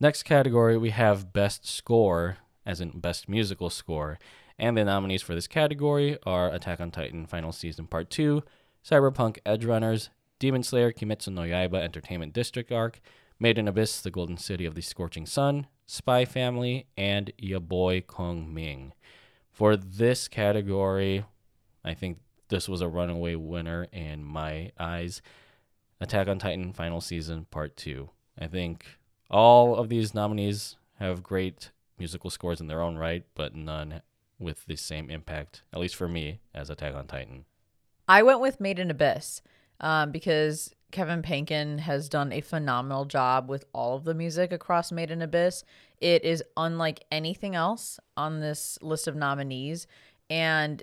Next 0.00 0.24
category 0.24 0.76
we 0.76 0.90
have 0.90 1.32
best 1.32 1.66
score 1.66 2.38
as 2.66 2.80
in 2.80 3.00
best 3.00 3.28
musical 3.28 3.70
score, 3.70 4.18
and 4.58 4.76
the 4.76 4.84
nominees 4.84 5.22
for 5.22 5.34
this 5.34 5.46
category 5.46 6.18
are 6.24 6.52
Attack 6.52 6.80
on 6.80 6.90
Titan 6.90 7.26
Final 7.26 7.52
Season 7.52 7.86
Part 7.86 8.10
2, 8.10 8.42
Cyberpunk 8.84 9.38
Edge 9.44 9.64
Runners, 9.64 10.10
Demon 10.38 10.62
Slayer 10.62 10.92
Kimetsu 10.92 11.28
no 11.28 11.42
Yaiba 11.42 11.82
Entertainment 11.82 12.32
District 12.32 12.72
Arc, 12.72 13.00
Made 13.38 13.58
in 13.58 13.68
Abyss 13.68 14.00
The 14.00 14.10
Golden 14.10 14.36
City 14.36 14.64
of 14.64 14.74
the 14.74 14.80
Scorching 14.80 15.26
Sun, 15.26 15.66
Spy 15.86 16.24
Family, 16.24 16.86
and 16.96 17.32
Ya 17.36 17.58
Boy 17.58 18.00
Kong 18.00 18.52
Ming. 18.52 18.92
For 19.50 19.76
this 19.76 20.28
category, 20.28 21.24
I 21.84 21.94
think 21.94 22.18
this 22.48 22.68
was 22.68 22.80
a 22.80 22.88
runaway 22.88 23.34
winner 23.34 23.86
in 23.92 24.24
my 24.24 24.72
eyes. 24.78 25.22
Attack 26.00 26.28
on 26.28 26.38
Titan 26.38 26.72
Final 26.72 27.00
Season 27.00 27.46
Part 27.50 27.76
2. 27.76 28.10
I 28.38 28.46
think 28.46 28.84
all 29.30 29.76
of 29.76 29.88
these 29.88 30.14
nominees 30.14 30.76
have 30.98 31.22
great 31.22 31.70
musical 31.98 32.30
scores 32.30 32.60
in 32.60 32.66
their 32.66 32.82
own 32.82 32.96
right, 32.96 33.24
but 33.34 33.54
none 33.54 34.02
with 34.38 34.66
the 34.66 34.76
same 34.76 35.10
impact, 35.10 35.62
at 35.72 35.80
least 35.80 35.96
for 35.96 36.08
me, 36.08 36.40
as 36.54 36.70
Attack 36.70 36.94
on 36.94 37.06
Titan. 37.06 37.44
I 38.08 38.22
went 38.22 38.40
with 38.40 38.60
Made 38.60 38.78
in 38.78 38.90
Abyss 38.90 39.40
um, 39.80 40.10
because 40.10 40.74
Kevin 40.90 41.22
Penkin 41.22 41.80
has 41.80 42.08
done 42.08 42.32
a 42.32 42.40
phenomenal 42.40 43.04
job 43.04 43.48
with 43.48 43.64
all 43.72 43.96
of 43.96 44.04
the 44.04 44.14
music 44.14 44.52
across 44.52 44.92
Made 44.92 45.10
in 45.10 45.22
Abyss. 45.22 45.64
It 46.00 46.24
is 46.24 46.42
unlike 46.56 47.04
anything 47.10 47.54
else 47.54 47.98
on 48.16 48.40
this 48.40 48.78
list 48.82 49.08
of 49.08 49.16
nominees, 49.16 49.86
and 50.28 50.82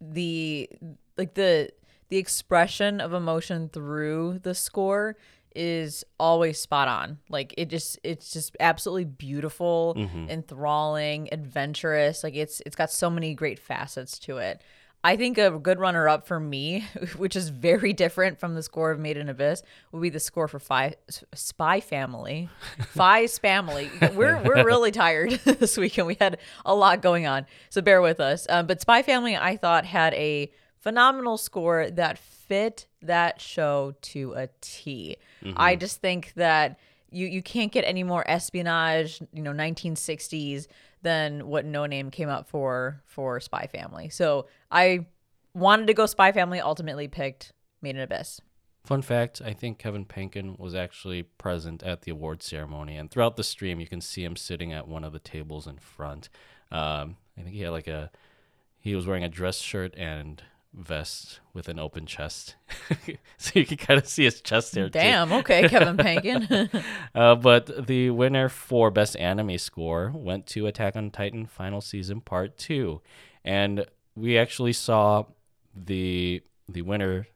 the 0.00 0.68
like 1.16 1.34
the 1.34 1.70
the 2.08 2.16
expression 2.16 3.00
of 3.00 3.12
emotion 3.12 3.68
through 3.68 4.40
the 4.42 4.54
score 4.54 5.16
is 5.54 6.04
always 6.18 6.60
spot 6.60 6.88
on. 6.88 7.18
Like 7.28 7.54
it 7.58 7.66
just 7.68 7.98
it's 8.04 8.32
just 8.32 8.56
absolutely 8.60 9.04
beautiful, 9.04 9.94
Mm-hmm. 9.98 10.28
enthralling, 10.30 11.28
adventurous. 11.32 12.22
Like 12.24 12.34
it's 12.34 12.62
it's 12.66 12.76
got 12.76 12.90
so 12.90 13.10
many 13.10 13.34
great 13.34 13.58
facets 13.58 14.18
to 14.20 14.38
it. 14.38 14.62
I 15.02 15.16
think 15.16 15.38
a 15.38 15.50
good 15.50 15.78
runner 15.78 16.08
up 16.08 16.26
for 16.26 16.38
me, 16.38 16.84
which 17.16 17.34
is 17.36 17.48
very 17.48 17.92
different 17.92 18.38
from 18.38 18.54
the 18.54 18.62
score 18.62 18.90
of 18.90 18.98
Made 18.98 19.16
in 19.16 19.28
Abyss, 19.28 19.62
would 19.92 20.02
be 20.02 20.10
the 20.10 20.20
score 20.20 20.46
for 20.46 20.58
Fi- 20.58 20.96
Spy 21.34 21.80
Family. 21.80 22.48
Fi's 22.88 23.38
Family. 23.38 23.90
We're 24.14 24.42
we're 24.42 24.64
really 24.64 24.90
tired 24.90 25.30
this 25.44 25.76
weekend. 25.76 26.06
We 26.06 26.16
had 26.20 26.38
a 26.64 26.74
lot 26.74 27.00
going 27.00 27.26
on, 27.26 27.46
so 27.70 27.80
bear 27.80 28.02
with 28.02 28.20
us. 28.20 28.46
Um, 28.48 28.66
but 28.66 28.80
Spy 28.80 29.02
Family, 29.02 29.36
I 29.36 29.56
thought 29.56 29.86
had 29.86 30.12
a 30.14 30.50
phenomenal 30.80 31.38
score 31.38 31.90
that 31.90 32.18
fit 32.18 32.86
that 33.02 33.40
show 33.40 33.94
to 34.02 34.34
a 34.34 34.48
T. 34.60 35.16
I 35.56 35.76
just 35.76 36.02
think 36.02 36.34
that 36.36 36.78
you 37.10 37.26
you 37.26 37.42
can't 37.42 37.72
get 37.72 37.84
any 37.86 38.02
more 38.02 38.28
espionage, 38.28 39.22
you 39.32 39.42
know, 39.42 39.52
1960s 39.52 40.66
than 41.02 41.46
what 41.46 41.64
No 41.64 41.86
Name 41.86 42.10
came 42.10 42.28
up 42.28 42.48
for 42.48 43.02
for 43.06 43.40
Spy 43.40 43.68
Family. 43.72 44.08
So 44.08 44.46
I 44.70 45.06
wanted 45.54 45.86
to 45.86 45.94
go 45.94 46.06
Spy 46.06 46.32
Family, 46.32 46.60
ultimately 46.60 47.08
picked 47.08 47.52
Made 47.82 47.96
in 47.96 48.02
Abyss. 48.02 48.40
Fun 48.84 49.02
fact 49.02 49.42
I 49.44 49.52
think 49.52 49.78
Kevin 49.78 50.06
Penkin 50.06 50.58
was 50.58 50.74
actually 50.74 51.22
present 51.22 51.82
at 51.82 52.02
the 52.02 52.10
award 52.10 52.42
ceremony, 52.42 52.96
and 52.96 53.10
throughout 53.10 53.36
the 53.36 53.44
stream, 53.44 53.78
you 53.78 53.86
can 53.86 54.00
see 54.00 54.24
him 54.24 54.36
sitting 54.36 54.72
at 54.72 54.88
one 54.88 55.04
of 55.04 55.12
the 55.12 55.18
tables 55.18 55.66
in 55.66 55.78
front. 55.78 56.28
Um, 56.72 57.16
I 57.36 57.42
think 57.42 57.54
he 57.54 57.60
had 57.62 57.70
like 57.70 57.88
a, 57.88 58.10
he 58.78 58.94
was 58.94 59.06
wearing 59.06 59.24
a 59.24 59.28
dress 59.28 59.58
shirt 59.58 59.94
and 59.96 60.42
vest 60.72 61.40
with 61.52 61.68
an 61.68 61.78
open 61.78 62.06
chest. 62.06 62.56
so 63.36 63.58
you 63.58 63.66
can 63.66 63.76
kind 63.76 63.98
of 63.98 64.06
see 64.06 64.24
his 64.24 64.40
chest 64.40 64.72
there, 64.72 64.86
too. 64.86 64.90
Damn, 64.90 65.32
okay, 65.32 65.68
Kevin 65.68 65.96
Penkin. 65.96 66.82
Uh, 67.14 67.34
but 67.34 67.86
the 67.86 68.10
winner 68.10 68.48
for 68.48 68.90
best 68.90 69.16
anime 69.16 69.58
score 69.58 70.12
went 70.14 70.46
to 70.46 70.66
Attack 70.66 70.94
on 70.94 71.10
Titan 71.10 71.44
Final 71.44 71.80
Season 71.80 72.20
Part 72.20 72.56
Two, 72.56 73.02
and 73.44 73.84
we 74.14 74.38
actually 74.38 74.72
saw 74.72 75.24
the 75.74 76.42
the 76.68 76.82
winner 76.82 77.26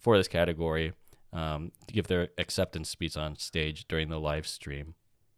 for 0.00 0.16
this 0.16 0.26
category 0.26 0.92
um, 1.32 1.70
give 1.86 2.08
their 2.08 2.28
acceptance 2.36 2.88
speech 2.88 3.16
on 3.16 3.36
stage 3.36 3.86
during 3.86 4.08
the 4.08 4.18
live 4.18 4.46
stream. 4.46 4.94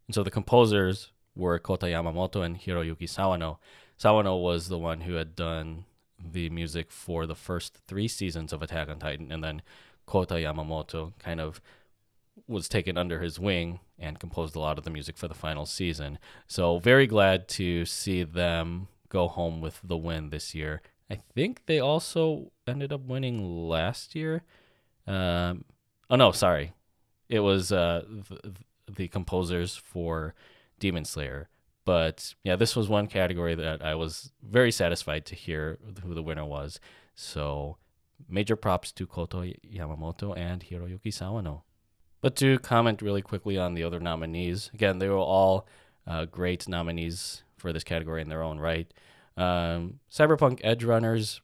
And 0.08 0.14
so 0.14 0.22
the 0.22 0.30
composers 0.30 1.12
were 1.36 1.58
Kohta 1.58 1.86
Yamamoto 1.86 2.44
and 2.44 2.58
Hiroyuki 2.58 3.08
Sawano. 3.08 3.58
Sawano 3.98 4.42
was 4.42 4.68
the 4.68 4.78
one 4.78 5.02
who 5.02 5.14
had 5.14 5.36
done 5.36 5.84
the 6.32 6.50
music 6.50 6.90
for 6.90 7.26
the 7.26 7.34
first 7.34 7.78
three 7.86 8.08
seasons 8.08 8.52
of 8.52 8.62
Attack 8.62 8.88
on 8.88 8.98
Titan, 8.98 9.30
and 9.30 9.42
then 9.42 9.62
Kohta 10.06 10.34
Yamamoto 10.34 11.12
kind 11.18 11.40
of 11.40 11.60
was 12.46 12.68
taken 12.68 12.98
under 12.98 13.20
his 13.20 13.38
wing 13.38 13.80
and 13.98 14.18
composed 14.18 14.56
a 14.56 14.60
lot 14.60 14.78
of 14.78 14.84
the 14.84 14.90
music 14.90 15.16
for 15.16 15.28
the 15.28 15.34
final 15.34 15.66
season. 15.66 16.18
So 16.46 16.78
very 16.78 17.06
glad 17.06 17.48
to 17.48 17.84
see 17.84 18.24
them 18.24 18.88
go 19.08 19.28
home 19.28 19.60
with 19.60 19.80
the 19.84 19.96
win 19.96 20.30
this 20.30 20.54
year. 20.54 20.82
I 21.10 21.16
think 21.34 21.66
they 21.66 21.78
also 21.78 22.50
ended 22.66 22.92
up 22.92 23.02
winning 23.02 23.68
last 23.68 24.14
year. 24.14 24.42
Um, 25.06 25.64
oh 26.10 26.16
no, 26.16 26.32
sorry, 26.32 26.72
it 27.28 27.40
was 27.40 27.70
uh, 27.70 28.04
the, 28.08 28.54
the 28.92 29.08
composers 29.08 29.76
for 29.76 30.34
Demon 30.78 31.04
Slayer. 31.04 31.48
But 31.84 32.34
yeah, 32.42 32.56
this 32.56 32.74
was 32.74 32.88
one 32.88 33.06
category 33.06 33.54
that 33.54 33.84
I 33.84 33.94
was 33.94 34.32
very 34.42 34.72
satisfied 34.72 35.26
to 35.26 35.34
hear 35.34 35.78
who 36.02 36.14
the 36.14 36.22
winner 36.22 36.44
was. 36.44 36.80
So 37.14 37.76
major 38.28 38.56
props 38.56 38.92
to 38.92 39.06
Kohta 39.06 39.54
Yamamoto 39.66 40.36
and 40.36 40.62
Hiroyuki 40.62 41.08
Sawano. 41.08 41.62
But 42.20 42.36
to 42.36 42.58
comment 42.60 43.02
really 43.02 43.20
quickly 43.20 43.58
on 43.58 43.74
the 43.74 43.84
other 43.84 44.00
nominees, 44.00 44.70
again, 44.72 44.98
they 44.98 45.08
were 45.08 45.18
all 45.18 45.68
uh, 46.06 46.24
great 46.24 46.66
nominees 46.66 47.42
for 47.58 47.72
this 47.72 47.84
category 47.84 48.22
in 48.22 48.28
their 48.28 48.42
own 48.42 48.58
right. 48.58 48.92
Um, 49.36 50.00
Cyberpunk 50.10 50.62
Edgerunners, 50.62 51.40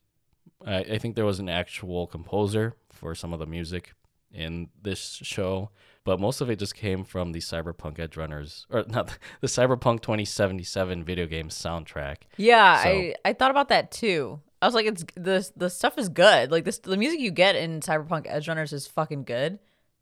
I, 0.66 0.78
I 0.78 0.98
think 0.98 1.16
there 1.16 1.26
was 1.26 1.38
an 1.38 1.48
actual 1.48 2.06
composer 2.06 2.76
for 2.90 3.14
some 3.14 3.32
of 3.32 3.38
the 3.38 3.46
music 3.46 3.92
in 4.32 4.68
this 4.80 5.20
show, 5.22 5.70
but 6.04 6.18
most 6.20 6.40
of 6.40 6.50
it 6.50 6.58
just 6.58 6.74
came 6.74 7.04
from 7.04 7.32
the 7.32 7.40
Cyberpunk 7.40 7.98
Edge 7.98 8.16
Runners, 8.16 8.66
or 8.70 8.84
not 8.88 9.16
the 9.40 9.46
Cyberpunk 9.46 10.00
2077 10.02 11.04
video 11.04 11.26
game 11.26 11.48
soundtrack. 11.48 12.16
yeah, 12.36 12.82
So- 12.82 12.88
I 12.88 13.14
I 13.24 13.32
thought 13.32 13.50
about 13.50 13.68
that 13.68 13.90
too. 13.90 14.40
I 14.62 14.66
was 14.66 14.74
like, 14.74 14.86
it's 14.86 15.04
the 15.14 15.48
the 15.56 15.70
stuff 15.70 15.96
is 15.98 16.08
good. 16.08 16.50
Like 16.50 16.64
this, 16.64 16.78
the 16.78 16.96
music 16.96 17.20
you 17.20 17.30
get 17.30 17.56
in 17.56 17.80
Cyberpunk 17.80 18.26
Edge 18.28 18.46
Runners 18.48 18.72
is 18.72 18.86
fucking 18.86 19.24
good, 19.24 19.54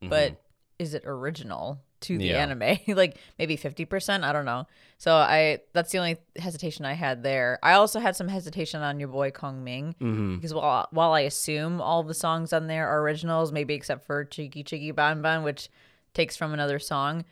mm-hmm. 0.03 0.09
but 0.09 0.41
is 0.81 0.95
it 0.95 1.03
original 1.07 1.81
to 2.01 2.19
the 2.19 2.27
Yeah. 2.27 2.43
anime? 2.43 2.79
like 2.89 3.19
maybe 3.39 3.55
fifty 3.57 3.85
percent. 3.85 4.25
I 4.25 4.33
don't 4.33 4.45
know. 4.45 4.67
So 4.99 5.15
I 5.15 5.61
that's 5.75 5.93
the 5.93 5.99
only 5.99 6.17
hesitation 6.37 6.85
I 6.85 6.95
had 6.95 7.23
there. 7.23 7.61
I 7.63 7.75
also 7.75 8.01
had 8.01 8.17
some 8.17 8.27
hesitation 8.27 8.83
on 8.83 8.99
your 8.99 9.09
boy 9.11 9.31
Kong 9.31 9.63
Ming 9.63 9.95
mm-hmm. 10.01 10.37
because 10.37 10.53
while 10.53 10.89
while 10.91 11.13
I 11.13 11.21
assume 11.21 11.81
all 11.81 12.03
the 12.03 12.15
songs 12.15 12.53
on 12.53 12.67
there 12.67 12.89
are 12.89 13.01
originals, 13.01 13.53
maybe 13.53 13.75
except 13.75 14.07
for 14.07 14.25
Chiki 14.25 14.65
Chiki 14.65 14.93
Ban 14.93 15.23
Ban, 15.23 15.45
which 15.45 15.69
takes 16.15 16.37
from 16.37 16.53
another 16.53 16.79
song, 16.79 17.25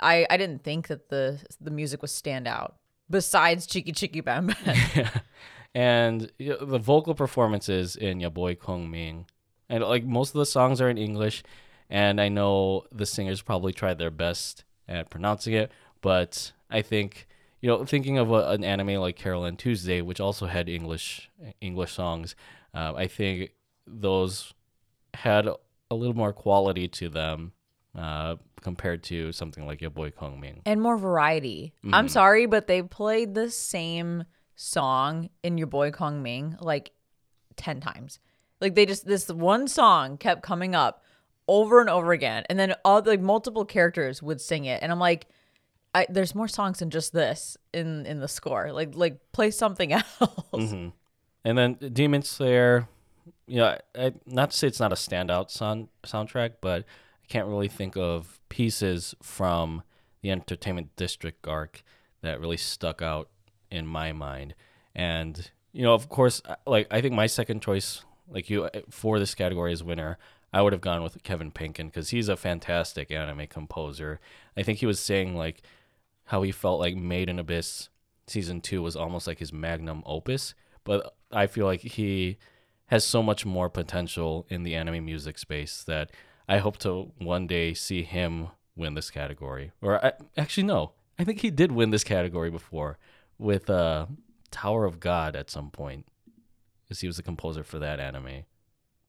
I 0.00 0.26
I 0.30 0.36
didn't 0.36 0.62
think 0.62 0.88
that 0.88 1.08
the 1.08 1.40
the 1.60 1.70
music 1.70 2.02
was 2.02 2.12
stand 2.12 2.46
out. 2.46 2.76
Besides 3.10 3.66
Chiki 3.66 3.92
Chiki 3.92 4.24
Ban 4.24 4.46
Ban. 4.46 5.10
and 5.74 6.30
you 6.38 6.50
know, 6.50 6.64
the 6.64 6.78
vocal 6.78 7.14
performances 7.14 7.96
in 7.96 8.20
Ya 8.20 8.30
Boy 8.30 8.54
Kong 8.54 8.90
Ming, 8.90 9.26
and 9.68 9.84
like 9.84 10.04
most 10.04 10.34
of 10.34 10.38
the 10.38 10.46
songs 10.46 10.80
are 10.80 10.88
in 10.88 10.98
English, 10.98 11.42
and 11.90 12.20
I 12.20 12.28
know 12.28 12.84
the 12.92 13.06
singers 13.06 13.42
probably 13.42 13.72
tried 13.72 13.98
their 13.98 14.10
best 14.10 14.64
at 14.88 15.10
pronouncing 15.10 15.54
it, 15.54 15.70
but 16.00 16.52
I 16.70 16.82
think 16.82 17.26
you 17.60 17.68
know 17.68 17.84
thinking 17.84 18.18
of 18.18 18.30
a, 18.30 18.50
an 18.50 18.64
anime 18.64 19.00
like 19.00 19.16
Carole 19.16 19.44
and 19.44 19.58
Tuesday, 19.58 20.00
which 20.00 20.20
also 20.20 20.46
had 20.46 20.68
English 20.68 21.30
English 21.60 21.92
songs, 21.92 22.34
uh, 22.72 22.94
I 22.96 23.06
think 23.06 23.50
those 23.86 24.54
had 25.14 25.46
a 25.46 25.94
little 25.94 26.16
more 26.16 26.32
quality 26.32 26.88
to 26.88 27.08
them 27.08 27.52
uh, 27.96 28.36
compared 28.60 29.02
to 29.04 29.32
something 29.32 29.66
like 29.66 29.80
your 29.80 29.90
Boy 29.90 30.10
Kong 30.10 30.40
Ming. 30.40 30.62
and 30.66 30.80
more 30.80 30.96
variety. 30.96 31.72
Mm-hmm. 31.84 31.94
I'm 31.94 32.08
sorry, 32.08 32.46
but 32.46 32.66
they 32.66 32.82
played 32.82 33.34
the 33.34 33.50
same 33.50 34.24
song 34.56 35.30
in 35.42 35.58
your 35.58 35.66
boy 35.66 35.90
Kong 35.90 36.22
Ming 36.22 36.56
like 36.60 36.92
10 37.56 37.80
times. 37.80 38.18
Like 38.60 38.74
they 38.74 38.86
just 38.86 39.06
this 39.06 39.28
one 39.28 39.68
song 39.68 40.16
kept 40.16 40.42
coming 40.42 40.74
up 40.74 41.02
over 41.46 41.80
and 41.80 41.90
over 41.90 42.12
again, 42.12 42.44
and 42.48 42.58
then 42.58 42.74
all 42.84 43.02
like 43.04 43.20
multiple 43.20 43.64
characters 43.64 44.22
would 44.22 44.40
sing 44.40 44.64
it, 44.64 44.82
and 44.82 44.90
I'm 44.90 44.98
like, 44.98 45.26
I, 45.94 46.06
there's 46.08 46.34
more 46.34 46.48
songs 46.48 46.78
than 46.78 46.88
just 46.88 47.12
this 47.12 47.58
in 47.74 48.06
in 48.06 48.20
the 48.20 48.28
score. 48.28 48.72
Like 48.72 48.94
like 48.94 49.20
play 49.32 49.50
something 49.50 49.92
else. 49.92 50.04
Mm-hmm. 50.54 50.88
And 51.44 51.58
then 51.58 51.74
Demon 51.92 52.22
Slayer, 52.22 52.88
you 53.46 53.58
know, 53.58 53.76
I, 53.94 54.14
not 54.24 54.52
to 54.52 54.56
say 54.56 54.66
it's 54.68 54.80
not 54.80 54.92
a 54.92 54.96
standout 54.96 55.50
sound, 55.50 55.88
soundtrack, 56.06 56.52
but 56.62 56.84
I 57.24 57.32
can't 57.32 57.48
really 57.48 57.68
think 57.68 57.96
of 57.96 58.38
pieces 58.48 59.14
from 59.22 59.82
the 60.20 60.30
Entertainment 60.30 60.94
District 60.96 61.46
arc 61.46 61.82
that 62.20 62.40
really 62.40 62.56
stuck 62.58 63.00
out 63.00 63.30
in 63.70 63.86
my 63.86 64.12
mind. 64.12 64.54
And 64.94 65.50
you 65.72 65.82
know, 65.82 65.94
of 65.94 66.08
course, 66.08 66.42
like 66.66 66.86
I 66.90 67.00
think 67.00 67.14
my 67.14 67.26
second 67.26 67.62
choice, 67.62 68.04
like 68.28 68.50
you, 68.50 68.64
uh, 68.64 68.80
for 68.90 69.18
this 69.18 69.34
category 69.34 69.72
as 69.72 69.82
winner, 69.82 70.18
I 70.52 70.62
would 70.62 70.72
have 70.72 70.82
gone 70.82 71.02
with 71.02 71.22
Kevin 71.22 71.50
Penkin 71.50 71.86
because 71.86 72.10
he's 72.10 72.28
a 72.28 72.36
fantastic 72.36 73.10
anime 73.10 73.46
composer. 73.46 74.20
I 74.56 74.62
think 74.62 74.78
he 74.78 74.86
was 74.86 75.00
saying 75.00 75.34
like 75.34 75.62
how 76.26 76.42
he 76.42 76.52
felt 76.52 76.78
like 76.78 76.94
Made 76.94 77.28
in 77.28 77.38
Abyss 77.38 77.88
season 78.26 78.60
two 78.60 78.82
was 78.82 78.96
almost 78.96 79.26
like 79.26 79.38
his 79.38 79.52
magnum 79.52 80.02
opus, 80.06 80.54
but 80.84 81.16
I 81.32 81.46
feel 81.46 81.66
like 81.66 81.80
he 81.80 82.36
has 82.86 83.04
so 83.04 83.22
much 83.22 83.44
more 83.44 83.68
potential 83.68 84.46
in 84.48 84.62
the 84.62 84.74
anime 84.74 85.04
music 85.04 85.38
space 85.38 85.82
that 85.84 86.12
I 86.48 86.58
hope 86.58 86.78
to 86.78 87.12
one 87.18 87.46
day 87.46 87.74
see 87.74 88.02
him 88.02 88.48
win 88.76 88.94
this 88.94 89.10
category. 89.10 89.72
Or 89.80 90.04
I, 90.04 90.12
actually, 90.36 90.64
no, 90.64 90.92
I 91.18 91.24
think 91.24 91.40
he 91.40 91.50
did 91.50 91.72
win 91.72 91.90
this 91.90 92.04
category 92.04 92.50
before 92.50 92.98
with 93.38 93.70
uh, 93.70 94.06
Tower 94.50 94.84
of 94.84 95.00
God 95.00 95.36
at 95.36 95.50
some 95.50 95.70
point, 95.70 96.06
because 96.82 97.00
he 97.00 97.06
was 97.06 97.16
the 97.16 97.22
composer 97.22 97.64
for 97.64 97.78
that 97.78 98.00
anime. 98.00 98.44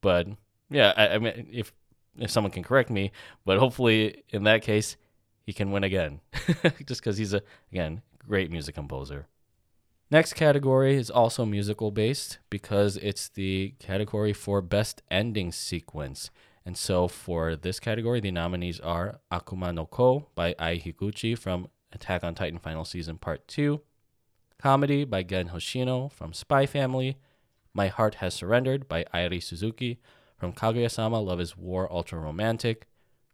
But 0.00 0.28
yeah, 0.70 0.92
I, 0.96 1.08
I 1.08 1.18
mean, 1.18 1.48
if 1.52 1.72
if 2.18 2.30
someone 2.30 2.50
can 2.50 2.62
correct 2.62 2.88
me, 2.88 3.12
but 3.44 3.58
hopefully 3.58 4.22
in 4.30 4.44
that 4.44 4.62
case 4.62 4.96
he 5.44 5.52
can 5.52 5.70
win 5.70 5.84
again, 5.84 6.20
just 6.86 7.00
because 7.00 7.18
he's 7.18 7.34
a 7.34 7.42
again 7.70 8.02
great 8.26 8.50
music 8.50 8.74
composer. 8.74 9.26
Next 10.10 10.34
category 10.34 10.96
is 10.96 11.10
also 11.10 11.44
musical 11.44 11.90
based 11.90 12.38
because 12.48 12.96
it's 12.98 13.28
the 13.28 13.74
category 13.80 14.32
for 14.32 14.62
best 14.62 15.02
ending 15.10 15.50
sequence. 15.50 16.30
And 16.66 16.76
so 16.76 17.06
for 17.06 17.54
this 17.54 17.78
category, 17.78 18.18
the 18.18 18.32
nominees 18.32 18.80
are 18.80 19.20
Akuma 19.30 19.72
no 19.72 19.86
Ko 19.86 20.26
by 20.34 20.56
Ai 20.58 20.78
Higuchi 20.78 21.38
from 21.38 21.68
Attack 21.92 22.24
on 22.24 22.34
Titan 22.34 22.58
Final 22.58 22.84
Season 22.84 23.18
Part 23.18 23.46
2, 23.46 23.80
Comedy 24.58 25.04
by 25.04 25.22
Gen 25.22 25.50
Hoshino 25.50 26.10
from 26.10 26.32
Spy 26.32 26.66
Family, 26.66 27.18
My 27.72 27.86
Heart 27.86 28.16
Has 28.16 28.34
Surrendered 28.34 28.88
by 28.88 29.04
Airi 29.14 29.40
Suzuki 29.40 30.00
from 30.36 30.52
Kaguya-sama 30.52 31.20
Love 31.20 31.40
is 31.40 31.56
War 31.56 31.90
Ultra 31.90 32.18
Romantic, 32.18 32.88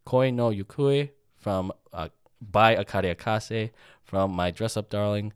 Koi 0.04 0.30
no 0.30 0.50
Yukue 0.50 1.08
from 1.34 1.72
uh, 1.90 2.08
by 2.38 2.76
Akari 2.76 3.16
Akase 3.16 3.70
from 4.04 4.32
My 4.32 4.50
Dress 4.50 4.76
Up 4.76 4.90
Darling, 4.90 5.32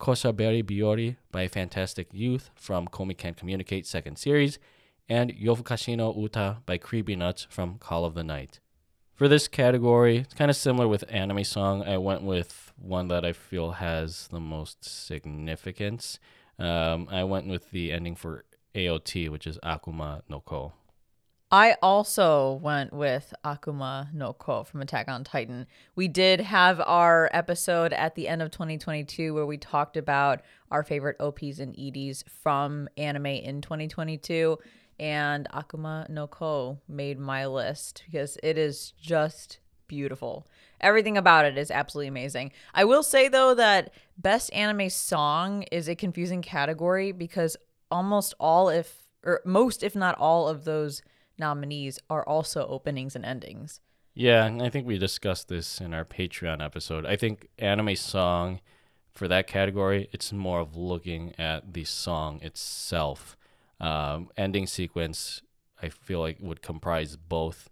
Koshaberi 0.00 0.62
Biyori 0.62 1.16
by 1.30 1.46
Fantastic 1.46 2.08
Youth 2.10 2.50
from 2.54 2.88
Komi 2.88 3.14
Can't 3.16 3.36
Communicate 3.36 3.86
second 3.86 4.16
series, 4.16 4.58
and 5.08 5.32
Yofukashi 5.32 5.96
no 5.96 6.14
Uta 6.14 6.58
by 6.66 6.78
Creepy 6.78 7.16
Nuts 7.16 7.46
from 7.50 7.78
Call 7.78 8.04
of 8.04 8.14
the 8.14 8.24
Night. 8.24 8.60
For 9.14 9.26
this 9.26 9.48
category, 9.48 10.18
it's 10.18 10.34
kind 10.34 10.50
of 10.50 10.56
similar 10.56 10.86
with 10.86 11.04
anime 11.08 11.42
song. 11.42 11.82
I 11.82 11.96
went 11.96 12.22
with 12.22 12.72
one 12.76 13.08
that 13.08 13.24
I 13.24 13.32
feel 13.32 13.72
has 13.72 14.28
the 14.28 14.38
most 14.38 14.84
significance. 14.84 16.20
Um, 16.58 17.08
I 17.10 17.24
went 17.24 17.48
with 17.48 17.70
the 17.70 17.90
ending 17.90 18.14
for 18.14 18.44
AOT, 18.74 19.28
which 19.28 19.46
is 19.46 19.58
Akuma 19.64 20.22
no 20.28 20.40
Ko. 20.40 20.72
I 21.50 21.76
also 21.82 22.60
went 22.62 22.92
with 22.92 23.32
Akuma 23.42 24.12
no 24.12 24.34
Ko 24.34 24.64
from 24.64 24.82
Attack 24.82 25.08
on 25.08 25.24
Titan. 25.24 25.66
We 25.96 26.06
did 26.06 26.40
have 26.40 26.78
our 26.80 27.30
episode 27.32 27.94
at 27.94 28.14
the 28.14 28.28
end 28.28 28.42
of 28.42 28.50
2022 28.50 29.32
where 29.32 29.46
we 29.46 29.56
talked 29.56 29.96
about 29.96 30.42
our 30.70 30.82
favorite 30.82 31.16
OPs 31.18 31.58
and 31.58 31.74
EDs 31.78 32.22
from 32.28 32.88
anime 32.98 33.26
in 33.26 33.62
2022 33.62 34.58
and 34.98 35.46
Akuma 35.52 36.08
no 36.08 36.26
Ko 36.26 36.78
made 36.88 37.18
my 37.18 37.46
list 37.46 38.02
because 38.06 38.38
it 38.42 38.58
is 38.58 38.92
just 39.00 39.58
beautiful. 39.86 40.46
Everything 40.80 41.16
about 41.16 41.44
it 41.44 41.58
is 41.58 41.70
absolutely 41.70 42.08
amazing. 42.08 42.52
I 42.74 42.84
will 42.84 43.02
say 43.02 43.28
though 43.28 43.54
that 43.54 43.92
best 44.16 44.52
anime 44.52 44.90
song 44.90 45.62
is 45.72 45.88
a 45.88 45.96
confusing 45.96 46.42
category 46.42 47.12
because 47.12 47.56
almost 47.90 48.34
all 48.38 48.68
if 48.68 49.06
or 49.24 49.40
most 49.44 49.82
if 49.82 49.96
not 49.96 50.16
all 50.18 50.48
of 50.48 50.64
those 50.64 51.02
nominees 51.38 51.98
are 52.10 52.26
also 52.26 52.66
openings 52.66 53.16
and 53.16 53.24
endings. 53.24 53.80
Yeah, 54.14 54.44
and 54.44 54.60
I 54.62 54.68
think 54.68 54.86
we 54.86 54.98
discussed 54.98 55.48
this 55.48 55.80
in 55.80 55.94
our 55.94 56.04
Patreon 56.04 56.64
episode. 56.64 57.06
I 57.06 57.14
think 57.14 57.48
anime 57.58 57.94
song 57.94 58.60
for 59.14 59.28
that 59.28 59.46
category, 59.46 60.08
it's 60.12 60.32
more 60.32 60.60
of 60.60 60.76
looking 60.76 61.34
at 61.38 61.72
the 61.72 61.84
song 61.84 62.40
itself. 62.42 63.36
Um, 63.80 64.28
ending 64.36 64.66
sequence, 64.66 65.42
I 65.80 65.88
feel 65.88 66.20
like 66.20 66.38
would 66.40 66.62
comprise 66.62 67.16
both 67.16 67.70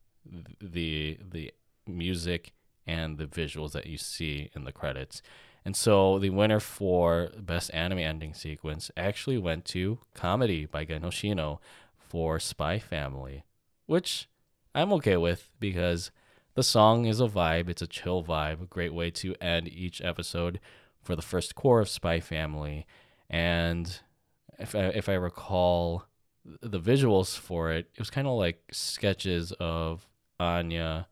the 0.61 1.19
the 1.28 1.53
music 1.87 2.53
and 2.87 3.19
the 3.19 3.27
visuals 3.27 3.73
that 3.73 3.87
you 3.87 3.99
see 3.99 4.51
in 4.55 4.65
the 4.65 4.73
credits. 4.73 5.23
And 5.65 5.74
so 5.74 6.20
the 6.20 6.31
winner 6.31 6.61
for 6.61 7.31
best 7.37 7.73
anime 7.74 7.99
ending 7.99 8.35
sequence 8.35 8.91
actually 8.97 9.39
went 9.39 9.65
to 9.66 9.99
Comedy 10.15 10.65
by 10.65 10.85
Gen 10.85 11.03
Hoshino 11.03 11.59
for 11.99 12.39
Spy 12.39 12.78
Family 12.78 13.43
which 13.87 14.28
I'm 14.74 14.93
okay 14.95 15.16
with 15.16 15.51
because 15.59 16.11
the 16.55 16.62
song 16.62 17.07
is 17.07 17.20
a 17.20 17.28
vibe. 17.28 17.69
It's 17.69 17.83
a 17.83 17.87
chill 17.87 18.23
vibe, 18.23 18.62
a 18.62 18.66
great 18.66 18.93
way 18.93 19.11
to 19.12 19.35
end 19.41 19.69
each 19.69 20.03
episode 20.03 20.61
for 21.03 21.16
the 21.16 21.23
first 21.23 21.55
cour 21.55 21.81
of 21.81 21.89
Spy 21.89 22.20
Family. 22.20 22.87
And 23.31 24.01
if 24.59 24.74
I, 24.74 24.78
if 24.78 25.09
I 25.09 25.15
recall 25.15 26.05
the 26.45 26.81
visuals 26.81 27.37
for 27.37 27.70
it, 27.73 27.89
it 27.95 27.99
was 27.99 28.11
kind 28.11 28.27
of 28.27 28.37
like 28.39 28.62
sketches 28.73 29.53
of 29.59 30.07
Anya. 30.39 31.09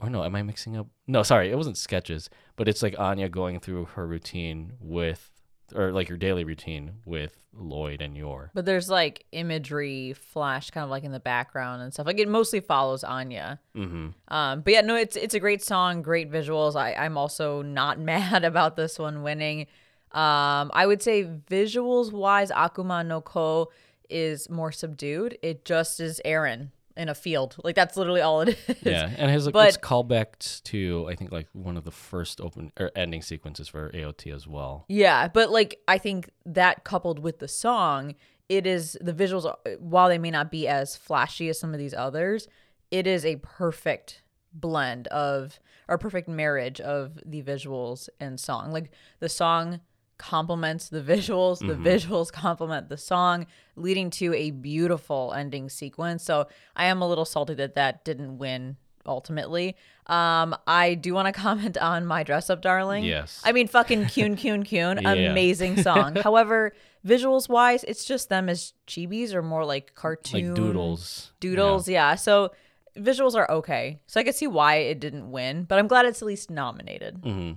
Or 0.00 0.08
no, 0.08 0.24
am 0.24 0.34
I 0.34 0.42
mixing 0.42 0.76
up? 0.76 0.86
No, 1.06 1.22
sorry, 1.22 1.50
it 1.50 1.56
wasn't 1.56 1.76
sketches, 1.76 2.30
but 2.56 2.68
it's 2.68 2.82
like 2.82 2.98
Anya 2.98 3.28
going 3.28 3.60
through 3.60 3.86
her 3.96 4.06
routine 4.06 4.72
with 4.80 5.30
or 5.74 5.92
like 5.92 6.08
your 6.08 6.18
daily 6.18 6.44
routine 6.44 6.92
with 7.04 7.38
Lloyd 7.52 8.00
and 8.00 8.16
Yor. 8.16 8.50
But 8.54 8.64
there's 8.64 8.88
like 8.88 9.24
imagery 9.32 10.14
flash 10.14 10.70
kind 10.70 10.84
of 10.84 10.90
like 10.90 11.04
in 11.04 11.12
the 11.12 11.20
background 11.20 11.82
and 11.82 11.92
stuff. 11.92 12.06
Like 12.06 12.18
it 12.18 12.28
mostly 12.28 12.60
follows 12.60 13.04
Anya. 13.04 13.60
Mm-hmm. 13.76 14.08
Um, 14.34 14.60
but 14.60 14.72
yeah, 14.72 14.80
no, 14.80 14.96
it's 14.96 15.16
it's 15.16 15.34
a 15.34 15.40
great 15.40 15.62
song, 15.62 16.02
great 16.02 16.30
visuals. 16.30 16.76
I 16.76 16.94
I'm 16.94 17.16
also 17.16 17.62
not 17.62 17.98
mad 18.00 18.44
about 18.44 18.76
this 18.76 18.98
one 18.98 19.22
winning. 19.22 19.66
Um, 20.12 20.70
I 20.74 20.86
would 20.86 21.02
say 21.02 21.24
visuals 21.24 22.12
wise, 22.12 22.50
Akuma 22.50 23.06
no 23.06 23.20
Ko 23.20 23.70
is 24.08 24.50
more 24.50 24.72
subdued. 24.72 25.38
It 25.42 25.64
just 25.64 26.00
is 26.00 26.20
Eren 26.24 26.70
in 26.96 27.08
a 27.08 27.14
field. 27.14 27.56
Like 27.62 27.74
that's 27.74 27.96
literally 27.96 28.20
all 28.20 28.42
it 28.42 28.58
is. 28.68 28.76
Yeah, 28.82 29.10
and 29.16 29.30
his 29.30 29.48
but, 29.48 29.68
it's 29.68 29.76
callback 29.76 30.62
to 30.64 31.06
I 31.08 31.14
think 31.14 31.32
like 31.32 31.48
one 31.52 31.76
of 31.76 31.84
the 31.84 31.90
first 31.90 32.40
open 32.40 32.72
or 32.78 32.90
ending 32.96 33.22
sequences 33.22 33.68
for 33.68 33.90
AOT 33.90 34.34
as 34.34 34.46
well. 34.46 34.84
Yeah, 34.88 35.28
but 35.28 35.50
like 35.50 35.80
I 35.88 35.98
think 35.98 36.30
that 36.44 36.84
coupled 36.84 37.20
with 37.20 37.38
the 37.38 37.48
song, 37.48 38.14
it 38.48 38.66
is 38.66 38.98
the 39.00 39.14
visuals. 39.14 39.52
While 39.78 40.08
they 40.08 40.18
may 40.18 40.30
not 40.30 40.50
be 40.50 40.66
as 40.66 40.96
flashy 40.96 41.48
as 41.48 41.58
some 41.58 41.72
of 41.72 41.78
these 41.78 41.94
others, 41.94 42.48
it 42.90 43.06
is 43.06 43.24
a 43.24 43.36
perfect 43.36 44.22
blend 44.52 45.06
of 45.08 45.60
or 45.88 45.98
perfect 45.98 46.28
marriage 46.28 46.80
of 46.80 47.18
the 47.24 47.42
visuals 47.42 48.08
and 48.18 48.38
song. 48.38 48.72
Like 48.72 48.90
the 49.20 49.28
song 49.28 49.80
complements 50.20 50.90
the 50.90 51.00
visuals, 51.00 51.58
the 51.58 51.74
mm-hmm. 51.74 51.86
visuals 51.86 52.30
complement 52.30 52.90
the 52.90 52.96
song, 52.98 53.46
leading 53.74 54.10
to 54.10 54.34
a 54.34 54.50
beautiful 54.50 55.32
ending 55.34 55.70
sequence. 55.70 56.22
So 56.22 56.46
I 56.76 56.84
am 56.86 57.00
a 57.00 57.08
little 57.08 57.24
salty 57.24 57.54
that 57.54 57.74
that 57.74 58.04
didn't 58.04 58.38
win 58.38 58.76
ultimately. 59.06 59.76
Um, 60.06 60.54
I 60.66 60.94
do 60.94 61.14
want 61.14 61.26
to 61.26 61.32
comment 61.40 61.78
on 61.78 62.04
My 62.04 62.22
Dress 62.22 62.50
Up 62.50 62.60
Darling. 62.60 63.04
Yes. 63.04 63.40
I 63.44 63.52
mean, 63.52 63.66
fucking 63.66 64.04
Kyun 64.04 64.36
Kyun 64.36 64.64
Kyun, 64.64 65.02
yeah. 65.02 65.30
amazing 65.30 65.82
song. 65.82 66.14
However, 66.22 66.74
visuals 67.04 67.48
wise, 67.48 67.82
it's 67.84 68.04
just 68.04 68.28
them 68.28 68.48
as 68.48 68.74
chibis 68.86 69.32
or 69.32 69.42
more 69.42 69.64
like 69.64 69.94
cartoon. 69.94 70.48
Like 70.48 70.56
doodles. 70.56 71.32
Doodles, 71.40 71.88
yeah. 71.88 72.10
yeah. 72.10 72.14
So 72.16 72.52
visuals 72.96 73.34
are 73.34 73.50
okay. 73.50 74.00
So 74.06 74.20
I 74.20 74.22
can 74.22 74.34
see 74.34 74.46
why 74.46 74.76
it 74.76 75.00
didn't 75.00 75.30
win, 75.30 75.64
but 75.64 75.78
I'm 75.78 75.88
glad 75.88 76.04
it's 76.04 76.20
at 76.20 76.26
least 76.26 76.50
nominated. 76.50 77.22
Mm-hmm. 77.22 77.52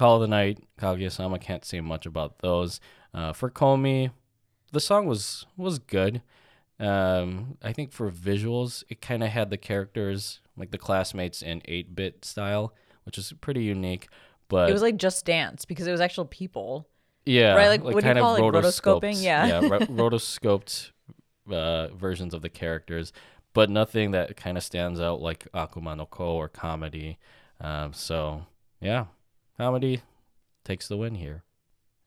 Call 0.00 0.14
of 0.14 0.22
the 0.22 0.28
Night, 0.28 0.64
Kaguya-sama, 0.80 1.38
can't 1.38 1.62
say 1.62 1.82
much 1.82 2.06
about 2.06 2.38
those. 2.38 2.80
Uh, 3.12 3.34
for 3.34 3.50
Komi, 3.50 4.10
the 4.72 4.80
song 4.80 5.04
was 5.04 5.44
was 5.58 5.78
good. 5.78 6.22
Um, 6.78 7.58
I 7.62 7.74
think 7.74 7.92
for 7.92 8.10
visuals, 8.10 8.82
it 8.88 9.02
kind 9.02 9.22
of 9.22 9.28
had 9.28 9.50
the 9.50 9.58
characters 9.58 10.40
like 10.56 10.70
the 10.70 10.78
classmates 10.78 11.42
in 11.42 11.60
8-bit 11.68 12.24
style, 12.24 12.72
which 13.04 13.18
is 13.18 13.34
pretty 13.42 13.62
unique. 13.62 14.08
But 14.48 14.70
it 14.70 14.72
was 14.72 14.80
like 14.80 14.96
Just 14.96 15.26
Dance 15.26 15.66
because 15.66 15.86
it 15.86 15.92
was 15.92 16.00
actual 16.00 16.24
people. 16.24 16.88
Yeah, 17.26 17.54
right. 17.54 17.68
Like, 17.68 17.84
like 17.84 17.94
what 17.94 18.02
do 18.02 18.08
you 18.08 18.14
call 18.14 18.36
it? 18.36 18.40
Like 18.40 18.54
rotoscoping? 18.54 19.22
Yeah, 19.22 19.46
yeah, 19.46 19.60
rotoscoped 19.68 20.92
uh, 21.52 21.88
versions 21.88 22.32
of 22.32 22.40
the 22.40 22.48
characters. 22.48 23.12
but 23.52 23.68
nothing 23.68 24.12
that 24.12 24.34
kind 24.38 24.56
of 24.56 24.64
stands 24.64 24.98
out 24.98 25.20
like 25.20 25.46
Akuma 25.52 25.94
no 25.94 26.06
Ko 26.06 26.36
or 26.36 26.48
comedy. 26.48 27.18
Um, 27.60 27.92
so 27.92 28.46
yeah, 28.80 29.04
comedy 29.60 30.00
takes 30.64 30.88
the 30.88 30.96
win 30.96 31.16
here. 31.16 31.44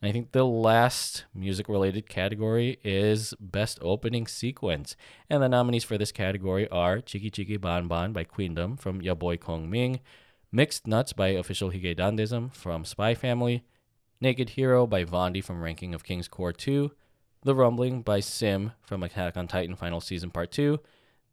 And 0.01 0.09
I 0.09 0.11
think 0.11 0.31
the 0.31 0.43
last 0.43 1.25
music 1.35 1.69
related 1.69 2.09
category 2.09 2.80
is 2.84 3.35
Best 3.39 3.77
Opening 3.80 4.25
Sequence. 4.25 4.95
And 5.30 5.43
the 5.43 5.47
nominees 5.47 5.84
for 5.84 5.95
this 5.95 6.11
category 6.11 6.67
are 6.69 6.97
Chiki 6.97 7.30
Chiki 7.30 7.61
Ban 7.61 7.88
Ban 7.88 8.11
by 8.11 8.23
Queendom 8.23 8.80
from 8.80 9.03
Ya 9.03 9.13
Boy 9.13 9.38
Kong 9.38 9.69
Ming, 9.69 9.99
Mixed 10.51 10.88
Nuts 10.88 11.13
by 11.13 11.27
Official 11.27 11.69
Hige 11.69 11.95
Dandism 11.95 12.51
from 12.55 12.85
Spy 12.85 13.13
Family, 13.13 13.63
Naked 14.19 14.49
Hero 14.49 14.88
by 14.88 15.05
Vaundy 15.05 15.43
from 15.43 15.61
Ranking 15.61 15.93
of 15.93 16.03
Kings 16.03 16.27
Cour 16.27 16.53
2, 16.53 16.91
The 17.43 17.53
Rumbling 17.53 18.01
by 18.01 18.19
Sim 18.19 18.71
from 18.81 19.03
Attack 19.03 19.38
on 19.38 19.47
Titan 19.47 19.75
Final 19.75 20.01
Season 20.01 20.31
Part 20.31 20.51
2, 20.51 20.80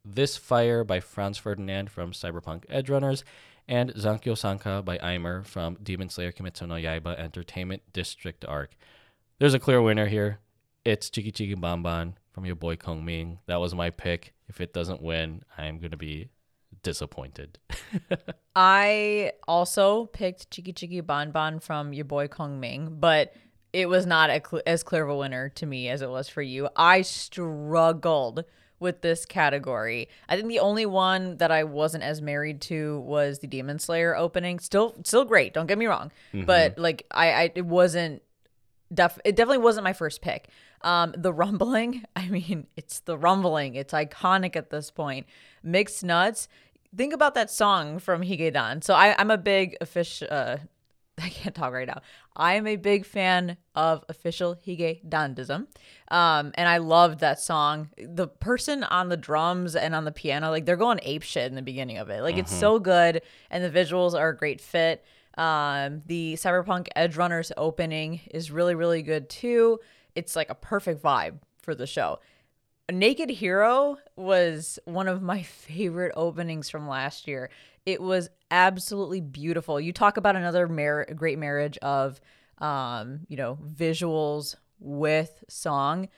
This 0.04 0.36
Fire 0.36 0.84
by 0.84 1.00
Franz 1.00 1.38
Ferdinand 1.38 1.90
from 1.90 2.12
Cyberpunk 2.12 2.66
Edgerunners, 2.66 3.24
and 3.70 3.94
Zankyo 3.94 4.36
Sanka 4.36 4.82
by 4.84 4.98
Aimer 4.98 5.44
from 5.44 5.78
Demon 5.80 6.08
Slayer 6.08 6.32
Kimetsu 6.32 6.66
no 6.66 6.74
Yaiba 6.74 7.16
Entertainment 7.16 7.82
District 7.92 8.44
Arc. 8.44 8.72
There's 9.38 9.54
a 9.54 9.60
clear 9.60 9.80
winner 9.80 10.06
here. 10.06 10.40
It's 10.84 11.08
Chiki 11.08 11.32
Chiki 11.32 11.58
Ban 11.58 12.16
from 12.32 12.44
your 12.44 12.56
boy 12.56 12.74
Kong 12.74 13.04
Ming. 13.04 13.38
That 13.46 13.60
was 13.60 13.72
my 13.72 13.90
pick. 13.90 14.34
If 14.48 14.60
it 14.60 14.74
doesn't 14.74 15.00
win, 15.00 15.44
I'm 15.56 15.78
going 15.78 15.92
to 15.92 15.96
be 15.96 16.30
disappointed. 16.82 17.60
I 18.56 19.32
also 19.46 20.06
picked 20.06 20.50
Chiki 20.50 20.74
Chiki 20.74 21.06
Ban 21.06 21.60
from 21.60 21.92
your 21.92 22.06
boy 22.06 22.26
Kong 22.26 22.58
Ming, 22.58 22.96
but 22.98 23.34
it 23.72 23.88
was 23.88 24.04
not 24.04 24.30
cl- 24.30 24.62
as 24.66 24.82
clear 24.82 25.04
of 25.04 25.10
a 25.10 25.16
winner 25.16 25.48
to 25.50 25.64
me 25.64 25.88
as 25.88 26.02
it 26.02 26.10
was 26.10 26.28
for 26.28 26.42
you. 26.42 26.68
I 26.74 27.02
struggled 27.02 28.44
with 28.80 29.02
this 29.02 29.24
category. 29.26 30.08
I 30.28 30.36
think 30.36 30.48
the 30.48 30.58
only 30.58 30.86
one 30.86 31.36
that 31.36 31.50
I 31.52 31.64
wasn't 31.64 32.02
as 32.02 32.20
married 32.20 32.60
to 32.62 33.00
was 33.00 33.38
the 33.38 33.46
Demon 33.46 33.78
Slayer 33.78 34.16
opening. 34.16 34.58
Still, 34.58 34.96
still 35.04 35.24
great. 35.24 35.54
Don't 35.54 35.66
get 35.66 35.78
me 35.78 35.86
wrong, 35.86 36.10
but 36.32 36.78
like 36.78 37.06
I, 37.10 37.32
I 37.32 37.52
it 37.54 37.66
wasn't. 37.66 38.22
Def- 38.92 39.20
it 39.24 39.36
definitely 39.36 39.58
wasn't 39.58 39.84
my 39.84 39.92
first 39.92 40.20
pick. 40.20 40.48
Um, 40.82 41.14
the 41.16 41.32
rumbling. 41.32 42.02
I 42.16 42.28
mean, 42.28 42.66
it's 42.76 43.00
the 43.00 43.16
rumbling. 43.16 43.76
It's 43.76 43.92
iconic 43.92 44.56
at 44.56 44.70
this 44.70 44.90
point. 44.90 45.26
Mixed 45.62 46.02
nuts. 46.02 46.48
Think 46.96 47.12
about 47.12 47.34
that 47.34 47.50
song 47.52 48.00
from 48.00 48.22
Higedan. 48.22 48.82
So 48.82 48.94
I, 48.94 49.14
I'm 49.16 49.30
a 49.30 49.38
big 49.38 49.76
official. 49.80 50.26
Uh, 50.28 50.56
I 51.24 51.28
can't 51.28 51.54
talk 51.54 51.72
right 51.72 51.86
now. 51.86 52.00
I 52.36 52.54
am 52.54 52.66
a 52.66 52.76
big 52.76 53.04
fan 53.04 53.56
of 53.74 54.04
official 54.08 54.54
Hige 54.54 55.06
Dandism. 55.08 55.66
Um, 56.08 56.52
and 56.54 56.68
I 56.68 56.78
loved 56.78 57.20
that 57.20 57.40
song. 57.40 57.90
The 57.98 58.28
person 58.28 58.84
on 58.84 59.08
the 59.08 59.16
drums 59.16 59.76
and 59.76 59.94
on 59.94 60.04
the 60.04 60.12
piano, 60.12 60.50
like 60.50 60.66
they're 60.66 60.76
going 60.76 61.00
ape 61.02 61.22
shit 61.22 61.46
in 61.46 61.54
the 61.54 61.62
beginning 61.62 61.98
of 61.98 62.08
it. 62.10 62.22
Like 62.22 62.36
it's 62.36 62.54
so 62.54 62.78
good, 62.78 63.22
and 63.50 63.62
the 63.62 63.70
visuals 63.70 64.14
are 64.14 64.30
a 64.30 64.36
great 64.36 64.60
fit. 64.60 65.04
Um, 65.36 66.02
the 66.06 66.34
Cyberpunk 66.34 66.88
Edgerunners 66.96 67.52
opening 67.56 68.20
is 68.32 68.50
really, 68.50 68.74
really 68.74 69.02
good 69.02 69.28
too. 69.28 69.78
It's 70.14 70.34
like 70.36 70.50
a 70.50 70.54
perfect 70.54 71.02
vibe 71.02 71.38
for 71.62 71.74
the 71.74 71.86
show. 71.86 72.18
Naked 72.90 73.30
Hero 73.30 73.98
was 74.16 74.78
one 74.84 75.06
of 75.06 75.22
my 75.22 75.42
favorite 75.44 76.12
openings 76.16 76.68
from 76.68 76.88
last 76.88 77.28
year. 77.28 77.50
It 77.86 78.02
was 78.02 78.28
absolutely 78.50 79.20
beautiful. 79.20 79.80
You 79.80 79.92
talk 79.92 80.16
about 80.16 80.36
another 80.36 80.68
mar- 80.68 81.06
great 81.14 81.38
marriage 81.38 81.78
of, 81.78 82.20
um, 82.58 83.20
you 83.28 83.36
know, 83.36 83.58
visuals 83.64 84.56
with 84.78 85.44
song. 85.48 86.08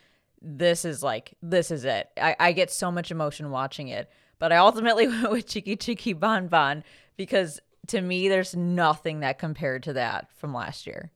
This 0.40 0.84
is 0.84 1.02
like, 1.02 1.34
this 1.42 1.70
is 1.70 1.84
it. 1.84 2.08
I, 2.16 2.36
I 2.38 2.52
get 2.52 2.70
so 2.70 2.90
much 2.90 3.10
emotion 3.10 3.50
watching 3.50 3.88
it. 3.88 4.10
But 4.38 4.52
I 4.52 4.56
ultimately 4.56 5.06
went 5.08 5.30
with 5.30 5.46
Chiki 5.46 5.76
Chiki 5.76 6.18
Bon 6.18 6.48
Bon 6.48 6.82
because 7.16 7.60
to 7.88 8.00
me, 8.00 8.28
there's 8.28 8.54
nothing 8.54 9.20
that 9.20 9.38
compared 9.38 9.82
to 9.84 9.92
that 9.94 10.28
from 10.36 10.54
last 10.54 10.86
year. 10.86 11.10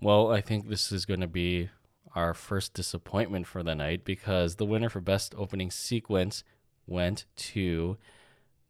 Well, 0.00 0.30
I 0.30 0.40
think 0.40 0.68
this 0.68 0.92
is 0.92 1.06
going 1.06 1.20
to 1.20 1.26
be 1.26 1.70
our 2.14 2.34
first 2.34 2.74
disappointment 2.74 3.46
for 3.46 3.62
the 3.62 3.74
night 3.74 4.04
because 4.04 4.56
the 4.56 4.64
winner 4.64 4.88
for 4.88 5.00
best 5.00 5.34
opening 5.36 5.70
sequence 5.70 6.44
went 6.86 7.24
to 7.36 7.96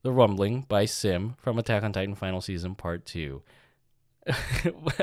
The 0.07 0.12
Rumbling 0.12 0.65
by 0.69 0.85
Sim 0.85 1.35
from 1.37 1.59
Attack 1.59 1.83
on 1.83 1.93
Titan 1.93 2.15
Final 2.15 2.41
Season 2.41 2.77
Part 2.77 3.05
2. 3.07 3.43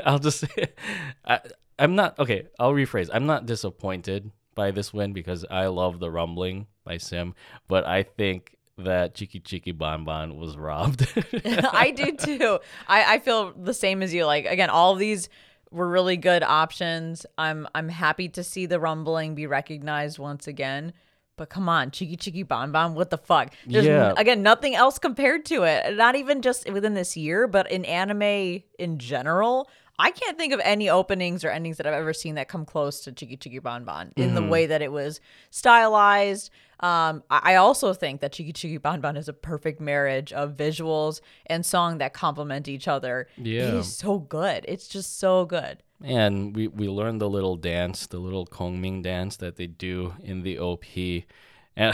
I'll 0.06 0.18
just 0.18 0.40
say, 0.40 0.68
I, 1.26 1.40
I'm 1.78 1.94
not, 1.94 2.18
okay, 2.18 2.46
I'll 2.58 2.72
rephrase. 2.72 3.10
I'm 3.12 3.26
not 3.26 3.44
disappointed 3.44 4.30
by 4.54 4.70
this 4.70 4.94
win 4.94 5.12
because 5.12 5.44
I 5.50 5.66
love 5.66 6.00
The 6.00 6.10
Rumbling 6.10 6.68
by 6.84 6.96
Sim, 6.96 7.34
but 7.68 7.84
I 7.84 8.04
think 8.04 8.56
that 8.78 9.14
Chiki 9.14 9.42
Chiki 9.42 9.76
Bon 9.76 10.06
Bon 10.06 10.38
was 10.38 10.56
robbed. 10.56 11.06
I 11.44 11.90
do 11.90 12.12
too. 12.12 12.60
I, 12.88 13.16
I 13.16 13.18
feel 13.18 13.52
the 13.52 13.74
same 13.74 14.02
as 14.02 14.14
you. 14.14 14.24
Like 14.24 14.46
again, 14.46 14.70
all 14.70 14.94
these 14.94 15.28
were 15.70 15.86
really 15.86 16.16
good 16.16 16.42
options. 16.42 17.26
I'm 17.36 17.68
I'm 17.74 17.90
happy 17.90 18.30
to 18.30 18.42
see 18.42 18.64
the 18.64 18.80
rumbling 18.80 19.34
be 19.34 19.46
recognized 19.46 20.18
once 20.18 20.46
again. 20.46 20.94
But 21.36 21.50
come 21.50 21.68
on, 21.68 21.90
Chiki 21.90 22.16
Chiki 22.16 22.46
Bon 22.46 22.70
Bon, 22.70 22.94
what 22.94 23.10
the 23.10 23.18
fuck? 23.18 23.52
There's 23.66 23.86
Yeah. 23.86 24.10
n- 24.10 24.14
again 24.18 24.42
nothing 24.42 24.74
else 24.74 24.98
compared 24.98 25.44
to 25.46 25.64
it. 25.64 25.96
Not 25.96 26.14
even 26.14 26.42
just 26.42 26.70
within 26.70 26.94
this 26.94 27.16
year, 27.16 27.46
but 27.46 27.70
in 27.70 27.84
anime 27.84 28.62
in 28.78 28.98
general. 28.98 29.68
I 29.98 30.10
can't 30.10 30.36
think 30.36 30.52
of 30.52 30.60
any 30.64 30.90
openings 30.90 31.44
or 31.44 31.50
endings 31.50 31.76
that 31.76 31.86
I've 31.86 31.94
ever 31.94 32.12
seen 32.12 32.34
that 32.34 32.48
come 32.48 32.64
close 32.64 33.00
to 33.02 33.12
Chiki 33.12 33.38
Chiki 33.38 33.62
Bon 33.62 33.84
Bon 33.84 34.12
in 34.16 34.34
the 34.34 34.40
mm-hmm. 34.40 34.50
way 34.50 34.66
that 34.66 34.82
it 34.82 34.90
was 34.90 35.20
stylized. 35.50 36.50
Um, 36.84 37.22
I 37.30 37.54
also 37.54 37.94
think 37.94 38.20
that 38.20 38.34
Chiki 38.34 38.52
Chiki 38.52 38.80
Bon 38.80 39.00
Bon 39.00 39.16
is 39.16 39.26
a 39.26 39.32
perfect 39.32 39.80
marriage 39.80 40.34
of 40.34 40.54
visuals 40.54 41.22
and 41.46 41.64
song 41.64 41.96
that 41.96 42.12
complement 42.12 42.68
each 42.68 42.86
other. 42.86 43.26
Yeah. 43.38 43.68
It 43.68 43.74
is 43.74 43.96
so 43.96 44.18
good. 44.18 44.66
It's 44.68 44.86
just 44.86 45.18
so 45.18 45.46
good. 45.46 45.82
And 46.02 46.54
we, 46.54 46.68
we 46.68 46.88
learned 46.88 47.22
the 47.22 47.30
little 47.30 47.56
dance, 47.56 48.06
the 48.06 48.18
little 48.18 48.44
Kongming 48.46 49.02
dance 49.02 49.38
that 49.38 49.56
they 49.56 49.66
do 49.66 50.12
in 50.22 50.42
the 50.42 50.58
OP. 50.58 50.84
And 50.94 51.24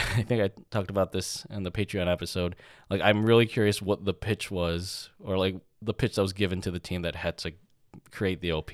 I 0.16 0.22
think 0.22 0.42
I 0.42 0.50
talked 0.72 0.90
about 0.90 1.12
this 1.12 1.46
in 1.50 1.62
the 1.62 1.70
Patreon 1.70 2.10
episode. 2.10 2.56
Like, 2.90 3.00
I'm 3.00 3.24
really 3.24 3.46
curious 3.46 3.80
what 3.80 4.04
the 4.04 4.14
pitch 4.14 4.50
was, 4.50 5.10
or 5.20 5.38
like 5.38 5.54
the 5.80 5.94
pitch 5.94 6.16
that 6.16 6.22
was 6.22 6.32
given 6.32 6.60
to 6.62 6.72
the 6.72 6.80
team 6.80 7.02
that 7.02 7.14
had 7.14 7.38
to 7.38 7.52
create 8.10 8.40
the 8.40 8.50
OP. 8.50 8.72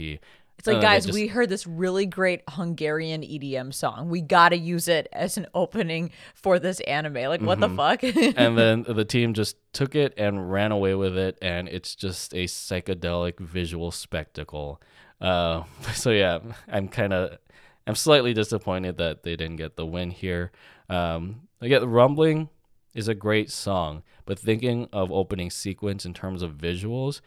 It's 0.58 0.66
like, 0.66 0.78
Uh, 0.78 0.80
guys, 0.80 1.04
just- 1.06 1.14
we 1.14 1.26
heard 1.28 1.48
this 1.48 1.66
really 1.66 2.06
great 2.06 2.42
Hungarian 2.48 3.22
EDM 3.22 3.72
song. 3.72 4.08
We 4.08 4.20
got 4.22 4.50
to 4.50 4.56
use 4.56 4.88
it 4.88 5.06
as 5.12 5.36
an 5.36 5.46
opening 5.54 6.10
for 6.34 6.58
this 6.58 6.80
anime. 6.80 7.14
Like, 7.14 7.40
what 7.42 7.60
the 7.60 7.68
fuck? 7.68 8.02
and 8.36 8.56
then 8.58 8.84
the 8.88 9.04
team 9.04 9.34
just 9.34 9.56
took 9.72 9.94
it 9.94 10.14
and 10.16 10.50
ran 10.50 10.72
away 10.72 10.94
with 10.94 11.16
it, 11.16 11.38
and 11.42 11.68
it's 11.68 11.94
just 11.94 12.32
a 12.34 12.44
psychedelic 12.46 13.38
visual 13.40 13.90
spectacle. 13.90 14.80
Uh, 15.20 15.62
so 15.94 16.10
yeah, 16.10 16.38
I'm 16.68 16.88
kind 16.88 17.12
of, 17.12 17.38
I'm 17.86 17.94
slightly 17.94 18.32
disappointed 18.34 18.96
that 18.98 19.22
they 19.22 19.36
didn't 19.36 19.56
get 19.56 19.76
the 19.76 19.86
win 19.86 20.10
here. 20.10 20.52
Um, 20.88 21.42
again, 21.60 21.80
the 21.80 21.88
rumbling 21.88 22.48
is 22.94 23.08
a 23.08 23.14
great 23.14 23.50
song, 23.50 24.02
but 24.24 24.38
thinking 24.38 24.88
of 24.92 25.12
opening 25.12 25.50
sequence 25.50 26.04
in 26.06 26.14
terms 26.14 26.42
of 26.42 26.52
visuals, 26.52 27.20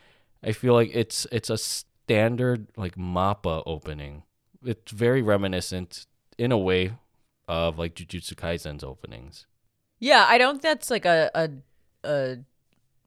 I 0.43 0.51
feel 0.51 0.73
like 0.73 0.89
it's 0.93 1.27
it's 1.31 1.49
a 1.49 1.57
standard 2.09 2.67
like 2.75 2.95
Mappa 2.95 3.61
opening. 3.65 4.23
It's 4.63 4.91
very 4.91 5.21
reminiscent 5.21 6.07
in 6.37 6.51
a 6.51 6.57
way 6.57 6.93
of 7.47 7.77
like 7.77 7.95
Jujutsu 7.95 8.35
Kaisen's 8.35 8.83
openings. 8.83 9.45
yeah, 9.99 10.25
I 10.27 10.37
don't. 10.37 10.61
That's 10.61 10.89
like 10.89 11.05
a 11.05 11.29
a 11.35 11.49
a 12.03 12.37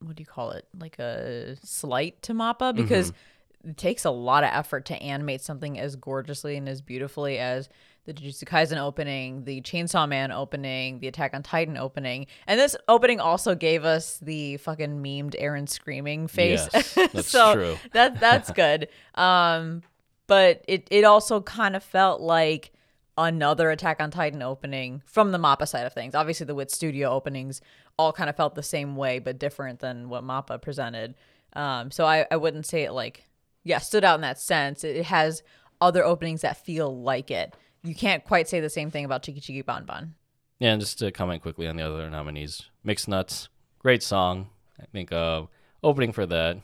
what 0.01 0.17
do 0.17 0.23
you 0.23 0.27
call 0.27 0.53
it? 0.53 0.67
Like 0.79 0.99
a 0.99 1.57
slight 1.65 2.23
to 2.23 2.33
Mappa 2.33 2.75
because 2.75 3.11
mm-hmm. 3.11 3.71
it 3.71 3.77
takes 3.77 4.05
a 4.05 4.11
lot 4.11 4.45
of 4.45 4.51
effort 4.53 4.85
to 4.87 5.03
animate 5.03 5.41
something 5.41 5.79
as 5.79 5.97
gorgeously 5.97 6.57
and 6.57 6.69
as 6.69 6.81
beautifully 6.81 7.39
as 7.39 7.69
the 8.05 8.13
Jujutsu 8.13 8.45
Kaisen 8.45 8.79
opening, 8.79 9.45
the 9.45 9.61
Chainsaw 9.61 10.09
Man 10.09 10.33
opening, 10.33 10.99
the 10.99 11.09
Attack 11.09 11.35
on 11.35 11.43
Titan 11.43 11.77
opening, 11.77 12.27
and 12.47 12.59
this 12.59 12.77
opening 12.89 13.21
also 13.21 13.55
gave 13.55 13.85
us 13.85 14.19
the 14.19 14.57
fucking 14.59 15.03
memed 15.03 15.41
Eren 15.41 15.69
screaming 15.69 16.27
face. 16.27 16.69
Yes, 16.73 16.95
that's 17.13 17.29
so 17.29 17.55
true. 17.55 17.77
That 17.93 18.19
that's 18.21 18.51
good. 18.53 18.89
Um, 19.15 19.83
but 20.27 20.65
it 20.67 20.89
it 20.91 21.05
also 21.05 21.41
kind 21.41 21.77
of 21.77 21.83
felt 21.83 22.21
like 22.21 22.73
another 23.17 23.71
Attack 23.71 24.01
on 24.01 24.11
Titan 24.11 24.43
opening 24.43 25.03
from 25.05 25.33
the 25.33 25.39
Mappa 25.39 25.69
side 25.69 25.87
of 25.87 25.93
things. 25.93 26.15
Obviously, 26.15 26.47
the 26.47 26.55
Wit 26.55 26.71
Studio 26.71 27.11
openings 27.11 27.61
all 27.99 28.13
kind 28.13 28.31
of 28.31 28.37
felt 28.37 28.55
the 28.55 28.63
same 28.63 28.97
way, 28.97 29.19
but 29.19 29.39
different 29.39 29.81
than 29.81 30.09
what 30.09 30.25
Mappa 30.25 30.61
presented. 30.61 31.15
Um, 31.55 31.91
so 31.91 32.07
I, 32.07 32.27
I 32.31 32.37
wouldn't 32.37 32.67
say 32.67 32.85
it 32.85 32.93
like, 32.93 33.29
yeah, 33.65 33.79
stood 33.79 34.05
out 34.05 34.15
in 34.15 34.23
that 34.23 34.41
sense. 34.41 34.83
It 34.83 35.05
has 35.05 35.43
other 35.81 36.05
openings 36.05 36.41
that 36.41 36.65
feel 36.65 37.03
like 37.03 37.31
it. 37.31 37.55
You 37.83 37.95
can't 37.95 38.25
quite 38.25 38.49
say 38.49 38.61
the 38.61 38.71
same 38.71 38.91
thing 38.91 39.05
about 39.05 39.23
Chiki 39.23 39.41
Chiki 39.41 39.65
Bon 39.65 39.85
Bon. 39.85 40.15
Yeah, 40.59 40.73
and 40.73 40.81
just 40.81 40.99
to 41.01 41.11
comment 41.11 41.43
quickly 41.43 41.67
on 41.67 41.77
the 41.77 41.83
other 41.83 42.09
nominees, 42.09 42.71
Mixed 42.85 43.09
Nuts, 43.09 43.49
great 43.81 44.03
song. 44.03 44.49
I 44.81 44.85
think 44.87 45.11
uh, 45.13 45.47
opening 45.83 46.13
for 46.13 46.25
that 46.27 46.59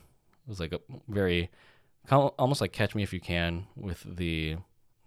was 0.46 0.60
like 0.60 0.72
a 0.72 0.80
very, 1.08 1.50
almost 2.10 2.60
like 2.60 2.72
Catch 2.72 2.94
Me 2.94 3.02
If 3.02 3.12
You 3.12 3.20
Can 3.20 3.66
with 3.76 4.04
the 4.16 4.56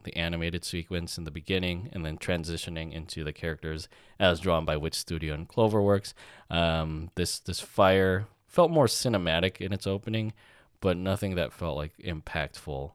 the 0.04 0.18
animated 0.18 0.66
sequence 0.66 1.18
in 1.18 1.26
the 1.26 1.32
beginning 1.32 1.88
and 1.94 2.04
then 2.04 2.18
transitioning 2.18 2.92
into 2.92 3.24
the 3.24 3.32
characters 3.32 3.88
as 4.20 4.40
drawn 4.40 4.66
by 4.66 4.76
Wit 4.76 4.96
Studio 4.96 5.34
and 5.34 5.48
Cloverworks. 5.48 6.14
Um, 6.50 7.12
this 7.16 7.40
this 7.40 7.60
fire 7.60 8.28
felt 8.48 8.72
more 8.72 8.88
cinematic 8.88 9.62
in 9.62 9.72
its 9.72 9.88
opening, 9.88 10.34
but 10.80 10.98
nothing 10.98 11.36
that 11.36 11.54
felt 11.54 11.78
like 11.78 11.94
impactful. 12.00 12.92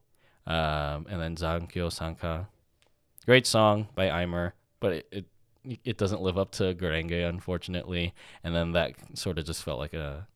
Um, 0.46 1.06
and 1.08 1.20
then 1.20 1.36
Zankyo 1.36 1.90
Sanka, 1.90 2.48
great 3.26 3.46
song 3.46 3.88
by 3.94 4.08
Aimer, 4.22 4.54
but 4.80 4.92
it, 4.92 5.08
it 5.12 5.26
it 5.84 5.98
doesn't 5.98 6.22
live 6.22 6.38
up 6.38 6.52
to 6.52 6.74
Gurenge, 6.74 7.28
unfortunately. 7.28 8.14
And 8.44 8.54
then 8.54 8.72
that 8.72 8.92
sort 9.14 9.38
of 9.38 9.44
just 9.46 9.64
felt 9.64 9.80
like 9.80 9.94
a 9.94 10.28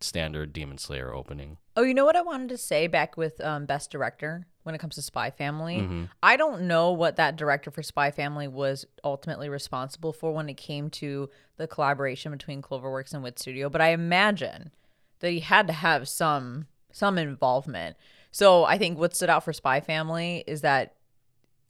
standard 0.00 0.52
Demon 0.52 0.78
Slayer 0.78 1.14
opening. 1.14 1.56
Oh, 1.76 1.82
you 1.82 1.94
know 1.94 2.04
what 2.04 2.16
I 2.16 2.22
wanted 2.22 2.50
to 2.50 2.58
say 2.58 2.86
back 2.86 3.16
with 3.16 3.40
um, 3.40 3.64
Best 3.64 3.90
Director 3.90 4.46
when 4.62 4.74
it 4.74 4.78
comes 4.78 4.96
to 4.96 5.02
Spy 5.02 5.30
Family? 5.30 5.78
Mm-hmm. 5.78 6.04
I 6.22 6.36
don't 6.36 6.62
know 6.62 6.92
what 6.92 7.16
that 7.16 7.36
director 7.36 7.70
for 7.70 7.82
Spy 7.82 8.10
Family 8.10 8.46
was 8.46 8.84
ultimately 9.02 9.48
responsible 9.48 10.12
for 10.12 10.32
when 10.32 10.48
it 10.48 10.56
came 10.56 10.90
to 10.90 11.30
the 11.56 11.66
collaboration 11.66 12.30
between 12.32 12.62
Cloverworks 12.62 13.14
and 13.14 13.22
Wit 13.22 13.38
Studio, 13.38 13.70
but 13.70 13.80
I 13.80 13.88
imagine 13.88 14.70
that 15.20 15.30
he 15.30 15.40
had 15.40 15.66
to 15.68 15.72
have 15.72 16.08
some 16.08 16.66
some 16.94 17.16
involvement. 17.16 17.96
So 18.32 18.64
I 18.64 18.76
think 18.76 18.98
what 18.98 19.16
stood 19.16 19.30
out 19.30 19.44
for 19.44 19.54
Spy 19.54 19.80
Family 19.80 20.44
is 20.46 20.60
that 20.60 20.96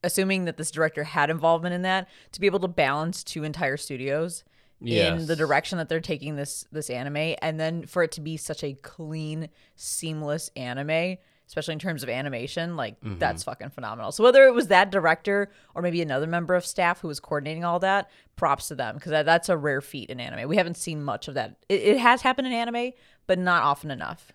assuming 0.05 0.45
that 0.47 0.57
this 0.57 0.71
director 0.71 1.05
had 1.05 1.31
involvement 1.31 1.75
in 1.75 1.83
that, 1.83 2.09
to 2.33 2.41
be 2.41 2.47
able 2.47 2.61
to 2.61 2.69
balance 2.69 3.23
two 3.25 3.45
entire 3.45 3.77
studios 3.77 4.45
in 4.85 5.27
the 5.27 5.37
direction 5.37 5.79
that 5.79 5.89
they're 5.89 6.01
taking 6.01 6.35
this 6.35 6.65
this 6.73 6.91
anime 6.91 7.37
and 7.41 7.61
then 7.61 7.87
for 7.87 8.03
it 8.03 8.11
to 8.11 8.21
be 8.21 8.37
such 8.37 8.65
a 8.65 8.73
clean 8.83 9.49
seamless 9.77 10.51
anime 10.57 11.17
especially 11.47 11.73
in 11.75 11.79
terms 11.79 12.03
of 12.03 12.09
animation 12.09 12.77
like 12.77 12.99
Mm-hmm. 13.01 13.19
that's 13.19 13.45
fucking 13.45 13.71
phenomenal. 13.71 14.11
So 14.11 14.25
whether 14.25 14.45
it 14.47 14.55
was 14.55 14.67
that 14.69 14.91
director 14.91 15.53
or 15.77 15.83
maybe 15.83 16.03
another 16.03 16.27
member 16.27 16.55
of 16.57 16.67
staff 16.67 17.01
who 17.01 17.07
was 17.07 17.21
coordinating 17.21 17.65
all 17.65 17.79
that 17.79 18.11
props 18.35 18.69
to 18.69 18.75
them 18.75 18.97
because 18.97 19.11
that, 19.11 19.25
that's 19.25 19.49
a 19.49 19.57
rare 19.57 19.81
feat 19.81 20.11
in 20.11 20.19
anime. 20.19 20.49
We 20.49 20.57
haven't 20.57 20.77
seen 20.77 21.05
much 21.05 21.29
of 21.29 21.35
that. 21.35 21.59
It, 21.69 21.83
it 21.83 21.99
has 21.99 22.23
happened 22.23 22.49
in 22.49 22.53
anime 22.53 22.91
but 23.29 23.39
not 23.39 23.63
often 23.63 23.93
enough. 23.93 24.33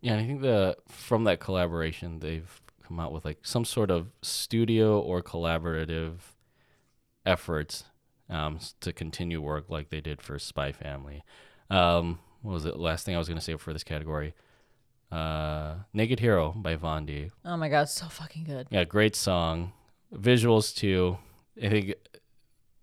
Yeah, 0.00 0.12
and 0.12 0.20
I 0.20 0.26
think 0.26 0.42
the 0.42 0.76
from 0.88 1.24
that 1.24 1.40
collaboration 1.40 2.20
they've 2.20 2.60
come 2.88 2.98
out 2.98 3.12
with 3.12 3.24
like 3.24 3.38
some 3.42 3.64
sort 3.64 3.90
of 3.90 4.08
studio 4.22 4.98
or 4.98 5.22
collaborative 5.22 6.14
efforts 7.24 7.84
um, 8.30 8.58
to 8.80 8.92
continue 8.92 9.40
work 9.40 9.68
like 9.68 9.90
they 9.90 10.00
did 10.00 10.20
for 10.22 10.38
Spy 10.38 10.72
Family. 10.72 11.22
Um, 11.70 12.18
what 12.42 12.52
was 12.52 12.64
it? 12.64 12.76
Last 12.78 13.04
thing 13.04 13.14
I 13.14 13.18
was 13.18 13.28
gonna 13.28 13.40
say 13.40 13.56
for 13.56 13.72
this 13.72 13.84
category, 13.84 14.34
uh, 15.12 15.76
"Naked 15.92 16.20
Hero" 16.20 16.52
by 16.56 16.76
Vaundy. 16.76 17.30
oh 17.44 17.56
my 17.56 17.68
god 17.68 17.88
so 17.88 18.06
fucking 18.06 18.44
good 18.44 18.66
Yeah, 18.70 18.84
great 18.84 19.16
song, 19.16 19.72
visuals 20.14 20.74
too. 20.74 21.18
I 21.62 21.68
think 21.68 21.94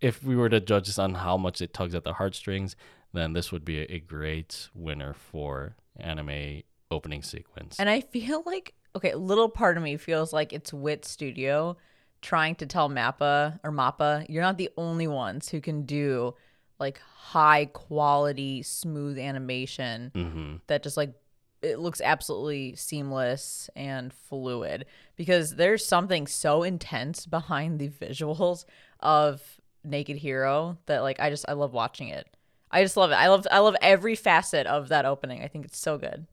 if 0.02 0.23
we 0.23 0.36
were 0.36 0.49
to 0.49 0.60
judge 0.60 0.88
this 0.88 0.99
on 0.99 1.15
how 1.15 1.38
much 1.38 1.61
it 1.61 1.73
tugs 1.73 1.95
at 1.95 2.03
the 2.03 2.14
heartstrings, 2.14 2.76
then 3.14 3.34
this 3.34 3.52
would 3.52 3.64
be 3.64 3.80
a, 3.82 3.86
a 3.94 3.99
great 3.99 4.69
winner 4.76 5.14
for 5.14 5.77
anime 5.98 6.61
opening 6.91 7.23
sequence. 7.23 7.80
And 7.80 7.90
I 7.90 8.02
feel 8.02 8.44
like 8.45 8.73
okay, 8.95 9.13
little 9.13 9.49
part 9.49 9.77
of 9.77 9.84
me 9.84 9.97
feels 9.97 10.31
like 10.34 10.53
it's 10.53 10.73
Wit 10.73 11.05
Studio 11.05 11.77
trying 12.22 12.55
to 12.55 12.65
tell 12.65 12.89
Mappa 12.89 13.59
or 13.63 13.72
Mappa, 13.72 14.26
you're 14.30 14.41
not 14.41 14.57
the 14.57 14.72
only 14.77 15.07
ones 15.07 15.49
who 15.49 15.61
can 15.61 15.84
do 15.84 16.34
like 16.80 16.99
high 17.15 17.65
quality 17.65 18.61
smooth 18.63 19.17
animation 19.17 20.11
mm-hmm. 20.13 20.55
that 20.67 20.84
just 20.84 20.97
like 20.97 21.13
it 21.61 21.80
looks 21.80 22.01
absolutely 22.01 22.76
seamless 22.76 23.69
and 23.76 24.13
fluid 24.13 24.85
because 25.15 25.55
there's 25.55 25.85
something 25.85 26.27
so 26.27 26.63
intense 26.63 27.26
behind 27.26 27.80
the 27.80 27.89
visuals 27.89 28.65
of 28.99 29.41
Naked 29.84 30.17
Hero 30.17 30.77
that 30.85 31.01
like 31.01 31.19
I 31.19 31.30
just 31.30 31.45
I 31.47 31.53
love 31.53 31.73
watching 31.73 32.09
it. 32.09 32.27
I 32.72 32.84
just 32.84 32.97
love 32.97 33.11
it. 33.11 33.15
I 33.15 33.27
love 33.27 33.47
I 33.51 33.59
love 33.59 33.76
every 33.81 34.15
facet 34.15 34.67
of 34.67 34.89
that 34.89 35.05
opening. 35.05 35.43
I 35.43 35.47
think 35.47 35.65
it's 35.65 35.80
so 35.80 35.97
good. 35.97 36.26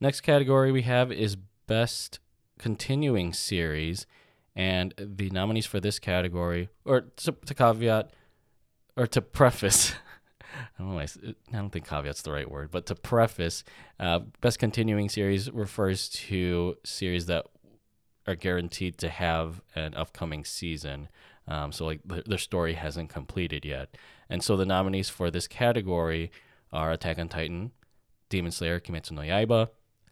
Next 0.00 0.22
category 0.22 0.72
we 0.72 0.82
have 0.82 1.12
is 1.12 1.36
Best 1.70 2.18
Continuing 2.58 3.32
Series. 3.32 4.04
And 4.56 4.92
the 4.98 5.30
nominees 5.30 5.66
for 5.66 5.78
this 5.78 6.00
category, 6.00 6.68
or 6.84 7.02
to, 7.02 7.30
to 7.46 7.54
caveat, 7.54 8.10
or 8.96 9.06
to 9.06 9.22
preface, 9.22 9.94
I 10.42 10.82
don't 10.82 10.90
know, 10.90 10.98
I 10.98 11.34
don't 11.52 11.70
think 11.70 11.86
caveat's 11.88 12.22
the 12.22 12.32
right 12.32 12.50
word, 12.50 12.72
but 12.72 12.86
to 12.86 12.96
preface, 12.96 13.62
uh, 14.00 14.18
Best 14.40 14.58
Continuing 14.58 15.08
Series 15.08 15.48
refers 15.52 16.08
to 16.08 16.76
series 16.84 17.26
that 17.26 17.46
are 18.26 18.34
guaranteed 18.34 18.98
to 18.98 19.08
have 19.08 19.62
an 19.76 19.94
upcoming 19.94 20.44
season. 20.44 21.08
Um, 21.46 21.70
so, 21.70 21.86
like, 21.86 22.00
th- 22.08 22.24
their 22.24 22.38
story 22.38 22.74
hasn't 22.74 23.10
completed 23.10 23.64
yet. 23.64 23.96
And 24.28 24.42
so 24.42 24.56
the 24.56 24.66
nominees 24.66 25.08
for 25.08 25.30
this 25.30 25.46
category 25.46 26.32
are 26.72 26.90
Attack 26.90 27.20
on 27.20 27.28
Titan, 27.28 27.70
Demon 28.28 28.50
Slayer, 28.50 28.80
Kimetsu 28.80 29.12
no 29.12 29.22
Yaiba, 29.22 29.68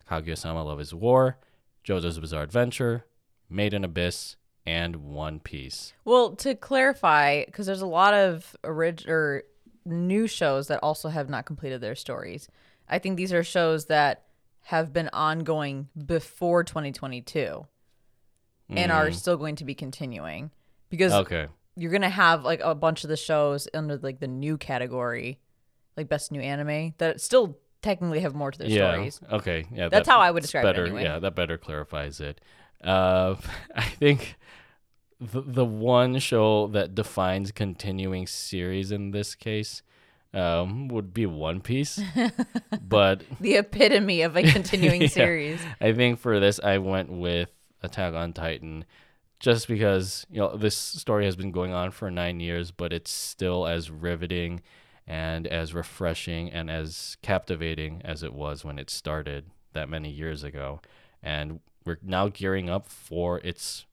Kaguya-sama 0.08 0.62
Love 0.62 0.80
is 0.80 0.94
War, 0.94 1.36
JoJo's 1.84 2.18
Bizarre 2.18 2.42
Adventure, 2.42 3.04
Made 3.48 3.74
in 3.74 3.84
Abyss, 3.84 4.36
and 4.66 4.96
One 4.96 5.40
Piece. 5.40 5.94
Well, 6.04 6.36
to 6.36 6.54
clarify, 6.54 7.44
because 7.44 7.66
there's 7.66 7.80
a 7.80 7.86
lot 7.86 8.12
of 8.14 8.54
orig- 8.62 9.08
or 9.08 9.44
new 9.84 10.26
shows 10.26 10.68
that 10.68 10.80
also 10.82 11.08
have 11.08 11.28
not 11.28 11.46
completed 11.46 11.80
their 11.80 11.94
stories. 11.94 12.48
I 12.88 12.98
think 12.98 13.16
these 13.16 13.32
are 13.32 13.42
shows 13.42 13.86
that 13.86 14.24
have 14.64 14.92
been 14.92 15.08
ongoing 15.12 15.88
before 16.06 16.62
2022 16.62 17.66
and 18.68 18.92
are 18.92 19.08
mm. 19.08 19.14
still 19.14 19.38
going 19.38 19.56
to 19.56 19.64
be 19.64 19.74
continuing 19.74 20.50
because 20.90 21.12
Okay. 21.12 21.46
you're 21.74 21.90
going 21.90 22.02
to 22.02 22.10
have 22.10 22.44
like 22.44 22.60
a 22.62 22.74
bunch 22.74 23.02
of 23.02 23.08
the 23.08 23.16
shows 23.16 23.66
under 23.72 23.96
like 23.96 24.20
the 24.20 24.28
new 24.28 24.58
category, 24.58 25.40
like 25.96 26.08
best 26.08 26.30
new 26.30 26.40
anime 26.40 26.94
that 26.98 27.20
still 27.20 27.58
technically 27.82 28.20
have 28.20 28.34
more 28.34 28.50
to 28.50 28.58
their 28.58 28.68
yeah. 28.68 28.92
stories. 28.92 29.20
Okay. 29.30 29.66
Yeah. 29.72 29.88
That's 29.88 30.08
how 30.08 30.20
I 30.20 30.30
would 30.30 30.42
describe 30.42 30.64
it 30.64 30.68
better, 30.68 30.84
anyway. 30.84 31.04
Yeah, 31.04 31.18
that 31.18 31.34
better 31.34 31.58
clarifies 31.58 32.20
it. 32.20 32.40
Uh, 32.82 33.36
I 33.74 33.82
think 33.82 34.36
the 35.20 35.40
the 35.40 35.64
one 35.64 36.18
show 36.18 36.68
that 36.68 36.94
defines 36.94 37.50
continuing 37.50 38.26
series 38.26 38.92
in 38.92 39.10
this 39.10 39.34
case 39.34 39.82
um, 40.34 40.88
would 40.88 41.12
be 41.14 41.26
One 41.26 41.60
Piece, 41.60 42.00
but 42.82 43.22
The 43.40 43.56
epitome 43.56 44.22
of 44.22 44.36
a 44.36 44.42
continuing 44.52 45.02
Yeah. 45.02 45.08
series. 45.08 45.60
I 45.80 45.92
think 45.92 46.18
for 46.18 46.38
this 46.38 46.60
I 46.62 46.78
went 46.78 47.10
with 47.10 47.50
Attack 47.82 48.14
on 48.14 48.32
Titan 48.32 48.84
just 49.40 49.68
because, 49.68 50.26
you 50.30 50.40
know, 50.40 50.56
this 50.56 50.76
story 50.76 51.24
has 51.24 51.36
been 51.36 51.52
going 51.52 51.72
on 51.72 51.92
for 51.92 52.10
9 52.10 52.40
years, 52.40 52.72
but 52.72 52.92
it's 52.92 53.10
still 53.10 53.66
as 53.66 53.88
riveting 53.90 54.62
and 55.08 55.46
as 55.46 55.72
refreshing 55.72 56.50
and 56.50 56.70
as 56.70 57.16
captivating 57.22 58.02
as 58.04 58.22
it 58.22 58.34
was 58.34 58.62
when 58.62 58.78
it 58.78 58.90
started 58.90 59.46
that 59.72 59.88
many 59.88 60.10
years 60.10 60.44
ago. 60.44 60.80
And 61.22 61.60
we're 61.84 61.98
now 62.02 62.28
gearing 62.28 62.68
up 62.68 62.86
for 62.86 63.38
its 63.38 63.86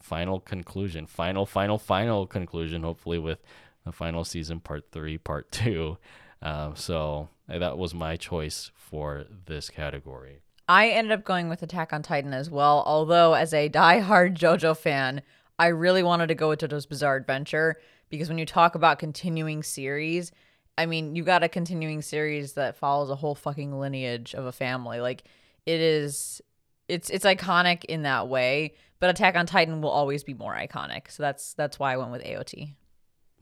final 0.00 0.38
conclusion, 0.38 1.06
final 1.06 1.44
final 1.44 1.76
final 1.76 2.26
conclusion 2.26 2.84
hopefully 2.84 3.18
with 3.18 3.40
the 3.84 3.90
final 3.90 4.24
season 4.24 4.60
part 4.60 4.84
3, 4.92 5.18
part 5.18 5.50
2. 5.52 5.98
Um, 6.40 6.76
so 6.76 7.28
that 7.48 7.76
was 7.76 7.92
my 7.92 8.16
choice 8.16 8.70
for 8.76 9.24
this 9.46 9.68
category. 9.70 10.40
I 10.68 10.90
ended 10.90 11.10
up 11.10 11.24
going 11.24 11.48
with 11.48 11.64
Attack 11.64 11.92
on 11.92 12.02
Titan 12.02 12.32
as 12.32 12.48
well, 12.48 12.84
although 12.86 13.34
as 13.34 13.52
a 13.52 13.68
diehard 13.70 14.38
JoJo 14.38 14.76
fan, 14.76 15.22
I 15.58 15.66
really 15.66 16.04
wanted 16.04 16.28
to 16.28 16.36
go 16.36 16.48
with 16.48 16.60
JoJo's 16.60 16.86
Bizarre 16.86 17.16
Adventure 17.16 17.76
because 18.08 18.28
when 18.28 18.38
you 18.38 18.46
talk 18.46 18.76
about 18.76 19.00
continuing 19.00 19.64
series, 19.64 20.30
I 20.78 20.86
mean, 20.86 21.14
you 21.16 21.24
got 21.24 21.42
a 21.42 21.48
continuing 21.48 22.00
series 22.02 22.54
that 22.54 22.76
follows 22.76 23.10
a 23.10 23.16
whole 23.16 23.34
fucking 23.34 23.78
lineage 23.78 24.34
of 24.34 24.46
a 24.46 24.52
family. 24.52 25.00
Like 25.00 25.24
it 25.66 25.80
is 25.80 26.40
it's 26.88 27.10
it's 27.10 27.24
iconic 27.24 27.84
in 27.84 28.02
that 28.02 28.28
way, 28.28 28.74
but 28.98 29.10
Attack 29.10 29.36
on 29.36 29.46
Titan 29.46 29.80
will 29.82 29.90
always 29.90 30.24
be 30.24 30.34
more 30.34 30.54
iconic. 30.54 31.10
So 31.10 31.22
that's 31.22 31.54
that's 31.54 31.78
why 31.78 31.92
I 31.92 31.96
went 31.98 32.12
with 32.12 32.22
AOT. 32.24 32.74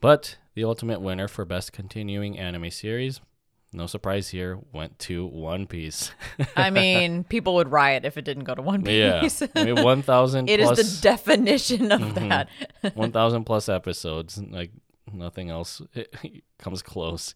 But 0.01 0.37
the 0.53 0.63
ultimate 0.63 1.01
winner 1.01 1.27
for 1.27 1.45
best 1.45 1.73
continuing 1.73 2.37
anime 2.39 2.71
series, 2.71 3.19
no 3.73 3.85
surprise 3.85 4.29
here, 4.29 4.59
went 4.73 4.97
to 4.99 5.25
One 5.25 5.67
Piece. 5.67 6.11
I 6.55 6.69
mean, 6.71 7.23
people 7.25 7.55
would 7.55 7.69
riot 7.69 8.05
if 8.05 8.17
it 8.17 8.23
didn't 8.23 8.45
go 8.45 8.55
to 8.55 8.61
One 8.61 8.81
Piece. 8.83 9.41
yeah. 9.41 9.47
I 9.55 9.63
mean, 9.65 9.83
1,000 9.83 10.49
It 10.49 10.59
is 10.61 10.67
plus, 10.67 10.95
the 10.95 11.01
definition 11.01 11.91
of 11.91 11.99
Mhm. 12.01 12.29
that. 12.81 12.95
1,000 12.95 13.43
plus 13.43 13.67
episodes. 13.69 14.37
Like 14.41 14.71
nothing 15.13 15.49
else 15.49 15.81
comes 16.59 16.81
close. 16.81 17.35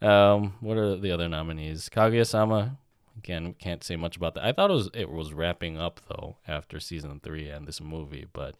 Um, 0.00 0.54
what 0.60 0.76
are 0.76 0.96
the 0.96 1.12
other 1.12 1.28
nominees? 1.28 1.88
Kaguya-sama. 1.88 2.78
Again, 3.16 3.54
can't 3.54 3.84
say 3.84 3.96
much 3.96 4.16
about 4.16 4.34
that. 4.34 4.44
I 4.44 4.52
thought 4.52 4.70
it 4.70 4.74
was 4.74 4.90
it 4.92 5.10
was 5.10 5.32
wrapping 5.32 5.78
up 5.78 6.00
though 6.08 6.36
after 6.48 6.80
season 6.80 7.20
three 7.22 7.48
and 7.48 7.66
this 7.66 7.80
movie, 7.80 8.26
but 8.32 8.56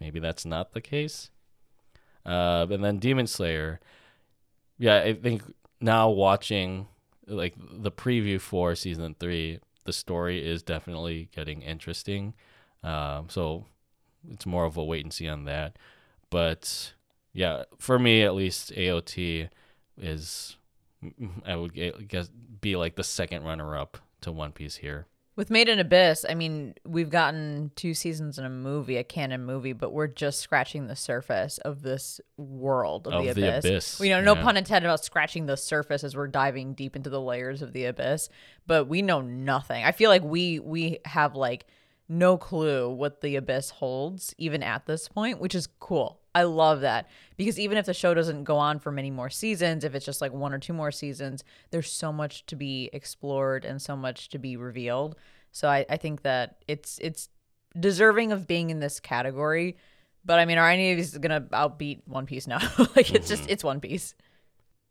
maybe 0.00 0.20
that's 0.20 0.46
not 0.46 0.72
the 0.72 0.80
case. 0.80 1.30
Uh, 2.24 2.66
and 2.70 2.84
then 2.84 2.98
Demon 2.98 3.26
Slayer. 3.26 3.80
Yeah, 4.78 5.00
I 5.00 5.14
think 5.14 5.42
now 5.80 6.08
watching 6.08 6.86
like 7.26 7.54
the 7.58 7.90
preview 7.90 8.40
for 8.40 8.74
season 8.74 9.16
three, 9.18 9.58
the 9.84 9.92
story 9.92 10.46
is 10.46 10.62
definitely 10.62 11.28
getting 11.34 11.62
interesting. 11.62 12.34
Um, 12.84 13.28
so 13.28 13.66
it's 14.30 14.46
more 14.46 14.64
of 14.64 14.76
a 14.76 14.84
wait 14.84 15.04
and 15.04 15.12
see 15.12 15.28
on 15.28 15.44
that. 15.44 15.76
But 16.30 16.92
yeah, 17.36 17.64
for 17.78 17.98
me 17.98 18.22
at 18.22 18.34
least, 18.34 18.72
AOT 18.72 19.48
is 20.00 20.56
I 21.44 21.54
would 21.54 22.08
guess 22.08 22.30
be 22.60 22.76
like 22.76 22.96
the 22.96 23.04
second 23.04 23.44
runner 23.44 23.76
up 23.76 23.98
to 24.22 24.32
One 24.32 24.52
Piece 24.52 24.76
here. 24.76 25.06
With 25.36 25.50
Made 25.50 25.68
in 25.68 25.78
Abyss, 25.78 26.24
I 26.26 26.34
mean, 26.34 26.72
we've 26.86 27.10
gotten 27.10 27.70
two 27.76 27.92
seasons 27.92 28.38
in 28.38 28.46
a 28.46 28.50
movie, 28.50 28.96
a 28.96 29.04
canon 29.04 29.44
movie, 29.44 29.74
but 29.74 29.92
we're 29.92 30.06
just 30.06 30.40
scratching 30.40 30.86
the 30.86 30.96
surface 30.96 31.58
of 31.58 31.82
this 31.82 32.22
world 32.38 33.06
of, 33.06 33.12
Of 33.12 33.26
the, 33.26 33.32
the 33.42 33.48
abyss. 33.50 33.64
abyss, 33.66 34.00
We 34.00 34.08
know, 34.08 34.22
no 34.22 34.34
yeah. 34.34 34.42
pun 34.42 34.56
intended 34.56 34.88
about 34.88 35.04
scratching 35.04 35.44
the 35.44 35.58
surface 35.58 36.04
as 36.04 36.16
we're 36.16 36.28
diving 36.28 36.72
deep 36.72 36.96
into 36.96 37.10
the 37.10 37.20
layers 37.20 37.60
of 37.60 37.74
the 37.74 37.84
abyss, 37.84 38.30
but 38.66 38.86
we 38.88 39.02
know 39.02 39.20
nothing. 39.20 39.84
I 39.84 39.92
feel 39.92 40.08
like 40.08 40.24
we 40.24 40.58
we 40.58 41.00
have 41.04 41.36
like 41.36 41.66
no 42.08 42.38
clue 42.38 42.88
what 42.88 43.20
the 43.20 43.36
abyss 43.36 43.68
holds 43.68 44.34
even 44.38 44.62
at 44.62 44.86
this 44.86 45.06
point, 45.06 45.38
which 45.38 45.54
is 45.54 45.68
cool. 45.80 46.18
I 46.36 46.42
love 46.42 46.82
that 46.82 47.08
because 47.38 47.58
even 47.58 47.78
if 47.78 47.86
the 47.86 47.94
show 47.94 48.12
doesn't 48.12 48.44
go 48.44 48.58
on 48.58 48.78
for 48.78 48.92
many 48.92 49.10
more 49.10 49.30
seasons, 49.30 49.84
if 49.84 49.94
it's 49.94 50.04
just 50.04 50.20
like 50.20 50.34
one 50.34 50.52
or 50.52 50.58
two 50.58 50.74
more 50.74 50.92
seasons, 50.92 51.42
there's 51.70 51.90
so 51.90 52.12
much 52.12 52.44
to 52.46 52.56
be 52.56 52.90
explored 52.92 53.64
and 53.64 53.80
so 53.80 53.96
much 53.96 54.28
to 54.28 54.38
be 54.38 54.54
revealed. 54.58 55.16
So 55.50 55.66
I, 55.66 55.86
I 55.88 55.96
think 55.96 56.20
that 56.24 56.56
it's 56.68 56.98
it's 56.98 57.30
deserving 57.80 58.32
of 58.32 58.46
being 58.46 58.68
in 58.68 58.80
this 58.80 59.00
category. 59.00 59.78
But 60.26 60.38
I 60.38 60.44
mean, 60.44 60.58
are 60.58 60.68
any 60.68 60.90
of 60.90 60.98
these 60.98 61.16
gonna 61.16 61.40
outbeat 61.40 62.02
One 62.04 62.26
Piece 62.26 62.46
now? 62.46 62.58
like 62.94 63.14
it's 63.14 63.28
just 63.28 63.44
mm-hmm. 63.44 63.52
it's 63.52 63.64
One 63.64 63.80
Piece. 63.80 64.14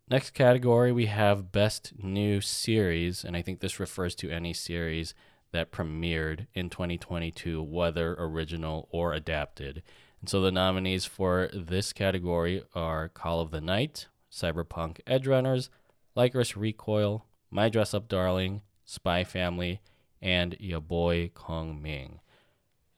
Next 0.09 0.31
category, 0.31 0.91
we 0.91 1.05
have 1.05 1.51
Best 1.51 1.93
New 2.01 2.41
Series, 2.41 3.23
and 3.23 3.38
I 3.38 3.43
think 3.43 3.59
this 3.59 3.80
refers 3.80 4.15
to 4.15 4.31
any 4.31 4.53
series 4.53 5.13
that 5.51 5.72
premiered 5.72 6.47
in 6.55 6.72
2022, 6.72 7.61
whether 7.61 8.15
original 8.17 8.88
or 8.89 9.13
adapted. 9.13 9.84
And 10.26 10.30
so 10.31 10.41
the 10.41 10.52
nominees 10.52 11.06
for 11.06 11.52
this 11.53 11.93
category 11.93 12.64
are 12.73 13.10
Call 13.10 13.41
of 13.41 13.52
the 13.52 13.61
Night, 13.61 14.07
Cyberpunk 14.31 14.99
Edge 15.06 15.27
Runners, 15.27 15.69
Lycoris 16.18 16.56
Recoil, 16.56 17.27
My 17.52 17.69
Dress 17.69 17.93
Up 17.93 18.07
Darling, 18.07 18.64
Spy 18.85 19.23
Family, 19.23 19.81
and 20.23 20.57
Ya 20.60 20.80
Boy 20.80 21.30
Kong 21.35 21.80
Ming. 21.80 22.22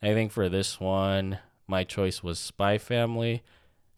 I 0.02 0.14
think 0.14 0.32
for 0.32 0.48
this 0.48 0.80
one, 0.80 1.40
my 1.68 1.84
choice 1.84 2.24
was 2.24 2.40
Spy 2.40 2.78
Family. 2.78 3.44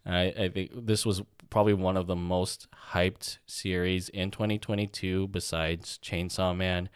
I, 0.08 0.34
I 0.36 0.50
think 0.50 0.88
this 0.88 1.06
was 1.06 1.22
probably 1.52 1.76
one 1.76 1.98
of 1.98 2.08
the 2.08 2.16
most 2.16 2.68
hyped 2.94 3.38
series 3.46 4.10
in 4.10 4.32
2022 4.32 5.28
besides 5.28 6.00
Chainsaw 6.02 6.58
Man. 6.58 6.90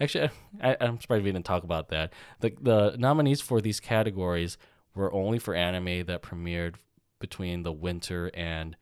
Actually, 0.00 0.30
I, 0.62 0.76
I'm 0.80 1.00
surprised 1.00 1.24
we 1.24 1.32
didn't 1.32 1.44
talk 1.44 1.64
about 1.64 1.88
that. 1.88 2.12
The, 2.38 2.52
the 2.60 2.94
nominees 2.96 3.40
for 3.40 3.60
these 3.60 3.80
categories 3.80 4.58
were 4.94 5.12
only 5.12 5.38
for 5.38 5.54
anime 5.54 6.06
that 6.06 6.22
premiered 6.22 6.74
between 7.18 7.62
the 7.62 7.72
winter 7.72 8.30
and 8.34 8.76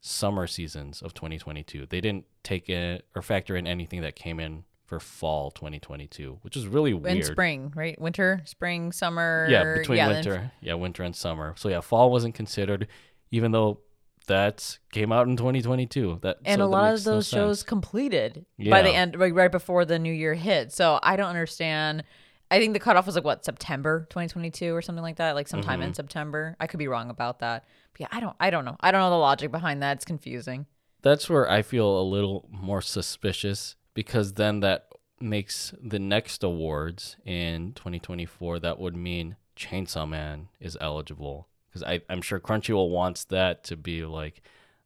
summer 0.00 0.46
seasons 0.46 1.02
of 1.02 1.14
2022. 1.14 1.86
They 1.86 2.00
didn't 2.00 2.26
take 2.42 2.68
in 2.68 3.00
or 3.14 3.22
factor 3.22 3.56
in 3.56 3.66
anything 3.66 4.02
that 4.02 4.16
came 4.16 4.40
in 4.40 4.64
for 4.84 5.00
fall 5.00 5.50
2022, 5.50 6.38
which 6.42 6.56
is 6.56 6.66
really 6.66 6.94
weird. 6.94 7.24
spring, 7.24 7.72
right? 7.74 8.00
Winter, 8.00 8.40
spring, 8.44 8.92
summer. 8.92 9.46
Yeah, 9.50 9.74
between 9.78 9.98
then- 9.98 10.08
winter, 10.08 10.52
yeah, 10.60 10.74
winter 10.74 11.02
and 11.02 11.14
summer. 11.14 11.54
So 11.56 11.68
yeah, 11.68 11.80
fall 11.80 12.10
wasn't 12.10 12.34
considered, 12.34 12.86
even 13.30 13.50
though 13.50 13.80
that 14.28 14.78
came 14.92 15.12
out 15.12 15.26
in 15.28 15.36
2022. 15.36 16.20
That 16.22 16.38
and 16.44 16.60
so 16.60 16.64
a 16.64 16.66
lot 16.66 16.94
of 16.94 17.04
no 17.04 17.12
those 17.12 17.28
shows 17.28 17.58
sense. 17.58 17.68
completed 17.68 18.46
by 18.70 18.82
the 18.82 18.90
end, 18.90 19.16
like 19.16 19.34
right 19.34 19.50
before 19.52 19.84
the 19.84 19.98
new 19.98 20.12
year 20.12 20.34
hit. 20.34 20.72
So 20.72 20.98
I 21.02 21.16
don't 21.16 21.28
understand. 21.28 22.04
I 22.50 22.58
think 22.58 22.74
the 22.74 22.78
cutoff 22.80 23.06
was 23.06 23.14
like 23.16 23.24
what 23.24 23.44
September 23.44 24.06
2022 24.10 24.74
or 24.74 24.80
something 24.82 25.02
like 25.02 25.16
that, 25.16 25.34
like 25.34 25.48
sometime 25.48 25.80
Mm-hmm. 25.80 25.88
in 25.88 25.94
September. 25.94 26.56
I 26.60 26.66
could 26.66 26.78
be 26.78 26.86
wrong 26.88 27.10
about 27.10 27.40
that. 27.40 27.64
But 27.92 28.00
yeah, 28.02 28.06
I 28.12 28.20
don't. 28.20 28.36
I 28.38 28.50
don't 28.50 28.64
know. 28.64 28.76
I 28.80 28.90
don't 28.92 29.00
know 29.00 29.10
the 29.10 29.16
logic 29.16 29.50
behind 29.50 29.82
that. 29.82 29.96
It's 29.96 30.04
confusing. 30.04 30.66
That's 31.02 31.28
where 31.28 31.50
I 31.50 31.62
feel 31.62 32.00
a 32.00 32.02
little 32.02 32.48
more 32.50 32.80
suspicious 32.82 33.74
because 33.94 34.34
then 34.34 34.60
that 34.60 34.88
makes 35.20 35.72
the 35.82 35.98
next 35.98 36.42
awards 36.44 37.16
in 37.24 37.72
2024. 37.74 38.60
That 38.60 38.78
would 38.78 38.96
mean 38.96 39.36
Chainsaw 39.56 40.08
Man 40.08 40.48
is 40.60 40.76
eligible 40.80 41.48
because 41.72 42.00
I'm 42.08 42.22
sure 42.22 42.38
Crunchyroll 42.38 42.90
wants 42.90 43.24
that 43.24 43.64
to 43.64 43.76
be 43.76 44.04
like 44.04 44.42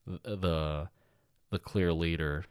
the 0.07 0.89
the 1.51 1.59
clear 1.59 1.93
leader. 1.93 2.45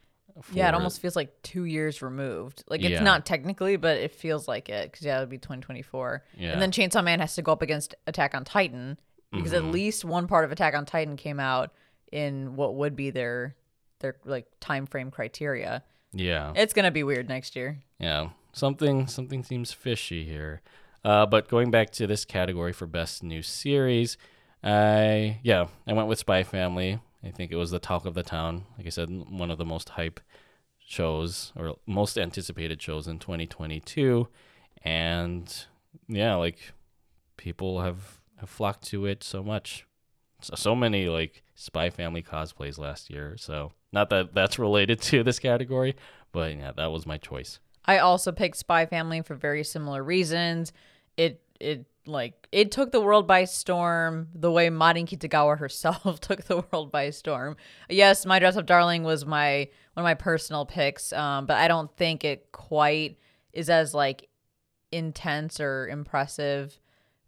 Yeah, 0.53 0.69
it 0.69 0.73
almost 0.75 1.01
feels 1.01 1.15
like 1.15 1.41
two 1.43 1.65
years 1.65 2.01
removed. 2.01 2.63
Like 2.67 2.81
it's 2.81 2.91
Yeah. 2.91 3.03
not 3.03 3.25
technically, 3.25 3.75
but 3.77 3.97
it 3.97 4.13
feels 4.13 4.47
like 4.47 4.69
it 4.69 4.91
because 4.91 5.05
yeah, 5.05 5.17
it 5.17 5.21
would 5.21 5.29
be 5.29 5.37
2024. 5.37 6.23
Yeah. 6.37 6.51
And 6.51 6.61
then 6.61 6.71
Chainsaw 6.71 7.03
Man 7.03 7.19
has 7.19 7.35
to 7.35 7.41
go 7.41 7.51
up 7.51 7.61
against 7.61 7.95
Attack 8.07 8.35
on 8.35 8.43
Titan 8.45 8.97
because 9.31 9.53
at 9.53 9.63
least 9.65 10.03
one 10.05 10.27
part 10.27 10.45
of 10.45 10.51
Attack 10.51 10.73
on 10.75 10.85
Titan 10.85 11.15
came 11.15 11.39
out 11.39 11.71
in 12.11 12.55
what 12.55 12.75
would 12.75 12.95
be 12.95 13.09
their 13.11 13.55
their 13.99 14.15
like 14.25 14.47
time 14.59 14.85
frame 14.85 15.11
criteria. 15.11 15.83
yeah. 16.13 16.53
It's 16.55 16.73
gonna 16.73 16.89
be 16.91 17.03
weird 17.03 17.27
next 17.29 17.55
year. 17.55 17.79
Yeah, 17.99 18.29
something 18.53 19.07
something 19.07 19.43
seems 19.43 19.71
fishy 19.73 20.25
here. 20.25 20.61
Uh, 21.05 21.25
but 21.25 21.47
going 21.47 21.69
back 21.71 21.91
to 21.91 22.07
this 22.07 22.25
category 22.25 22.73
for 22.73 22.85
best 22.85 23.23
new 23.23 23.41
series, 23.41 24.17
I 24.63 25.39
yeah, 25.43 25.67
I 25.87 25.93
went 25.93 26.07
with 26.07 26.19
Spy 26.19 26.43
Family. 26.43 26.99
I 27.23 27.31
think 27.31 27.51
it 27.51 27.55
was 27.57 27.71
the 27.71 27.79
talk 27.79 28.05
of 28.05 28.13
the 28.13 28.23
town. 28.23 28.65
Like 28.77 28.87
I 28.87 28.89
said, 28.89 29.09
one 29.09 29.51
of 29.51 29.57
the 29.57 29.65
most 29.65 29.89
hype 29.89 30.19
shows 30.89 31.53
or 31.55 31.75
most 31.85 32.17
anticipated 32.17 32.81
shows 32.81 33.07
in 33.07 33.19
2022, 33.19 34.27
and 34.83 35.65
yeah, 36.07 36.35
like 36.35 36.73
people 37.37 37.81
have, 37.81 38.19
have 38.39 38.49
flocked 38.49 38.87
to 38.87 39.05
it 39.05 39.23
so 39.23 39.43
much. 39.43 39.85
So, 40.41 40.55
so 40.55 40.75
many 40.75 41.07
like 41.07 41.43
Spy 41.53 41.91
Family 41.91 42.23
cosplays 42.23 42.79
last 42.79 43.11
year. 43.11 43.35
So 43.37 43.71
not 43.93 44.09
that 44.09 44.33
that's 44.33 44.57
related 44.57 44.99
to 45.03 45.23
this 45.23 45.37
category, 45.37 45.95
but 46.31 46.55
yeah, 46.55 46.71
that 46.75 46.87
was 46.91 47.05
my 47.05 47.17
choice. 47.17 47.59
I 47.85 47.99
also 47.99 48.31
picked 48.31 48.57
Spy 48.57 48.87
Family 48.87 49.21
for 49.21 49.35
very 49.35 49.63
similar 49.63 50.03
reasons. 50.03 50.73
It 51.17 51.41
it 51.59 51.85
like 52.10 52.48
it 52.52 52.72
took 52.72 52.91
the 52.91 53.02
world 53.02 53.27
by 53.27 53.45
storm 53.45 54.27
the 54.34 54.52
way 54.52 54.69
Marin 54.69 55.06
Kitagawa 55.06 55.57
herself 55.57 56.19
took 56.22 56.44
the 56.45 56.64
world 56.72 56.91
by 56.91 57.10
storm. 57.11 57.56
Yes, 57.90 58.26
My 58.26 58.40
Dress 58.40 58.57
Up 58.57 58.65
Darling 58.65 59.03
was 59.03 59.26
my 59.26 59.69
one 59.94 60.02
of 60.02 60.03
my 60.03 60.15
personal 60.15 60.65
picks, 60.65 61.14
um, 61.14 61.45
but 61.45 61.57
I 61.57 61.68
don't 61.68 61.95
think 61.95 62.23
it 62.23 62.52
quite 62.52 63.18
is 63.53 63.69
as 63.69 63.94
like 63.94 64.27
intense 64.91 65.60
or 65.60 65.88
impressive 65.88 66.80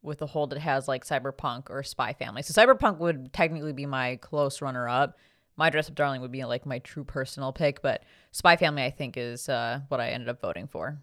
with 0.02 0.18
the 0.18 0.28
hold 0.28 0.54
it 0.54 0.60
has 0.60 0.88
like 0.88 1.06
Cyberpunk 1.06 1.70
or 1.70 1.84
Spy 1.84 2.14
Family. 2.14 2.42
So 2.42 2.54
Cyberpunk 2.54 2.98
would 2.98 3.32
technically 3.34 3.74
be 3.74 3.86
my 3.86 4.16
close 4.18 4.62
runner 4.62 4.90
up. 4.90 5.18
My 5.58 5.70
Dress 5.70 5.90
Up 5.90 5.96
Darling 5.96 6.22
would 6.22 6.32
be 6.32 6.44
like 6.44 6.66
my 6.66 6.80
true 6.80 7.04
personal 7.04 7.54
pick, 7.54 7.82
but 7.82 8.04
Spy 8.32 8.56
Family 8.56 8.84
I 8.84 8.90
think 8.90 9.16
is 9.18 9.48
uh, 9.48 9.82
what 9.90 10.00
I 10.00 10.10
ended 10.10 10.30
up 10.30 10.42
voting 10.42 10.68
for. 10.68 11.00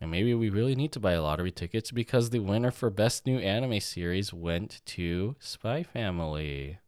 And 0.00 0.10
maybe 0.10 0.32
we 0.34 0.48
really 0.48 0.76
need 0.76 0.92
to 0.92 1.00
buy 1.00 1.18
lottery 1.18 1.50
tickets 1.50 1.90
because 1.90 2.30
the 2.30 2.38
winner 2.38 2.70
for 2.70 2.88
best 2.88 3.26
new 3.26 3.38
anime 3.38 3.80
series 3.80 4.32
went 4.32 4.80
to 4.86 5.34
Spy 5.40 5.82
Family. 5.82 6.78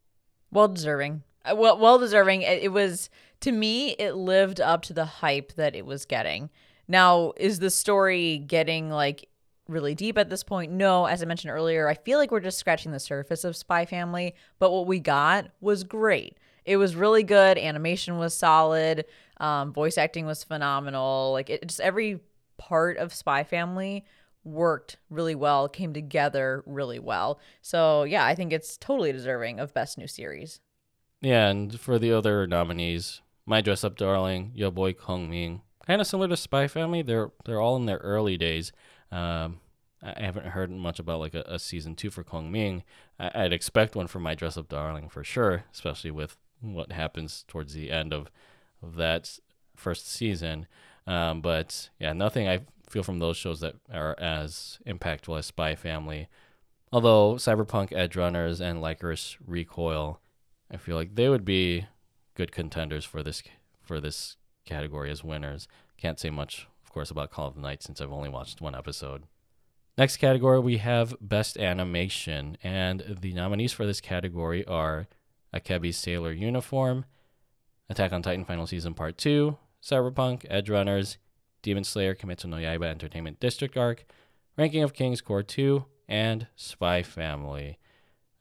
Well 0.53 0.69
deserving. 0.69 1.23
Uh, 1.45 1.57
Well, 1.57 1.79
well 1.79 1.99
deserving. 1.99 2.43
It, 2.43 2.63
it 2.65 2.73
was 2.73 3.11
to 3.41 3.51
me. 3.53 3.91
It 3.93 4.15
lived 4.15 4.61
up 4.61 4.83
to 4.83 4.93
the 4.93 5.05
hype 5.05 5.55
that 5.55 5.75
it 5.75 5.85
was 5.87 6.05
getting. 6.05 6.51
Now, 6.87 7.33
is 7.37 7.59
the 7.59 7.71
story 7.71 8.39
getting 8.39 8.91
like 8.91 9.29
really 9.69 9.95
deep 9.95 10.17
at 10.19 10.31
this 10.31 10.45
point? 10.45 10.71
No. 10.73 11.07
As 11.07 11.23
I 11.23 11.27
mentioned 11.27 11.53
earlier, 11.53 11.89
I 11.89 11.95
feel 11.95 12.19
like 12.19 12.31
we're 12.31 12.41
just 12.41 12.59
scratching 12.59 12.93
the 12.93 13.01
surface 13.01 13.45
of 13.45 13.57
Spy 13.57 13.87
Family. 13.87 14.35
But 14.59 14.71
what 14.71 14.87
we 14.87 15.01
got 15.01 15.49
was 15.61 15.83
great. 15.83 16.39
It 16.65 16.77
was 16.77 16.95
really 16.95 17.23
good. 17.25 17.59
Animation 17.59 18.19
was 18.19 18.35
solid. 18.35 19.05
Um, 19.39 19.73
voice 19.73 19.99
acting 19.99 20.27
was 20.27 20.45
phenomenal. 20.45 21.33
Like 21.33 21.51
it 21.51 21.67
just 21.67 21.81
every 21.81 22.21
part 22.61 22.99
of 22.99 23.15
Spy 23.15 23.43
Family 23.43 24.05
worked 24.45 24.99
really 25.09 25.35
well, 25.35 25.67
came 25.69 25.95
together 25.95 26.63
really 26.67 26.99
well. 26.99 27.41
So 27.63 28.05
yeah, 28.05 28.25
I 28.25 28.35
think 28.35 28.53
it's 28.53 28.77
totally 28.77 29.13
deserving 29.13 29.59
of 29.59 29.73
best 29.73 29.97
new 29.97 30.07
series. 30.07 30.61
Yeah, 31.23 31.49
and 31.49 31.81
for 31.81 31.99
the 31.99 32.13
other 32.13 32.47
nominees, 32.47 33.23
My 33.47 33.63
Dress 33.63 33.83
Up 33.83 33.97
Darling, 33.97 34.53
Yo 34.55 34.71
Boy 34.71 34.93
Kong 34.93 35.29
Ming, 35.29 35.63
kind 35.87 36.01
of 36.01 36.07
similar 36.07 36.29
to 36.29 36.37
Spy 36.37 36.69
Family. 36.69 37.03
They're 37.03 37.31
they're 37.45 37.61
all 37.61 37.77
in 37.77 37.87
their 37.87 37.99
early 37.99 38.37
days. 38.37 38.73
Um, 39.11 39.61
I 40.03 40.23
haven't 40.23 40.47
heard 40.47 40.71
much 40.71 40.99
about 40.99 41.21
like 41.21 41.35
a, 41.35 41.43
a 41.47 41.59
season 41.59 41.95
two 41.95 42.11
for 42.11 42.23
Kong 42.23 42.53
Ming. 42.53 42.85
I, 43.19 43.31
I'd 43.35 43.53
expect 43.53 43.97
one 43.97 44.07
for 44.07 44.21
My 44.21 44.35
Dress 44.35 44.57
Up 44.57 44.69
Darling 44.69 45.09
for 45.09 45.25
sure, 45.25 45.65
especially 45.73 46.11
with 46.11 46.37
what 46.61 46.93
happens 46.93 47.45
towards 47.49 47.73
the 47.73 47.91
end 47.91 48.13
of 48.13 48.31
of 48.83 48.97
that 48.97 49.39
first 49.77 50.11
season. 50.11 50.67
Um, 51.07 51.41
but 51.41 51.91
yeah, 51.99 52.13
nothing 52.13 52.49
I 52.49 52.61
feel 52.89 53.03
from 53.03 53.19
those 53.19 53.37
shows 53.37 53.61
that 53.61 53.77
are 53.93 54.19
as 54.19 54.79
impactful 54.87 55.39
as 55.39 55.47
Spy 55.47 55.75
Family. 55.75 56.29
Although 56.93 57.35
Cyberpunk 57.35 57.91
Edgerunners 57.93 58.61
and 58.61 58.83
Lycoris 58.83 59.37
Recoil, 59.47 60.21
I 60.71 60.77
feel 60.77 60.97
like 60.97 61.15
they 61.15 61.29
would 61.29 61.45
be 61.45 61.87
good 62.35 62.53
contenders 62.53 63.05
for 63.05 63.23
this 63.23 63.43
for 63.81 64.01
this 64.01 64.37
category 64.65 65.11
as 65.11 65.25
winners. 65.25 65.69
Can't 65.97 66.19
say 66.19 66.31
much, 66.31 66.67
of 66.85 66.93
course, 66.93 67.11
about 67.11 67.31
Call 67.31 67.49
of 67.49 67.55
the 67.55 67.61
Night 67.61 67.83
since 67.83 68.01
I've 68.01 68.13
only 68.13 68.29
watched 68.29 68.61
one 68.61 68.75
episode. 68.75 69.25
Next 69.99 70.17
category, 70.17 70.61
we 70.61 70.79
have 70.79 71.15
Best 71.21 71.59
Animation. 71.59 72.57
And 72.63 73.19
the 73.21 73.33
nominees 73.35 73.73
for 73.73 73.85
this 73.85 74.01
category 74.01 74.65
are 74.67 75.09
Akebi's 75.55 75.97
Sailor 75.97 76.33
Uniform, 76.33 77.05
Attack 77.89 78.13
on 78.13 78.23
Titan 78.23 78.45
Final 78.45 78.67
Season 78.67 78.95
Part 78.95 79.19
2, 79.19 79.59
Cyberpunk, 79.83 80.49
Edgerunners, 80.51 81.17
Demon 81.63 81.85
Slayer 81.85 82.15
Kimetsu 82.15 82.47
no 82.47 82.57
Yaiba 82.57 82.85
Entertainment 82.85 83.41
District 83.41 83.77
Arc, 83.77 84.05
Ranking 84.57 84.83
of 84.83 84.93
Kings 84.93 85.21
Cour 85.21 85.43
2, 85.43 85.85
and 86.09 86.47
Spy 86.57 87.03
Family. 87.03 87.79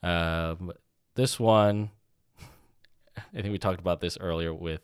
Um, 0.02 0.72
this 1.16 1.40
one, 1.40 1.91
I 3.18 3.41
think 3.41 3.52
we 3.52 3.57
talked 3.57 3.80
about 3.80 4.02
this 4.02 4.18
earlier 4.20 4.53
with, 4.53 4.82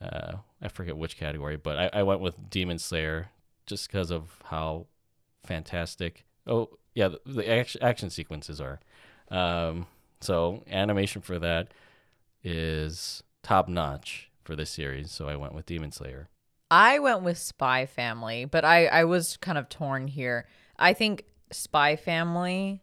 uh, 0.00 0.36
I 0.62 0.68
forget 0.68 0.96
which 0.96 1.16
category, 1.16 1.56
but 1.56 1.78
I, 1.78 2.00
I 2.00 2.02
went 2.02 2.20
with 2.20 2.50
Demon 2.50 2.78
Slayer 2.78 3.30
just 3.66 3.88
because 3.88 4.10
of 4.10 4.42
how 4.44 4.86
fantastic. 5.44 6.24
Oh, 6.46 6.70
yeah, 6.94 7.08
the, 7.08 7.20
the 7.26 7.50
action, 7.50 7.82
action 7.82 8.10
sequences 8.10 8.60
are. 8.60 8.80
Um, 9.30 9.86
so 10.20 10.62
animation 10.70 11.22
for 11.22 11.38
that 11.38 11.68
is 12.42 13.22
top 13.42 13.68
notch 13.68 14.30
for 14.44 14.54
this 14.54 14.70
series. 14.70 15.10
So 15.10 15.28
I 15.28 15.36
went 15.36 15.54
with 15.54 15.66
Demon 15.66 15.92
Slayer. 15.92 16.28
I 16.70 16.98
went 16.98 17.22
with 17.22 17.38
Spy 17.38 17.86
Family, 17.86 18.44
but 18.44 18.64
I 18.64 18.86
I 18.86 19.04
was 19.04 19.36
kind 19.38 19.58
of 19.58 19.68
torn 19.68 20.08
here. 20.08 20.46
I 20.78 20.92
think 20.92 21.24
Spy 21.50 21.96
Family 21.96 22.82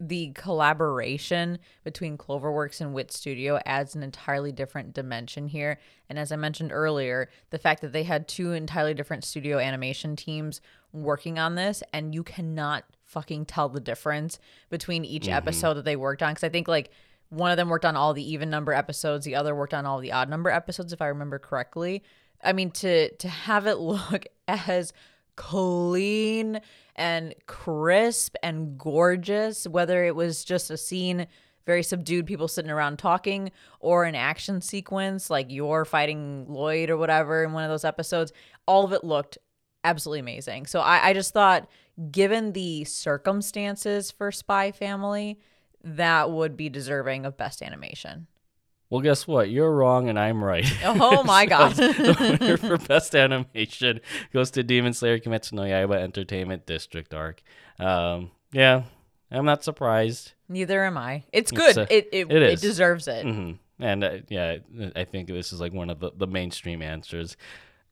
the 0.00 0.32
collaboration 0.34 1.58
between 1.84 2.16
Cloverworks 2.16 2.80
and 2.80 2.94
Wit 2.94 3.12
Studio 3.12 3.60
adds 3.66 3.94
an 3.94 4.02
entirely 4.02 4.50
different 4.50 4.94
dimension 4.94 5.46
here. 5.46 5.78
And 6.08 6.18
as 6.18 6.32
I 6.32 6.36
mentioned 6.36 6.72
earlier, 6.72 7.28
the 7.50 7.58
fact 7.58 7.82
that 7.82 7.92
they 7.92 8.04
had 8.04 8.26
two 8.26 8.52
entirely 8.52 8.94
different 8.94 9.24
studio 9.24 9.58
animation 9.58 10.16
teams 10.16 10.62
working 10.92 11.38
on 11.38 11.54
this, 11.54 11.82
and 11.92 12.14
you 12.14 12.22
cannot 12.22 12.84
fucking 13.04 13.44
tell 13.44 13.68
the 13.68 13.80
difference 13.80 14.38
between 14.70 15.04
each 15.04 15.24
mm-hmm. 15.24 15.34
episode 15.34 15.74
that 15.74 15.84
they 15.84 15.96
worked 15.96 16.22
on. 16.22 16.32
Because 16.32 16.44
I 16.44 16.48
think 16.48 16.66
like 16.66 16.90
one 17.30 17.50
of 17.50 17.56
them 17.56 17.68
worked 17.68 17.84
on 17.84 17.96
all 17.96 18.12
the 18.12 18.32
even 18.32 18.50
number 18.50 18.72
episodes, 18.72 19.24
the 19.24 19.36
other 19.36 19.54
worked 19.54 19.74
on 19.74 19.86
all 19.86 20.00
the 20.00 20.12
odd 20.12 20.28
number 20.28 20.50
episodes, 20.50 20.92
if 20.92 21.00
I 21.00 21.06
remember 21.06 21.38
correctly. 21.38 22.02
I 22.42 22.52
mean, 22.52 22.70
to 22.72 23.10
to 23.16 23.28
have 23.28 23.66
it 23.66 23.74
look 23.78 24.26
as 24.46 24.92
clean 25.36 26.60
and 26.96 27.34
crisp 27.46 28.34
and 28.42 28.76
gorgeous, 28.76 29.66
whether 29.66 30.04
it 30.04 30.14
was 30.14 30.44
just 30.44 30.70
a 30.70 30.76
scene 30.76 31.26
very 31.66 31.82
subdued 31.82 32.26
people 32.26 32.48
sitting 32.48 32.70
around 32.70 32.98
talking 32.98 33.50
or 33.78 34.04
an 34.04 34.14
action 34.14 34.60
sequence 34.60 35.30
like 35.30 35.46
you're 35.50 35.84
fighting 35.84 36.46
Lloyd 36.48 36.90
or 36.90 36.96
whatever 36.96 37.44
in 37.44 37.52
one 37.52 37.64
of 37.64 37.70
those 37.70 37.84
episodes, 37.84 38.32
all 38.66 38.84
of 38.84 38.92
it 38.92 39.04
looked 39.04 39.38
absolutely 39.84 40.20
amazing. 40.20 40.66
So 40.66 40.80
I, 40.80 41.08
I 41.08 41.12
just 41.12 41.32
thought, 41.32 41.68
given 42.10 42.52
the 42.52 42.84
circumstances 42.84 44.10
for 44.10 44.32
Spy 44.32 44.72
Family, 44.72 45.38
that 45.82 46.30
would 46.30 46.56
be 46.56 46.68
deserving 46.68 47.26
of 47.26 47.36
best 47.36 47.62
animation. 47.62 48.26
Well, 48.90 49.00
guess 49.00 49.26
what? 49.26 49.50
You're 49.50 49.72
wrong 49.72 50.08
and 50.08 50.18
I'm 50.18 50.42
right. 50.42 50.66
Oh 50.84 51.22
my 51.24 51.46
god. 51.46 51.74
the 51.76 52.16
winner 52.18 52.56
for 52.56 52.76
best 52.76 53.14
animation 53.14 54.00
goes 54.32 54.50
to 54.52 54.64
Demon 54.64 54.92
Slayer 54.92 55.20
Kimetsu 55.20 55.52
no 55.52 55.62
Yaiba 55.62 55.96
Entertainment 55.96 56.66
District 56.66 57.14
Arc. 57.14 57.40
Um, 57.78 58.32
yeah, 58.52 58.82
I'm 59.30 59.44
not 59.44 59.62
surprised. 59.62 60.32
Neither 60.48 60.84
am 60.84 60.98
I. 60.98 61.22
It's 61.32 61.52
good. 61.52 61.70
It's, 61.70 61.78
uh, 61.78 61.86
it, 61.88 62.08
it, 62.12 62.32
it, 62.32 62.42
it 62.42 62.60
deserves 62.60 63.06
it. 63.06 63.24
Mm-hmm. 63.24 63.52
And 63.82 64.04
uh, 64.04 64.18
yeah, 64.28 64.56
I 64.96 65.04
think 65.04 65.28
this 65.28 65.52
is 65.52 65.60
like 65.60 65.72
one 65.72 65.88
of 65.88 66.00
the, 66.00 66.10
the 66.16 66.26
mainstream 66.26 66.82
answers. 66.82 67.36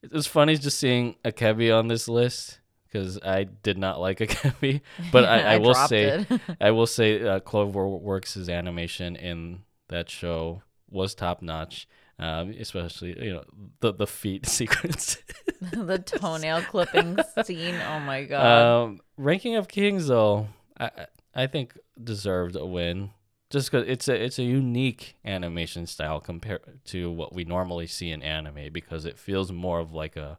It 0.03 0.13
was 0.13 0.27
funny 0.27 0.57
just 0.57 0.79
seeing 0.79 1.15
Akebi 1.25 1.77
on 1.77 1.87
this 1.87 2.09
list 2.09 2.58
because 2.91 3.19
I 3.23 3.45
did 3.45 3.79
not 3.79 4.01
like 4.01 4.19
Akebi, 4.21 4.81
but 5.13 5.25
I, 5.25 5.41
I, 5.41 5.55
I 5.55 5.59
will 5.59 5.75
say, 5.75 6.27
I 6.61 6.71
will 6.71 6.87
say, 6.87 7.23
uh, 7.23 7.41
Cloverworks' 7.41 8.49
animation 8.53 9.17
in 9.17 9.63
that 9.89 10.11
show 10.11 10.63
was 10.91 11.15
top 11.15 11.43
notch. 11.43 11.89
Um, 12.21 12.53
especially 12.59 13.17
you 13.25 13.33
know 13.33 13.45
the 13.79 13.93
the 13.93 14.07
feet 14.07 14.45
sequence, 14.45 15.19
the 15.61 15.99
toenail 15.99 16.63
clipping 16.63 17.17
scene. 17.45 17.77
Oh 17.77 18.01
my 18.01 18.25
god! 18.25 18.45
Um, 18.45 19.01
Ranking 19.17 19.55
of 19.55 19.69
Kings 19.69 20.09
though, 20.09 20.49
I 20.81 21.07
I 21.33 21.47
think 21.47 21.79
deserved 22.03 22.57
a 22.57 22.67
win 22.67 23.11
just 23.51 23.71
because 23.71 23.87
it's 23.89 24.09
a 24.09 24.25
it's 24.25 24.39
a 24.39 24.43
unique 24.43 25.17
animation 25.25 25.87
style 25.87 26.21
compared 26.21 26.85
to 26.87 27.11
what 27.11 27.35
we 27.35 27.45
normally 27.45 27.87
see 27.87 28.11
in 28.11 28.23
anime 28.23 28.73
because 28.73 29.05
it 29.05 29.19
feels 29.19 29.51
more 29.53 29.81
of 29.81 29.93
like 29.93 30.17
a 30.17 30.39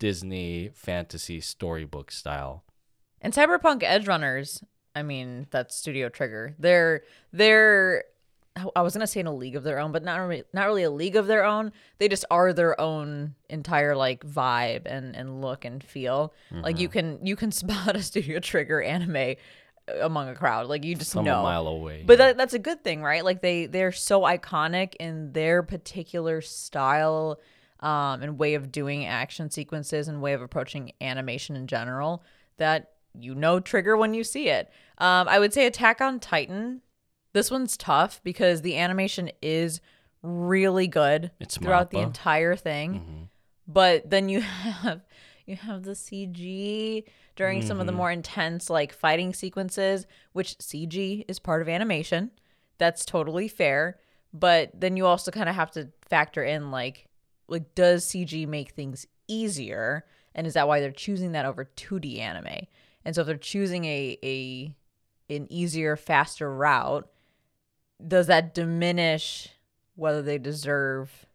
Disney 0.00 0.70
fantasy 0.74 1.40
storybook 1.40 2.10
style. 2.10 2.64
And 3.20 3.32
Cyberpunk 3.32 3.84
Edge 3.84 4.08
Runners, 4.08 4.64
I 4.96 5.04
mean, 5.04 5.46
that's 5.50 5.76
Studio 5.76 6.08
Trigger. 6.08 6.56
They're 6.58 7.02
they're 7.32 8.04
I 8.74 8.82
was 8.82 8.94
gonna 8.94 9.06
say 9.06 9.20
in 9.20 9.26
a 9.26 9.34
league 9.34 9.54
of 9.54 9.62
their 9.62 9.78
own, 9.78 9.92
but 9.92 10.02
not 10.02 10.16
really, 10.16 10.42
not 10.52 10.66
really 10.66 10.82
a 10.82 10.90
league 10.90 11.16
of 11.16 11.28
their 11.28 11.44
own. 11.44 11.70
They 11.98 12.08
just 12.08 12.24
are 12.30 12.52
their 12.52 12.80
own 12.80 13.34
entire 13.48 13.94
like 13.94 14.24
vibe 14.24 14.82
and 14.86 15.14
and 15.14 15.40
look 15.40 15.64
and 15.64 15.84
feel. 15.84 16.34
Mm-hmm. 16.50 16.64
Like 16.64 16.80
you 16.80 16.88
mm-hmm. 16.88 17.18
can 17.18 17.26
you 17.26 17.36
can 17.36 17.52
spot 17.52 17.94
a 17.94 18.02
Studio 18.02 18.40
Trigger 18.40 18.82
anime 18.82 19.36
among 20.00 20.28
a 20.28 20.34
crowd. 20.34 20.66
Like 20.66 20.84
you 20.84 20.94
just 20.94 21.12
From 21.12 21.26
know 21.26 21.40
a 21.40 21.42
mile 21.42 21.68
away. 21.68 22.04
But 22.06 22.18
that, 22.18 22.36
that's 22.36 22.54
a 22.54 22.58
good 22.58 22.82
thing, 22.82 23.02
right? 23.02 23.24
Like 23.24 23.42
they 23.42 23.66
they're 23.66 23.92
so 23.92 24.22
iconic 24.22 24.94
in 24.98 25.32
their 25.32 25.62
particular 25.62 26.40
style 26.40 27.38
um, 27.80 28.22
and 28.22 28.38
way 28.38 28.54
of 28.54 28.70
doing 28.70 29.06
action 29.06 29.50
sequences 29.50 30.08
and 30.08 30.22
way 30.22 30.32
of 30.32 30.42
approaching 30.42 30.92
animation 31.00 31.56
in 31.56 31.66
general 31.66 32.22
that 32.58 32.92
you 33.18 33.34
know 33.34 33.58
trigger 33.60 33.96
when 33.96 34.14
you 34.14 34.22
see 34.24 34.48
it. 34.48 34.70
Um, 34.98 35.28
I 35.28 35.38
would 35.38 35.52
say 35.52 35.66
Attack 35.66 36.00
on 36.00 36.20
Titan 36.20 36.82
this 37.32 37.50
one's 37.50 37.76
tough 37.76 38.20
because 38.24 38.62
the 38.62 38.76
animation 38.76 39.30
is 39.40 39.80
really 40.22 40.86
good 40.86 41.30
it's 41.40 41.56
throughout 41.56 41.88
Mappa. 41.88 41.92
the 41.92 41.98
entire 42.00 42.56
thing. 42.56 42.94
Mm-hmm. 42.94 43.22
But 43.66 44.10
then 44.10 44.28
you 44.28 44.40
have 44.40 45.02
you 45.46 45.56
have 45.56 45.82
the 45.82 45.92
CG 45.92 47.04
during 47.36 47.60
mm-hmm. 47.60 47.68
some 47.68 47.80
of 47.80 47.86
the 47.86 47.92
mm-hmm. 47.92 47.98
more 47.98 48.10
intense 48.10 48.68
like 48.68 48.92
fighting 48.92 49.32
sequences, 49.32 50.06
which 50.32 50.58
CG 50.58 51.24
is 51.28 51.38
part 51.38 51.62
of 51.62 51.68
animation. 51.68 52.30
That's 52.78 53.04
totally 53.04 53.48
fair. 53.48 53.98
But 54.32 54.70
then 54.78 54.96
you 54.96 55.06
also 55.06 55.30
kind 55.30 55.48
of 55.48 55.54
have 55.54 55.72
to 55.72 55.90
factor 56.08 56.42
in 56.42 56.70
like 56.70 57.06
like 57.50 57.74
does 57.74 58.06
CG 58.06 58.46
make 58.46 58.70
things 58.70 59.06
easier? 59.28 60.04
And 60.34 60.46
is 60.46 60.54
that 60.54 60.68
why 60.68 60.80
they're 60.80 60.92
choosing 60.92 61.32
that 61.32 61.44
over 61.44 61.64
2D 61.64 62.18
anime? 62.20 62.66
And 63.04 63.14
so 63.14 63.22
if 63.22 63.26
they're 63.26 63.36
choosing 63.36 63.84
a 63.84 64.18
a 64.22 64.74
an 65.28 65.46
easier, 65.50 65.96
faster 65.96 66.52
route, 66.52 67.08
does 68.06 68.26
that 68.28 68.54
diminish 68.54 69.48
whether 69.94 70.22
they 70.22 70.38
deserve 70.38 71.26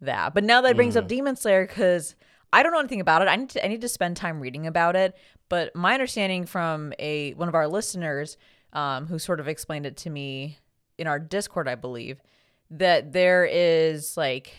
that? 0.00 0.34
But 0.34 0.44
now 0.44 0.60
that 0.62 0.76
brings 0.76 0.94
mm. 0.94 0.98
up 0.98 1.08
Demon 1.08 1.36
Slayer 1.36 1.66
because 1.66 2.14
I 2.52 2.62
don't 2.62 2.72
know 2.72 2.78
anything 2.78 3.00
about 3.00 3.22
it. 3.22 3.28
I 3.28 3.36
need 3.36 3.50
to 3.50 3.64
I 3.64 3.68
need 3.68 3.80
to 3.80 3.88
spend 3.88 4.16
time 4.16 4.40
reading 4.40 4.66
about 4.66 4.96
it. 4.96 5.16
But 5.48 5.74
my 5.74 5.94
understanding 5.94 6.46
from 6.46 6.92
a 6.98 7.34
one 7.34 7.48
of 7.48 7.54
our 7.54 7.68
listeners 7.68 8.36
um, 8.72 9.06
who 9.06 9.18
sort 9.18 9.40
of 9.40 9.48
explained 9.48 9.86
it 9.86 9.96
to 9.98 10.10
me 10.10 10.58
in 10.98 11.06
our 11.06 11.18
Discord, 11.18 11.68
I 11.68 11.74
believe, 11.74 12.22
that 12.70 13.12
there 13.12 13.44
is 13.44 14.16
like 14.16 14.52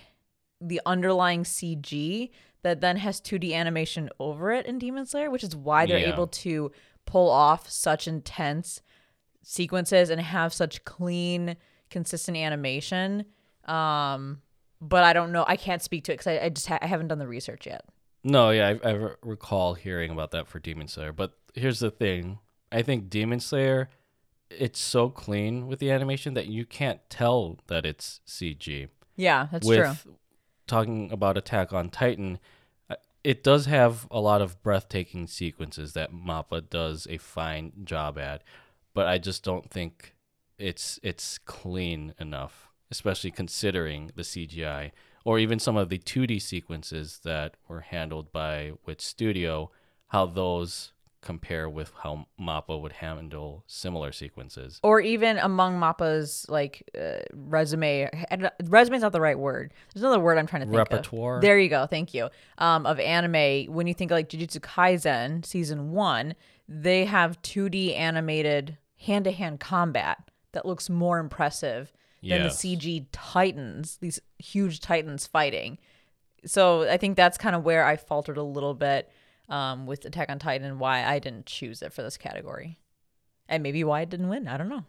the 0.61 0.81
underlying 0.85 1.43
CG 1.43 2.31
that 2.63 2.81
then 2.81 2.97
has 2.97 3.21
2D 3.21 3.53
animation 3.53 4.09
over 4.19 4.51
it 4.51 4.65
in 4.65 4.79
Demon 4.79 5.05
Slayer, 5.05 5.29
which 5.29 5.43
is 5.43 5.55
why 5.55 5.85
they're 5.85 5.99
yeah. 5.99 6.13
able 6.13 6.27
to 6.27 6.71
pull 7.05 7.29
off 7.29 7.69
such 7.69 8.07
intense 8.07 8.81
sequences 9.43 10.09
and 10.09 10.19
have 10.19 10.53
such 10.53 10.83
clean, 10.83 11.57
consistent 11.89 12.37
animation. 12.37 13.25
Um, 13.65 14.41
but 14.81 15.03
I 15.03 15.13
don't 15.13 15.31
know. 15.31 15.45
I 15.47 15.55
can't 15.55 15.81
speak 15.81 16.05
to 16.05 16.13
it 16.13 16.15
because 16.15 16.27
I, 16.27 16.45
I, 16.45 16.49
just 16.49 16.67
ha- 16.67 16.79
I 16.81 16.87
haven't 16.87 17.07
done 17.07 17.19
the 17.19 17.27
research 17.27 17.65
yet. 17.65 17.85
No, 18.23 18.49
yeah, 18.49 18.73
I, 18.83 18.89
I 18.89 19.09
recall 19.21 19.75
hearing 19.75 20.09
about 20.09 20.31
that 20.31 20.47
for 20.47 20.57
Demon 20.57 20.87
Slayer. 20.87 21.13
But 21.13 21.33
here's 21.53 21.79
the 21.79 21.91
thing: 21.91 22.39
I 22.71 22.81
think 22.81 23.09
Demon 23.09 23.39
Slayer, 23.39 23.89
it's 24.49 24.79
so 24.79 25.09
clean 25.09 25.67
with 25.67 25.77
the 25.77 25.91
animation 25.91 26.33
that 26.33 26.47
you 26.47 26.65
can't 26.65 26.99
tell 27.09 27.59
that 27.67 27.85
it's 27.85 28.21
CG. 28.27 28.89
Yeah, 29.15 29.47
that's 29.51 29.67
with 29.67 30.01
true. 30.03 30.15
Talking 30.67 31.11
about 31.11 31.37
Attack 31.37 31.73
on 31.73 31.89
Titan, 31.89 32.39
uh, 32.89 32.95
it 33.23 33.43
does 33.43 33.65
have 33.65 34.07
a 34.09 34.19
lot 34.19 34.41
of 34.41 34.61
breathtaking 34.63 35.27
sequences 35.27 35.93
that 35.93 36.13
Mappa 36.13 36.67
does 36.69 37.07
a 37.09 37.17
fine 37.17 37.71
job 37.83 38.17
at 38.17 38.41
but 38.95 39.05
I 39.05 39.19
just 39.19 39.43
don't 39.43 39.69
think 39.69 40.15
it's 40.57 40.99
it's 41.03 41.37
clean 41.37 42.15
enough, 42.17 42.71
especially 42.89 43.29
considering 43.29 44.09
the 44.15 44.23
CGI 44.23 44.91
or 45.23 45.37
even 45.37 45.59
some 45.59 45.75
of 45.75 45.89
the 45.89 45.99
2D 45.99 46.41
sequences 46.41 47.19
that 47.23 47.57
were 47.67 47.81
handled 47.81 48.31
by 48.31 48.71
Wit 48.85 49.01
Studio, 49.01 49.69
how 50.07 50.25
those 50.25 50.93
compare 51.25 51.67
with 51.69 51.91
how 52.03 52.27
Mappa 52.39 52.79
would 52.79 52.93
handle 52.93 53.63
similar 53.67 54.11
sequences. 54.11 54.79
Or 54.83 55.01
even 55.01 55.37
among 55.39 55.79
Mappa's 55.79 56.45
like 56.47 56.89
uh, 56.97 57.17
resume, 57.33 58.09
resume 58.63 58.95
is 58.95 59.01
not 59.01 59.11
the 59.11 59.19
right 59.19 59.37
word. 59.37 59.73
There's 59.93 60.03
another 60.03 60.19
word 60.19 60.37
I'm 60.37 60.47
trying 60.47 60.61
to 60.61 60.67
think 60.67 60.77
Repertoire. 60.77 61.37
Of. 61.37 61.41
There 61.41 61.59
you 61.59 61.67
go. 61.67 61.87
Thank 61.87 62.13
you. 62.13 62.29
Um, 62.59 62.85
of 62.85 62.99
anime, 62.99 63.73
when 63.73 63.87
you 63.87 63.93
think 63.93 64.11
like 64.11 64.29
Jujutsu 64.29 64.59
Kaisen 64.59 65.43
season 65.45 65.91
one, 65.91 66.35
they 66.69 67.05
have 67.05 67.41
2D 67.41 67.97
animated 67.97 68.77
hand 68.97 69.25
to 69.25 69.31
hand 69.31 69.59
combat 69.59 70.29
that 70.53 70.65
looks 70.65 70.89
more 70.89 71.19
impressive 71.19 71.91
than 72.21 72.41
Yes. 72.43 72.61
the 72.61 72.75
CG 72.77 73.07
titans, 73.11 73.97
these 73.97 74.19
huge 74.39 74.79
titans 74.79 75.27
fighting. 75.27 75.77
So 76.45 76.89
I 76.89 76.97
think 76.97 77.17
that's 77.17 77.37
kind 77.37 77.55
of 77.55 77.63
where 77.63 77.83
I 77.85 77.97
faltered 77.97 78.37
a 78.37 78.43
little 78.43 78.73
bit 78.73 79.11
um, 79.49 79.85
with 79.85 80.05
Attack 80.05 80.29
on 80.29 80.39
Titan 80.39 80.79
why 80.79 81.03
I 81.03 81.19
didn't 81.19 81.45
choose 81.45 81.81
it 81.81 81.93
for 81.93 82.01
this 82.01 82.17
category. 82.17 82.79
And 83.47 83.61
maybe 83.61 83.83
why 83.83 84.01
it 84.01 84.09
didn't 84.09 84.29
win. 84.29 84.47
I 84.47 84.57
don't 84.57 84.69
know. 84.69 84.85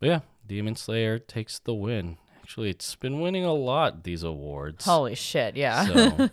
But 0.00 0.08
yeah, 0.08 0.20
Demon 0.46 0.74
Slayer 0.74 1.18
takes 1.18 1.60
the 1.60 1.74
win. 1.74 2.18
Actually, 2.40 2.70
it's 2.70 2.96
been 2.96 3.20
winning 3.20 3.44
a 3.44 3.54
lot 3.54 4.02
these 4.02 4.24
awards. 4.24 4.84
Holy 4.84 5.14
shit, 5.14 5.56
yeah. 5.56 5.86
So, 5.86 6.28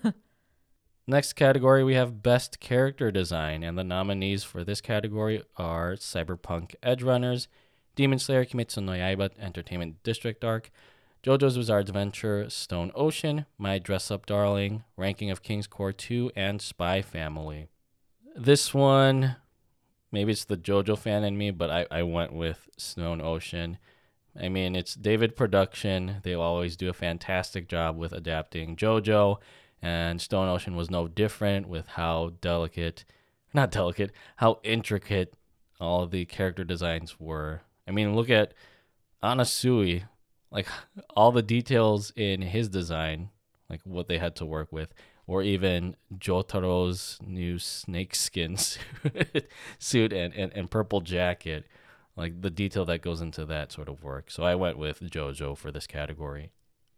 next 1.07 1.33
category 1.33 1.83
we 1.83 1.93
have 1.93 2.23
Best 2.23 2.59
Character 2.59 3.11
Design, 3.11 3.61
and 3.61 3.77
the 3.77 3.83
nominees 3.83 4.43
for 4.43 4.63
this 4.63 4.81
category 4.81 5.43
are 5.55 5.93
Cyberpunk 5.93 6.73
Edgerunners, 6.81 7.47
Demon 7.95 8.17
Slayer 8.17 8.43
Kimetsu 8.45 8.83
no 8.83 8.93
Yaiba 8.93 9.29
Entertainment 9.39 10.01
District 10.01 10.43
Arc, 10.43 10.71
JoJo's 11.21 11.57
Bizarre 11.57 11.79
Adventure, 11.79 12.49
Stone 12.49 12.93
Ocean, 12.95 13.45
My 13.57 13.77
Dress 13.77 14.09
Up 14.09 14.25
Darling, 14.25 14.85
Ranking 14.95 15.29
of 15.29 15.43
Kings 15.43 15.67
Cour 15.67 15.91
2, 15.91 16.31
and 16.33 16.61
Spy 16.61 17.01
Family. 17.01 17.67
This 18.37 18.73
one, 18.73 19.35
maybe 20.13 20.31
it's 20.31 20.45
the 20.45 20.55
JoJo 20.55 20.97
fan 20.97 21.25
in 21.25 21.37
me, 21.37 21.51
but 21.51 21.69
I, 21.69 21.85
I 21.91 22.03
went 22.03 22.31
with 22.31 22.69
Stone 22.77 23.19
Ocean. 23.19 23.79
I 24.39 24.47
mean, 24.47 24.77
it's 24.77 24.95
David 24.95 25.35
Production. 25.35 26.21
They 26.23 26.35
always 26.35 26.77
do 26.77 26.87
a 26.87 26.93
fantastic 26.93 27.67
job 27.67 27.97
with 27.97 28.13
adapting 28.13 28.77
JoJo, 28.77 29.39
and 29.81 30.21
Stone 30.21 30.47
Ocean 30.47 30.77
was 30.77 30.89
no 30.89 31.09
different 31.09 31.67
with 31.67 31.87
how 31.87 32.31
delicate, 32.39 33.03
not 33.53 33.71
delicate, 33.71 34.13
how 34.37 34.61
intricate 34.63 35.33
all 35.81 36.07
the 36.07 36.23
character 36.23 36.63
designs 36.63 37.19
were. 37.19 37.59
I 37.85 37.91
mean, 37.91 38.15
look 38.15 38.29
at 38.29 38.53
Anasui, 39.21 40.03
like 40.51 40.67
all 41.15 41.31
the 41.31 41.41
details 41.41 42.11
in 42.15 42.41
his 42.41 42.69
design, 42.69 43.29
like 43.69 43.81
what 43.83 44.07
they 44.07 44.17
had 44.17 44.35
to 44.37 44.45
work 44.45 44.71
with, 44.71 44.93
or 45.27 45.43
even 45.43 45.95
Jotaro's 46.17 47.19
new 47.23 47.59
snakeskin 47.59 48.57
suit, 48.57 49.47
suit 49.77 50.13
and, 50.13 50.33
and, 50.33 50.51
and 50.53 50.71
purple 50.71 51.01
jacket, 51.01 51.65
like 52.15 52.41
the 52.41 52.49
detail 52.49 52.85
that 52.85 53.01
goes 53.01 53.21
into 53.21 53.45
that 53.45 53.71
sort 53.71 53.89
of 53.89 54.03
work. 54.03 54.31
So 54.31 54.43
I 54.43 54.55
went 54.55 54.77
with 54.77 55.01
JoJo 55.01 55.57
for 55.57 55.71
this 55.71 55.85
category. 55.85 56.51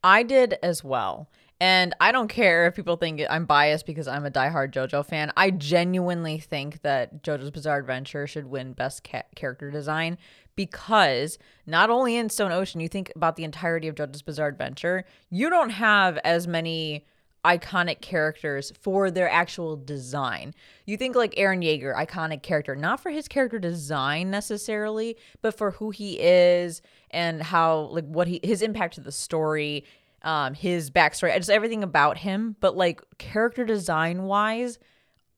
I 0.03 0.23
did 0.23 0.55
as 0.63 0.83
well. 0.83 1.29
And 1.59 1.93
I 2.01 2.11
don't 2.11 2.27
care 2.27 2.65
if 2.65 2.75
people 2.75 2.95
think 2.95 3.21
I'm 3.29 3.45
biased 3.45 3.85
because 3.85 4.07
I'm 4.07 4.25
a 4.25 4.31
diehard 4.31 4.71
JoJo 4.71 5.05
fan. 5.05 5.31
I 5.37 5.51
genuinely 5.51 6.39
think 6.39 6.81
that 6.81 7.21
JoJo's 7.21 7.51
Bizarre 7.51 7.77
Adventure 7.77 8.25
should 8.25 8.47
win 8.47 8.73
Best 8.73 9.03
ca- 9.03 9.21
Character 9.35 9.69
Design 9.69 10.17
because 10.55 11.37
not 11.67 11.91
only 11.91 12.15
in 12.15 12.29
Stone 12.29 12.51
Ocean, 12.51 12.81
you 12.81 12.87
think 12.87 13.11
about 13.15 13.35
the 13.35 13.43
entirety 13.43 13.87
of 13.87 13.93
JoJo's 13.93 14.23
Bizarre 14.23 14.47
Adventure, 14.47 15.05
you 15.29 15.51
don't 15.51 15.69
have 15.69 16.17
as 16.23 16.47
many 16.47 17.05
iconic 17.43 18.01
characters 18.01 18.71
for 18.79 19.09
their 19.09 19.29
actual 19.29 19.75
design. 19.75 20.53
You 20.85 20.97
think 20.97 21.15
like 21.15 21.33
Eren 21.35 21.63
Yeager, 21.63 21.95
iconic 21.95 22.43
character, 22.43 22.75
not 22.75 22.99
for 22.99 23.09
his 23.09 23.27
character 23.27 23.59
design 23.59 24.29
necessarily, 24.29 25.17
but 25.41 25.57
for 25.57 25.71
who 25.71 25.89
he 25.89 26.19
is 26.19 26.81
and 27.09 27.41
how 27.41 27.89
like 27.91 28.05
what 28.05 28.27
he 28.27 28.39
his 28.43 28.61
impact 28.61 28.95
to 28.95 29.01
the 29.01 29.11
story, 29.11 29.85
um, 30.21 30.53
his 30.53 30.91
backstory, 30.91 31.35
just 31.35 31.49
everything 31.49 31.83
about 31.83 32.19
him. 32.19 32.55
But 32.59 32.77
like 32.77 33.01
character 33.17 33.65
design 33.65 34.23
wise, 34.23 34.77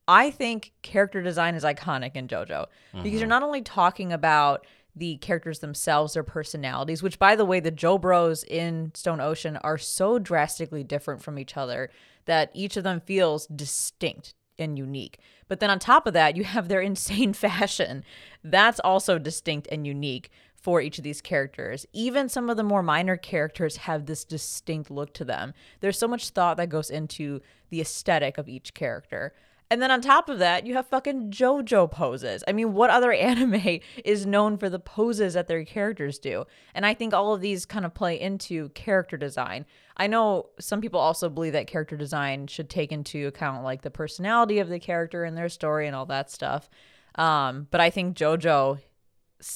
I 0.07 0.29
think 0.31 0.73
character 0.81 1.21
design 1.21 1.55
is 1.55 1.63
iconic 1.63 2.15
in 2.15 2.27
JoJo 2.27 2.65
because 3.01 3.19
you're 3.19 3.27
not 3.27 3.43
only 3.43 3.61
talking 3.61 4.11
about 4.11 4.67
the 4.95 5.17
characters 5.17 5.59
themselves, 5.59 6.13
their 6.13 6.23
personalities, 6.23 7.01
which 7.01 7.19
by 7.19 7.35
the 7.35 7.45
way, 7.45 7.59
the 7.59 7.71
Joe 7.71 7.97
Bros 7.97 8.43
in 8.43 8.91
Stone 8.93 9.21
Ocean 9.21 9.57
are 9.57 9.77
so 9.77 10.19
drastically 10.19 10.83
different 10.83 11.21
from 11.21 11.39
each 11.39 11.57
other 11.57 11.89
that 12.25 12.51
each 12.53 12.77
of 12.77 12.83
them 12.83 13.01
feels 13.01 13.47
distinct 13.47 14.35
and 14.59 14.77
unique. 14.77 15.19
But 15.47 15.59
then 15.59 15.69
on 15.69 15.79
top 15.79 16.07
of 16.07 16.13
that, 16.13 16.35
you 16.35 16.43
have 16.43 16.67
their 16.67 16.81
insane 16.91 17.33
fashion. 17.33 18.03
That's 18.43 18.79
also 18.79 19.17
distinct 19.17 19.67
and 19.71 19.85
unique 19.87 20.29
for 20.55 20.79
each 20.79 20.97
of 20.97 21.03
these 21.03 21.21
characters. 21.21 21.85
Even 21.91 22.29
some 22.29 22.49
of 22.49 22.55
the 22.55 22.63
more 22.63 22.81
minor 22.81 23.17
characters 23.17 23.77
have 23.77 24.05
this 24.05 24.23
distinct 24.23 24.89
look 24.89 25.13
to 25.15 25.25
them. 25.25 25.53
There's 25.81 25.99
so 25.99 26.07
much 26.07 26.29
thought 26.29 26.55
that 26.57 26.69
goes 26.69 26.89
into 26.89 27.41
the 27.69 27.81
aesthetic 27.81 28.37
of 28.37 28.47
each 28.47 28.73
character. 28.73 29.33
And 29.73 29.81
then 29.81 29.89
on 29.89 30.01
top 30.01 30.29
of 30.29 30.37
that, 30.37 30.67
you 30.67 30.75
have 30.75 30.85
fucking 30.85 31.31
JoJo 31.31 31.89
poses. 31.89 32.43
I 32.47 32.51
mean, 32.51 32.73
what 32.73 32.91
other 32.91 33.11
anime 33.29 33.79
is 34.05 34.23
known 34.23 34.55
for 34.55 34.69
the 34.69 34.77
poses 34.77 35.33
that 35.33 35.47
their 35.47 35.65
characters 35.65 36.19
do? 36.19 36.45
And 36.75 36.85
I 36.85 36.93
think 36.93 37.11
all 37.11 37.33
of 37.33 37.41
these 37.41 37.65
kind 37.65 37.83
of 37.83 37.95
play 37.95 38.21
into 38.21 38.69
character 38.69 39.17
design. 39.17 39.65
I 39.97 40.05
know 40.05 40.49
some 40.59 40.79
people 40.79 40.99
also 40.99 41.27
believe 41.27 41.53
that 41.53 41.65
character 41.65 41.97
design 41.97 42.45
should 42.45 42.69
take 42.69 42.91
into 42.91 43.25
account 43.25 43.63
like 43.63 43.81
the 43.81 43.89
personality 43.89 44.59
of 44.59 44.69
the 44.69 44.77
character 44.77 45.23
and 45.23 45.35
their 45.35 45.49
story 45.49 45.87
and 45.87 45.95
all 45.95 46.05
that 46.05 46.29
stuff. 46.29 46.69
Um, 47.15 47.67
but 47.71 47.81
I 47.81 47.89
think 47.89 48.15
JoJo, 48.15 48.77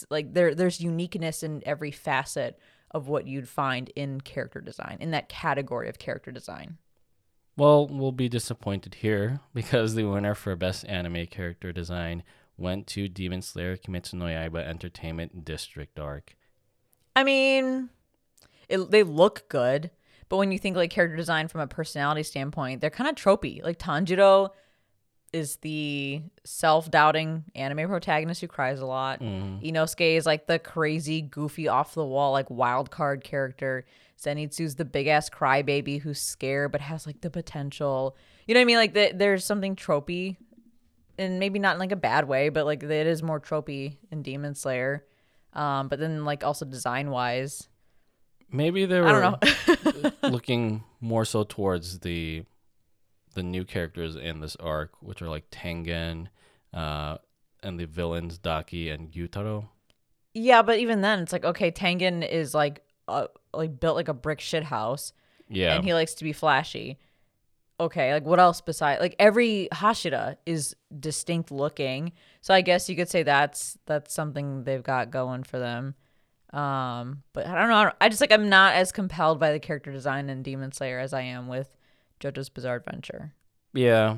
like 0.09 0.33
there, 0.33 0.55
there's 0.55 0.81
uniqueness 0.81 1.43
in 1.43 1.61
every 1.63 1.91
facet 1.91 2.57
of 2.89 3.07
what 3.07 3.27
you'd 3.27 3.47
find 3.47 3.91
in 3.95 4.21
character 4.21 4.61
design, 4.61 4.97
in 4.99 5.11
that 5.11 5.29
category 5.29 5.89
of 5.89 5.99
character 5.99 6.31
design. 6.31 6.79
Well, 7.57 7.87
we'll 7.87 8.11
be 8.11 8.29
disappointed 8.29 8.95
here 8.95 9.41
because 9.53 9.95
the 9.95 10.05
winner 10.05 10.35
for 10.35 10.55
Best 10.55 10.85
Anime 10.85 11.25
Character 11.25 11.73
Design 11.73 12.23
went 12.57 12.87
to 12.87 13.07
Demon 13.09 13.41
Slayer 13.41 13.75
Kimetsu 13.75 14.13
no 14.13 14.25
Yaiba 14.25 14.65
Entertainment 14.65 15.43
District 15.43 15.99
Arc. 15.99 16.35
I 17.15 17.23
mean, 17.23 17.89
it, 18.69 18.91
they 18.91 19.03
look 19.03 19.49
good, 19.49 19.91
but 20.29 20.37
when 20.37 20.51
you 20.51 20.59
think 20.59 20.75
like 20.75 20.91
character 20.91 21.15
design 21.15 21.47
from 21.47 21.61
a 21.61 21.67
personality 21.67 22.23
standpoint, 22.23 22.81
they're 22.81 22.89
kind 22.89 23.09
of 23.09 23.15
tropey. 23.15 23.63
Like 23.63 23.79
Tanjiro 23.79 24.51
is 25.33 25.57
the 25.57 26.21
self-doubting 26.45 27.45
anime 27.55 27.87
protagonist 27.87 28.41
who 28.41 28.47
cries 28.47 28.79
a 28.79 28.85
lot. 28.85 29.19
Mm-hmm. 29.19 29.65
Inosuke 29.65 30.15
is 30.15 30.25
like 30.25 30.47
the 30.47 30.59
crazy, 30.59 31.21
goofy, 31.21 31.67
off 31.67 31.93
the 31.93 32.05
wall, 32.05 32.31
like 32.31 32.49
wild 32.49 32.91
card 32.91 33.23
character. 33.23 33.85
Zenitsu's 34.19 34.75
the 34.75 34.85
big 34.85 35.07
ass 35.07 35.29
crybaby 35.29 36.01
who's 36.01 36.19
scared 36.19 36.71
but 36.71 36.81
has 36.81 37.05
like 37.05 37.21
the 37.21 37.29
potential. 37.29 38.15
You 38.47 38.53
know 38.53 38.59
what 38.59 38.63
I 38.63 38.65
mean? 38.65 38.77
Like 38.77 38.93
the, 38.93 39.11
there's 39.13 39.45
something 39.45 39.75
tropey, 39.75 40.37
and 41.17 41.39
maybe 41.39 41.59
not 41.59 41.75
in 41.75 41.79
like 41.79 41.91
a 41.91 41.95
bad 41.97 42.27
way, 42.27 42.49
but 42.49 42.65
like 42.65 42.81
it 42.83 43.07
is 43.07 43.21
more 43.21 43.39
tropey 43.39 43.97
in 44.11 44.23
Demon 44.23 44.55
Slayer. 44.55 45.05
Um, 45.53 45.87
but 45.87 45.99
then 45.99 46.25
like 46.25 46.43
also 46.43 46.65
design 46.65 47.09
wise, 47.09 47.67
Maybe 48.49 48.85
they 48.85 48.99
I 48.99 49.01
were 49.01 49.21
don't 49.21 49.43
know. 50.23 50.29
looking 50.29 50.83
more 51.01 51.25
so 51.25 51.43
towards 51.43 51.99
the 51.99 52.43
the 53.33 53.43
new 53.43 53.65
characters 53.65 54.15
in 54.15 54.39
this 54.39 54.55
arc, 54.55 54.91
which 55.01 55.21
are 55.21 55.29
like 55.29 55.49
Tengen, 55.51 56.27
uh, 56.73 57.17
and 57.61 57.79
the 57.79 57.85
villains 57.85 58.37
Daki 58.37 58.89
and 58.89 59.11
Yutaro. 59.11 59.67
yeah, 60.33 60.61
but 60.61 60.79
even 60.79 61.01
then, 61.01 61.19
it's 61.19 61.33
like 61.33 61.43
okay, 61.45 61.71
Tengen 61.71 62.27
is 62.27 62.53
like 62.53 62.83
uh, 63.07 63.27
like 63.57 63.79
built 63.79 63.95
like 63.95 64.07
a 64.07 64.13
brick 64.13 64.39
shit 64.39 64.63
house, 64.63 65.11
Yeah, 65.49 65.75
and 65.75 65.83
he 65.83 65.93
likes 65.93 66.13
to 66.15 66.23
be 66.23 66.33
flashy. 66.33 66.97
Okay, 67.79 68.11
like 68.13 68.25
what 68.25 68.39
else 68.39 68.59
besides 68.61 69.01
like 69.01 69.15
every 69.19 69.67
Hashira 69.71 70.37
is 70.45 70.75
distinct 70.99 71.51
looking, 71.51 72.11
so 72.41 72.53
I 72.53 72.61
guess 72.61 72.89
you 72.89 72.95
could 72.95 73.09
say 73.09 73.21
that's 73.23 73.77
that's 73.85 74.13
something 74.13 74.63
they've 74.63 74.81
got 74.83 75.11
going 75.11 75.43
for 75.43 75.59
them. 75.59 75.93
Um, 76.53 77.23
but 77.33 77.45
I 77.45 77.59
don't 77.59 77.69
know. 77.69 77.75
I, 77.75 77.83
don't- 77.83 77.95
I 78.01 78.09
just 78.09 78.21
like 78.21 78.31
I'm 78.31 78.49
not 78.49 78.73
as 78.75 78.91
compelled 78.91 79.39
by 79.39 79.51
the 79.51 79.59
character 79.59 79.91
design 79.91 80.29
in 80.29 80.41
Demon 80.43 80.71
Slayer 80.71 80.97
as 80.99 81.13
I 81.13 81.21
am 81.21 81.47
with 81.47 81.75
JoJo's 82.19 82.49
Bizarre 82.49 82.77
Adventure. 82.77 83.33
yeah. 83.73 84.17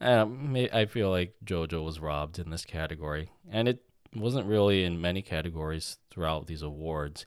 Um, 0.00 0.54
I 0.72 0.84
feel 0.86 1.08
like 1.08 1.34
JoJo 1.46 1.82
was 1.84 1.98
robbed 2.00 2.38
in 2.38 2.50
this 2.50 2.64
category, 2.66 3.30
and 3.50 3.68
it 3.68 3.82
wasn't 4.14 4.46
really 4.46 4.84
in 4.84 5.00
many 5.00 5.22
categories 5.22 5.96
throughout 6.10 6.46
these 6.46 6.60
awards. 6.62 7.24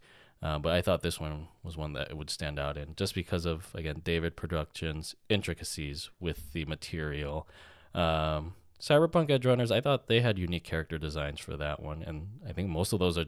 Uh, 0.48 0.58
but 0.58 0.72
I 0.72 0.82
thought 0.82 1.02
this 1.02 1.20
one 1.20 1.50
was 1.62 1.76
one 1.76 1.92
that 1.94 2.16
would 2.16 2.30
stand 2.30 2.58
out 2.58 2.78
in 2.78 2.96
just 2.96 3.14
because 3.14 3.46
of 3.46 3.68
again 3.76 4.00
David 4.02 4.38
Productions 4.38 5.14
intricacies 5.28 6.10
with 6.22 6.54
the 6.54 6.64
material. 6.64 7.50
Um, 7.94 8.54
Cyberpunk 8.80 9.30
Edgerunners, 9.30 9.72
I 9.72 9.82
thought 9.82 10.08
they 10.08 10.22
had 10.22 10.40
unique 10.40 10.64
character 10.64 10.98
designs 10.98 11.42
for 11.42 11.58
that 11.58 11.82
one, 11.82 12.02
and 12.02 12.40
I 12.48 12.54
think 12.54 12.70
most 12.70 12.94
of 12.94 13.00
those 13.00 13.18
are 13.18 13.26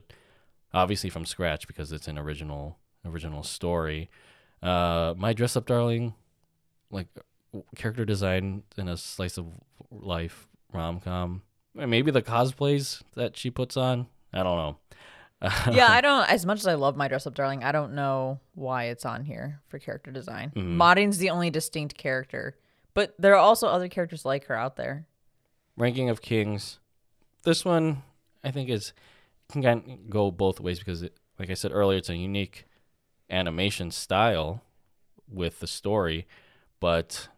obviously 0.72 1.10
from 1.10 1.26
scratch 1.26 1.66
because 1.66 1.92
it's 1.92 2.08
an 2.08 2.16
original 2.16 2.78
original 3.04 3.42
story. 3.42 4.08
Uh, 4.62 5.12
My 5.14 5.34
Dress 5.34 5.56
Up 5.56 5.66
Darling, 5.66 6.14
like 6.90 7.08
character 7.76 8.06
design 8.06 8.62
in 8.78 8.88
a 8.88 8.96
slice 8.96 9.36
of 9.36 9.46
life 9.90 10.48
rom 10.72 11.00
com. 11.00 11.42
Maybe 11.74 12.10
the 12.10 12.22
cosplays 12.22 13.02
that 13.14 13.36
she 13.36 13.50
puts 13.50 13.76
on. 13.76 14.06
I 14.32 14.42
don't 14.42 14.56
know. 14.56 14.76
yeah, 15.70 15.88
I 15.88 16.00
don't. 16.00 16.28
As 16.28 16.44
much 16.44 16.58
as 16.58 16.66
I 16.66 16.74
love 16.74 16.96
my 16.96 17.08
dress 17.08 17.26
up, 17.26 17.34
darling, 17.34 17.64
I 17.64 17.72
don't 17.72 17.94
know 17.94 18.40
why 18.54 18.84
it's 18.84 19.06
on 19.06 19.24
here 19.24 19.60
for 19.68 19.78
character 19.78 20.10
design. 20.10 20.52
Mm-hmm. 20.54 20.76
Marin's 20.76 21.18
the 21.18 21.30
only 21.30 21.48
distinct 21.48 21.96
character, 21.96 22.56
but 22.92 23.14
there 23.18 23.34
are 23.34 23.38
also 23.38 23.66
other 23.66 23.88
characters 23.88 24.24
like 24.24 24.44
her 24.46 24.54
out 24.54 24.76
there. 24.76 25.06
Ranking 25.76 26.10
of 26.10 26.20
Kings, 26.20 26.78
this 27.44 27.64
one 27.64 28.02
I 28.44 28.50
think 28.50 28.68
is 28.68 28.92
can 29.50 30.00
go 30.10 30.30
both 30.30 30.60
ways 30.60 30.78
because, 30.78 31.02
it, 31.02 31.16
like 31.38 31.50
I 31.50 31.54
said 31.54 31.72
earlier, 31.72 31.98
it's 31.98 32.10
a 32.10 32.16
unique 32.16 32.66
animation 33.30 33.90
style 33.90 34.62
with 35.26 35.60
the 35.60 35.66
story, 35.66 36.26
but 36.80 37.28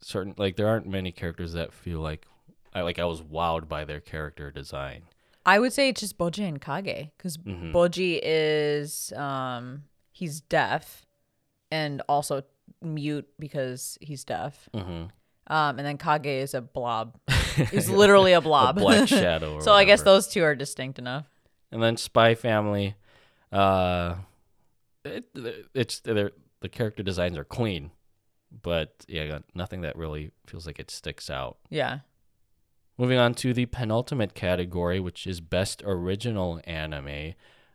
certain 0.00 0.34
like 0.36 0.56
there 0.56 0.68
aren't 0.68 0.86
many 0.86 1.10
characters 1.10 1.54
that 1.54 1.72
feel 1.72 1.98
like 1.98 2.26
I 2.72 2.82
like 2.82 2.98
I 2.98 3.04
was 3.04 3.22
wowed 3.22 3.68
by 3.68 3.84
their 3.84 4.00
character 4.00 4.50
design. 4.52 5.02
I 5.46 5.58
would 5.58 5.72
say 5.72 5.88
it's 5.88 6.00
just 6.00 6.18
Bojji 6.18 6.46
and 6.46 6.60
Kage 6.60 7.10
because 7.16 7.36
Mhm. 7.38 7.72
Bojji 7.72 8.20
is 8.22 9.12
um 9.14 9.84
he's 10.12 10.40
deaf 10.40 11.06
and 11.70 12.02
also 12.08 12.42
mute 12.82 13.26
because 13.38 13.96
he's 14.00 14.24
deaf. 14.24 14.68
Mm-hmm. 14.74 15.04
Um, 15.50 15.78
and 15.78 15.86
then 15.86 15.96
Kage 15.96 16.26
is 16.26 16.52
a 16.54 16.60
blob. 16.60 17.18
He's 17.70 17.88
literally 17.88 18.34
a 18.34 18.40
blob. 18.48 18.76
black 18.76 19.08
shadow. 19.08 19.60
so 19.60 19.72
I 19.72 19.84
guess 19.84 20.02
those 20.02 20.28
two 20.28 20.42
are 20.44 20.54
distinct 20.54 20.98
enough. 20.98 21.24
And 21.72 21.82
then 21.82 21.96
Spy 21.96 22.34
Family, 22.34 22.94
uh, 23.50 24.16
it, 25.06 25.24
it's 25.74 26.00
the 26.00 26.32
character 26.70 27.02
designs 27.02 27.38
are 27.38 27.44
clean, 27.44 27.90
but 28.62 29.04
yeah, 29.08 29.38
nothing 29.54 29.80
that 29.82 29.96
really 29.96 30.32
feels 30.46 30.66
like 30.66 30.78
it 30.78 30.90
sticks 30.90 31.30
out. 31.30 31.56
Yeah. 31.70 32.00
Moving 33.00 33.18
on 33.18 33.34
to 33.34 33.54
the 33.54 33.66
penultimate 33.66 34.34
category, 34.34 34.98
which 34.98 35.24
is 35.24 35.40
Best 35.40 35.84
Original 35.86 36.60
Anime. 36.64 37.34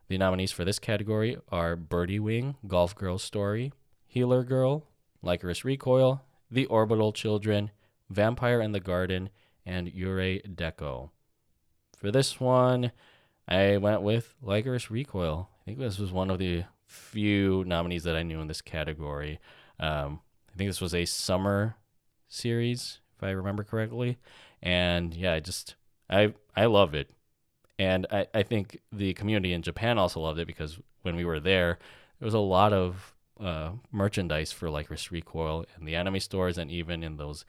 The 0.10 0.18
nominees 0.18 0.52
for 0.52 0.66
this 0.66 0.80
category 0.80 1.38
are 1.48 1.78
Birdie 1.78 2.20
Wing, 2.20 2.58
Golf 2.68 2.94
Girl 2.94 3.18
Story, 3.18 3.72
Healer 4.06 4.44
Girl, 4.44 4.86
Lycoris 5.24 5.64
Recoil, 5.64 6.22
The 6.52 6.66
Orbital 6.66 7.14
Children, 7.14 7.72
Vampire 8.10 8.60
in 8.60 8.74
the 8.74 8.82
Garden, 8.82 9.30
and 9.66 9.88
Yurei 9.88 10.46
Deco. 10.46 11.12
For 11.96 12.12
this 12.12 12.42
one, 12.42 12.92
I 13.48 13.78
went 13.78 14.02
with 14.02 14.36
Lycoris 14.44 14.90
Recoil. 14.90 15.48
I 15.62 15.64
think 15.64 15.80
this 15.80 16.00
was 16.00 16.12
one 16.12 16.32
of 16.32 16.38
the 16.38 16.66
few 16.86 17.64
nominees 17.66 18.04
that 18.04 18.18
I 18.18 18.24
knew 18.24 18.42
in 18.42 18.48
this 18.48 18.62
category. 18.62 19.40
Um, 19.80 20.20
I 20.54 20.58
think 20.58 20.70
this 20.70 20.82
was 20.82 20.94
a 20.94 21.06
summer 21.06 21.78
series, 22.28 23.00
if 23.16 23.24
I 23.24 23.30
remember 23.30 23.64
correctly. 23.64 24.18
And 24.64 25.14
yeah, 25.14 25.34
I 25.34 25.42
just 25.42 25.76
I 26.10 26.34
I 26.56 26.66
love 26.66 26.96
it. 26.96 27.12
And 27.78 28.08
I, 28.12 28.28
I 28.34 28.44
think 28.44 28.80
the 28.92 29.14
community 29.14 29.52
in 29.54 29.62
Japan 29.62 29.98
also 29.98 30.22
loved 30.22 30.40
it 30.40 30.48
because 30.48 30.80
when 31.02 31.16
we 31.16 31.26
were 31.26 31.40
there, 31.40 31.80
there 32.20 32.26
was 32.26 32.34
a 32.34 32.40
lot 32.40 32.72
of 32.72 33.14
uh, 33.40 33.72
merchandise 33.92 34.52
for 34.52 34.70
like 34.70 34.88
Lycoris 34.88 35.12
Recoil 35.12 35.66
in 35.78 35.86
the 35.86 35.96
anime 35.96 36.20
stores 36.20 36.58
and 36.58 36.72
even 36.72 37.04
in 37.04 37.18
those 37.18 37.46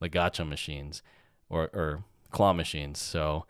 the 0.00 0.10
gacha 0.10 0.46
machines 0.46 1.02
or, 1.48 1.70
or 1.72 2.04
claw 2.30 2.52
machines. 2.52 2.98
So 2.98 3.46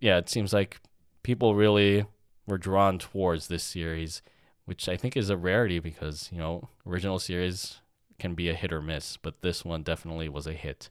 yeah, 0.00 0.16
it 0.16 0.28
seems 0.28 0.52
like 0.52 0.80
people 1.22 1.54
really 1.54 2.06
were 2.46 2.58
drawn 2.58 2.98
towards 2.98 3.48
this 3.48 3.62
series, 3.62 4.22
which 4.64 4.88
I 4.88 4.96
think 4.96 5.16
is 5.16 5.28
a 5.28 5.36
rarity 5.36 5.80
because, 5.80 6.30
you 6.32 6.38
know, 6.38 6.68
original 6.86 7.18
series 7.18 7.80
can 8.18 8.34
be 8.34 8.48
a 8.48 8.54
hit 8.54 8.72
or 8.72 8.80
miss, 8.80 9.16
but 9.16 9.42
this 9.42 9.64
one 9.64 9.82
definitely 9.82 10.28
was 10.28 10.46
a 10.46 10.52
hit. 10.52 10.88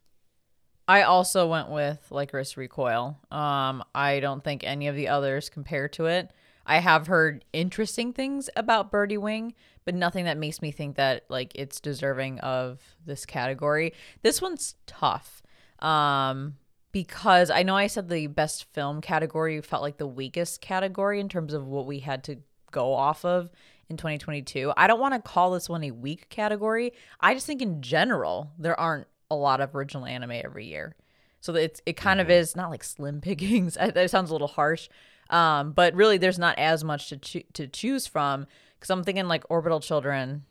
I 0.88 1.02
also 1.02 1.48
went 1.48 1.70
with 1.70 2.08
Lycoris 2.12 2.56
Recoil. 2.56 3.18
Um, 3.30 3.84
I 3.94 4.20
don't 4.22 4.44
think 4.44 4.64
any 4.64 4.88
of 4.88 4.96
the 4.96 5.10
others 5.10 5.50
compare 5.50 5.88
to 5.90 6.06
it. 6.06 6.32
I 6.66 6.80
have 6.80 7.08
heard 7.08 7.46
interesting 7.54 8.14
things 8.14 8.50
about 8.56 8.92
Birdie 8.92 9.18
Wing, 9.18 9.54
but 9.86 9.96
nothing 9.96 10.26
that 10.26 10.38
makes 10.38 10.62
me 10.62 10.72
think 10.72 10.96
that 10.96 11.26
like 11.30 11.52
it's 11.56 11.80
deserving 11.80 12.40
of 12.40 12.82
this 13.06 13.26
category. 13.26 13.94
This 14.22 14.42
one's 14.42 14.76
tough. 14.86 15.42
Um, 15.80 16.58
because 16.92 17.50
I 17.52 17.64
know 17.64 17.76
I 17.76 17.88
said 17.88 18.10
the 18.10 18.28
best 18.28 18.66
film 18.74 19.02
category 19.02 19.62
felt 19.62 19.82
like 19.82 19.98
the 19.98 20.08
weakest 20.08 20.62
category 20.62 21.20
in 21.20 21.30
terms 21.30 21.54
of 21.54 21.68
what 21.68 21.86
we 21.86 22.00
had 22.00 22.24
to 22.26 22.38
go 22.72 22.94
off 22.94 23.24
of 23.24 23.50
in 23.90 23.98
2022. 23.98 24.74
I 24.76 24.88
don't 24.88 25.00
want 25.00 25.14
to 25.14 25.22
call 25.22 25.52
this 25.52 25.70
one 25.70 25.84
a 25.84 25.92
weak 25.92 26.30
category. 26.30 26.94
I 27.20 27.34
just 27.34 27.46
think 27.46 27.62
in 27.62 27.82
general 27.82 28.52
there 28.58 28.78
aren't 28.80 29.08
a 29.30 29.36
lot 29.36 29.62
of 29.62 29.76
original 29.76 30.06
anime 30.06 30.32
every 30.32 30.66
year. 30.66 30.96
So 31.42 31.54
it's 31.56 31.82
it 31.86 31.98
kind 31.98 32.20
of 32.20 32.30
is 32.30 32.56
not 32.56 32.70
like 32.70 32.84
slim 32.84 33.22
pickings. 33.22 33.74
that 33.80 34.10
sounds 34.10 34.30
a 34.30 34.34
little 34.34 34.48
harsh. 34.48 34.90
Um, 35.30 35.72
but 35.74 35.94
really 35.94 36.18
there's 36.18 36.40
not 36.40 36.58
as 36.58 36.84
much 36.84 37.10
to 37.10 37.18
choo- 37.18 37.44
to 37.54 37.68
choose 37.68 38.08
from 38.08 38.48
cuz 38.80 38.90
I'm 38.90 39.04
thinking 39.04 39.28
like 39.28 39.44
Orbital 39.50 39.80
Children 39.80 40.46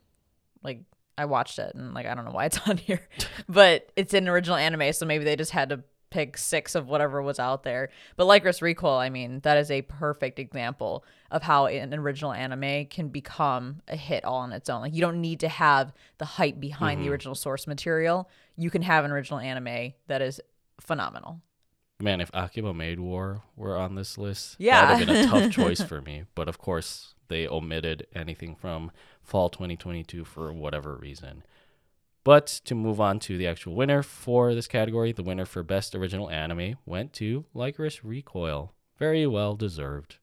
like 0.63 0.81
I 1.17 1.25
watched 1.25 1.59
it 1.59 1.75
and 1.75 1.95
like 1.95 2.07
I 2.07 2.15
don't 2.15 2.25
know 2.25 2.31
why 2.33 2.47
it's 2.47 2.59
on 2.69 2.77
here. 2.77 3.09
but 3.49 3.91
it's 3.97 4.15
an 4.15 4.29
original 4.29 4.57
anime 4.57 4.93
so 4.93 5.07
maybe 5.07 5.25
they 5.25 5.37
just 5.37 5.53
had 5.53 5.71
to 5.71 5.83
pick 6.11 6.37
six 6.37 6.75
of 6.75 6.89
whatever 6.89 7.21
was 7.21 7.39
out 7.39 7.63
there. 7.63 7.91
But 8.17 8.27
Lycoris 8.27 8.63
Recoil, 8.63 8.97
I 8.97 9.11
mean, 9.11 9.41
that 9.41 9.59
is 9.59 9.71
a 9.71 9.83
perfect 9.83 10.39
example 10.39 11.05
of 11.31 11.43
how 11.43 11.67
an 11.67 11.93
original 11.95 12.33
anime 12.33 12.87
can 12.87 13.09
become 13.09 13.83
a 13.89 13.97
hit 13.97 14.25
all 14.25 14.39
on 14.39 14.53
its 14.53 14.69
own. 14.69 14.83
Like 14.83 14.95
you 14.95 15.01
don't 15.01 15.21
need 15.21 15.41
to 15.41 15.49
have 15.49 15.93
the 16.19 16.25
hype 16.25 16.61
behind 16.61 17.01
the 17.01 17.05
mm-hmm. 17.05 17.13
original 17.13 17.35
source 17.35 17.67
material. 17.67 18.29
You 18.57 18.71
can 18.71 18.83
have 18.83 19.05
an 19.05 19.11
original 19.11 19.41
anime 19.41 19.95
that 20.07 20.23
is 20.23 20.41
phenomenal. 20.81 21.41
Man, 21.99 22.21
if 22.21 22.31
Akiba 22.35 22.75
Maid 22.75 23.01
War 23.01 23.43
were 23.57 23.77
on 23.77 23.95
this 23.95 24.19
list, 24.19 24.57
Yeah. 24.59 24.85
that 24.85 24.99
would 24.99 25.09
have 25.09 25.31
been 25.31 25.39
a 25.39 25.41
tough 25.49 25.53
choice 25.55 25.81
for 25.81 26.03
me. 26.03 26.25
But 26.35 26.49
of 26.49 26.59
course, 26.59 27.15
they 27.29 27.49
omitted 27.49 28.07
anything 28.15 28.55
from 28.55 28.93
fall 29.23 29.49
2022 29.49 30.25
for 30.25 30.53
whatever 30.53 30.95
reason. 30.97 31.43
But 32.27 32.49
to 32.65 32.75
move 32.75 33.01
on 33.01 33.21
to 33.21 33.39
the 33.39 33.47
actual 33.47 33.77
winner 33.77 34.03
for 34.03 34.53
this 34.53 34.67
category, 34.67 35.13
the 35.13 35.23
winner 35.23 35.47
for 35.47 35.63
Best 35.63 35.95
Original 35.95 36.29
Anime 36.29 36.75
went 36.85 37.13
to 37.13 37.45
Lycoris 37.55 38.01
Recoil. 38.03 38.75
Very 38.99 39.29
well 39.29 39.55
deserved. 39.55 40.17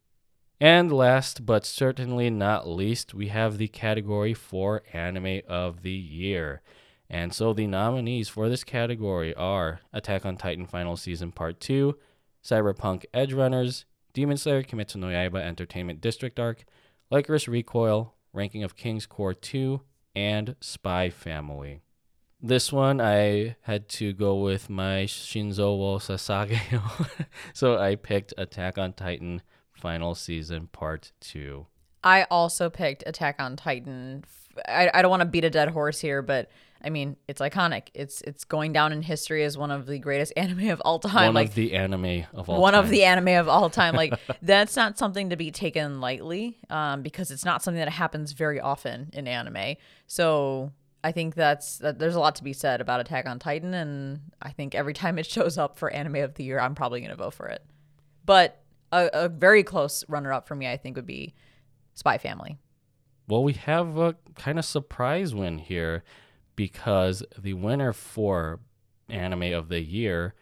And 0.60 0.92
last 0.92 1.46
but 1.46 1.66
certainly 1.66 2.30
not 2.30 2.68
least, 2.68 3.14
we 3.14 3.30
have 3.30 3.58
the 3.58 3.70
category 3.70 4.34
for 4.34 4.84
Anime 4.92 5.44
of 5.48 5.82
the 5.82 5.94
Year. 5.94 6.62
And 7.10 7.34
so 7.34 7.54
the 7.54 7.68
nominees 7.68 8.28
for 8.28 8.50
this 8.50 8.66
category 8.66 9.34
are 9.36 9.80
Attack 9.94 10.26
on 10.26 10.36
Titan 10.36 10.66
Final 10.66 10.98
Season 10.98 11.32
Part 11.32 11.62
2, 11.62 11.98
Cyberpunk 12.44 13.06
Edgerunners, 13.14 13.86
Demon 14.12 14.36
Slayer 14.36 14.62
Kimetsu 14.64 14.98
no 14.98 15.08
Yaiba 15.08 15.42
Entertainment 15.42 16.02
District 16.02 16.38
Arc, 16.38 16.66
Lycoris 17.10 17.48
Recoil, 17.48 18.14
Ranking 18.34 18.62
of 18.66 18.76
Kings 18.76 19.06
Cour 19.06 19.34
2, 19.34 19.80
and 20.14 20.58
Spy 20.60 21.10
Family. 21.10 21.83
This 22.46 22.74
one 22.74 23.00
I 23.00 23.56
had 23.62 23.88
to 23.90 24.12
go 24.12 24.36
with 24.36 24.70
my 24.70 25.06
Shinzo 25.06 25.78
wo 25.78 25.98
Sasage. 25.98 26.60
so 27.54 27.80
I 27.80 27.96
picked 27.96 28.34
Attack 28.38 28.78
on 28.78 28.92
Titan 28.92 29.42
Final 29.72 30.14
Season 30.14 30.68
Part 30.68 31.14
2. 31.22 31.66
I 32.04 32.24
also 32.24 32.70
picked 32.70 33.06
Attack 33.08 33.38
on 33.40 33.56
Titan. 33.56 34.26
I, 34.68 34.92
I 34.94 35.02
don't 35.02 35.10
want 35.10 35.22
to 35.22 35.26
beat 35.26 35.46
a 35.46 35.50
dead 35.50 35.70
horse 35.70 36.02
here, 36.02 36.22
but 36.22 36.52
I 36.84 36.90
mean 36.90 37.16
it's 37.30 37.40
iconic. 37.40 37.84
It's 37.94 38.22
it's 38.24 38.44
going 38.44 38.74
down 38.74 38.92
in 38.92 39.04
history 39.04 39.46
as 39.46 39.58
one 39.58 39.72
of 39.72 39.86
the 39.86 39.98
greatest 39.98 40.34
anime 40.38 40.68
of 40.68 40.82
all 40.82 41.00
time. 41.00 41.28
One 41.28 41.36
like 41.36 41.48
of 41.48 41.56
the 41.56 41.74
anime 41.74 42.26
of 42.34 42.50
all 42.50 42.60
one 42.60 42.74
time. 42.74 42.84
of 42.84 42.90
the 42.90 43.06
anime 43.06 43.40
of 43.40 43.48
all 43.48 43.70
time. 43.70 43.96
Like 43.96 44.20
that's 44.42 44.76
not 44.76 44.98
something 44.98 45.30
to 45.30 45.38
be 45.38 45.50
taken 45.50 46.02
lightly, 46.02 46.58
um, 46.70 47.04
because 47.04 47.32
it's 47.32 47.46
not 47.46 47.64
something 47.64 47.80
that 47.80 47.88
happens 47.88 48.34
very 48.34 48.60
often 48.60 49.12
in 49.14 49.30
anime. 49.30 49.78
So 50.08 50.74
I 51.04 51.12
think 51.12 51.36
that's 51.36 51.80
that. 51.80 52.00
There's 52.00 52.16
a 52.16 52.20
lot 52.20 52.36
to 52.36 52.44
be 52.44 52.54
said 52.54 52.80
about 52.82 53.00
Attack 53.02 53.26
on 53.28 53.40
Titan, 53.40 53.74
and 53.74 54.22
I 54.42 54.52
think 54.52 54.74
every 54.76 54.94
time 54.94 55.20
it 55.20 55.26
shows 55.30 55.58
up 55.58 55.78
for 55.78 55.90
Anime 55.92 56.18
of 56.18 56.36
the 56.36 56.44
Year, 56.44 56.60
I'm 56.60 56.76
probably 56.76 57.02
gonna 57.02 57.16
vote 57.16 57.34
for 57.34 57.48
it. 57.48 57.64
But 58.26 58.62
a, 58.92 59.10
a 59.14 59.30
very 59.30 59.64
close 59.64 60.04
runner-up 60.08 60.48
for 60.48 60.56
me, 60.56 60.68
I 60.68 60.78
think, 60.78 60.96
would 60.96 61.06
be 61.06 61.34
Spy 61.94 62.18
Family. 62.18 62.58
Well, 63.28 63.44
we 63.44 63.54
have 63.54 63.98
a 63.98 64.16
kind 64.36 64.60
of 64.60 64.66
surprise 64.66 65.34
win 65.34 65.58
here 65.58 66.04
because 66.56 67.24
the 67.38 67.54
winner 67.54 67.92
for 67.94 68.60
anime 69.10 69.54
of 69.54 69.70
the 69.70 69.82
year 69.82 70.36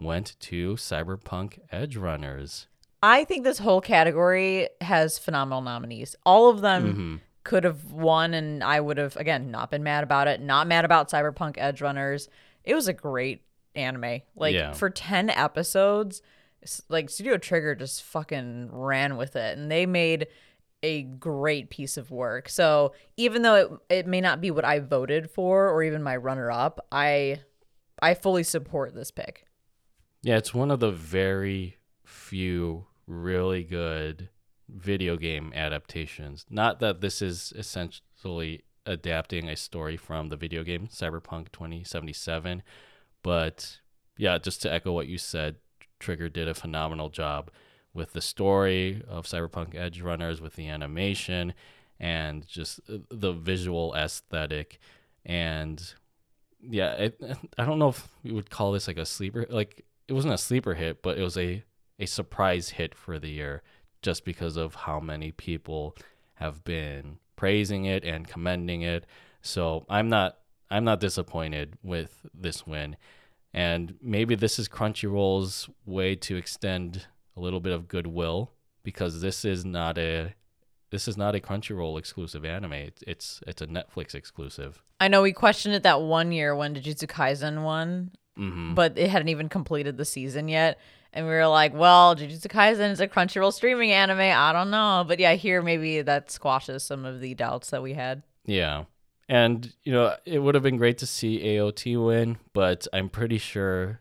went 0.00 0.36
to 0.40 0.74
Cyberpunk 0.74 1.58
Edgerunners. 1.72 2.66
I 3.02 3.24
think 3.24 3.44
this 3.44 3.58
whole 3.58 3.80
category 3.80 4.68
has 4.80 5.18
phenomenal 5.18 5.62
nominees. 5.62 6.16
All 6.24 6.48
of 6.50 6.60
them 6.60 6.94
Mhm. 6.94 7.20
Could 7.46 7.62
have 7.64 7.92
won, 7.92 8.34
and 8.34 8.62
I 8.64 8.80
would 8.80 8.98
have 8.98 9.16
again 9.16 9.50
not 9.52 9.70
been 9.70 9.84
mad 9.84 10.02
about 10.02 10.26
it. 10.26 10.40
Not 10.40 10.66
mad 10.66 10.84
about 10.84 11.08
Cyberpunk 11.10 11.56
Edgerunners. 11.56 12.28
It 12.64 12.74
was 12.74 12.88
a 12.88 12.92
great 12.92 13.42
anime. 13.76 14.22
Like 14.34 14.54
Yeah. 14.54 14.72
for 14.72 14.90
ten 14.90 15.30
episodes, 15.30 16.22
like 16.88 17.08
Studio 17.08 17.38
Trigger 17.38 17.76
just 17.76 18.02
fucking 18.02 18.70
ran 18.72 19.16
with 19.16 19.36
it, 19.36 19.56
and 19.56 19.70
they 19.70 19.86
made 19.86 20.26
a 20.82 21.02
great 21.04 21.70
piece 21.70 21.96
of 21.96 22.10
work. 22.10 22.48
So 22.48 22.92
even 23.16 23.42
though 23.42 23.54
it, 23.54 23.70
it 24.00 24.06
may 24.06 24.20
not 24.20 24.40
be 24.40 24.50
what 24.50 24.64
I 24.64 24.80
voted 24.80 25.30
for 25.30 25.70
or 25.70 25.82
even 25.84 26.02
my 26.02 26.16
runner 26.16 26.50
up, 26.50 26.84
I 26.90 27.40
I 28.02 28.14
fully 28.14 28.42
support 28.42 28.94
this 28.94 29.10
pick. 29.12 29.46
Yeah, 30.22 30.36
it's 30.36 30.52
one 30.52 30.70
of 30.72 30.80
the 30.80 30.90
very 30.90 31.76
few 32.04 32.86
really 33.06 33.62
good 33.62 34.30
video 34.68 35.16
game 35.16 35.52
adaptations. 35.54 36.46
Not 36.50 36.80
that 36.80 37.00
this 37.00 37.22
is 37.22 37.52
essentially 37.56 38.64
adapting 38.84 39.48
a 39.48 39.56
story 39.56 39.96
from 39.96 40.28
the 40.28 40.36
video 40.36 40.62
game 40.62 40.86
Cyberpunk 40.86 41.52
2077, 41.52 42.62
but 43.22 43.80
yeah, 44.16 44.38
just 44.38 44.62
to 44.62 44.72
echo 44.72 44.92
what 44.92 45.08
you 45.08 45.18
said, 45.18 45.56
Trigger 45.98 46.28
did 46.28 46.48
a 46.48 46.54
phenomenal 46.54 47.08
job 47.08 47.50
with 47.94 48.12
the 48.12 48.20
story 48.20 49.02
of 49.08 49.26
Cyberpunk 49.26 49.74
Edgerunners, 49.74 50.40
with 50.40 50.54
the 50.54 50.68
animation, 50.68 51.54
and 51.98 52.46
just 52.46 52.80
uh, 52.88 52.98
the 53.10 53.32
visual 53.32 53.94
aesthetic. 53.94 54.78
And 55.24 55.82
yeah, 56.60 56.92
it, 56.92 57.20
I 57.58 57.64
don't 57.64 57.78
know 57.78 57.88
if 57.88 58.08
we 58.22 58.32
would 58.32 58.50
call 58.50 58.72
this 58.72 58.86
like 58.86 58.98
a 58.98 59.06
sleeper. 59.06 59.46
Like 59.48 59.84
it 60.06 60.12
wasn't 60.12 60.34
a 60.34 60.38
sleeper 60.38 60.74
hit, 60.74 61.02
but 61.02 61.18
it 61.18 61.22
was 61.22 61.36
a 61.36 61.64
a 61.98 62.06
surprise 62.06 62.70
hit 62.70 62.94
for 62.94 63.18
the 63.18 63.30
year, 63.30 63.62
just 64.06 64.24
because 64.24 64.56
of 64.56 64.74
how 64.86 65.00
many 65.00 65.32
people 65.32 65.96
have 66.34 66.62
been 66.62 67.18
praising 67.34 67.86
it 67.86 68.04
and 68.04 68.28
commending 68.28 68.82
it. 68.82 69.04
So 69.42 69.84
I'm 69.88 70.08
not 70.08 70.38
I'm 70.70 70.84
not 70.84 71.00
disappointed 71.00 71.74
with 71.82 72.24
this 72.32 72.64
win. 72.66 72.96
And 73.52 73.94
maybe 74.00 74.34
this 74.36 74.58
is 74.60 74.68
Crunchyroll's 74.68 75.68
way 75.84 76.14
to 76.26 76.36
extend 76.36 77.06
a 77.36 77.40
little 77.40 77.60
bit 77.60 77.72
of 77.72 77.88
goodwill 77.88 78.52
because 78.84 79.20
this 79.20 79.44
is 79.44 79.64
not 79.64 79.98
a 79.98 80.34
this 80.90 81.08
is 81.08 81.16
not 81.16 81.34
a 81.34 81.40
Crunchyroll 81.40 81.98
exclusive 81.98 82.44
anime. 82.44 82.74
It's 82.74 83.02
it's, 83.06 83.40
it's 83.46 83.62
a 83.62 83.66
Netflix 83.66 84.14
exclusive. 84.14 84.82
I 85.00 85.08
know 85.08 85.20
we 85.22 85.32
questioned 85.32 85.74
it 85.74 85.82
that 85.82 86.00
one 86.00 86.30
year 86.30 86.54
when 86.54 86.76
Jujutsu 86.76 87.08
Kaisen 87.08 87.64
won, 87.64 88.12
Mm-hmm. 88.38 88.74
but 88.74 88.98
it 88.98 89.08
hadn't 89.08 89.30
even 89.30 89.48
completed 89.48 89.96
the 89.96 90.04
season 90.04 90.46
yet. 90.46 90.78
And 91.16 91.26
we 91.26 91.32
were 91.32 91.46
like, 91.46 91.72
well, 91.74 92.14
Jujutsu 92.14 92.46
Kaisen 92.48 92.90
is 92.90 93.00
a 93.00 93.08
Crunchyroll 93.08 93.52
streaming 93.52 93.90
anime. 93.90 94.20
I 94.20 94.52
don't 94.52 94.70
know. 94.70 95.02
But 95.08 95.18
yeah, 95.18 95.32
here 95.32 95.62
maybe 95.62 96.02
that 96.02 96.30
squashes 96.30 96.82
some 96.84 97.04
of 97.06 97.20
the 97.20 97.34
doubts 97.34 97.70
that 97.70 97.82
we 97.82 97.94
had. 97.94 98.22
Yeah. 98.44 98.84
And, 99.28 99.72
you 99.82 99.92
know, 99.92 100.14
it 100.26 100.38
would 100.40 100.54
have 100.54 100.62
been 100.62 100.76
great 100.76 100.98
to 100.98 101.06
see 101.06 101.40
AOT 101.40 102.06
win, 102.06 102.36
but 102.52 102.86
I'm 102.92 103.08
pretty 103.08 103.38
sure 103.38 104.00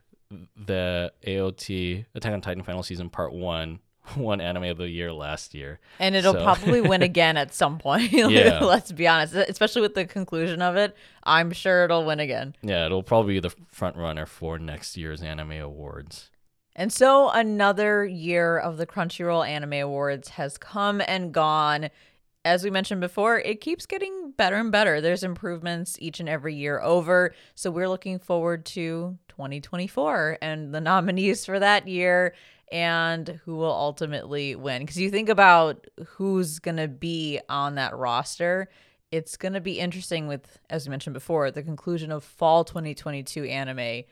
the 0.58 1.14
AOT 1.26 2.06
Attack 2.14 2.34
on 2.34 2.42
Titan 2.42 2.64
Final 2.64 2.84
Season 2.84 3.10
Part 3.10 3.32
1 3.34 3.80
won 4.18 4.42
Anime 4.42 4.66
of 4.66 4.78
the 4.78 4.90
Year 4.90 5.12
last 5.14 5.54
year. 5.56 5.80
And 6.00 6.16
it'll 6.16 6.34
So- 6.34 6.44
probably 6.44 6.82
win 6.82 7.02
again 7.12 7.38
at 7.38 7.54
some 7.54 7.78
point. 7.80 8.12
Yeah. 8.14 8.60
Let's 8.64 8.92
be 8.92 9.08
honest. 9.08 9.34
Especially 9.36 9.82
with 9.82 9.96
the 9.96 10.06
conclusion 10.06 10.62
of 10.62 10.76
it. 10.76 10.96
I'm 11.24 11.52
sure 11.54 11.86
it'll 11.86 12.06
win 12.06 12.20
again. 12.20 12.56
Yeah, 12.62 12.86
it'll 12.86 13.04
probably 13.04 13.36
be 13.36 13.40
the 13.40 13.56
front 13.72 13.96
runner 13.96 14.26
for 14.26 14.60
next 14.60 14.98
year's 14.98 15.22
Anime 15.24 15.54
Awards. 15.54 16.30
And 16.76 16.92
so 16.92 17.30
another 17.30 18.06
year 18.06 18.58
of 18.58 18.78
the 18.78 18.86
Crunchyroll 18.86 19.48
Anime 19.48 19.74
Awards 19.74 20.30
has 20.30 20.58
come 20.58 21.02
and 21.08 21.34
gone. 21.34 21.90
As 22.44 22.64
we 22.64 22.70
mentioned 22.70 23.02
before, 23.02 23.40
it 23.40 23.62
keeps 23.62 23.86
getting 23.86 24.34
better 24.36 24.58
and 24.58 24.72
better. 24.72 25.00
There's 25.00 25.24
improvements 25.24 25.98
each 26.00 26.20
and 26.20 26.28
every 26.28 26.54
year 26.54 26.82
over. 26.82 27.34
So 27.56 27.72
we're 27.72 27.88
looking 27.88 28.20
forward 28.20 28.66
to 28.68 29.18
2024 29.30 30.40
and 30.42 30.74
the 30.76 30.82
nominees 30.82 31.46
for 31.46 31.60
that 31.60 31.88
year 31.88 32.36
and 32.72 33.40
who 33.46 33.56
will 33.56 33.72
ultimately 33.72 34.56
win. 34.56 34.82
Because 34.82 34.98
you 34.98 35.10
think 35.10 35.30
about 35.30 35.88
who's 36.06 36.60
going 36.60 36.78
to 36.78 36.90
be 36.90 37.40
on 37.48 37.76
that 37.76 37.96
roster, 37.96 38.70
it's 39.12 39.38
going 39.38 39.54
to 39.54 39.62
be 39.62 39.80
interesting 39.80 40.28
with, 40.28 40.60
as 40.70 40.86
we 40.86 40.92
mentioned 40.92 41.14
before, 41.14 41.52
the 41.52 41.64
conclusion 41.64 42.12
of 42.12 42.24
fall 42.24 42.66
2022 42.66 43.46
anime 43.46 44.04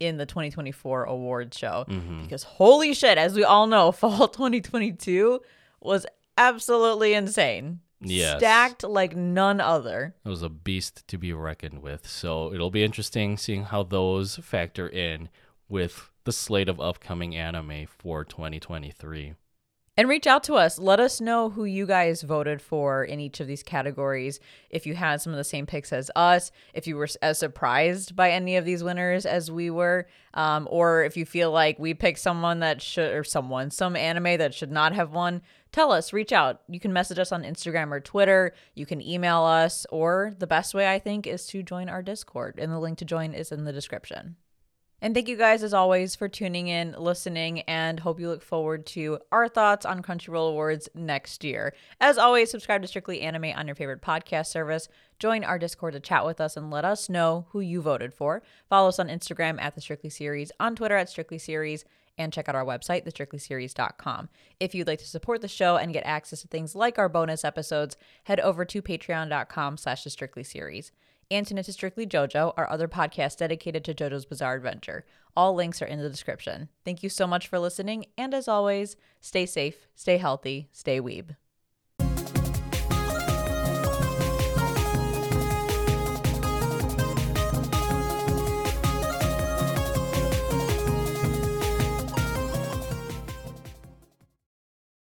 in 0.00 0.16
the 0.16 0.26
2024 0.26 1.04
awards 1.04 1.56
show. 1.56 1.84
Mm-hmm. 1.88 2.22
Because 2.22 2.42
holy 2.42 2.94
shit, 2.94 3.18
as 3.18 3.34
we 3.34 3.44
all 3.44 3.66
know, 3.66 3.92
fall 3.92 4.28
2022 4.28 5.40
was 5.80 6.06
absolutely 6.36 7.14
insane. 7.14 7.80
Yes. 8.00 8.38
Stacked 8.38 8.84
like 8.84 9.16
none 9.16 9.60
other. 9.60 10.14
It 10.24 10.28
was 10.28 10.42
a 10.42 10.48
beast 10.48 11.06
to 11.08 11.18
be 11.18 11.32
reckoned 11.32 11.82
with. 11.82 12.06
So 12.06 12.52
it'll 12.54 12.70
be 12.70 12.84
interesting 12.84 13.36
seeing 13.36 13.64
how 13.64 13.82
those 13.82 14.36
factor 14.36 14.88
in 14.88 15.28
with 15.68 16.10
the 16.24 16.32
slate 16.32 16.68
of 16.68 16.80
upcoming 16.80 17.34
anime 17.34 17.86
for 17.86 18.24
2023. 18.24 19.34
And 19.98 20.08
reach 20.08 20.28
out 20.28 20.44
to 20.44 20.54
us. 20.54 20.78
Let 20.78 21.00
us 21.00 21.20
know 21.20 21.50
who 21.50 21.64
you 21.64 21.84
guys 21.84 22.22
voted 22.22 22.62
for 22.62 23.02
in 23.02 23.18
each 23.18 23.40
of 23.40 23.48
these 23.48 23.64
categories. 23.64 24.38
If 24.70 24.86
you 24.86 24.94
had 24.94 25.20
some 25.20 25.32
of 25.32 25.36
the 25.38 25.42
same 25.42 25.66
picks 25.66 25.92
as 25.92 26.08
us, 26.14 26.52
if 26.72 26.86
you 26.86 26.96
were 26.96 27.08
as 27.20 27.40
surprised 27.40 28.14
by 28.14 28.30
any 28.30 28.56
of 28.56 28.64
these 28.64 28.84
winners 28.84 29.26
as 29.26 29.50
we 29.50 29.70
were, 29.70 30.06
um, 30.34 30.68
or 30.70 31.02
if 31.02 31.16
you 31.16 31.26
feel 31.26 31.50
like 31.50 31.80
we 31.80 31.94
picked 31.94 32.20
someone 32.20 32.60
that 32.60 32.80
should, 32.80 33.12
or 33.12 33.24
someone, 33.24 33.72
some 33.72 33.96
anime 33.96 34.38
that 34.38 34.54
should 34.54 34.70
not 34.70 34.92
have 34.92 35.10
won, 35.10 35.42
tell 35.72 35.90
us. 35.90 36.12
Reach 36.12 36.30
out. 36.30 36.60
You 36.68 36.78
can 36.78 36.92
message 36.92 37.18
us 37.18 37.32
on 37.32 37.42
Instagram 37.42 37.90
or 37.90 37.98
Twitter. 37.98 38.54
You 38.76 38.86
can 38.86 39.02
email 39.02 39.42
us, 39.42 39.84
or 39.90 40.32
the 40.38 40.46
best 40.46 40.74
way 40.74 40.88
I 40.88 41.00
think 41.00 41.26
is 41.26 41.44
to 41.48 41.64
join 41.64 41.88
our 41.88 42.02
Discord. 42.02 42.54
And 42.58 42.70
the 42.70 42.78
link 42.78 42.98
to 42.98 43.04
join 43.04 43.34
is 43.34 43.50
in 43.50 43.64
the 43.64 43.72
description. 43.72 44.36
And 45.00 45.14
thank 45.14 45.28
you 45.28 45.36
guys, 45.36 45.62
as 45.62 45.72
always, 45.72 46.16
for 46.16 46.28
tuning 46.28 46.66
in, 46.66 46.96
listening, 46.98 47.60
and 47.60 48.00
hope 48.00 48.18
you 48.18 48.28
look 48.28 48.42
forward 48.42 48.84
to 48.86 49.20
our 49.30 49.48
thoughts 49.48 49.86
on 49.86 50.02
Crunchyroll 50.02 50.50
Awards 50.50 50.88
next 50.92 51.44
year. 51.44 51.72
As 52.00 52.18
always, 52.18 52.50
subscribe 52.50 52.82
to 52.82 52.88
Strictly 52.88 53.20
Anime 53.20 53.52
on 53.54 53.68
your 53.68 53.76
favorite 53.76 54.02
podcast 54.02 54.46
service. 54.46 54.88
Join 55.20 55.44
our 55.44 55.56
Discord 55.56 55.92
to 55.92 56.00
chat 56.00 56.26
with 56.26 56.40
us 56.40 56.56
and 56.56 56.72
let 56.72 56.84
us 56.84 57.08
know 57.08 57.46
who 57.50 57.60
you 57.60 57.80
voted 57.80 58.12
for. 58.12 58.42
Follow 58.68 58.88
us 58.88 58.98
on 58.98 59.06
Instagram 59.06 59.60
at 59.60 59.76
The 59.76 59.80
Strictly 59.80 60.10
Series, 60.10 60.50
on 60.58 60.74
Twitter 60.74 60.96
at 60.96 61.08
Strictly 61.08 61.38
Series, 61.38 61.84
and 62.18 62.32
check 62.32 62.48
out 62.48 62.56
our 62.56 62.64
website, 62.64 63.06
thestrictlyseries.com. 63.06 64.28
If 64.58 64.74
you'd 64.74 64.88
like 64.88 64.98
to 64.98 65.06
support 65.06 65.42
the 65.42 65.48
show 65.48 65.76
and 65.76 65.92
get 65.92 66.04
access 66.04 66.42
to 66.42 66.48
things 66.48 66.74
like 66.74 66.98
our 66.98 67.08
bonus 67.08 67.44
episodes, 67.44 67.96
head 68.24 68.40
over 68.40 68.64
to 68.64 68.82
patreon.com 68.82 69.76
slash 69.76 70.02
the 70.02 70.10
Strictly 70.10 70.42
Series 70.42 70.90
tune 71.30 71.62
Strictly 71.62 72.06
JoJo, 72.06 72.54
our 72.56 72.70
other 72.70 72.88
podcast 72.88 73.38
dedicated 73.38 73.84
to 73.84 73.94
JoJo's 73.94 74.24
Bizarre 74.24 74.54
Adventure. 74.54 75.04
All 75.36 75.54
links 75.54 75.82
are 75.82 75.86
in 75.86 76.00
the 76.00 76.08
description. 76.08 76.68
Thank 76.84 77.02
you 77.02 77.08
so 77.08 77.26
much 77.26 77.48
for 77.48 77.58
listening, 77.58 78.06
and 78.16 78.32
as 78.34 78.48
always, 78.48 78.96
stay 79.20 79.46
safe, 79.46 79.86
stay 79.94 80.16
healthy, 80.16 80.68
stay 80.72 81.00
weeb. 81.00 81.36